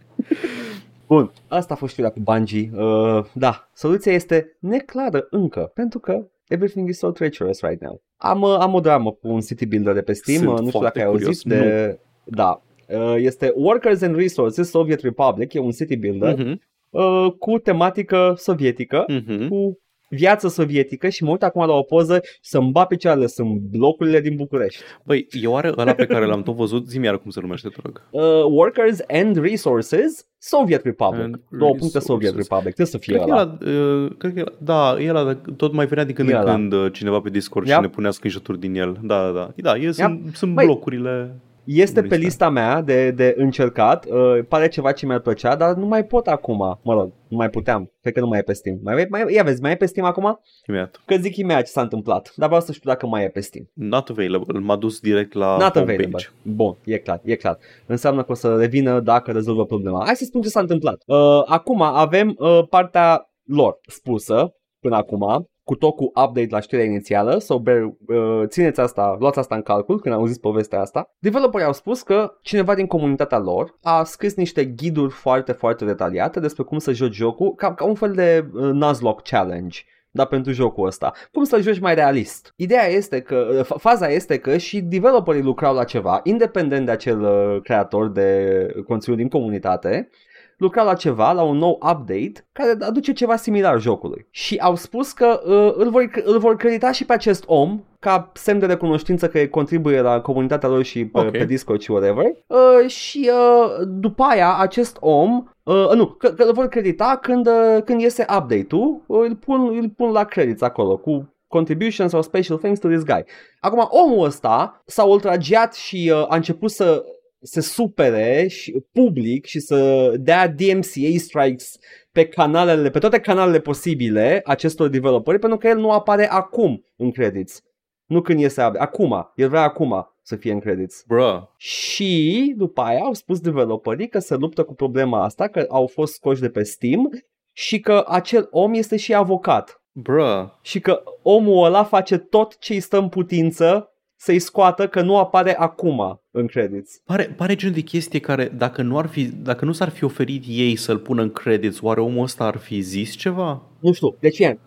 Bun, 1.06 1.32
asta 1.48 1.74
a 1.74 1.76
fost 1.76 1.92
știrea 1.92 2.10
cu 2.10 2.20
Bungie. 2.20 2.70
Uh, 2.74 3.24
da, 3.32 3.68
soluția 3.74 4.12
este 4.12 4.56
neclară 4.58 5.26
încă, 5.30 5.70
pentru 5.74 5.98
că 5.98 6.26
everything 6.48 6.88
is 6.88 6.98
so 6.98 7.10
treacherous 7.10 7.60
right 7.60 7.80
now. 7.80 8.02
Am, 8.16 8.42
uh, 8.42 8.56
am 8.60 8.74
o 8.74 8.80
dramă 8.80 9.10
cu 9.10 9.28
un 9.28 9.40
city 9.40 9.66
builder 9.66 9.94
de 9.94 10.02
pe 10.02 10.12
Steam, 10.12 10.38
Sunt 10.38 10.52
uh, 10.52 10.58
nu 10.60 10.68
știu 10.68 10.80
dacă 10.80 10.98
ai 10.98 11.04
auzit 11.04 11.42
de... 11.42 11.86
Nu. 11.86 12.34
Da, 12.36 12.62
uh, 12.88 13.14
este 13.16 13.52
Workers 13.56 14.02
and 14.02 14.16
Resources 14.16 14.70
Soviet 14.70 15.00
Republic, 15.00 15.52
e 15.52 15.58
un 15.58 15.70
city 15.70 15.96
builder 15.96 16.34
uh-huh. 16.34 16.56
uh, 16.90 17.32
cu 17.38 17.58
tematică 17.58 18.34
sovietică, 18.36 19.04
uh-huh. 19.04 19.48
cu 19.48 19.78
viață 20.14 20.48
sovietică 20.48 21.08
și 21.08 21.24
mă 21.24 21.30
uit 21.30 21.42
acum 21.42 21.66
la 21.66 21.72
o 21.72 21.82
poză 21.82 22.20
să-mi 22.40 22.70
bat 22.70 22.86
picioarele, 22.86 23.26
sunt 23.26 23.60
blocurile 23.60 24.20
din 24.20 24.36
București. 24.36 24.82
Băi, 25.02 25.26
e 25.30 25.46
oare 25.46 25.72
ăla 25.76 25.94
pe 25.94 26.06
care 26.06 26.26
l-am 26.26 26.42
tot 26.42 26.54
văzut? 26.54 26.88
Zi-mi 26.88 27.04
iar 27.04 27.18
cum 27.18 27.30
se 27.30 27.40
numește, 27.40 27.68
te 27.68 27.80
rog. 27.82 28.02
Uh, 28.10 28.22
Workers 28.50 28.98
and 29.08 29.36
Resources 29.36 30.26
Soviet 30.38 30.84
Republic. 30.84 31.22
And 31.22 31.40
Două 31.50 31.74
puncte 31.74 31.98
Soviet 31.98 32.34
Republic. 32.34 32.74
Trebuie 32.74 32.86
să 32.86 32.98
fie 32.98 33.14
cred 33.14 33.28
ăla. 33.28 33.56
Că 33.56 33.70
uh, 33.70 34.12
cred 34.18 34.34
că 34.34 34.52
da, 34.58 34.96
e 35.00 35.08
ăla, 35.08 35.34
tot 35.56 35.72
mai 35.72 35.86
venea 35.86 36.04
din 36.04 36.14
când 36.14 36.28
în 36.28 36.44
când 36.44 36.72
uh, 36.72 36.92
cineva 36.92 37.20
pe 37.20 37.30
Discord 37.30 37.66
yep. 37.66 37.74
și 37.74 37.80
ne 37.80 37.88
punea 37.88 38.10
screenshot 38.10 38.56
din 38.56 38.74
el. 38.74 38.98
Da, 39.02 39.22
da, 39.24 39.30
da. 39.32 39.52
Da, 39.56 39.76
e, 39.76 39.80
yep. 39.80 39.92
sunt, 39.92 40.30
sunt 40.34 40.54
blocurile 40.54 41.40
este 41.64 42.02
pe 42.02 42.16
lista 42.16 42.48
mea 42.48 42.80
de, 42.80 43.10
de 43.10 43.34
încercat, 43.36 44.06
uh, 44.06 44.44
pare 44.48 44.68
ceva 44.68 44.92
ce 44.92 45.06
mi-ar 45.06 45.20
plăcea, 45.20 45.56
dar 45.56 45.74
nu 45.74 45.86
mai 45.86 46.04
pot 46.04 46.26
acum. 46.26 46.78
Mă 46.82 46.92
rog, 46.92 47.12
nu 47.28 47.36
mai 47.36 47.50
puteam. 47.50 47.92
Cred 48.00 48.14
că 48.14 48.20
nu 48.20 48.26
mai 48.26 48.38
e 48.38 48.42
pe 48.42 48.52
Steam. 48.52 48.78
Mai, 48.82 49.06
mai, 49.10 49.34
ia 49.34 49.42
vezi, 49.42 49.60
mai 49.60 49.70
e 49.72 49.76
pe 49.76 49.86
Steam 49.86 50.06
acum? 50.06 50.40
Imediat. 50.68 51.00
Că 51.06 51.16
zic 51.16 51.36
imediat 51.36 51.64
ce 51.64 51.70
s-a 51.70 51.80
întâmplat, 51.80 52.32
dar 52.36 52.48
vreau 52.48 52.62
să 52.62 52.72
știu 52.72 52.90
dacă 52.90 53.06
mai 53.06 53.24
e 53.24 53.28
pe 53.28 53.40
Steam. 53.40 53.70
Not 53.72 54.08
available, 54.08 54.58
m-a 54.58 54.76
dus 54.76 55.00
direct 55.00 55.32
la 55.32 55.56
Not 55.56 55.76
available. 55.76 56.28
Bun, 56.42 56.76
e 56.84 56.98
clar, 56.98 57.20
e 57.24 57.34
clar. 57.34 57.58
Înseamnă 57.86 58.22
că 58.22 58.32
o 58.32 58.34
să 58.34 58.56
revină 58.56 59.00
dacă 59.00 59.32
rezolvă 59.32 59.64
problema. 59.64 60.02
Hai 60.04 60.16
să 60.16 60.24
spun 60.24 60.40
ce 60.40 60.48
s-a 60.48 60.60
întâmplat. 60.60 61.02
Uh, 61.06 61.42
acum 61.46 61.82
avem 61.82 62.34
uh, 62.38 62.60
partea 62.68 63.30
lor 63.44 63.78
spusă 63.86 64.54
până 64.80 64.96
acum, 64.96 65.48
cu 65.64 65.74
tot 65.74 65.96
cu 65.96 66.04
update 66.04 66.48
la 66.50 66.60
știrea 66.60 66.84
inițială, 66.84 67.38
so 67.38 67.58
bear, 67.58 67.82
uh, 67.82 68.42
țineți 68.46 68.80
asta, 68.80 69.16
luați 69.18 69.38
asta 69.38 69.54
în 69.54 69.62
calcul 69.62 70.00
când 70.00 70.14
auziți 70.14 70.40
povestea 70.40 70.80
asta. 70.80 71.14
Developerii 71.18 71.66
au 71.66 71.72
spus 71.72 72.02
că 72.02 72.38
cineva 72.42 72.74
din 72.74 72.86
comunitatea 72.86 73.38
lor 73.38 73.78
a 73.82 74.04
scris 74.04 74.34
niște 74.34 74.64
ghiduri 74.64 75.12
foarte, 75.12 75.52
foarte 75.52 75.84
detaliate 75.84 76.40
despre 76.40 76.62
cum 76.62 76.78
să 76.78 76.92
joci 76.92 77.14
jocul, 77.14 77.54
ca, 77.54 77.74
ca 77.74 77.84
un 77.84 77.94
fel 77.94 78.12
de 78.12 78.50
uh, 78.52 78.62
Nuzlocke 78.62 79.30
Challenge 79.30 79.78
dar 80.16 80.26
pentru 80.26 80.52
jocul 80.52 80.86
ăsta. 80.86 81.12
Cum 81.32 81.44
să-l 81.44 81.62
joci 81.62 81.78
mai 81.78 81.94
realist? 81.94 82.52
Ideea 82.56 82.86
este 82.86 83.20
că, 83.20 83.46
uh, 83.58 83.76
faza 83.78 84.08
este 84.08 84.38
că 84.38 84.56
și 84.56 84.80
developerii 84.80 85.42
lucrau 85.42 85.74
la 85.74 85.84
ceva, 85.84 86.20
independent 86.22 86.86
de 86.86 86.90
acel 86.90 87.20
uh, 87.20 87.62
creator 87.62 88.10
de 88.10 88.66
conținut 88.86 89.18
din 89.18 89.28
comunitate, 89.28 90.08
lucra 90.56 90.82
la 90.82 90.94
ceva, 90.94 91.32
la 91.32 91.42
un 91.42 91.56
nou 91.56 91.72
update 91.72 92.46
care 92.52 92.76
aduce 92.80 93.12
ceva 93.12 93.36
similar 93.36 93.80
jocului. 93.80 94.26
Și 94.30 94.56
au 94.56 94.74
spus 94.74 95.12
că 95.12 95.40
uh, 95.44 95.74
îl, 95.84 95.90
vor, 95.90 96.10
îl 96.24 96.38
vor 96.38 96.56
credita 96.56 96.92
și 96.92 97.04
pe 97.04 97.12
acest 97.12 97.44
om 97.46 97.80
ca 97.98 98.30
semn 98.34 98.58
de 98.58 98.66
recunoștință 98.66 99.28
că 99.28 99.46
contribuie 99.46 100.00
la 100.00 100.20
comunitatea 100.20 100.68
lor 100.68 100.82
și 100.82 101.04
pe, 101.04 101.18
okay. 101.18 101.30
pe 101.30 101.44
Discord 101.44 101.80
și 101.80 101.90
whatever. 101.90 102.24
Uh, 102.46 102.88
și 102.88 103.30
uh, 103.32 103.86
după 103.86 104.22
aia 104.22 104.56
acest 104.58 104.96
om 105.00 105.44
Uh, 105.64 105.90
nu, 105.94 106.06
că, 106.06 106.28
că 106.28 106.42
îl 106.42 106.52
vor 106.52 106.66
credita 106.68 107.18
când, 107.22 107.46
uh, 107.46 107.82
când 107.84 108.00
iese 108.00 108.22
update-ul, 108.22 109.02
uh, 109.06 109.20
îl, 109.28 109.36
pun, 109.36 109.76
îl 109.76 109.90
pun 109.96 110.10
la 110.10 110.24
credits 110.24 110.62
acolo 110.62 110.96
cu 110.96 111.34
contributions 111.48 112.10
sau 112.10 112.22
special 112.22 112.58
thanks 112.58 112.80
to 112.80 112.88
this 112.88 113.04
guy. 113.04 113.24
Acum, 113.60 113.86
omul 113.88 114.24
ăsta 114.24 114.82
s-a 114.86 115.04
ultragiat 115.04 115.74
și 115.74 116.10
uh, 116.14 116.26
a 116.28 116.34
început 116.34 116.70
să 116.70 117.04
se 117.44 117.60
supere 117.60 118.46
și, 118.48 118.84
public 118.92 119.44
și 119.44 119.60
să 119.60 120.10
dea 120.18 120.48
DMCA 120.48 121.16
strikes 121.16 121.76
pe 122.12 122.26
canalele, 122.26 122.90
pe 122.90 122.98
toate 122.98 123.20
canalele 123.20 123.60
posibile 123.60 124.40
acestor 124.44 124.88
developeri 124.88 125.38
pentru 125.38 125.58
că 125.58 125.66
el 125.66 125.78
nu 125.78 125.90
apare 125.90 126.30
acum 126.30 126.84
în 126.96 127.10
credits. 127.10 127.62
Nu 128.06 128.20
când 128.20 128.40
iese 128.40 128.60
acum, 128.60 129.32
el 129.34 129.48
vrea 129.48 129.62
acum 129.62 130.14
să 130.22 130.36
fie 130.36 130.52
în 130.52 130.60
credits. 130.60 131.04
Bruh. 131.06 131.42
Și 131.56 132.54
după 132.56 132.80
aia 132.80 133.00
au 133.00 133.12
spus 133.12 133.40
developerii 133.40 134.08
că 134.08 134.18
se 134.18 134.34
luptă 134.34 134.64
cu 134.64 134.74
problema 134.74 135.24
asta, 135.24 135.48
că 135.48 135.66
au 135.68 135.86
fost 135.86 136.12
scoși 136.12 136.40
de 136.40 136.48
pe 136.48 136.62
Steam 136.62 137.10
și 137.52 137.80
că 137.80 138.04
acel 138.08 138.48
om 138.50 138.74
este 138.74 138.96
și 138.96 139.14
avocat. 139.14 139.82
Bruh. 139.92 140.44
Și 140.62 140.80
că 140.80 141.02
omul 141.22 141.64
ăla 141.64 141.84
face 141.84 142.18
tot 142.18 142.58
ce 142.58 142.72
îi 142.72 142.80
stă 142.80 142.98
în 142.98 143.08
putință 143.08 143.93
să-i 144.16 144.38
scoată 144.38 144.88
că 144.88 145.02
nu 145.02 145.18
apare 145.18 145.56
acum 145.56 146.20
în 146.30 146.46
credits. 146.46 147.00
Pare, 147.04 147.34
pare 147.36 147.54
genul 147.54 147.74
de 147.74 147.80
chestie 147.80 148.20
care 148.20 148.52
dacă 148.56 148.82
nu, 148.82 148.98
ar 148.98 149.06
fi, 149.06 149.24
dacă 149.24 149.64
nu 149.64 149.72
s-ar 149.72 149.88
fi 149.88 150.04
oferit 150.04 150.44
ei 150.46 150.76
să-l 150.76 150.98
pună 150.98 151.22
în 151.22 151.30
credits, 151.30 151.80
oare 151.80 152.00
omul 152.00 152.22
ăsta 152.22 152.44
ar 152.44 152.56
fi 152.56 152.80
zis 152.80 153.14
ceva? 153.14 153.62
Nu 153.80 153.92
știu, 153.92 154.16
deci 154.20 154.38
e, 154.38 154.58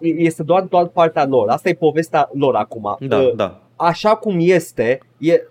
este 0.00 0.42
doar, 0.42 0.62
doar 0.62 0.86
partea 0.86 1.26
lor, 1.26 1.48
asta 1.48 1.68
e 1.68 1.74
povestea 1.74 2.30
lor 2.32 2.54
acum. 2.54 2.96
Da, 3.00 3.18
uh, 3.18 3.34
da. 3.34 3.60
Așa 3.76 4.14
cum 4.14 4.36
este, 4.38 5.00
e 5.18 5.42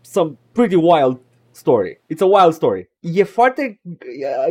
some 0.00 0.38
pretty 0.52 0.74
wild 0.74 1.20
story. 1.50 2.00
It's 2.12 2.20
a 2.20 2.26
wild 2.26 2.52
story. 2.52 2.90
E 3.00 3.22
foarte... 3.22 3.80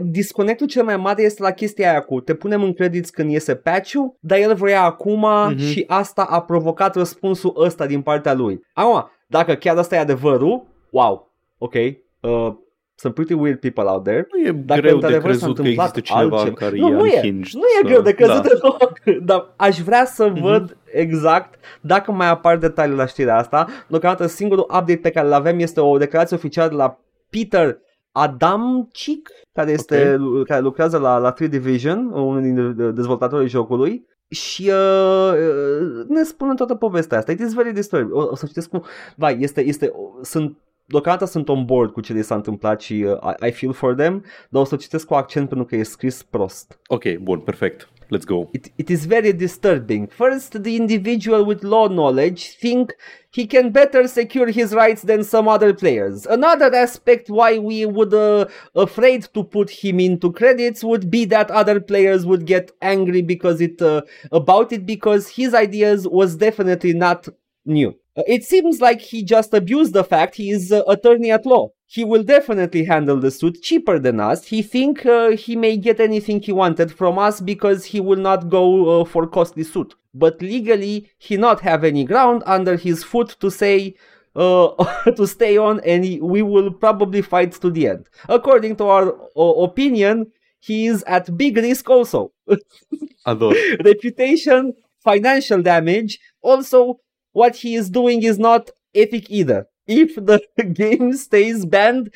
Disconnectul 0.03 0.67
cel 0.67 0.83
mai 0.83 0.97
mare 0.97 1.21
este 1.21 1.43
la 1.43 1.51
chestia 1.51 1.89
aia 1.89 2.01
cu 2.01 2.19
te 2.19 2.33
punem 2.33 2.63
în 2.63 2.73
credits 2.73 3.09
când 3.09 3.31
iese 3.31 3.55
patch-ul, 3.55 4.17
dar 4.19 4.37
el 4.37 4.55
vrea 4.55 4.83
acum 4.83 5.25
uh-huh. 5.25 5.57
și 5.57 5.83
asta 5.87 6.23
a 6.23 6.41
provocat 6.41 6.95
răspunsul 6.95 7.53
ăsta 7.57 7.85
din 7.85 8.01
partea 8.01 8.33
lui. 8.33 8.61
Acum, 8.73 9.09
dacă 9.27 9.55
chiar 9.55 9.77
asta 9.77 9.95
e 9.95 9.99
adevărul, 9.99 10.67
wow, 10.91 11.31
ok, 11.57 11.73
uh, 11.73 12.55
sunt 12.99 13.13
pretty 13.13 13.33
weird 13.33 13.59
people 13.59 13.83
out 13.83 14.03
there. 14.03 14.27
Nu 14.31 14.47
e 14.47 14.51
Dacă 14.51 14.81
greu 14.81 14.97
de 14.97 15.17
crezut 15.17 15.55
că 15.55 15.67
există 15.67 15.99
cineva 15.99 16.37
altceva. 16.37 16.55
care 16.55 16.77
nu, 16.77 16.87
e 16.87 16.91
nu 16.91 17.05
e, 17.05 17.31
nu 17.31 17.65
e 17.79 17.83
greu 17.83 18.01
de 18.01 18.11
crezut 18.11 18.41
da. 18.41 18.47
deloc, 18.47 18.99
dar 19.29 19.53
aș 19.55 19.79
vrea 19.79 20.05
să 20.05 20.31
mm-hmm. 20.31 20.41
văd 20.41 20.77
exact 20.91 21.59
dacă 21.81 22.11
mai 22.11 22.29
apar 22.29 22.57
detalii 22.57 22.95
la 22.95 23.05
știrea 23.05 23.37
asta. 23.37 23.67
Deocamdată 23.87 24.27
singurul 24.27 24.63
update 24.63 24.95
pe 24.95 25.09
care 25.09 25.27
îl 25.27 25.33
avem 25.33 25.59
este 25.59 25.79
o 25.79 25.97
declarație 25.97 26.35
oficială 26.35 26.69
de 26.69 26.75
la 26.75 26.99
Peter 27.29 27.77
Adamcic, 28.11 29.29
care, 29.53 29.71
este, 29.71 30.17
okay. 30.19 30.43
care 30.43 30.61
lucrează 30.61 30.97
la, 30.97 31.17
la 31.17 31.31
3 31.31 31.47
Division, 31.47 32.11
unul 32.13 32.41
din 32.41 32.93
dezvoltatorii 32.93 33.47
jocului, 33.47 34.07
și 34.29 34.71
uh, 34.73 35.31
uh, 35.33 36.05
ne 36.07 36.23
spune 36.23 36.53
toată 36.53 36.75
povestea 36.75 37.17
asta. 37.17 37.31
It 37.31 37.39
is 37.39 37.53
very 37.53 37.73
disturbing. 37.73 38.13
O, 38.13 38.27
o 38.31 38.35
să 38.35 38.45
citesc 38.45 38.69
cum... 38.69 38.83
Vai, 39.15 39.37
este, 39.39 39.65
este, 39.65 39.91
sunt 40.21 40.57
deocamdată 40.89 41.25
sunt 41.25 41.49
on 41.49 41.65
board 41.65 41.91
cu 41.91 42.01
ce 42.01 42.13
li 42.13 42.23
s-a 42.23 42.35
întâmplat 42.35 42.81
și 42.81 42.93
uh, 42.93 43.33
I, 43.41 43.47
I 43.47 43.51
feel 43.51 43.73
for 43.73 43.93
them, 43.95 44.25
dar 44.49 44.61
o 44.61 44.65
să 44.65 44.73
o 44.73 44.77
citesc 44.77 45.05
cu 45.05 45.13
accent 45.13 45.47
pentru 45.47 45.65
că 45.67 45.75
e 45.75 45.83
scris 45.83 46.23
prost. 46.23 46.79
Ok, 46.87 47.03
bun, 47.21 47.39
perfect. 47.39 47.89
Let's 48.11 48.25
go. 48.25 48.49
It, 48.53 48.71
it 48.75 48.89
is 48.89 49.05
very 49.05 49.33
disturbing. 49.33 50.09
First, 50.09 50.63
the 50.63 50.75
individual 50.75 51.45
with 51.45 51.63
law 51.63 51.87
knowledge 51.87 52.55
think 52.59 52.95
he 53.29 53.45
can 53.45 53.69
better 53.71 54.07
secure 54.07 54.49
his 54.51 54.73
rights 54.73 55.03
than 55.03 55.23
some 55.23 55.47
other 55.47 55.73
players. 55.73 56.25
Another 56.25 56.73
aspect 56.73 57.29
why 57.29 57.59
we 57.59 57.85
would 57.85 58.13
uh, 58.13 58.47
afraid 58.73 59.27
to 59.33 59.43
put 59.43 59.69
him 59.69 59.99
into 59.99 60.31
credits 60.31 60.83
would 60.83 61.11
be 61.11 61.25
that 61.25 61.51
other 61.51 61.79
players 61.79 62.25
would 62.25 62.45
get 62.47 62.71
angry 62.81 63.21
because 63.21 63.61
it 63.61 63.79
uh, 63.79 64.01
about 64.31 64.71
it 64.71 64.87
because 64.87 65.29
his 65.29 65.53
ideas 65.53 66.07
was 66.07 66.35
definitely 66.35 66.93
not 66.93 67.27
new. 67.63 67.93
It 68.27 68.43
seems 68.43 68.81
like 68.81 69.01
he 69.01 69.23
just 69.23 69.53
abused 69.53 69.93
the 69.93 70.03
fact 70.03 70.35
he 70.35 70.49
is 70.51 70.71
uh, 70.71 70.83
attorney 70.87 71.31
at 71.31 71.45
law. 71.45 71.69
He 71.85 72.03
will 72.03 72.23
definitely 72.23 72.85
handle 72.85 73.19
the 73.19 73.31
suit 73.31 73.61
cheaper 73.61 73.97
than 73.97 74.19
us. 74.19 74.45
He 74.45 74.61
think 74.61 75.05
uh, 75.05 75.31
he 75.31 75.55
may 75.55 75.75
get 75.77 75.99
anything 75.99 76.41
he 76.41 76.51
wanted 76.51 76.91
from 76.91 77.17
us 77.17 77.41
because 77.41 77.85
he 77.85 77.99
will 77.99 78.17
not 78.19 78.49
go 78.49 79.01
uh, 79.01 79.05
for 79.05 79.25
costly 79.25 79.63
suit. 79.63 79.95
But 80.13 80.41
legally, 80.41 81.09
he 81.17 81.37
not 81.37 81.61
have 81.61 81.83
any 81.83 82.03
ground 82.03 82.43
under 82.45 82.75
his 82.77 83.03
foot 83.03 83.35
to 83.39 83.49
say 83.49 83.95
uh, 84.35 84.69
to 85.15 85.25
stay 85.27 85.57
on, 85.57 85.79
and 85.81 86.05
he, 86.05 86.21
we 86.21 86.41
will 86.41 86.71
probably 86.71 87.21
fight 87.21 87.53
to 87.53 87.69
the 87.69 87.87
end. 87.87 88.07
According 88.27 88.75
to 88.77 88.85
our 88.85 89.15
uh, 89.35 89.41
opinion, 89.41 90.31
he 90.59 90.87
is 90.87 91.03
at 91.03 91.37
big 91.37 91.57
risk 91.57 91.89
also. 91.89 92.31
Ador. 93.25 93.53
reputation, 93.83 94.73
financial 95.03 95.61
damage. 95.61 96.19
Also, 96.41 96.99
what 97.33 97.55
he 97.55 97.75
is 97.75 97.89
doing 97.89 98.23
is 98.23 98.39
not 98.39 98.69
ethic 98.95 99.29
either. 99.29 99.67
If 99.87 100.15
the 100.15 100.41
game 100.73 101.13
stays 101.13 101.65
banned, 101.65 102.13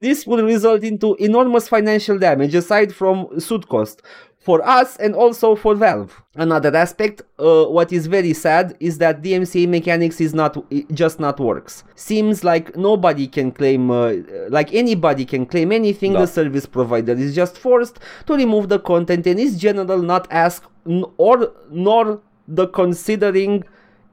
this 0.00 0.26
will 0.26 0.44
result 0.44 0.84
into 0.84 1.14
enormous 1.16 1.68
financial 1.68 2.18
damage 2.18 2.54
aside 2.54 2.94
from 2.94 3.40
suit 3.40 3.68
cost 3.68 4.02
for 4.48 4.66
us 4.66 4.96
and 4.96 5.14
also 5.14 5.54
for 5.54 5.74
Valve. 5.74 6.22
Another 6.36 6.74
aspect, 6.74 7.20
uh, 7.38 7.64
what 7.64 7.92
is 7.92 8.06
very 8.06 8.32
sad 8.32 8.76
is 8.80 8.96
that 8.98 9.20
DMCA 9.20 9.68
mechanics 9.68 10.20
is 10.20 10.32
not 10.32 10.56
just 10.94 11.20
not 11.20 11.38
works. 11.40 11.84
Seems 11.96 12.44
like 12.44 12.76
nobody 12.76 13.26
can 13.26 13.50
claim, 13.50 13.90
uh, 13.90 14.14
like 14.48 14.72
anybody 14.72 15.24
can 15.24 15.44
claim 15.44 15.72
anything. 15.72 16.12
Da. 16.12 16.20
The 16.20 16.26
service 16.28 16.66
provider 16.66 17.12
is 17.12 17.34
just 17.34 17.58
forced 17.58 17.98
to 18.26 18.34
remove 18.34 18.68
the 18.68 18.78
content 18.78 19.26
and 19.26 19.38
is 19.38 19.58
general 19.58 20.00
not 20.00 20.28
ask 20.30 20.64
n- 20.86 21.04
or 21.18 21.52
nor 21.70 22.20
the 22.46 22.68
considering 22.68 23.64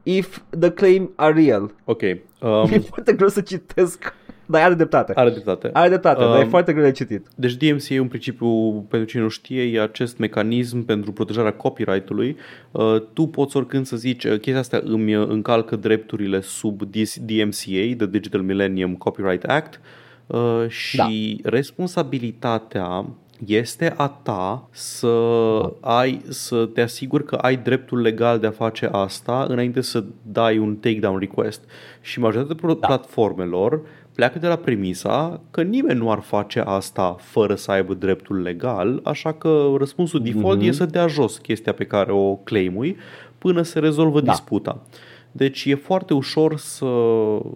if 0.05 0.39
the 0.59 0.69
claim 0.71 1.11
are 1.15 1.43
real. 1.43 1.71
Ok. 1.83 2.01
E 2.45 2.47
Um, 2.47 2.67
foarte 2.67 3.13
greu 3.13 3.27
să 3.27 3.41
citesc, 3.41 4.13
dar 4.45 4.63
are 4.63 4.73
dreptate. 4.73 5.11
are 5.15 5.29
dreptate. 5.29 5.69
Are 5.73 5.87
dreptate, 5.87 6.19
dar 6.23 6.39
e 6.39 6.43
Um, 6.43 6.49
foarte 6.49 6.73
greu 6.73 6.83
de 6.83 6.91
citit. 6.91 7.27
Deci 7.35 7.53
DMCA, 7.53 7.95
în 7.95 8.07
principiu, 8.07 8.71
pentru 8.89 9.07
cine 9.09 9.21
nu 9.21 9.27
știe, 9.27 9.63
e 9.63 9.81
acest 9.81 10.17
mecanism 10.17 10.85
pentru 10.85 11.11
protejarea 11.11 11.53
copyright-ului. 11.53 12.37
Uh, 12.71 12.95
tu 13.13 13.27
poți 13.27 13.57
oricând 13.57 13.85
să 13.85 13.95
zici, 13.97 14.23
uh, 14.23 14.31
chestia 14.31 14.59
asta 14.59 14.81
îmi 14.83 15.15
uh, 15.15 15.27
încalcă 15.29 15.75
drepturile 15.75 16.41
sub 16.41 16.81
DS- 16.83 17.17
DMCA, 17.19 17.95
The 17.97 18.05
Digital 18.05 18.41
Millennium 18.41 18.95
Copyright 18.95 19.43
Act, 19.43 19.81
uh, 20.27 20.65
și 20.67 21.39
responsabilitatea 21.43 23.05
este 23.45 23.93
a 23.97 24.07
ta 24.07 24.67
să 24.71 25.07
ai 25.81 26.21
să 26.29 26.65
te 26.65 26.81
asiguri 26.81 27.25
că 27.25 27.35
ai 27.35 27.57
dreptul 27.57 28.01
legal 28.01 28.39
de 28.39 28.47
a 28.47 28.51
face 28.51 28.89
asta 28.91 29.45
înainte 29.49 29.81
să 29.81 30.03
dai 30.21 30.57
un 30.57 30.75
takedown 30.75 31.19
request. 31.19 31.61
Și 32.01 32.19
majoritatea 32.19 32.55
pro- 32.61 32.75
platformelor 32.75 33.81
pleacă 34.15 34.39
de 34.39 34.47
la 34.47 34.55
premisa 34.55 35.39
că 35.51 35.61
nimeni 35.61 35.99
nu 35.99 36.11
ar 36.11 36.19
face 36.19 36.59
asta 36.65 37.15
fără 37.19 37.55
să 37.55 37.71
aibă 37.71 37.93
dreptul 37.93 38.41
legal, 38.41 38.99
așa 39.03 39.33
că 39.33 39.67
răspunsul 39.77 40.21
default 40.23 40.57
Mhm. 40.59 40.67
e 40.67 40.71
să 40.71 40.85
dea 40.85 41.07
jos 41.07 41.37
chestia 41.37 41.73
pe 41.73 41.83
care 41.85 42.11
o 42.11 42.35
claimui 42.35 42.97
până 43.37 43.61
se 43.61 43.79
rezolvă 43.79 44.21
Da. 44.21 44.31
disputa. 44.31 44.81
Deci 45.37 45.65
e 45.65 45.75
foarte 45.75 46.13
ușor 46.13 46.57
să, 46.57 46.85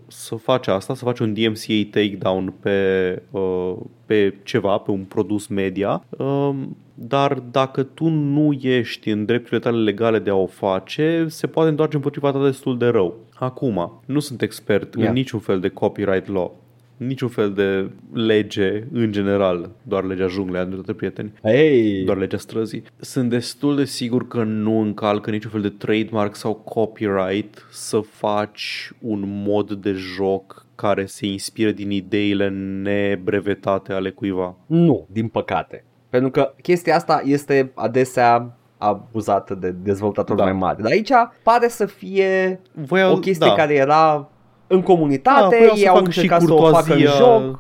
să 0.07 0.35
faci 0.35 0.67
asta, 0.67 0.95
să 0.95 1.03
faci 1.03 1.19
un 1.19 1.33
DMCA 1.33 1.89
takedown 1.91 2.53
pe, 2.59 3.21
uh, 3.31 3.73
pe 4.05 4.35
ceva, 4.43 4.77
pe 4.77 4.91
un 4.91 5.03
produs 5.03 5.47
media, 5.47 6.03
um, 6.17 6.77
dar 6.93 7.33
dacă 7.33 7.83
tu 7.83 8.07
nu 8.07 8.53
ești 8.61 9.09
în 9.09 9.25
drepturile 9.25 9.59
tale 9.59 9.77
legale 9.77 10.19
de 10.19 10.29
a 10.29 10.35
o 10.35 10.45
face, 10.45 11.25
se 11.27 11.47
poate 11.47 11.69
întoarce 11.69 11.95
împotriva 11.95 12.31
ta 12.31 12.43
destul 12.43 12.77
de 12.77 12.87
rău. 12.87 13.15
Acum, 13.33 14.01
nu 14.05 14.19
sunt 14.19 14.41
expert 14.41 14.95
Yeah. 14.95 15.07
în 15.07 15.13
niciun 15.13 15.39
fel 15.39 15.59
de 15.59 15.69
copyright 15.69 16.27
law, 16.27 16.55
niciun 16.99 17.27
fel 17.27 17.53
de 17.53 17.89
lege 18.13 18.83
în 18.91 19.11
general, 19.11 19.69
doar 19.83 20.03
legea 20.03 20.27
junglei, 20.27 20.61
am 20.61 20.67
dreptate 20.67 20.93
prieteni 20.93 21.33
Hey, 21.43 22.03
doar 22.05 22.17
legea 22.17 22.37
străzii. 22.37 22.83
Sunt 22.99 23.29
destul 23.29 23.75
de 23.75 23.85
sigur 23.85 24.27
că 24.27 24.43
nu 24.43 24.79
încalcă 24.79 25.29
niciun 25.29 25.51
fel 25.51 25.61
de 25.61 25.69
trademark 25.69 26.35
sau 26.35 26.53
copyright 26.53 27.67
să 27.71 27.99
faci 27.99 28.91
un 29.01 29.23
mod 29.25 29.71
de 29.71 29.91
joc 29.91 30.65
care 30.75 31.05
se 31.05 31.25
inspiră 31.25 31.71
din 31.71 31.91
ideile 31.91 32.49
nebrevetate 32.83 33.93
ale 33.93 34.09
cuiva. 34.09 34.55
Nu, 34.65 35.07
din 35.11 35.27
păcate. 35.27 35.83
Pentru 36.09 36.29
că 36.29 36.53
chestia 36.61 36.95
asta 36.95 37.21
este 37.25 37.71
adesea 37.75 38.57
abuzată 38.77 39.55
de 39.55 39.71
dezvoltatori 39.83 40.37
Da. 40.37 40.43
mai 40.43 40.53
mari. 40.53 40.81
Dar 40.81 40.91
aici 40.91 41.11
pare 41.43 41.67
să 41.67 41.85
fie 41.85 42.59
Voiau, 42.73 43.15
o 43.15 43.19
chestie 43.19 43.47
da. 43.47 43.53
care 43.53 43.73
era 43.73 44.29
în 44.71 44.79
da, 44.79 44.83
comunitate, 44.85 45.55
voiau 45.57 45.73
să 45.75 45.79
ei 45.79 45.87
au 45.87 45.95
facă 45.95 46.09
și 46.11 46.17
încercat 46.17 46.41
să 46.41 46.53
o 46.53 46.57
facă 46.57 46.93
în 46.93 46.97
curtoazia, 46.99 47.11
joc. 47.17 47.59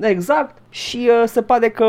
Exact. 0.00 0.56
Și 0.70 1.08
uh, 1.22 1.22
se 1.28 1.42
pare 1.42 1.68
că 1.70 1.84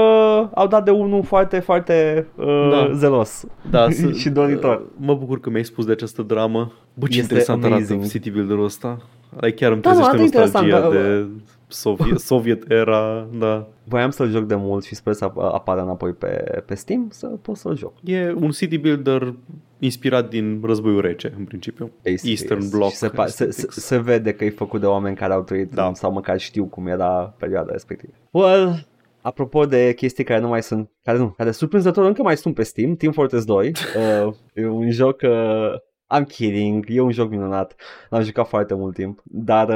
au 0.53 0.67
dat 0.67 0.83
de 0.85 0.91
unul 0.91 1.23
foarte, 1.23 1.59
foarte 1.59 2.27
uh, 2.35 2.69
Da. 2.71 2.89
zelos 2.93 3.43
Da, 3.69 3.89
să- 3.91 4.11
și 4.11 4.29
doritor. 4.29 4.81
Mă 4.97 5.13
bucur 5.13 5.39
că 5.39 5.49
mi-ai 5.49 5.63
spus 5.65 5.85
de 5.85 5.91
această 5.91 6.21
dramă. 6.21 6.71
Bă, 6.93 7.05
ce 7.07 7.19
Este 7.19 7.21
interesant 7.21 7.63
amazing. 7.63 7.99
arată 7.99 8.07
City 8.11 8.31
Builder-ul 8.31 8.63
ăsta. 8.63 8.97
Ai 9.41 9.51
chiar 9.51 9.71
îmi 9.71 9.81
Da, 9.81 9.89
trezește 9.89 10.15
nu, 10.15 10.21
arată 10.23 10.39
nostalgia 10.39 10.75
interesant, 10.77 11.23
de 11.25 11.27
Soviet, 11.67 12.19
Soviet 12.29 12.71
era, 12.71 13.27
da. 13.37 13.67
Voiam 13.83 14.09
să-l 14.09 14.29
joc 14.29 14.43
de 14.43 14.55
mult 14.55 14.83
și 14.83 14.95
sper 14.95 15.13
să 15.13 15.29
ap- 15.29 15.53
apară 15.53 15.81
înapoi 15.81 16.11
pe, 16.13 16.61
pe 16.65 16.75
Steam 16.75 17.07
să 17.11 17.27
pot 17.27 17.57
să-l 17.57 17.77
joc. 17.77 17.93
E 18.03 18.31
un 18.31 18.49
city 18.51 18.77
builder 18.77 19.33
inspirat 19.79 20.29
din 20.29 20.61
războiul 20.63 21.01
rece, 21.01 21.33
în 21.37 21.45
principiu. 21.45 21.91
Basic, 22.03 22.29
Eastern 22.29 22.61
yes. 22.61 22.69
Bloc. 22.69 22.89
Și 22.89 22.95
se, 22.95 23.09
pa- 23.09 23.25
se, 23.25 23.29
se, 23.31 23.43
aesthetics. 23.43 23.75
se 23.75 23.97
vede 23.97 24.33
că 24.33 24.45
e 24.45 24.49
făcut 24.49 24.79
de 24.79 24.85
oameni 24.85 25.15
care 25.15 25.33
au 25.33 25.41
trăit 25.43 25.69
Da. 25.73 25.81
da. 25.83 25.93
sau 25.93 26.11
măcar 26.11 26.39
știu 26.39 26.65
cum 26.65 26.87
era 26.87 27.33
perioada 27.37 27.71
respectivă. 27.71 28.13
Well, 28.31 28.87
apropo 29.21 29.65
de 29.65 29.93
chestii 29.93 30.23
care 30.23 30.39
nu 30.39 30.47
mai 30.47 30.63
sunt, 30.63 30.89
care 31.03 31.17
nu, 31.17 31.29
care 31.29 31.51
surprinzător 31.51 32.05
încă 32.05 32.21
mai 32.21 32.37
sunt 32.37 32.53
pe 32.55 32.63
Steam, 32.63 32.95
Team 32.95 33.11
Fortress 33.13 33.45
2, 33.45 33.71
uh, 34.25 34.33
e 34.53 34.67
un 34.67 34.91
joc, 34.91 35.21
uh, 35.21 35.73
I'm 36.19 36.25
kidding, 36.27 36.85
e 36.89 36.99
un 37.01 37.11
joc 37.11 37.29
minunat, 37.29 37.75
l-am 38.09 38.21
jucat 38.21 38.47
foarte 38.47 38.73
mult 38.73 38.93
timp, 38.95 39.21
dar 39.23 39.67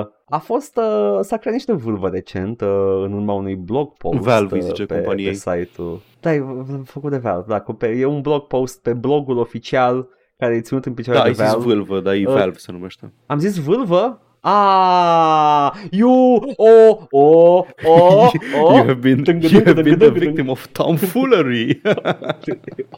uh, 0.00 0.06
a 0.28 0.38
fost, 0.38 0.76
uh, 0.76 1.18
s-a 1.20 1.36
creat 1.36 1.54
niște 1.54 1.72
vârvă 1.72 2.08
recent 2.08 2.60
uh, 2.60 2.68
în 3.04 3.12
urma 3.12 3.32
unui 3.32 3.54
blog 3.54 3.92
post 3.96 4.18
Valve 4.18 4.54
îi 4.54 4.60
uh, 4.60 4.66
zice 4.66 4.86
pe, 4.86 4.94
companiei. 4.94 5.28
pe 5.28 5.34
site-ul. 5.34 6.00
Da, 6.20 6.34
e 6.34 6.38
v- 6.40 6.84
făcut 6.88 7.10
de 7.10 7.16
Valve, 7.16 7.44
da, 7.48 7.60
cu- 7.60 7.72
pe, 7.72 7.86
e 7.86 8.04
un 8.04 8.20
blog 8.20 8.42
post 8.42 8.82
pe 8.82 8.92
blogul 8.92 9.38
oficial 9.38 10.08
care 10.36 10.54
e 10.54 10.60
ținut 10.60 10.86
în 10.86 10.94
picioare 10.94 11.18
Da, 11.18 11.24
de 11.24 11.28
ai 11.30 11.34
zis 11.34 11.44
Valve. 11.54 11.66
vâlvă, 11.74 12.00
dar 12.00 12.14
e 12.14 12.24
Uh, 12.26 12.32
Valve 12.34 12.58
se 12.58 12.72
numește. 12.72 13.12
Am 13.26 13.38
zis 13.38 13.56
vâlvă? 13.56 14.20
Ah, 14.40 15.70
you, 15.90 16.36
o, 16.56 16.98
o, 17.10 17.64
o, 17.82 17.92
o. 17.92 18.28
you 18.74 18.76
have 18.86 18.94
been, 18.94 19.24
you 19.40 19.62
have 19.64 19.82
been 19.82 19.98
the 19.98 20.10
victim 20.10 20.48
of 20.48 20.66
tomfoolery. 20.72 21.80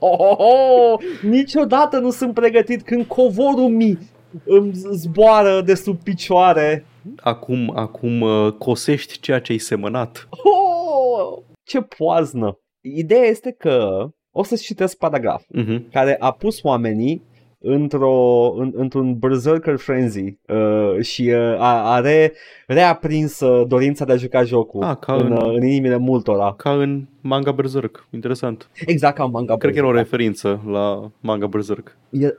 Oh, 0.02 0.16
oh, 0.18 0.36
oh, 0.38 1.00
niciodată 1.22 1.98
nu 1.98 2.10
sunt 2.10 2.34
pregătit 2.34 2.82
când 2.82 3.04
covorul 3.04 3.68
mi 3.68 3.98
îmi 4.44 4.70
zboară 4.74 5.60
de 5.60 5.74
sub 5.74 5.96
picioare. 6.02 6.84
Acum, 7.16 7.72
acum 7.76 8.20
uh, 8.20 8.52
cosești 8.52 9.20
ceea 9.20 9.40
ce 9.40 9.52
ai 9.52 9.58
semănat. 9.58 10.28
Oh, 10.30 11.42
ce 11.62 11.80
poaznă! 11.80 12.58
Ideea 12.80 13.24
este 13.24 13.50
că 13.52 14.06
o 14.34 14.42
să-ți 14.42 14.62
citesc 14.62 14.96
paragraf 14.96 15.42
Uh-huh. 15.58 15.80
care 15.92 16.16
a 16.18 16.30
pus 16.30 16.62
oamenii 16.62 17.22
într-o, 17.62 18.52
în, 18.56 18.72
într-un 18.74 19.18
berserker 19.18 19.76
frenzy 19.76 20.36
uh, 20.48 21.00
și 21.00 21.22
uh, 21.34 21.38
a, 21.58 21.92
a 21.94 22.00
re, 22.00 22.32
reaprins 22.66 23.40
uh, 23.40 23.66
dorința 23.66 24.04
de 24.04 24.12
a 24.12 24.16
juca 24.16 24.42
jocul 24.42 24.82
Ah, 24.82 24.96
ca 24.96 25.14
în, 25.14 25.26
în- 25.26 25.32
uh, 25.32 25.54
în 25.56 25.62
inimile 25.66 25.96
multora. 25.96 26.54
Ca 26.56 26.70
în 26.72 27.06
manga 27.20 27.52
Berserk. 27.52 28.06
Interesant. 28.10 28.70
Exact 28.86 29.16
ca 29.16 29.24
în 29.24 29.30
manga 29.30 29.56
Cred 29.56 29.72
că 29.72 29.78
era 29.78 29.86
o 29.86 29.90
Berserk. 29.90 30.10
referință 30.10 30.62
la 30.66 31.10
manga 31.20 31.46
Berserk. 31.46 31.96
E- 32.10 32.36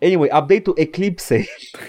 Anyway, 0.00 0.28
update-ul 0.40 0.74
Eclipse. 0.78 1.44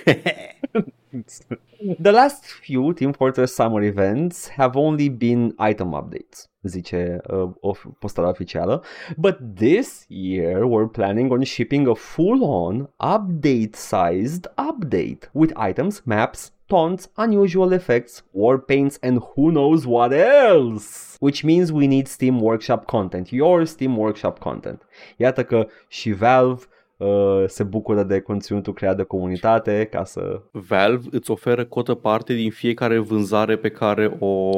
The 2.01 2.11
last 2.11 2.45
few 2.61 2.91
Team 2.93 3.11
Fortress 3.13 3.53
Summer 3.53 3.82
events 3.84 4.49
have 4.49 4.77
only 4.77 5.09
been 5.09 5.55
item 5.69 5.93
updates, 5.93 6.49
zice 6.62 7.22
uh, 7.32 7.49
of, 7.60 7.86
postarea 7.99 8.30
oficială. 8.30 8.84
But 9.18 9.38
this 9.55 10.05
year 10.07 10.64
we're 10.64 10.91
planning 10.91 11.32
on 11.32 11.43
shipping 11.43 11.88
a 11.88 11.93
full-on 11.93 12.89
update-sized 12.97 14.47
update 14.72 15.30
with 15.34 15.53
items, 15.70 16.01
maps, 16.05 16.53
taunts, 16.66 17.12
unusual 17.16 17.72
effects, 17.72 18.26
war 18.32 18.60
paints, 18.60 18.97
and 19.01 19.18
who 19.18 19.49
knows 19.49 19.86
what 19.86 20.12
else. 20.51 21.18
Which 21.20 21.43
means 21.43 21.72
we 21.72 21.88
need 21.88 22.07
Steam 22.07 22.41
Workshop 22.41 22.86
content, 22.86 23.32
your 23.32 23.66
Steam 23.66 23.97
Workshop 23.97 24.39
content. 24.39 24.82
Iată 25.18 25.43
că 25.43 25.68
și 25.88 26.12
Valve 26.12 26.64
uh, 26.97 27.43
se 27.47 27.64
bucură 27.64 28.03
de 28.03 28.20
conținutul 28.20 28.74
creat 28.74 28.95
de 28.95 29.03
comunitate 29.03 29.88
ca 29.91 30.03
să... 30.03 30.41
Valve 30.51 31.07
îți 31.12 31.32
oferă 31.32 31.66
cotă 31.66 31.93
parte 31.93 32.34
din 32.34 32.51
fiecare 32.51 32.97
vânzare 32.97 33.57
pe 33.57 33.70
care 33.70 34.18
o 34.20 34.49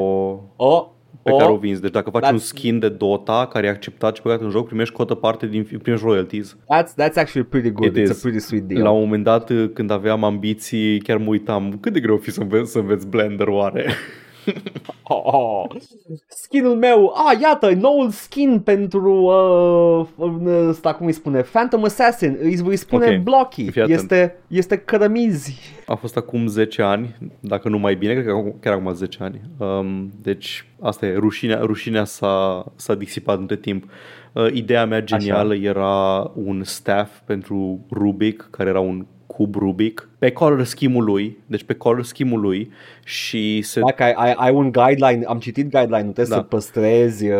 Oh, 0.56 0.88
pe 1.24 1.32
oh, 1.32 1.38
care 1.40 1.52
o 1.52 1.56
vinzi. 1.56 1.82
Deci 1.82 1.92
dacă 1.92 2.10
faci 2.10 2.24
That's- 2.24 2.32
un 2.32 2.38
skin 2.38 2.80
de 2.80 2.90
Dota 2.90 3.48
care 3.52 3.68
e 3.68 3.70
acceptat 3.70 4.16
și 4.16 4.22
băgat 4.22 4.42
în 4.42 4.50
joc, 4.50 4.68
primești 4.68 4.94
cotă 4.94 5.16
parte 5.16 5.48
din 5.48 5.64
primești 5.82 6.06
royalties. 6.06 6.56
That's, 6.56 6.92
that's 7.04 7.16
actually 7.16 7.48
pretty 7.50 7.72
good. 7.72 7.96
It 7.96 8.02
It's 8.02 8.10
is. 8.10 8.18
a 8.18 8.20
pretty 8.22 8.40
sweet 8.40 8.64
deal. 8.64 8.84
La 8.84 8.90
un 8.90 9.00
moment 9.00 9.24
dat, 9.24 9.52
când 9.74 9.92
aveam 9.92 10.24
ambiții, 10.24 11.00
chiar 11.00 11.18
mă 11.18 11.28
uitam 11.28 11.78
cât 11.82 11.94
de 11.94 12.00
greu 12.00 12.16
o 12.16 12.18
fi 12.18 12.32
să 12.32 12.42
înveți, 12.42 12.72
să 12.72 12.80
înveți 12.80 13.08
Blender 13.08 13.48
oare. 13.48 13.86
Oh, 15.14 15.34
oh. 15.34 15.66
Skinul 16.28 16.76
meu, 16.76 17.14
ah, 17.16 17.40
iată, 17.42 17.70
noul 17.74 18.10
skin 18.10 18.60
pentru 18.60 19.14
uh, 20.18 20.68
ăsta, 20.68 20.94
cum 20.94 21.06
îi 21.06 21.12
spune, 21.12 21.42
Phantom 21.42 21.84
Assassin, 21.84 22.38
îi 22.42 22.56
voi 22.56 22.76
spune 22.76 23.16
Ok, 23.16 23.24
Blocky, 23.24 23.70
fii 23.72 23.82
atent. 23.82 24.00
este, 24.00 24.36
este 24.48 24.78
cărămizi. 24.78 25.60
A 25.86 25.96
fost 25.96 26.18
acum 26.18 26.48
10 26.48 26.82
ani, 26.82 27.16
dacă 27.40 27.70
nu 27.70 27.78
mai 27.78 27.96
bine, 27.96 28.14
cred 28.14 28.26
că 28.26 28.32
acum- 28.32 28.56
chiar 28.60 28.74
acum 28.74 28.94
10 28.94 29.18
ani. 29.24 29.42
Um, 29.58 30.12
deci 30.22 30.66
asta 30.82 31.06
e, 31.06 31.16
rușinea, 31.16 31.60
rușinea 31.60 32.04
s-a, 32.04 32.66
s-a 32.76 32.96
disipat 32.96 33.38
între 33.40 33.56
timp. 33.56 33.84
Uh, 34.34 34.48
ideea 34.54 34.86
mea 34.86 35.02
genială 35.02 35.56
era 35.56 36.32
un 36.36 36.64
staff 36.64 37.20
pentru 37.26 37.80
Rubik, 37.92 38.48
care 38.52 38.70
era 38.70 38.80
un 38.80 39.06
cub 39.36 39.56
Rubik, 39.56 40.10
pe 40.20 40.32
color 40.32 40.64
scheme-ul 40.64 41.04
lui, 41.04 41.38
deci 41.46 41.64
pe 41.64 41.74
color 41.74 42.04
scheme-ul 42.04 42.40
lui 42.40 42.72
și 43.04 43.62
se 43.62 43.80
Dacă 43.80 44.04
ai, 44.04 44.12
ai, 44.16 44.34
ai 44.38 44.52
un 44.54 44.72
guideline, 44.72 45.26
am 45.28 45.40
citit 45.40 45.70
guideline-ul, 45.72 46.14
trebuie 46.14 46.26
Da. 46.36 46.36
să 46.36 46.42
păstrezi 46.42 47.28
uh, 47.30 47.38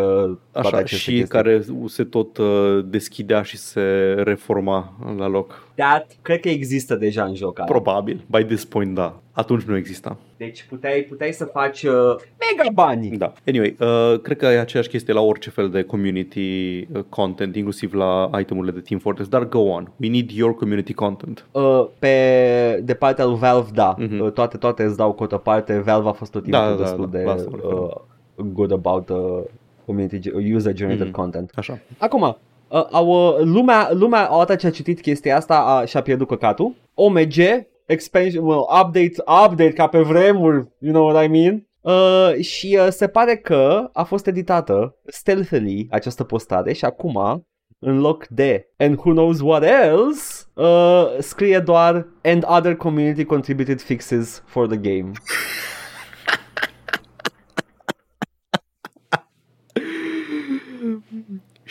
toate 0.52 0.68
Așa, 0.68 0.78
aceste 0.78 0.96
și 0.96 1.10
chestii. 1.12 1.28
care 1.28 1.62
se 1.88 2.04
tot 2.04 2.38
uh, 2.38 2.86
deschidea 2.86 3.42
și 3.42 3.58
se 3.58 3.82
reforma 4.18 4.94
la 5.18 5.28
loc. 5.28 5.68
That, 5.84 6.12
cred 6.22 6.40
că 6.40 6.50
există 6.50 6.96
deja 6.96 7.24
în 7.24 7.36
joc. 7.36 7.58
aia. 7.60 7.68
Probabil, 7.68 8.24
by 8.32 8.44
this 8.44 8.66
point, 8.66 8.96
da. 8.96 9.20
Atunci 9.32 9.62
nu 9.64 9.76
exista. 9.76 10.18
Deci 10.38 10.66
puteai, 10.70 11.06
puteai 11.10 11.32
să 11.32 11.46
faci 11.46 11.84
uh, 11.84 11.94
mega 12.40 12.70
bani. 12.74 13.18
Da. 13.18 13.34
Anyway, 13.48 13.76
uh, 13.80 14.20
cred 14.20 14.38
că 14.38 14.46
e 14.46 14.60
aceeași 14.60 14.90
chestie 14.90 15.14
la 15.14 15.22
orice 15.22 15.50
fel 15.50 15.70
de 15.70 15.84
community 15.84 16.78
uh, 16.94 17.02
content, 17.10 17.56
inclusiv 17.56 17.94
la 17.94 18.30
itemurile 18.40 18.72
de 18.74 18.80
Team 18.80 19.00
Fortress, 19.00 19.30
dar 19.30 19.48
go 19.48 19.60
on. 19.60 19.92
We 20.02 20.10
need 20.10 20.30
your 20.30 20.56
community 20.56 20.94
content. 20.94 21.46
Uh, 21.52 21.86
pe 22.00 22.82
de 22.84 22.94
partea 22.94 23.26
lui 23.26 23.38
Valve, 23.38 23.70
da, 23.74 23.96
Mhm. 23.98 24.20
uh, 24.20 24.32
toate, 24.32 24.58
toate 24.58 24.84
îți 24.84 24.98
dau 24.98 25.12
cotă 25.12 25.38
parte. 25.38 25.80
Valve 25.80 26.10
a 26.10 26.12
fost 26.12 26.32
tot 26.32 26.44
timpul 26.44 26.62
Da, 26.62 26.70
da, 26.70 26.76
destul 26.76 27.10
da, 27.12 27.18
de 27.18 27.24
la 27.24 27.32
asta 27.32 27.50
mă 27.50 27.56
referam. 27.56 28.04
uh, 28.36 28.46
good 28.54 28.72
about 28.72 29.10
uh, 29.10 29.44
community 29.86 30.30
user-generated 30.54 31.06
Mhm. 31.08 31.16
content. 31.16 31.52
Așa. 31.56 31.80
Acum, 31.98 32.38
uh, 32.72 32.86
au, 32.92 33.08
uh, 33.08 33.44
lumea, 33.44 33.90
lumea, 33.94 34.34
odată 34.34 34.56
ce 34.56 34.68
a 34.68 34.72
citit 34.72 35.02
chestia 35.02 35.36
asta, 35.36 35.56
a, 35.56 35.86
și-a 35.86 36.02
pierdut 36.02 36.28
căcatul. 36.28 36.76
OMG, 36.94 37.68
expansion, 37.86 38.46
well, 38.46 38.66
update, 38.82 39.14
update 39.46 39.74
ca 39.74 39.88
pe 39.88 40.00
vremuri, 40.00 40.68
you 40.80 40.94
know 40.94 41.08
what 41.08 41.26
I 41.26 41.28
mean? 41.28 41.66
Uh, 41.82 42.44
și 42.44 42.78
uh, 42.80 42.88
se 42.90 43.08
pare 43.08 43.36
că 43.36 43.90
a 43.94 44.04
fost 44.04 44.28
editată 44.28 44.96
stealthily 45.06 45.88
această 45.90 46.24
postare 46.24 46.74
și 46.74 46.86
acum 46.86 47.46
în 47.80 48.00
loc 48.00 48.28
de 48.28 48.68
and 48.78 48.98
who 48.98 49.12
knows 49.12 49.40
what 49.40 49.64
else 49.64 50.46
uh, 50.54 51.06
scrie 51.20 51.60
doar 51.60 52.08
and 52.24 52.46
other 52.48 52.76
community 52.76 53.24
contributed 53.24 53.82
fixes 53.82 54.44
for 54.46 54.68
the 54.68 54.78
game. 54.78 55.12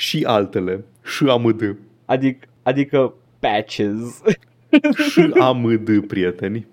Și 0.00 0.24
altele. 0.26 0.84
Și 1.04 1.24
AMD. 1.24 1.76
Adică, 2.04 2.48
adică 2.62 3.14
patches. 3.40 4.22
Și 5.10 5.20
AMD, 5.40 6.06
prieteni. 6.06 6.66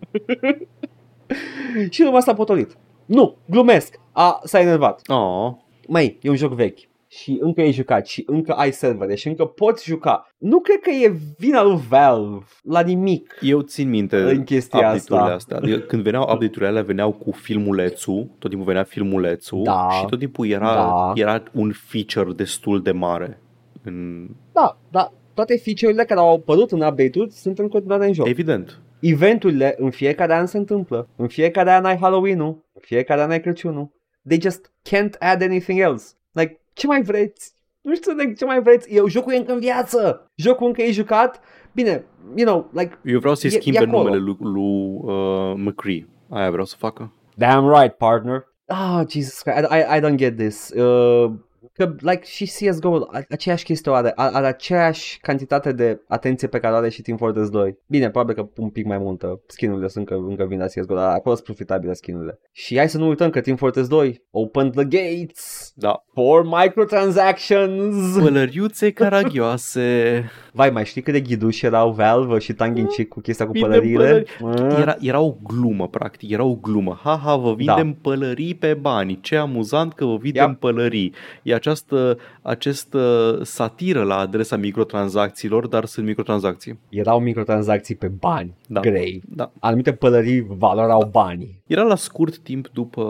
și 1.89 2.03
lumea 2.03 2.19
s-a 2.19 2.33
potolit. 2.33 2.77
Nu, 3.05 3.37
glumesc. 3.49 3.99
A, 4.11 4.39
s-a 4.43 4.59
enervat. 4.59 5.01
Oh, 5.07 5.53
Măi, 5.87 6.17
e 6.21 6.29
un 6.29 6.35
joc 6.35 6.53
vechi 6.53 6.79
și 7.09 7.37
încă 7.41 7.61
e 7.61 7.71
jucat 7.71 8.07
și 8.07 8.23
încă 8.27 8.53
ai 8.53 8.71
servere 8.71 9.15
și 9.15 9.27
încă 9.27 9.45
poți 9.45 9.85
juca. 9.85 10.31
Nu 10.37 10.59
cred 10.59 10.79
că 10.79 10.89
e 10.89 11.13
vina 11.37 11.63
lui 11.63 11.79
Valve 11.89 12.45
la 12.63 12.81
nimic. 12.81 13.37
Eu 13.41 13.61
țin 13.61 13.89
minte 13.89 14.17
În 14.17 14.43
chestia 14.43 14.79
update-urile 14.79 15.19
asta. 15.33 15.33
astea. 15.33 15.57
Adică 15.57 15.77
când 15.77 16.03
veneau 16.03 16.21
update-urile 16.23 16.67
alea, 16.67 16.81
veneau 16.81 17.11
cu 17.11 17.31
filmulețul, 17.31 18.29
tot 18.39 18.49
timpul 18.49 18.67
venea 18.67 18.83
filmulețul 18.83 19.61
Da. 19.63 19.87
și 19.91 20.05
tot 20.05 20.19
timpul 20.19 20.47
era, 20.47 20.73
Da. 20.73 21.11
era 21.15 21.43
un 21.53 21.71
feature 21.71 22.31
destul 22.33 22.81
de 22.81 22.91
mare. 22.91 23.41
În... 23.83 24.27
Da, 24.53 24.77
da, 24.91 25.13
toate 25.33 25.57
feature-urile 25.57 26.05
care 26.05 26.19
au 26.19 26.33
apărut 26.35 26.71
în 26.71 26.81
update-uri 26.81 27.31
sunt 27.31 27.59
în 27.59 27.67
continuare 27.67 28.05
în 28.07 28.13
joc. 28.13 28.27
Evident. 28.27 28.79
Eventurile 28.99 29.75
în 29.77 29.89
fiecare 29.89 30.33
an 30.33 30.45
se 30.45 30.57
întâmplă. 30.57 31.07
În 31.15 31.27
fiecare 31.27 31.71
an 31.71 31.85
ai 31.85 31.97
Halloween-ul, 31.97 32.65
în 32.73 32.81
fiecare 32.81 33.21
an 33.21 33.29
ai 33.29 33.41
Crăciunul. 33.41 33.89
They 34.27 34.39
just 34.41 34.71
can't 34.89 35.17
add 35.19 35.41
anything 35.41 35.79
else. 35.79 36.05
Like, 36.31 36.59
ce 36.77 36.87
mai 36.87 37.01
vreți? 37.01 37.55
Nu 37.81 37.95
știu 37.95 38.13
de 38.13 38.33
ce 38.33 38.45
mai 38.45 38.61
vreți. 38.61 38.93
Eu, 38.93 39.07
jocul 39.07 39.33
e 39.33 39.37
încă 39.37 39.51
în 39.51 39.59
viață. 39.59 40.31
Jocul 40.35 40.67
încă 40.67 40.81
e 40.81 40.91
jucat. 40.91 41.39
Bine, 41.73 42.05
you 42.35 42.47
know, 42.47 42.69
like, 42.73 42.99
Eu 43.03 43.19
vreau 43.19 43.35
să-i 43.35 43.49
E- 43.49 43.53
schimbe 43.53 43.79
e 43.79 43.81
acolo. 43.83 43.97
numele 44.03 44.17
lui, 44.21 44.35
lui 44.39 44.99
uh, 45.01 45.53
McCree. 45.55 46.07
Aia 46.29 46.49
vreau 46.51 46.65
să 46.65 46.75
facă. 46.77 47.13
Damn 47.35 47.69
right, 47.73 47.93
partner. 47.97 48.43
Ah, 48.65 49.01
Jesus 49.09 49.41
Christ, 49.41 49.59
I, 49.71 49.75
I, 49.75 49.97
I 49.97 50.01
don't 50.01 50.15
get 50.15 50.37
this. 50.37 50.69
Uh, 50.69 51.31
că, 51.77 51.95
like, 51.99 52.25
și 52.25 52.45
CSGO, 52.45 53.07
a- 53.11 53.21
aceeași 53.29 53.63
chestie 53.63 53.91
o 53.91 53.93
are, 53.95 54.11
are, 54.15 54.35
are 54.35 54.45
aceeași 54.47 55.19
cantitate 55.19 55.71
de 55.71 55.99
atenție 56.07 56.47
pe 56.47 56.59
care 56.59 56.73
o 56.73 56.77
are 56.77 56.89
și 56.89 57.01
Team 57.01 57.17
Fortress 57.17 57.49
2. 57.49 57.77
Bine, 57.87 58.09
probabil 58.09 58.35
că 58.35 58.47
un 58.57 58.69
pic 58.69 58.85
mai 58.85 58.97
multă. 58.97 59.41
Skinurile 59.47 59.87
sunt 59.87 60.09
încă, 60.09 60.25
încă 60.27 60.45
vin 60.45 60.59
la 60.59 60.65
CSGO, 60.65 60.95
dar 60.95 61.13
acolo 61.13 61.33
sunt 61.35 61.45
profitabile 61.45 61.93
skinurile. 61.93 62.39
Și 62.51 62.77
hai 62.77 62.89
să 62.89 62.97
nu 62.97 63.07
uităm 63.07 63.29
că 63.29 63.41
Team 63.41 63.57
Fortress 63.57 63.87
2 63.89 64.23
opened 64.31 64.73
the 64.73 64.83
gates 64.83 65.71
Da. 65.75 66.03
for 66.13 66.43
microtransactions. 66.43 68.17
Pălăriuțe 68.23 68.91
caragioase. 68.91 70.23
Vai, 70.57 70.69
mai 70.69 70.85
știi 70.85 71.01
cât 71.01 71.13
de 71.13 71.19
ghiduși 71.19 71.65
erau 71.65 71.91
Valve 71.91 72.37
și 72.39 72.53
tongue 72.53 72.79
in 72.81 72.87
cheek 72.87 73.07
cu 73.07 73.19
chestia 73.19 73.45
cu 73.45 73.51
Vindem 73.51 73.69
pălăriile? 73.71 74.25
pălări. 74.39 74.81
Era, 74.81 74.95
era 74.99 75.19
o 75.19 75.35
glumă, 75.43 75.87
practic. 75.87 76.29
Era 76.29 76.43
o 76.43 76.55
glumă. 76.55 76.99
Ha, 77.03 77.19
ha, 77.23 77.35
vă 77.35 77.53
vindem 77.53 77.87
da. 77.91 77.97
pălării 78.01 78.55
pe 78.55 78.73
bani. 78.73 79.19
Ce 79.21 79.35
amuzant 79.35 79.93
că 79.93 80.05
vă 80.05 80.17
vindem 80.17 80.49
Yep. 80.49 80.59
pălării. 80.59 81.13
E 81.43 81.53
această, 81.53 82.17
această 82.41 83.39
satiră 83.43 84.03
la 84.03 84.17
adresa 84.17 84.55
microtransacțiilor, 84.55 85.67
dar 85.67 85.85
sunt 85.85 86.05
microtransacții. 86.05 86.79
Erau 86.89 87.19
microtransacții 87.19 87.95
pe 87.95 88.07
bani. 88.07 88.53
Da. 88.67 88.79
Grei. 88.79 89.21
Da. 89.25 89.51
Anumite 89.59 89.91
pălării 89.93 90.45
valorau 90.57 91.07
banii. 91.11 91.61
Era 91.67 91.83
la 91.83 91.95
scurt 91.95 92.37
timp 92.37 92.67
după, 92.73 93.03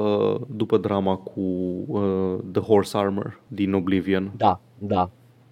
după 0.50 0.78
drama 0.78 1.16
cu 1.16 1.41
uh, 1.88 2.36
The 2.52 2.62
Horse 2.62 2.98
Armor 2.98 3.39
din 3.48 3.74
Oblivion. 3.74 4.32
Da, 4.38 4.60
da. 4.78 5.10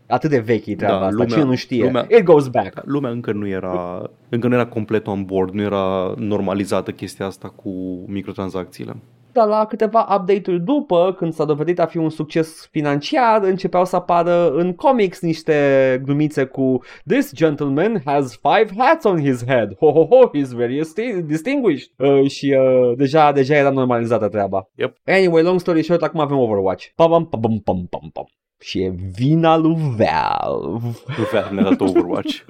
Atât 0.07 0.29
de 0.29 0.39
vechi 0.39 0.65
e 0.65 0.75
treaba 0.75 0.99
Da, 0.99 1.05
asta. 1.05 1.11
lumea- 1.17 1.27
Cine 1.37 1.43
nu 1.43 1.55
știe? 1.55 1.83
lumea- 1.83 2.05
It 2.09 2.23
goes 2.23 2.47
back. 2.47 2.81
Lumea 2.85 3.11
încă 3.11 3.31
nu 3.31 3.47
era 3.47 4.01
încă 4.29 4.47
nu 4.47 4.53
era 4.53 4.65
complet 4.67 5.07
on 5.07 5.23
board, 5.23 5.53
nu 5.53 5.61
era 5.61 6.13
normalizată 6.17 6.91
chestia 6.91 7.25
asta 7.25 7.47
cu 7.47 7.69
microtransacțiile. 8.07 8.95
Dar 9.31 9.47
la 9.47 9.65
câteva 9.65 9.99
update-uri 10.19 10.63
după, 10.63 11.13
când 11.17 11.33
s-a 11.33 11.45
dovedit 11.45 11.79
a 11.79 11.85
fi 11.85 11.97
un 11.97 12.09
succes 12.09 12.67
financiar, 12.71 13.43
începeau 13.43 13.85
să 13.85 13.95
apară 13.95 14.51
în 14.51 14.73
comics 14.73 15.21
niște 15.21 16.01
glumițe 16.05 16.45
cu 16.45 16.83
This 17.07 17.33
gentleman 17.33 18.01
has 18.05 18.39
five 18.41 18.69
hats 18.83 19.03
on 19.05 19.19
his 19.19 19.45
head. 19.45 19.75
Ho, 19.79 19.91
ho, 19.91 20.05
ho, 20.05 20.29
he's 20.37 20.55
very 20.55 20.79
esti- 20.79 21.25
distinguished. 21.25 21.89
Uh, 21.97 22.29
și 22.29 22.55
uh, 22.59 22.97
deja, 22.97 23.31
deja 23.31 23.55
era 23.55 23.69
normalizată 23.69 24.27
treaba. 24.27 24.69
Yep. 24.75 24.97
Anyway, 25.05 25.43
long 25.43 25.59
story 25.59 25.83
short, 25.83 26.01
acum 26.01 26.19
avem 26.19 26.37
Overwatch. 26.37 26.85
Pam, 26.95 27.09
pam, 27.09 27.25
pam, 27.25 27.41
pam, 27.41 27.85
pam, 27.89 28.09
pam. 28.13 28.25
Și 28.59 28.81
e 28.81 28.89
vina 28.89 29.57
lui 29.57 29.75
Valve. 29.75 30.87
Nu 31.17 31.23
Valve 31.31 31.49
ne-a 31.53 31.63
dat 31.63 31.81
Overwatch. 31.81 32.39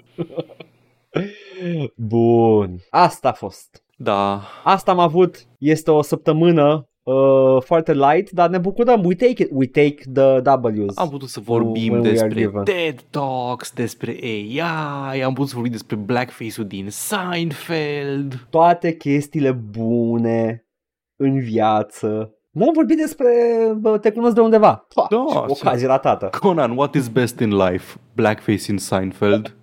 Bun. 1.95 2.79
Asta 2.89 3.29
a 3.29 3.33
fost. 3.33 3.83
Da, 3.97 4.41
Asta 4.63 4.91
am 4.91 4.99
avut. 4.99 5.45
Este 5.57 5.91
o 5.91 6.01
săptămână 6.01 6.89
uh, 7.03 7.61
foarte 7.63 7.93
light, 7.93 8.31
dar 8.31 8.49
ne 8.49 8.57
bucurăm. 8.57 9.03
We 9.03 9.15
take 9.15 9.41
it. 9.43 9.49
We 9.51 9.65
take 9.65 9.95
the 10.13 10.41
W's. 10.41 10.93
am 10.95 11.09
putut 11.09 11.29
să 11.29 11.39
vorbim 11.39 11.91
When 11.91 12.01
we 12.01 12.09
are 12.09 12.09
despre 12.09 12.41
given. 12.41 12.63
TED 12.63 13.01
Talks, 13.09 13.71
despre 13.73 14.17
AI, 14.21 15.21
am 15.23 15.33
putut 15.33 15.47
să 15.47 15.53
vorbim 15.53 15.71
despre 15.71 15.95
blackface-ul 15.95 16.67
din 16.67 16.87
Seinfeld. 16.89 18.47
Toate 18.49 18.95
chestiile 18.95 19.51
bune 19.51 20.65
în 21.15 21.39
viață. 21.39 22.34
N-am 22.55 22.71
vorbit 22.73 22.97
despre 22.97 23.27
bă, 23.77 23.97
te 23.97 24.11
cunosc 24.11 24.33
de 24.35 24.41
undeva. 24.41 24.85
Pa, 24.93 25.07
Da, 25.09 25.25
ce 25.29 25.37
ocazie 25.47 25.87
ratată. 25.87 26.29
Conan, 26.39 26.71
what 26.77 26.93
is 26.93 27.07
best 27.07 27.39
in 27.39 27.55
life? 27.55 27.97
Blackface 28.13 28.71
in 28.71 28.77
Seinfeld? 28.77 29.55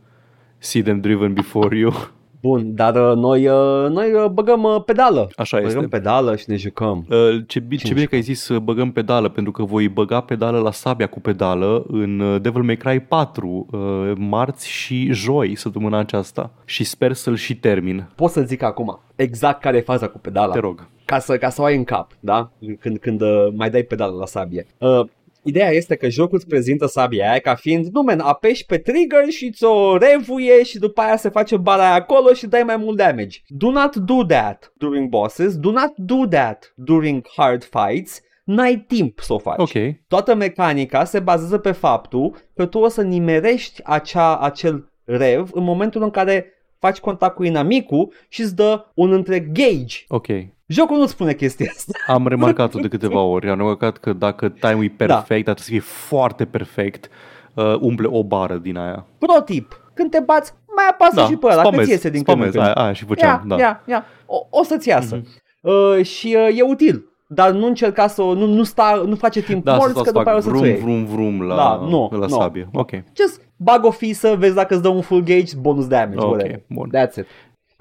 See 0.59 0.83
them 0.83 1.01
driven 1.01 1.33
before 1.33 1.77
you? 1.77 1.93
Bun, 2.41 2.75
dar 2.75 3.11
uh, 3.11 3.17
noi, 3.17 3.47
uh, 3.49 3.89
noi 3.91 4.13
uh, 4.13 4.27
băgăm 4.31 4.63
uh, 4.63 4.83
pedală. 4.85 5.29
Așa 5.37 5.57
băgăm 5.61 5.77
este. 5.77 5.89
pedală 5.89 6.37
și 6.37 6.45
ne 6.47 6.57
jucăm. 6.57 7.07
Uh, 7.11 7.17
Ce, 7.47 7.59
bi- 7.61 7.77
ce 7.77 7.83
Cine 7.83 7.95
bine 7.95 8.07
că 8.07 8.15
ai 8.15 8.21
zis 8.21 8.43
să 8.43 8.59
băgăm 8.59 8.93
pedală, 8.93 9.29
pentru 9.29 9.53
că 9.53 9.63
voi 9.63 9.89
băga 9.89 10.21
pedală 10.21 10.59
la 10.59 10.71
sabia 10.71 11.07
cu 11.07 11.21
pedală 11.21 11.85
în 11.89 12.21
uh, 12.21 12.41
Devil 12.41 12.63
May 12.63 12.77
Cry 12.77 13.01
4, 13.01 13.67
uh, 13.71 14.13
marți 14.17 14.69
și 14.69 15.13
joi 15.13 15.55
săptămâna 15.57 15.99
aceasta. 15.99 16.51
Și 16.65 16.85
sper 16.85 17.13
să-l 17.13 17.37
și 17.37 17.57
termin. 17.57 18.09
Pot 18.15 18.31
să 18.31 18.41
zic 18.43 18.63
acum 18.63 19.01
exact 19.17 19.61
care 19.61 19.77
e 19.77 19.81
faza 19.81 20.09
cu 20.09 20.19
pedala. 20.19 20.53
Te 20.53 20.59
rog. 20.59 20.89
Ca 21.13 21.19
să, 21.19 21.39
ca 21.39 21.49
să 21.49 21.61
o 21.61 21.65
ai 21.65 21.77
în 21.77 21.85
cap, 21.85 22.11
da? 22.21 22.53
Când, 22.81 22.99
când 22.99 23.21
uh, 23.21 23.49
mai 23.55 23.71
dai 23.71 23.83
pedală 23.83 24.17
la 24.17 24.27
sabie. 24.27 24.67
Uh, 24.79 25.01
ideea 25.43 25.71
este 25.71 25.95
că 25.97 26.09
jocul 26.09 26.37
îți 26.37 26.47
prezintă 26.47 26.87
sabia 26.87 27.31
aia 27.31 27.39
ca 27.39 27.55
fiind, 27.55 27.87
nu 27.87 28.03
men, 28.03 28.21
apeși 28.21 28.67
pe 28.67 28.79
trigger 28.79 29.29
și 29.29 29.51
ți-o 29.51 29.97
revuie 29.97 30.63
și 30.63 30.79
după 30.79 31.01
aia 31.01 31.17
se 31.17 31.29
face 31.29 31.57
bara 31.57 31.83
aia 31.83 31.95
acolo 31.95 32.33
și 32.33 32.47
dai 32.47 32.63
mai 32.63 32.77
mult 32.77 32.97
damage. 32.97 33.39
Do 33.47 33.71
not 33.71 33.97
do 33.97 34.25
that 34.25 34.73
during 34.77 35.09
bosses, 35.09 35.57
do 35.57 35.71
not 35.71 35.93
do 35.97 36.27
that 36.27 36.73
during 36.75 37.27
hard 37.37 37.65
fights, 37.65 38.21
n-ai 38.45 38.85
timp 38.89 39.19
să 39.19 39.33
o 39.33 39.39
faci. 39.39 39.59
Ok. 39.59 39.95
Toată 40.09 40.35
mecanica 40.35 41.05
se 41.05 41.21
bazează 41.21 41.59
pe 41.59 41.73
faptul 41.73 42.37
că 42.55 42.67
tu 42.67 42.79
o 42.79 42.89
să 42.89 43.03
nimerești 43.03 43.81
acea, 43.85 44.39
acel 44.39 44.93
rev 45.05 45.51
în 45.53 45.65
momentul 45.65 46.03
în 46.03 46.11
care 46.11 46.47
faci 46.79 46.99
contact 46.99 47.35
cu 47.35 47.45
inamicul 47.45 48.13
și 48.29 48.41
îți 48.41 48.55
dă 48.55 48.85
un 48.95 49.13
întreg 49.13 49.53
gauge. 49.53 49.97
Ok. 50.09 50.27
Jocul 50.73 50.97
nu 50.97 51.07
spune 51.07 51.33
chestia 51.35 51.71
asta. 51.77 51.93
Am 52.07 52.27
remarcat-o 52.27 52.79
de 52.79 52.89
câteva 52.89 53.21
ori. 53.21 53.49
Am 53.51 53.57
remarcat 53.57 53.97
că 53.97 54.13
dacă 54.13 54.49
time-ul 54.49 54.85
e 54.85 54.93
perfect, 54.97 55.45
da. 55.45 55.53
dar 55.53 55.55
trebuie 55.55 55.57
să 55.65 55.71
fie 55.71 55.81
foarte 55.81 56.45
perfect, 56.45 57.09
uh, 57.55 57.75
umple 57.81 58.07
o 58.11 58.25
bară 58.25 58.55
din 58.57 58.77
aia. 58.77 59.07
Pro 59.19 59.41
tip. 59.45 59.81
Când 59.95 60.11
te 60.11 60.21
bați, 60.21 60.53
mai 60.77 60.85
apasă 60.91 61.15
Da, 61.15 61.25
și 61.27 61.37
pe 61.37 61.47
ăla, 61.47 61.55
că 61.55 61.61
spamez, 61.69 61.85
ți 61.87 61.91
iese 61.91 62.11
din 62.11 62.23
când 62.23 62.43
în 62.43 62.51
spamez, 62.51 62.67
când. 62.67 62.77
aia, 62.77 62.85
aia 62.85 62.93
și 62.93 63.05
făceam, 63.05 63.45
Ia, 63.49 63.57
da. 63.57 63.63
ia, 63.63 63.83
ia. 63.87 64.05
O, 64.27 64.37
o 64.51 64.63
să-ți 64.63 64.89
iasă. 64.89 65.17
Mhm. 65.17 65.27
Uh, 65.73 66.05
și 66.05 66.37
uh, 66.49 66.59
e 66.59 66.63
util. 66.63 67.07
Dar 67.29 67.51
nu 67.51 67.67
încerca 67.67 68.07
să 68.07 68.23
o, 68.23 68.35
nu, 68.35 68.47
nu, 68.47 68.63
sta, 68.63 69.03
nu 69.07 69.15
face 69.15 69.43
timp 69.43 69.65
Da, 69.65 69.77
morți, 69.77 69.97
să 69.97 70.03
că 70.03 70.11
după 70.11 70.29
aia 70.29 70.37
o 70.37 70.41
fac 70.41 70.43
să-ți 70.43 70.55
o 70.55 70.59
vrum, 70.59 70.65
iei. 70.71 70.79
vrum, 70.81 71.05
vrum 71.05 71.43
la, 71.43 71.55
Da, 71.57 71.87
nu, 71.89 72.09
la 72.11 72.19
nu. 72.19 72.29
sabie. 72.29 72.69
Ok, 72.73 72.91
Just 73.17 73.41
bag 73.57 73.85
o 73.85 73.91
fisă, 73.91 74.35
vezi 74.39 74.55
dacă 74.55 74.75
îți 74.75 74.83
dă 74.83 74.89
un 74.89 75.01
full 75.01 75.23
gauge, 75.23 75.57
bonus 75.61 75.87
damage, 75.87 76.19
ok, 76.19 76.29
whatever. 76.31 76.63
bun. 76.69 76.91
That's 76.97 77.15
it. 77.19 77.27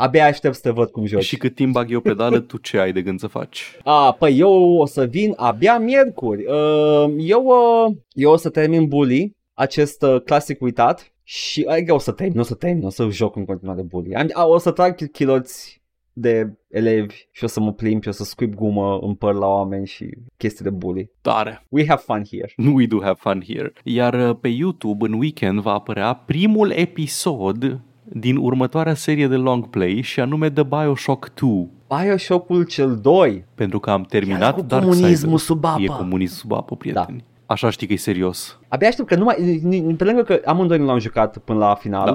Abia 0.01 0.25
aștept 0.25 0.55
să 0.55 0.61
te 0.61 0.69
văd 0.69 0.89
cum 0.89 1.05
joci. 1.05 1.23
Și 1.23 1.37
cât 1.37 1.55
timp 1.55 1.73
bag 1.73 1.91
eu 1.91 1.99
pedală, 1.99 2.39
tu 2.39 2.57
ce 2.57 2.77
ai 2.77 2.91
de 2.91 3.01
gând 3.01 3.19
să 3.19 3.27
faci? 3.27 3.77
A, 3.83 4.11
păi 4.11 4.39
eu 4.39 4.77
o 4.77 4.85
să 4.85 5.05
vin 5.05 5.33
abia 5.35 5.79
miercuri. 5.79 6.45
Uh, 6.45 7.13
eu, 7.17 7.45
uh, 7.45 7.95
eu 8.13 8.31
o 8.31 8.35
să 8.35 8.49
termin 8.49 8.87
Bully, 8.87 9.35
acest 9.53 10.03
uh, 10.03 10.21
clasic 10.21 10.61
uitat. 10.61 11.13
Și 11.23 11.65
adică 11.69 11.93
o 11.93 11.97
să 11.97 12.11
termin, 12.11 12.35
nu 12.35 12.41
o 12.41 12.43
să 12.43 12.55
termin, 12.55 12.85
o 12.85 12.89
să 12.89 13.07
joc 13.09 13.35
în 13.35 13.45
continuare 13.45 13.81
Bully. 13.81 14.15
Am, 14.15 14.29
a, 14.33 14.45
o 14.45 14.57
să 14.57 14.71
trag 14.71 15.11
chiloți 15.11 15.81
de 16.13 16.53
elevi 16.69 17.15
și 17.31 17.43
o 17.43 17.47
să 17.47 17.59
mă 17.59 17.73
plimb 17.73 18.01
și 18.01 18.07
o 18.07 18.11
să 18.11 18.23
scuip 18.23 18.53
gumă 18.53 18.99
în 19.01 19.13
păr 19.13 19.33
la 19.33 19.47
oameni 19.47 19.87
și 19.87 20.09
chestii 20.37 20.63
de 20.63 20.69
bully. 20.69 21.11
Tare! 21.21 21.65
We 21.69 21.87
have 21.87 22.01
fun 22.05 22.23
here. 22.29 22.53
We 22.77 22.85
do 22.85 22.99
have 23.01 23.17
fun 23.19 23.43
here. 23.47 23.73
Iar 23.83 24.29
uh, 24.29 24.37
pe 24.41 24.47
YouTube 24.47 25.05
în 25.05 25.13
weekend 25.13 25.59
va 25.59 25.73
apărea 25.73 26.13
primul 26.13 26.71
episod 26.71 27.81
din 28.13 28.35
următoarea 28.37 28.93
serie 28.93 29.27
de 29.27 29.35
long 29.35 29.67
play 29.69 30.01
și 30.01 30.19
anume 30.19 30.49
The 30.51 30.63
Bioshock 30.63 31.31
2. 31.33 31.69
Bioshock-ul 31.87 32.63
cel 32.63 32.95
2. 33.01 33.45
Pentru 33.55 33.79
că 33.79 33.89
am 33.89 33.99
Iar 33.99 34.07
terminat 34.09 34.55
cu 34.55 34.61
Dark 34.61 34.83
comunismul 34.83 35.37
sub 35.37 35.65
apă. 35.65 35.81
E 35.81 35.85
comunism 35.85 36.35
sub 36.35 36.51
apă, 36.51 36.75
prieteni. 36.75 37.23
Așa 37.45 37.69
știi 37.69 37.87
că 37.87 37.93
e 37.93 37.97
serios. 37.97 38.59
Abia 38.67 38.87
aștept 38.87 39.07
că 39.07 39.15
nu 39.15 39.23
mai, 39.23 39.59
ni- 39.63 39.79
ni- 39.79 39.95
pe 39.95 40.03
lângă 40.03 40.21
că 40.21 40.41
amândoi 40.45 40.77
nu 40.77 40.85
l-am 40.85 40.99
jucat 40.99 41.37
până 41.37 41.59
la 41.59 41.75
final, 41.75 42.05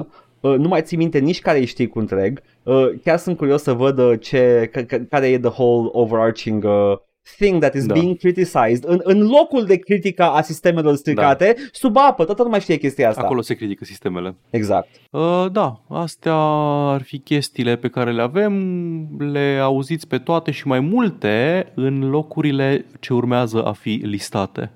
da. 0.41 0.49
uh, 0.49 0.57
nu 0.57 0.67
mai 0.67 0.81
țin 0.81 0.97
minte 0.97 1.19
nici 1.19 1.41
care 1.41 1.65
știi 1.65 1.87
cu 1.87 1.99
întreg. 1.99 2.41
Uh, 2.63 2.85
chiar 3.03 3.17
sunt 3.17 3.37
curios 3.37 3.61
să 3.61 3.73
văd 3.73 3.99
uh, 3.99 4.19
ce, 4.19 4.69
ca- 4.71 4.83
ca- 4.83 5.05
care 5.09 5.27
e 5.27 5.39
the 5.39 5.49
whole 5.61 5.89
overarching 5.91 6.63
uh, 6.63 6.97
thing 7.37 7.59
that 7.59 7.73
is 7.73 7.85
Da. 7.85 7.93
being 7.93 8.17
criticized 8.17 8.83
în, 8.85 8.99
în 9.03 9.27
locul 9.27 9.65
de 9.65 9.75
critica 9.77 10.31
a 10.31 10.41
sistemelor 10.41 10.95
stricate, 10.95 11.55
sub 11.71 11.97
apă, 11.97 12.25
toată 12.25 12.43
lumea 12.43 12.59
știe 12.59 12.75
chestia 12.75 13.09
asta. 13.09 13.21
Acolo 13.21 13.41
se 13.41 13.53
critică 13.53 13.85
sistemele. 13.85 14.35
Exact. 14.49 14.87
Uh, 15.11 15.45
da, 15.51 15.81
astea 15.89 16.35
ar 16.93 17.01
fi 17.01 17.19
chestiile 17.19 17.75
pe 17.75 17.87
care 17.87 18.11
le 18.11 18.21
avem. 18.21 18.53
Le 19.31 19.59
auziți 19.61 20.07
pe 20.07 20.17
toate 20.17 20.51
și 20.51 20.67
mai 20.67 20.79
multe 20.79 21.67
în 21.75 22.09
locurile 22.09 22.85
ce 22.99 23.13
urmează 23.13 23.63
a 23.63 23.71
fi 23.71 23.89
listate. 24.03 24.71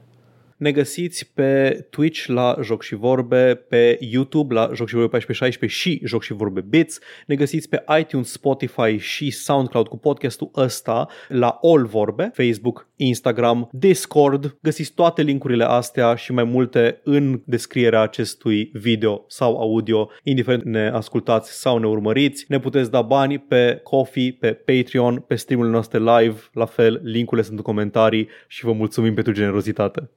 Ne 0.62 0.72
găsiți 0.72 1.32
pe 1.34 1.82
Twitch 1.90 2.26
la 2.26 2.58
Joc 2.64 2.84
și 2.84 2.96
Vorbe, 2.96 3.56
pe 3.56 3.98
YouTube 4.00 4.54
la 4.54 4.62
Joc 4.74 4.88
și 4.88 4.94
Vorbe 4.94 5.16
1416 5.16 5.80
și 5.80 6.02
Joc 6.04 6.24
și 6.24 6.34
Vorbe 6.34 6.62
Bits. 6.62 7.00
Ne 7.26 7.36
găsiți 7.36 7.70
pe 7.70 7.84
iTunes, 8.00 8.32
Spotify 8.32 8.98
și 8.98 9.32
SoundCloud 9.32 9.88
cu 9.88 9.98
podcastul 9.98 10.52
ăsta 10.56 11.08
la 11.28 11.60
All 11.62 11.86
Vorbe, 11.86 12.32
Facebook, 12.34 12.88
Instagram, 13.06 13.70
Discord. 13.72 14.58
Găsiți 14.62 14.94
toate 14.94 15.22
linkurile 15.22 15.64
astea 15.64 16.16
și 16.16 16.32
mai 16.32 16.44
multe 16.44 17.00
în 17.04 17.42
descrierea 17.46 18.02
acestui 18.02 18.70
video 18.74 19.24
sau 19.28 19.58
audio, 19.58 20.10
indiferent 20.24 20.64
ne 20.64 20.90
ascultați 20.90 21.60
sau 21.60 21.78
ne 21.78 21.88
urmăriți. 21.88 22.46
Ne 22.48 22.60
puteți 22.60 22.92
da 22.92 23.02
bani 23.02 23.40
pe 23.40 23.80
Coffee, 23.84 24.38
pe 24.40 24.54
Patreon, 24.54 25.24
pe 25.28 25.36
streamurile 25.36 25.74
noastre 25.74 26.00
live, 26.00 26.40
la 26.54 26.66
fel, 26.66 27.02
linkurile 27.04 27.46
sunt 27.46 27.58
în 27.58 27.64
comentarii 27.64 28.28
și 28.48 28.66
vă 28.66 28.72
mulțumim 28.72 29.14
pentru 29.14 29.34
generozitate. 29.34 30.10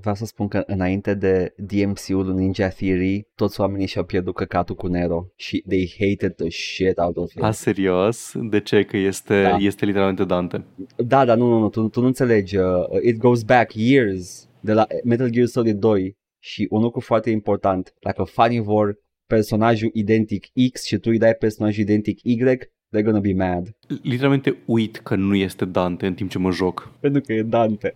Vreau 0.00 0.14
să 0.14 0.24
spun 0.24 0.48
că 0.48 0.62
înainte 0.66 1.14
de 1.14 1.54
DMC-ul 1.56 2.26
lui 2.26 2.34
Ninja 2.34 2.68
Theory, 2.68 3.28
toți 3.34 3.60
oamenii 3.60 3.86
și-au 3.86 4.04
pierdut 4.04 4.34
căcatul 4.34 4.74
cu 4.74 4.86
Nero 4.86 5.26
și 5.36 5.64
they 5.68 5.94
hated 5.98 6.34
the 6.34 6.50
shit 6.50 6.98
out 6.98 7.16
of 7.16 7.30
him. 7.30 7.42
A, 7.44 7.50
serios? 7.50 8.32
De 8.34 8.60
ce? 8.60 8.82
Că 8.82 8.96
este, 8.96 9.42
Da. 9.42 9.56
este 9.56 9.84
literalmente 9.84 10.24
Dante. 10.24 10.64
Da, 10.96 11.24
dar 11.24 11.36
nu, 11.36 11.46
nu, 11.48 11.58
nu, 11.58 11.68
tu, 11.68 11.88
tu 11.88 12.00
nu 12.00 12.10
înțelegi. 12.30 12.56
Uh, 12.56 13.02
it 13.02 13.16
goes 13.16 13.42
back 13.42 13.74
years 13.74 14.48
de 14.60 14.72
la 14.72 14.86
Metal 15.04 15.28
Gear 15.28 15.46
Solid 15.46 15.76
2 15.76 16.16
și 16.42 16.66
un 16.70 16.82
lucru 16.82 17.00
foarte 17.00 17.30
important, 17.30 17.94
dacă 18.00 18.22
fanii 18.22 18.60
vor 18.60 18.98
personajul 19.26 19.90
identic 19.92 20.46
X 20.72 20.84
și 20.84 20.96
tu 20.96 21.10
îi 21.10 21.18
dai 21.18 21.34
personajul 21.34 21.82
identic 21.82 22.22
Y, 22.22 22.36
they're 22.36 23.02
gonna 23.02 23.20
be 23.20 23.32
mad. 23.32 23.76
Literalmente 24.02 24.56
uit 24.66 24.96
că 24.96 25.14
nu 25.14 25.34
este 25.34 25.64
Dante 25.64 26.06
în 26.06 26.14
timp 26.14 26.30
ce 26.30 26.38
mă 26.38 26.50
joc. 26.50 26.92
Pentru 27.00 27.20
că 27.20 27.32
e 27.32 27.42
Dante. 27.42 27.94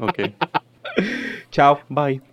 Ok. 0.00 0.16
Ciao! 1.48 1.78
Bye! 1.88 2.22